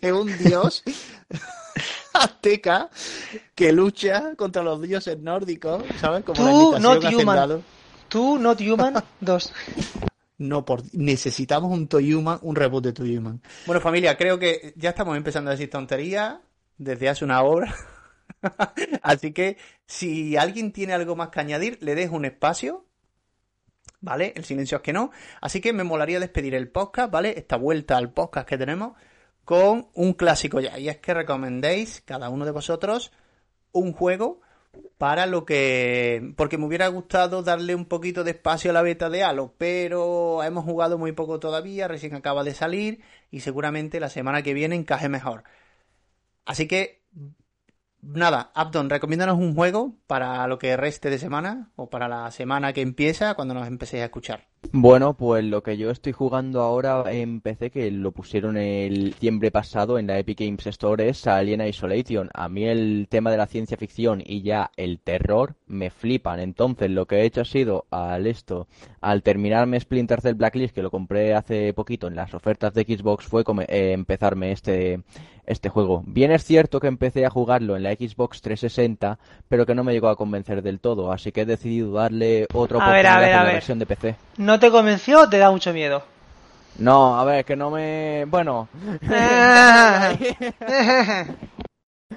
de 0.00 0.12
un 0.12 0.38
dios 0.38 0.84
azteca 2.18 2.90
que 3.54 3.72
lucha 3.72 4.34
contra 4.36 4.62
los 4.62 4.80
dioses 4.82 5.18
nórdicos, 5.18 5.82
¿sabes? 6.00 6.24
Como 6.24 6.38
Tú, 6.38 6.78
not 6.78 7.04
human. 7.04 7.62
Tú, 8.08 8.38
not 8.38 8.60
human, 8.60 8.94
dos. 9.20 9.52
No, 10.38 10.64
por... 10.64 10.82
necesitamos 10.92 11.72
un 11.72 11.88
Toyuman, 11.88 12.38
un 12.42 12.54
reboot 12.54 12.84
de 12.84 12.92
Toyuman. 12.92 13.42
Bueno, 13.66 13.80
familia, 13.80 14.16
creo 14.16 14.38
que 14.38 14.72
ya 14.76 14.90
estamos 14.90 15.16
empezando 15.16 15.50
a 15.50 15.54
decir 15.54 15.68
tonterías 15.68 16.36
desde 16.78 17.08
hace 17.08 17.24
una 17.24 17.42
hora. 17.42 17.74
Así 19.02 19.32
que 19.32 19.56
si 19.86 20.36
alguien 20.36 20.72
tiene 20.72 20.92
algo 20.94 21.16
más 21.16 21.30
que 21.30 21.40
añadir, 21.40 21.78
le 21.82 21.94
dejo 21.94 22.14
un 22.14 22.24
espacio. 22.24 22.84
¿Vale? 24.00 24.32
El 24.36 24.44
silencio 24.44 24.76
es 24.76 24.82
que 24.82 24.92
no. 24.92 25.10
Así 25.40 25.60
que 25.60 25.72
me 25.72 25.82
molaría 25.82 26.20
despedir 26.20 26.54
el 26.54 26.68
podcast, 26.68 27.10
¿vale? 27.10 27.34
Esta 27.36 27.56
vuelta 27.56 27.96
al 27.96 28.12
podcast 28.12 28.48
que 28.48 28.56
tenemos 28.56 28.92
con 29.48 29.88
un 29.94 30.12
clásico 30.12 30.60
ya. 30.60 30.78
Y 30.78 30.90
es 30.90 30.98
que 30.98 31.14
recomendéis, 31.14 32.02
cada 32.04 32.28
uno 32.28 32.44
de 32.44 32.50
vosotros, 32.50 33.12
un 33.72 33.94
juego 33.94 34.42
para 34.98 35.24
lo 35.24 35.46
que... 35.46 36.34
Porque 36.36 36.58
me 36.58 36.66
hubiera 36.66 36.86
gustado 36.88 37.42
darle 37.42 37.74
un 37.74 37.86
poquito 37.86 38.24
de 38.24 38.32
espacio 38.32 38.70
a 38.70 38.74
la 38.74 38.82
beta 38.82 39.08
de 39.08 39.24
Halo, 39.24 39.54
pero 39.56 40.42
hemos 40.42 40.66
jugado 40.66 40.98
muy 40.98 41.12
poco 41.12 41.40
todavía, 41.40 41.88
recién 41.88 42.14
acaba 42.14 42.44
de 42.44 42.52
salir 42.52 43.00
y 43.30 43.40
seguramente 43.40 44.00
la 44.00 44.10
semana 44.10 44.42
que 44.42 44.52
viene 44.52 44.76
encaje 44.76 45.08
mejor. 45.08 45.44
Así 46.44 46.68
que 46.68 47.00
nada, 48.02 48.50
Abdon, 48.54 48.90
recomiéndanos 48.90 49.38
un 49.38 49.54
juego 49.54 49.94
para 50.06 50.46
lo 50.46 50.58
que 50.58 50.76
reste 50.76 51.08
de 51.08 51.18
semana 51.18 51.70
o 51.74 51.88
para 51.88 52.06
la 52.06 52.30
semana 52.32 52.74
que 52.74 52.82
empieza 52.82 53.32
cuando 53.32 53.54
nos 53.54 53.66
empecéis 53.66 54.02
a 54.02 54.06
escuchar. 54.06 54.46
Bueno, 54.72 55.14
pues 55.14 55.44
lo 55.44 55.62
que 55.62 55.76
yo 55.76 55.90
estoy 55.90 56.12
jugando 56.12 56.60
ahora 56.60 57.04
en 57.10 57.40
PC, 57.40 57.70
que 57.70 57.90
lo 57.90 58.12
pusieron 58.12 58.56
el 58.56 59.12
diciembre 59.12 59.50
pasado 59.50 59.98
en 59.98 60.06
la 60.06 60.18
Epic 60.18 60.40
Games 60.40 60.66
Store, 60.66 61.08
es 61.08 61.26
Alien 61.26 61.66
Isolation. 61.66 62.28
A 62.34 62.48
mí 62.48 62.64
el 62.64 63.06
tema 63.08 63.30
de 63.30 63.38
la 63.38 63.46
ciencia 63.46 63.76
ficción 63.78 64.22
y 64.24 64.42
ya 64.42 64.70
el 64.76 64.98
terror 64.98 65.54
me 65.66 65.90
flipan. 65.90 66.40
Entonces 66.40 66.90
lo 66.90 67.06
que 67.06 67.16
he 67.16 67.24
hecho 67.24 67.42
ha 67.42 67.46
sido 67.46 67.86
al 67.90 68.26
esto, 68.26 68.66
al 69.00 69.22
terminarme 69.22 69.80
Splinter 69.80 70.20
Cell 70.20 70.34
Blacklist, 70.34 70.74
que 70.74 70.82
lo 70.82 70.90
compré 70.90 71.34
hace 71.34 71.72
poquito 71.72 72.06
en 72.06 72.16
las 72.16 72.34
ofertas 72.34 72.74
de 72.74 72.82
Xbox, 72.82 73.26
fue 73.26 73.44
eh, 73.68 73.92
empezarme 73.92 74.52
este 74.52 75.00
este 75.48 75.70
juego. 75.70 76.02
Bien 76.06 76.30
es 76.30 76.44
cierto 76.44 76.78
que 76.78 76.86
empecé 76.86 77.24
a 77.24 77.30
jugarlo 77.30 77.76
en 77.76 77.82
la 77.82 77.94
Xbox 77.94 78.42
360, 78.42 79.18
pero 79.48 79.64
que 79.64 79.74
no 79.74 79.82
me 79.82 79.92
llegó 79.92 80.08
a 80.08 80.16
convencer 80.16 80.62
del 80.62 80.78
todo, 80.78 81.10
así 81.10 81.32
que 81.32 81.40
he 81.40 81.46
decidido 81.46 81.92
darle 81.92 82.46
otra 82.52 82.78
oportunidad 82.78 83.24
a, 83.24 83.44
la 83.44 83.52
versión 83.52 83.78
de 83.78 83.86
PC. 83.86 84.16
¿No 84.36 84.47
te 84.56 84.70
convenció 84.70 85.22
o 85.22 85.28
te 85.28 85.38
da 85.38 85.50
mucho 85.50 85.72
miedo? 85.72 86.04
No, 86.78 87.18
a 87.18 87.24
ver, 87.24 87.44
que 87.44 87.56
no 87.56 87.70
me... 87.70 88.24
Bueno... 88.28 88.68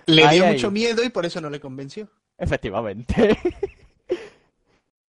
le 0.05 0.27
dio 0.27 0.45
mucho 0.45 0.69
miedo 0.69 1.03
y 1.03 1.09
por 1.09 1.25
eso 1.25 1.41
no 1.41 1.49
le 1.49 1.59
convenció. 1.59 2.07
Efectivamente. 2.37 3.37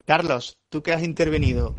Carlos, 0.05 0.57
tú 0.69 0.83
que 0.83 0.93
has 0.93 1.01
intervenido, 1.01 1.73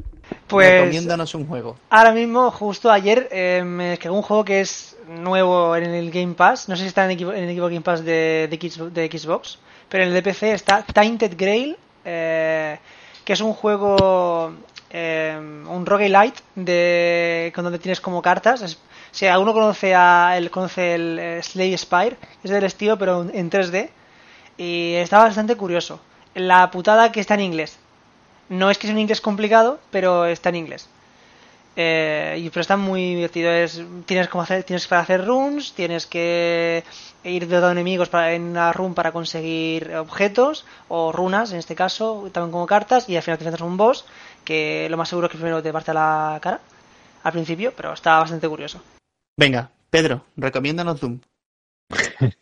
pues, 0.48 0.68
recomiéndanos 0.68 1.34
un 1.36 1.46
juego. 1.46 1.78
Ahora 1.90 2.12
mismo, 2.12 2.50
justo 2.50 2.90
ayer, 2.90 3.28
eh, 3.30 3.62
me 3.64 3.90
descargué 3.90 4.16
un 4.16 4.22
juego 4.22 4.44
que 4.44 4.60
es 4.60 4.96
nuevo 5.08 5.76
en 5.76 5.84
el 5.94 6.10
Game 6.10 6.34
Pass. 6.34 6.68
No 6.68 6.74
sé 6.74 6.82
si 6.82 6.88
está 6.88 7.04
en 7.04 7.10
el 7.10 7.14
equipo, 7.14 7.32
en 7.32 7.44
el 7.44 7.50
equipo 7.50 7.66
Game 7.66 7.82
Pass 7.82 8.04
de, 8.04 8.48
de, 8.50 9.18
Xbox, 9.18 9.58
pero 9.88 10.02
en 10.02 10.12
el 10.12 10.22
DPC 10.22 10.42
está 10.44 10.82
Tainted 10.82 11.34
Grail, 11.36 11.76
eh, 12.04 12.78
que 13.24 13.32
es 13.32 13.40
un 13.40 13.52
juego, 13.52 14.52
eh, 14.98 15.36
un 15.38 15.84
roguelite 15.84 16.40
de, 16.54 17.52
con 17.54 17.64
donde 17.64 17.78
tienes 17.78 18.00
como 18.00 18.22
cartas. 18.22 18.78
si 19.10 19.26
alguno 19.26 19.52
conoce, 19.52 19.94
a, 19.94 20.38
el, 20.38 20.50
conoce 20.50 20.94
el 20.94 21.42
Slay 21.42 21.76
Spire, 21.76 22.16
es 22.42 22.50
del 22.50 22.64
estilo, 22.64 22.96
pero 22.96 23.28
en 23.30 23.50
3D. 23.50 23.90
Y 24.56 24.94
está 24.94 25.18
bastante 25.18 25.54
curioso. 25.54 26.00
La 26.34 26.70
putada 26.70 27.12
que 27.12 27.20
está 27.20 27.34
en 27.34 27.40
inglés 27.40 27.78
no 28.48 28.70
es 28.70 28.78
que 28.78 28.86
es 28.86 28.92
un 28.94 28.98
inglés 28.98 29.20
complicado, 29.20 29.78
pero 29.90 30.24
está 30.24 30.48
en 30.48 30.56
inglés. 30.56 30.88
Eh, 31.78 32.36
y 32.38 32.48
pero 32.48 32.62
está 32.62 32.78
muy 32.78 33.16
divertido. 33.16 33.52
Es, 33.52 33.82
tienes 34.06 34.28
como 34.28 34.44
hacer, 34.44 34.64
tienes 34.64 34.86
para 34.86 35.02
hacer 35.02 35.26
runs, 35.26 35.74
tienes 35.74 36.06
que 36.06 36.84
ir 37.22 37.46
de 37.46 37.56
enemigos 37.70 38.08
para, 38.08 38.32
en 38.32 38.44
una 38.44 38.72
run 38.72 38.94
para 38.94 39.12
conseguir 39.12 39.94
objetos 39.94 40.64
o 40.88 41.12
runas, 41.12 41.52
en 41.52 41.58
este 41.58 41.74
caso, 41.74 42.30
también 42.32 42.52
como 42.52 42.66
cartas, 42.66 43.10
y 43.10 43.16
al 43.16 43.22
final 43.22 43.36
te 43.36 43.44
enfrentas 43.44 43.60
a 43.60 43.64
un 43.66 43.76
boss 43.76 44.06
que 44.46 44.88
lo 44.88 44.96
más 44.96 45.10
seguro 45.10 45.26
es 45.26 45.32
que 45.32 45.36
primero 45.36 45.62
te 45.62 45.72
parte 45.72 45.92
la 45.92 46.38
cara 46.40 46.60
al 47.24 47.32
principio, 47.32 47.74
pero 47.76 47.92
está 47.92 48.18
bastante 48.18 48.48
curioso. 48.48 48.80
Venga, 49.36 49.70
Pedro, 49.90 50.24
recomiéndanos 50.36 51.00
Doom. 51.00 51.20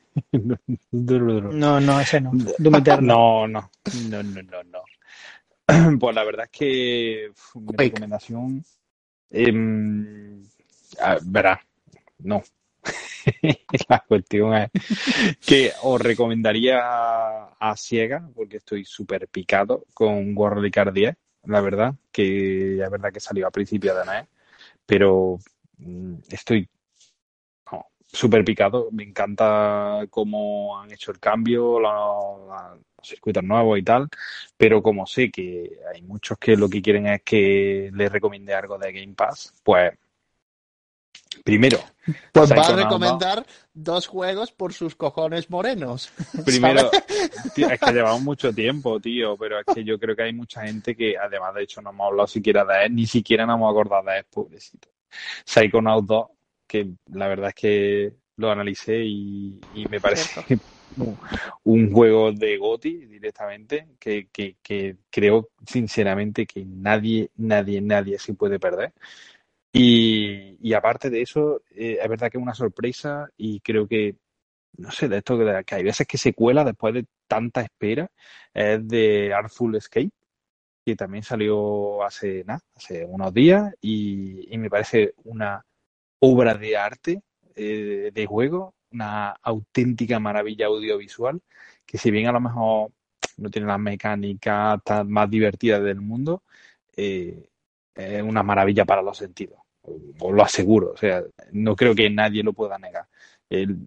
no, 0.93 1.81
no, 1.81 2.01
ese 2.01 2.21
no. 2.21 2.31
Doom 2.59 2.85
No, 3.01 3.49
no, 3.49 3.71
no, 4.09 4.23
no, 4.23 4.43
no, 4.43 4.63
no. 4.63 4.85
Pues 5.99 6.15
la 6.15 6.25
verdad 6.25 6.45
es 6.45 6.51
que 6.51 7.33
mi 7.55 7.73
recomendación. 7.77 8.63
Eh, 9.31 9.53
verá, 11.23 11.61
no. 12.19 12.43
la 13.89 14.05
cuestión 14.07 14.55
es 14.55 14.71
que 15.41 15.73
os 15.83 16.01
recomendaría 16.01 16.81
a 17.59 17.75
ciega, 17.77 18.29
porque 18.35 18.59
estoy 18.59 18.85
súper 18.85 19.27
picado 19.29 19.87
con 19.95 20.37
World 20.37 20.71
Card 20.71 20.93
10, 20.93 21.17
la 21.47 21.61
verdad, 21.61 21.95
que 22.13 22.83
es 22.83 22.91
verdad 22.91 23.13
que 23.13 23.21
salió 23.21 23.47
a 23.47 23.51
principio 23.51 23.95
de 23.95 24.05
mes, 24.05 24.27
pero 24.87 25.39
mm, 25.79 26.15
estoy 26.31 26.69
súper 28.15 28.45
picado. 28.45 28.89
Me 28.93 29.03
encanta 29.03 30.07
cómo 30.11 30.79
han 30.79 30.91
hecho 30.93 31.11
el 31.11 31.19
cambio, 31.21 31.81
los, 31.81 32.81
circuitos 33.03 33.45
nuevos 33.45 33.79
y 33.79 33.83
tal, 33.83 34.09
pero 34.57 34.83
como 34.83 35.07
sé 35.07 35.31
que 35.31 35.79
hay 35.95 36.01
muchos 36.03 36.39
que 36.39 36.57
lo 36.57 36.71
que 36.71 36.81
quieren 36.81 37.07
es 37.07 37.23
que 37.23 37.91
les 37.93 38.11
recomiende 38.11 38.55
algo 38.55 38.79
de 38.79 38.93
Game 38.93 39.15
Pass, 39.15 39.53
pues 39.63 39.93
Primero. 41.45 41.79
Pues 42.33 42.53
va 42.53 42.63
a 42.63 42.77
recomendar 42.77 43.47
dos 43.73 44.07
juegos 44.07 44.53
por 44.53 44.73
sus 44.73 44.95
cojones 44.95 45.51
morenos. 45.51 46.11
Primero, 46.45 46.91
es 46.93 47.53
que 47.81 47.93
llevamos 47.93 48.23
mucho 48.23 48.53
tiempo, 48.53 49.01
tío, 49.01 49.37
pero 49.37 49.59
es 49.59 49.67
que 49.75 49.85
yo 49.85 49.99
creo 49.99 50.15
que 50.15 50.23
hay 50.23 50.33
mucha 50.33 50.63
gente 50.67 50.95
que, 50.95 51.17
además, 51.17 51.55
de 51.55 51.63
hecho, 51.65 51.83
no 51.83 51.91
hemos 51.91 52.07
hablado 52.07 52.27
siquiera 52.27 52.65
de 52.65 52.87
él, 52.87 52.95
ni 52.95 53.07
siquiera 53.07 53.47
nos 53.47 53.57
hemos 53.57 53.71
acordado 53.71 54.05
de 54.05 54.19
él, 54.19 54.25
pobrecito. 54.31 54.89
Psychonauts 55.45 56.07
2, 56.07 56.27
que 56.67 56.89
la 57.13 57.29
verdad 57.29 57.49
es 57.49 57.55
que 57.55 58.13
lo 58.37 58.51
analicé 58.51 59.05
y, 59.05 59.61
y 59.75 59.87
me 59.87 60.01
parece 60.01 60.59
un, 60.97 61.19
un 61.65 61.93
juego 61.93 62.33
de 62.33 62.57
Goti 62.57 63.07
directamente 63.07 63.89
que, 63.99 64.29
que, 64.33 64.57
que 64.63 64.97
creo 65.11 65.51
sinceramente 65.67 66.47
que 66.47 66.65
nadie, 66.65 67.31
nadie, 67.37 67.81
nadie 67.81 68.19
se 68.19 68.35
puede 68.35 68.59
perder. 68.59 68.93
Y, 69.77 70.73
aparte 70.73 71.11
de 71.11 71.23
eso, 71.23 71.63
eh, 71.71 71.99
es 72.01 72.09
verdad 72.09 72.31
que 72.31 72.39
es 72.39 72.43
una 72.43 72.55
sorpresa 72.55 73.29
y 73.37 73.59
creo 73.61 73.89
que, 73.89 74.17
no 74.77 74.91
sé, 74.93 75.09
de 75.09 75.19
esto 75.19 75.37
que, 75.39 75.75
hay 75.75 75.83
veces 75.83 76.07
que 76.07 76.17
se 76.19 76.33
cuela 76.33 76.65
después 76.65 76.95
de 76.95 77.07
tanta 77.27 77.63
espera, 77.63 78.09
es 78.55 78.87
de 78.87 79.35
Artful 79.35 79.75
Escape, 79.77 80.11
que 80.85 80.97
también 80.97 81.25
salió 81.25 82.05
hace 82.05 82.45
nada, 82.45 82.61
hace 82.77 83.05
unos 83.05 83.35
días 83.35 83.75
y, 83.81 84.47
me 84.59 84.71
parece 84.71 85.15
una 85.25 85.65
obra 86.21 86.55
de 86.55 86.77
arte 86.77 87.23
eh, 87.57 88.11
de 88.15 88.27
juego, 88.27 88.75
una 88.93 89.31
auténtica 89.43 90.21
maravilla 90.21 90.67
audiovisual, 90.67 91.41
que 91.87 91.99
si 91.99 92.11
bien 92.13 92.29
a 92.29 92.33
lo 92.33 92.41
mejor 92.41 92.93
no 93.39 93.51
tiene 93.51 93.67
las 93.69 93.81
mecánicas 93.81 94.81
más 95.07 95.31
divertidas 95.31 95.83
del 95.83 96.01
mundo, 96.01 96.45
eh, 96.97 97.49
es 97.95 98.23
una 98.23 98.43
maravilla 98.43 98.85
para 98.85 99.03
los 99.03 99.19
sentidos, 99.19 99.64
os 100.19 100.33
lo 100.33 100.43
aseguro, 100.43 100.93
o 100.93 100.97
sea, 100.97 101.23
no 101.53 101.77
creo 101.77 101.95
que 101.95 102.09
nadie 102.11 102.43
lo 102.43 102.53
pueda 102.53 102.79
negar. 102.79 103.07
El- 103.51 103.87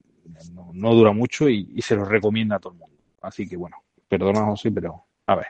no, 0.54 0.70
no 0.74 0.94
dura 0.94 1.12
mucho 1.14 1.48
y, 1.50 1.70
y 1.76 1.82
se 1.82 1.96
lo 1.96 2.04
recomienda 2.06 2.58
a 2.58 2.60
todo 2.60 2.74
el 2.74 2.80
mundo. 2.80 2.96
Así 3.22 3.48
que 3.48 3.56
bueno, 3.58 3.78
perdona 4.08 4.46
José, 4.46 4.72
pero 4.72 5.06
a 5.26 5.36
ver, 5.36 5.48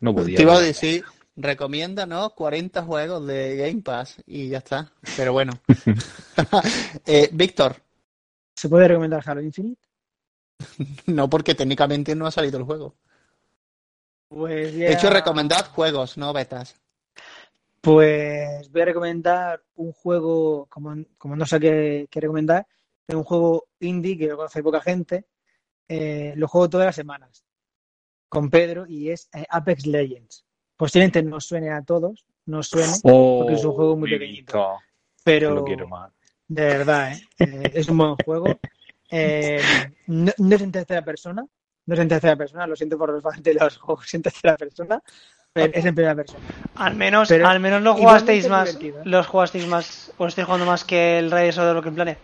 no 0.00 0.14
podía. 0.14 0.36
Te 0.36 0.42
iba 0.42 0.56
a 0.56 0.60
decir, 0.60 1.04
recomienda, 1.36 2.06
¿no? 2.06 2.30
40 2.30 2.82
juegos 2.82 3.26
de 3.26 3.56
Game 3.56 3.82
Pass 3.82 4.16
y 4.26 4.48
ya 4.48 4.58
está. 4.58 4.92
Pero 5.16 5.32
bueno. 5.32 5.52
Eh, 7.06 7.28
Víctor, 7.32 7.76
¿Se 8.56 8.68
puede 8.68 8.88
recomendar 8.88 9.22
Halo 9.26 9.42
Infinite? 9.42 9.80
no 11.06 11.28
porque 11.28 11.54
técnicamente 11.54 12.14
no 12.14 12.26
ha 12.26 12.30
salido 12.30 12.58
el 12.58 12.64
juego. 12.64 12.94
Pues 14.28 14.74
De 14.74 14.92
hecho, 14.92 15.08
ya- 15.08 15.10
recomendad 15.14 15.66
juegos, 15.70 16.16
no 16.16 16.32
betas. 16.32 16.74
Pues 17.84 18.70
voy 18.72 18.80
a 18.80 18.84
recomendar 18.86 19.62
un 19.74 19.92
juego, 19.92 20.66
como, 20.70 20.96
como 21.18 21.36
no 21.36 21.44
sé 21.44 21.60
qué, 21.60 22.08
qué 22.10 22.18
recomendar, 22.20 22.66
es 23.06 23.14
un 23.14 23.24
juego 23.24 23.66
indie 23.80 24.16
que 24.16 24.26
lo 24.28 24.36
conoce 24.38 24.62
poca 24.62 24.80
gente. 24.80 25.26
eh, 25.86 26.32
lo 26.36 26.48
juego 26.48 26.70
todas 26.70 26.86
las 26.86 26.96
semanas 26.96 27.44
con 28.30 28.48
Pedro 28.48 28.86
y 28.88 29.10
es 29.10 29.28
eh, 29.34 29.44
Apex 29.50 29.84
Legends. 29.86 30.46
Posiblemente 30.78 31.22
no 31.22 31.40
suene 31.40 31.70
a 31.70 31.82
todos, 31.82 32.24
no 32.46 32.62
suene, 32.62 32.94
porque 33.02 33.54
es 33.54 33.64
un 33.64 33.72
juego 33.74 33.96
muy 33.98 34.10
pequeñito. 34.10 34.78
Pero 35.22 35.50
Oh, 35.50 35.54
Lo 35.56 35.64
quiero 35.64 35.86
más. 35.86 36.10
de 36.48 36.64
verdad, 36.64 37.12
¿eh? 37.12 37.20
Eh, 37.40 37.70
es 37.74 37.88
un 37.90 37.98
buen 37.98 38.16
juego. 38.16 38.46
No, 40.06 40.32
no 40.38 40.56
es 40.56 40.62
en 40.62 40.72
tercera 40.72 41.04
persona, 41.04 41.46
no 41.86 41.94
es 41.94 42.00
en 42.00 42.08
tercera 42.08 42.34
persona, 42.36 42.66
lo 42.66 42.76
siento 42.76 42.96
por 42.96 43.12
los 43.12 43.22
fans 43.22 43.42
de 43.42 43.54
los 43.54 43.76
juegos 43.76 44.12
en 44.14 44.22
tercera 44.22 44.56
persona, 44.56 45.02
es 45.54 45.84
en 45.84 45.94
primera 45.94 46.14
persona. 46.14 46.40
Al 46.74 46.96
menos, 46.96 47.28
Pero 47.28 47.46
al 47.46 47.60
menos 47.60 47.80
lo 47.82 47.94
jugasteis 47.94 48.48
más, 48.48 48.74
¿eh? 48.74 48.94
los 49.04 49.26
jugasteis 49.26 49.66
más, 49.66 50.12
o 50.18 50.26
estáis 50.26 50.46
jugando 50.46 50.66
más 50.66 50.84
que 50.84 51.18
el 51.18 51.30
Riders 51.30 51.58
of 51.58 51.64
the 51.64 51.72
Broken 51.72 51.94
Planet. 51.94 52.18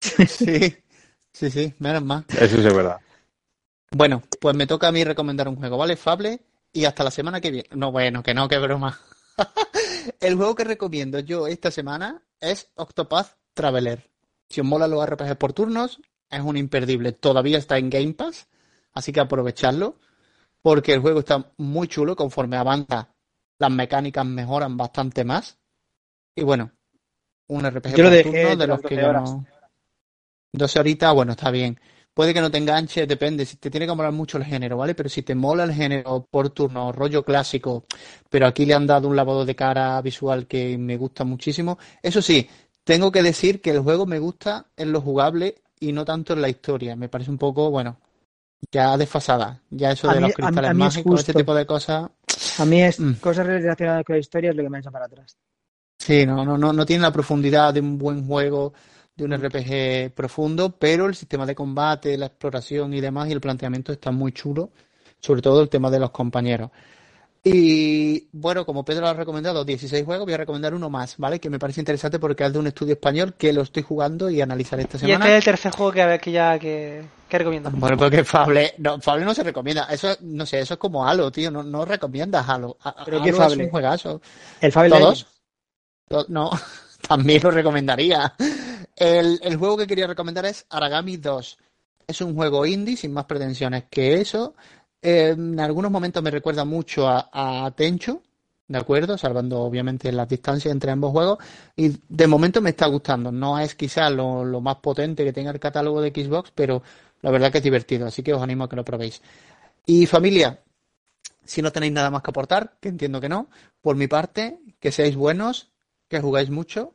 Sí, 0.00 0.76
sí, 1.32 1.50
sí, 1.50 1.74
menos 1.78 2.02
mal. 2.02 2.24
Eso 2.28 2.56
sí 2.56 2.66
es 2.66 2.74
verdad. 2.74 3.00
Bueno, 3.90 4.22
pues 4.40 4.54
me 4.54 4.66
toca 4.66 4.88
a 4.88 4.92
mí 4.92 5.02
recomendar 5.04 5.48
un 5.48 5.56
juego, 5.56 5.78
¿vale? 5.78 5.96
Fable 5.96 6.40
y 6.72 6.84
hasta 6.84 7.02
la 7.02 7.10
semana 7.10 7.40
que 7.40 7.50
viene. 7.50 7.68
No, 7.72 7.90
bueno, 7.90 8.22
que 8.22 8.34
no, 8.34 8.46
que 8.48 8.58
broma. 8.58 9.00
El 10.20 10.36
juego 10.36 10.54
que 10.54 10.64
recomiendo 10.64 11.18
yo 11.20 11.46
esta 11.46 11.70
semana 11.70 12.22
es 12.40 12.70
Octopath 12.74 13.36
Traveler. 13.54 14.10
Si 14.48 14.60
os 14.60 14.66
mola 14.66 14.86
los 14.86 15.06
RPG 15.06 15.36
por 15.36 15.52
turnos, 15.52 16.00
es 16.30 16.40
un 16.40 16.56
imperdible. 16.56 17.12
Todavía 17.12 17.58
está 17.58 17.78
en 17.78 17.88
Game 17.90 18.12
Pass, 18.12 18.48
así 18.92 19.12
que 19.12 19.20
aprovechadlo, 19.20 19.98
porque 20.62 20.94
el 20.94 21.00
juego 21.00 21.20
está 21.20 21.52
muy 21.58 21.88
chulo. 21.88 22.16
Conforme 22.16 22.56
avanza, 22.56 23.14
las 23.58 23.70
mecánicas 23.70 24.26
mejoran 24.26 24.76
bastante 24.76 25.24
más. 25.24 25.58
Y 26.36 26.42
bueno, 26.44 26.72
un 27.48 27.66
RPG 27.66 27.94
Yo 27.94 28.04
lo 28.04 28.10
por 28.10 28.10
dejé 28.10 28.32
turno 28.32 28.56
de 28.56 28.66
los 28.66 28.82
que 28.82 28.96
12 28.96 28.98
yo 28.98 29.08
horas. 29.08 29.24
no. 29.24 29.46
12 30.52 30.78
horitas, 30.80 31.14
bueno, 31.14 31.32
está 31.32 31.50
bien. 31.50 31.78
Puede 32.14 32.34
que 32.34 32.40
no 32.40 32.50
te 32.50 32.58
enganche, 32.58 33.06
depende. 33.06 33.46
Si 33.46 33.56
te 33.58 33.70
tiene 33.70 33.86
que 33.86 33.94
molar 33.94 34.12
mucho 34.12 34.38
el 34.38 34.44
género, 34.44 34.76
¿vale? 34.78 34.94
Pero 34.94 35.08
si 35.08 35.22
te 35.22 35.34
mola 35.34 35.64
el 35.64 35.72
género 35.72 36.26
por 36.30 36.50
turno, 36.50 36.90
rollo 36.92 37.24
clásico, 37.24 37.84
pero 38.28 38.46
aquí 38.46 38.66
le 38.66 38.74
han 38.74 38.86
dado 38.86 39.08
un 39.08 39.16
lavado 39.16 39.44
de 39.44 39.54
cara 39.54 40.00
visual 40.02 40.46
que 40.46 40.76
me 40.78 40.96
gusta 40.96 41.24
muchísimo. 41.24 41.78
Eso 42.02 42.20
sí, 42.22 42.48
tengo 42.84 43.12
que 43.12 43.22
decir 43.22 43.60
que 43.60 43.70
el 43.70 43.80
juego 43.80 44.06
me 44.06 44.18
gusta 44.18 44.66
en 44.76 44.92
lo 44.92 45.00
jugable 45.00 45.56
y 45.78 45.92
no 45.92 46.04
tanto 46.04 46.32
en 46.32 46.42
la 46.42 46.48
historia. 46.48 46.96
Me 46.96 47.08
parece 47.08 47.30
un 47.30 47.38
poco, 47.38 47.70
bueno, 47.70 48.00
ya 48.70 48.96
desfasada. 48.96 49.60
Ya 49.70 49.92
eso 49.92 50.08
A 50.10 50.14
de 50.14 50.20
mí- 50.20 50.26
los 50.28 50.34
a 50.34 50.38
mí- 50.40 50.44
cristales 50.46 50.70
a 50.70 50.74
mí 50.74 50.82
es 50.86 50.94
mágicos, 50.96 51.20
este 51.20 51.32
justo. 51.32 51.38
tipo 51.40 51.54
de 51.54 51.66
cosas. 51.66 52.10
A 52.58 52.64
mí 52.64 52.82
es 52.82 53.00
Mm. 53.00 53.12
cosas 53.14 53.46
relacionadas 53.46 54.04
con 54.04 54.14
la 54.16 54.20
historia 54.20 54.50
es 54.50 54.56
lo 54.56 54.62
que 54.62 54.68
me 54.70 54.78
ha 54.78 54.80
hecho 54.80 54.90
para 54.92 55.06
atrás. 55.06 55.36
Sí, 55.98 56.24
no, 56.26 56.44
no, 56.44 56.56
no, 56.56 56.72
no 56.72 56.86
tiene 56.86 57.02
la 57.02 57.12
profundidad 57.12 57.74
de 57.74 57.80
un 57.80 57.98
buen 57.98 58.26
juego, 58.26 58.72
de 59.16 59.24
un 59.24 59.32
RPG 59.32 60.14
profundo, 60.14 60.70
pero 60.78 61.06
el 61.06 61.14
sistema 61.16 61.44
de 61.44 61.54
combate, 61.54 62.16
la 62.16 62.26
exploración 62.26 62.94
y 62.94 63.00
demás, 63.00 63.28
y 63.28 63.32
el 63.32 63.40
planteamiento 63.40 63.90
está 63.92 64.12
muy 64.12 64.30
chulo, 64.32 64.70
sobre 65.18 65.42
todo 65.42 65.60
el 65.60 65.68
tema 65.68 65.90
de 65.90 65.98
los 65.98 66.10
compañeros. 66.10 66.70
Y 67.50 68.28
bueno, 68.32 68.66
como 68.66 68.84
Pedro 68.84 69.06
ha 69.08 69.14
recomendado 69.14 69.64
16 69.64 70.04
juegos, 70.04 70.26
voy 70.26 70.34
a 70.34 70.38
recomendar 70.38 70.74
uno 70.74 70.90
más, 70.90 71.16
¿vale? 71.16 71.40
Que 71.40 71.48
me 71.48 71.58
parece 71.58 71.80
interesante 71.80 72.18
porque 72.18 72.44
es 72.44 72.52
de 72.52 72.58
un 72.58 72.66
estudio 72.66 72.92
español 72.92 73.34
que 73.38 73.52
lo 73.54 73.62
estoy 73.62 73.82
jugando 73.82 74.28
y 74.28 74.40
analizaré 74.42 74.82
esta 74.82 74.98
Y 74.98 75.00
semana. 75.00 75.24
este 75.24 75.28
es 75.30 75.38
el 75.38 75.44
tercer 75.44 75.72
juego 75.72 75.92
que, 75.92 76.02
a 76.02 76.06
ver, 76.06 76.20
que 76.20 76.30
ya 76.32 76.58
que, 76.58 77.04
que 77.28 77.38
recomiendo. 77.38 77.70
Bueno, 77.72 77.96
porque 77.96 78.22
Fable, 78.22 78.74
no, 78.78 79.00
Fable 79.00 79.24
no 79.24 79.34
se 79.34 79.42
recomienda. 79.44 79.84
Eso, 79.90 80.10
es- 80.10 80.20
no 80.20 80.44
sé, 80.44 80.60
eso 80.60 80.74
es 80.74 80.80
como 80.80 81.06
Halo, 81.08 81.30
tío. 81.32 81.50
No, 81.50 81.62
no 81.62 81.84
recomiendas 81.86 82.46
Halo. 82.48 82.76
A- 82.82 83.04
¿Pero 83.04 83.16
Halo 83.16 83.24
qué 83.24 83.30
es 83.30 83.36
Fable? 83.36 83.64
un 83.64 83.70
juegazo. 83.70 84.20
El 84.60 84.72
Fable 84.72 84.90
¿Todos? 84.90 85.26
No, 86.28 86.50
también 87.08 87.40
lo 87.42 87.50
recomendaría. 87.50 88.34
El, 88.94 89.40
el 89.42 89.56
juego 89.56 89.76
que 89.78 89.86
quería 89.86 90.06
recomendar 90.06 90.44
es 90.44 90.66
Aragami 90.68 91.16
2. 91.16 91.58
Es 92.06 92.20
un 92.22 92.34
juego 92.34 92.64
indie 92.66 92.96
sin 92.96 93.12
más 93.12 93.26
pretensiones 93.26 93.84
que 93.90 94.20
eso. 94.20 94.54
Eh, 95.00 95.30
en 95.36 95.60
algunos 95.60 95.90
momentos 95.90 96.22
me 96.22 96.30
recuerda 96.30 96.64
mucho 96.64 97.08
a, 97.08 97.28
a 97.32 97.70
¿de 98.68 98.78
acuerdo? 98.78 99.16
Salvando 99.16 99.60
obviamente 99.60 100.12
las 100.12 100.28
distancias 100.28 100.72
entre 100.72 100.90
ambos 100.90 101.12
juegos. 101.12 101.38
Y 101.76 101.92
de 102.08 102.26
momento 102.26 102.60
me 102.60 102.70
está 102.70 102.86
gustando. 102.86 103.32
No 103.32 103.58
es 103.58 103.74
quizá 103.74 104.10
lo, 104.10 104.44
lo 104.44 104.60
más 104.60 104.76
potente 104.76 105.24
que 105.24 105.32
tenga 105.32 105.50
el 105.50 105.60
catálogo 105.60 106.00
de 106.02 106.10
Xbox, 106.10 106.52
pero 106.54 106.82
la 107.22 107.30
verdad 107.30 107.50
que 107.52 107.58
es 107.58 107.64
divertido. 107.64 108.06
Así 108.06 108.22
que 108.22 108.34
os 108.34 108.42
animo 108.42 108.64
a 108.64 108.68
que 108.68 108.76
lo 108.76 108.84
probéis. 108.84 109.22
Y 109.86 110.06
familia, 110.06 110.60
si 111.44 111.62
no 111.62 111.72
tenéis 111.72 111.92
nada 111.92 112.10
más 112.10 112.22
que 112.22 112.30
aportar, 112.30 112.76
que 112.80 112.88
entiendo 112.90 113.20
que 113.20 113.28
no, 113.30 113.48
por 113.82 113.96
mi 113.96 114.08
parte, 114.08 114.60
que 114.80 114.92
seáis 114.92 115.16
buenos, 115.16 115.70
que 116.08 116.20
jugáis 116.20 116.50
mucho 116.50 116.94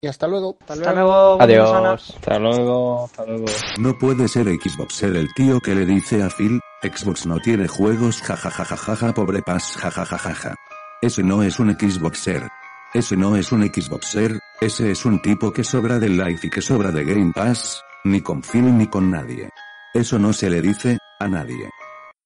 y 0.00 0.06
hasta 0.06 0.26
luego. 0.28 0.56
Hasta 0.60 0.92
luego. 0.92 1.40
Adiós. 1.40 2.14
Hasta 2.16 2.38
luego, 2.38 3.04
hasta 3.04 3.24
luego. 3.26 3.46
No 3.78 3.98
puede 3.98 4.28
ser 4.28 4.46
Xboxer 4.46 5.16
el 5.16 5.32
tío 5.34 5.60
que 5.60 5.74
le 5.74 5.84
dice 5.84 6.22
a 6.22 6.30
Phil, 6.30 6.60
Xbox 6.82 7.26
no 7.26 7.38
tiene 7.40 7.66
juegos 7.66 8.22
jajajajaja 8.22 9.12
pobre 9.12 9.42
paz 9.42 9.76
jajajajaja. 9.76 10.54
Ese 11.02 11.22
no 11.22 11.42
es 11.42 11.58
un 11.58 11.76
Xboxer. 11.78 12.48
Ese 12.94 13.16
no 13.16 13.36
es 13.36 13.52
un 13.52 13.62
Xboxer, 13.62 14.40
ese 14.60 14.90
es 14.90 15.04
un 15.04 15.20
tipo 15.20 15.52
que 15.52 15.62
sobra 15.62 15.98
del 15.98 16.16
life 16.16 16.46
y 16.46 16.50
que 16.50 16.62
sobra 16.62 16.90
de 16.90 17.04
Game 17.04 17.32
Pass, 17.34 17.82
ni 18.04 18.22
con 18.22 18.42
Phil 18.42 18.76
ni 18.78 18.86
con 18.86 19.10
nadie. 19.10 19.50
Eso 19.92 20.18
no 20.18 20.32
se 20.32 20.48
le 20.48 20.62
dice, 20.62 20.96
a 21.20 21.28
nadie. 21.28 21.68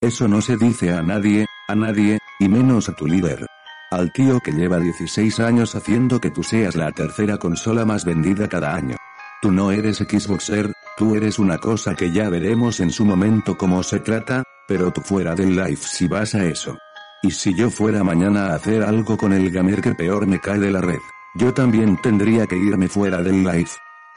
Eso 0.01 0.29
no 0.29 0.41
se 0.41 0.57
dice 0.57 0.93
a 0.93 1.03
nadie, 1.03 1.47
a 1.69 1.75
nadie, 1.75 2.19
y 2.39 2.49
menos 2.49 2.89
a 2.89 2.93
tu 2.93 3.07
líder. 3.07 3.45
Al 3.93 4.11
tío 4.11 4.41
que 4.41 4.53
lleva 4.53 4.79
16 4.79 5.39
años 5.41 5.75
haciendo 5.75 6.19
que 6.19 6.31
tú 6.31 6.43
seas 6.43 6.77
la 6.77 6.91
tercera 6.93 7.37
consola 7.37 7.85
más 7.85 8.07
vendida 8.07 8.49
cada 8.49 8.75
año. 8.75 8.97
Tú 9.43 9.53
no 9.53 9.71
eres 9.71 9.99
Xboxer, 9.99 10.73
tú 10.97 11.15
eres 11.15 11.39
una 11.39 11.59
cosa 11.59 11.95
que 11.95 12.11
ya 12.11 12.31
veremos 12.31 12.81
en 12.81 12.91
su 12.91 13.05
momento 13.05 13.59
cómo 13.59 13.83
se 13.83 14.01
trata, 14.01 14.45
pero 14.67 14.95
tú 14.95 15.03
fuera 15.03 15.35
del 15.35 15.57
live 15.57 15.77
si 15.77 16.09
vas 16.09 16.35
a 16.35 16.43
eso. 16.43 16.79
Y 17.23 17.33
si 17.33 17.55
yo 17.55 17.69
fuera 17.69 18.03
mañana 18.03 18.47
a 18.47 18.55
hacer 18.55 18.83
algo 18.83 19.19
con 19.19 19.35
el 19.35 19.51
gamer 19.51 19.83
que 19.83 19.95
peor 19.95 20.27
me 20.27 20.41
cae 20.41 20.59
de 20.59 20.71
la 20.71 20.81
red, 20.81 21.01
yo 21.35 21.53
también 21.53 21.99
tendría 21.99 22.47
que 22.47 22.57
irme 22.57 22.89
fuera 22.89 23.21
del 23.21 23.45
live. 23.45 23.69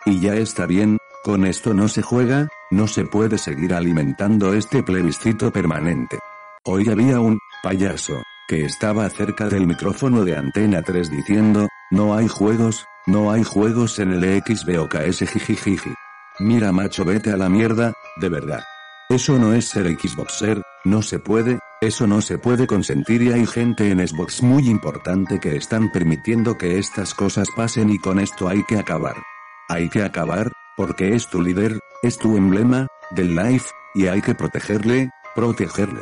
Y 0.06 0.22
ya 0.22 0.36
está 0.36 0.66
bien, 0.68 0.98
con 1.22 1.46
esto 1.46 1.74
no 1.74 1.90
se 1.90 2.02
juega, 2.02 2.48
no 2.72 2.88
se 2.88 3.04
puede 3.04 3.38
seguir 3.38 3.74
alimentando 3.74 4.54
este 4.54 4.84
plebiscito 4.84 5.52
permanente. 5.52 6.18
Hoy 6.64 6.88
había 6.88 7.20
un 7.20 7.38
payaso 7.62 8.24
que 8.48 8.66
estaba 8.66 9.10
cerca 9.10 9.48
del 9.50 9.68
micrófono 9.68 10.24
de 10.24 10.36
Antena 10.36 10.82
3 10.82 11.10
diciendo, 11.10 11.68
no 11.92 12.16
hay 12.16 12.28
juegos, 12.28 12.86
no 13.06 13.32
hay 13.32 13.44
juegos 13.44 14.00
en 14.00 14.12
el 14.12 14.44
XBOKS 14.44 15.30
jijijiji. 15.30 15.94
Mira 16.40 16.72
macho 16.72 17.06
vete 17.06 17.32
a 17.32 17.38
la 17.38 17.50
mierda, 17.50 17.94
de 18.18 18.30
verdad. 18.30 18.64
Eso 19.10 19.38
no 19.38 19.54
es 19.54 19.66
ser 19.66 19.88
Xboxer, 19.88 20.62
no 20.84 21.02
se 21.02 21.20
puede, 21.20 21.60
eso 21.80 22.08
no 22.08 22.22
se 22.22 22.40
puede 22.40 22.66
consentir 22.66 23.22
y 23.22 23.32
hay 23.32 23.46
gente 23.46 23.90
en 23.92 24.06
Xbox 24.06 24.42
muy 24.42 24.68
importante 24.68 25.40
que 25.40 25.56
están 25.56 25.92
permitiendo 25.92 26.58
que 26.58 26.80
estas 26.80 27.14
cosas 27.14 27.48
pasen 27.56 27.92
y 27.92 28.00
con 28.00 28.20
esto 28.20 28.48
hay 28.48 28.64
que 28.64 28.80
acabar. 28.80 29.16
Hay 29.70 29.90
que 29.90 30.04
acabar, 30.04 30.52
Porque 30.78 31.16
es 31.16 31.30
tu 31.30 31.42
líder, 31.42 31.80
es 32.04 32.18
tu 32.18 32.36
emblema, 32.36 32.88
del 33.12 33.34
life, 33.34 33.70
y 33.94 34.08
hay 34.08 34.22
que 34.22 34.36
protegerle, 34.36 35.10
protegerle. 35.34 36.02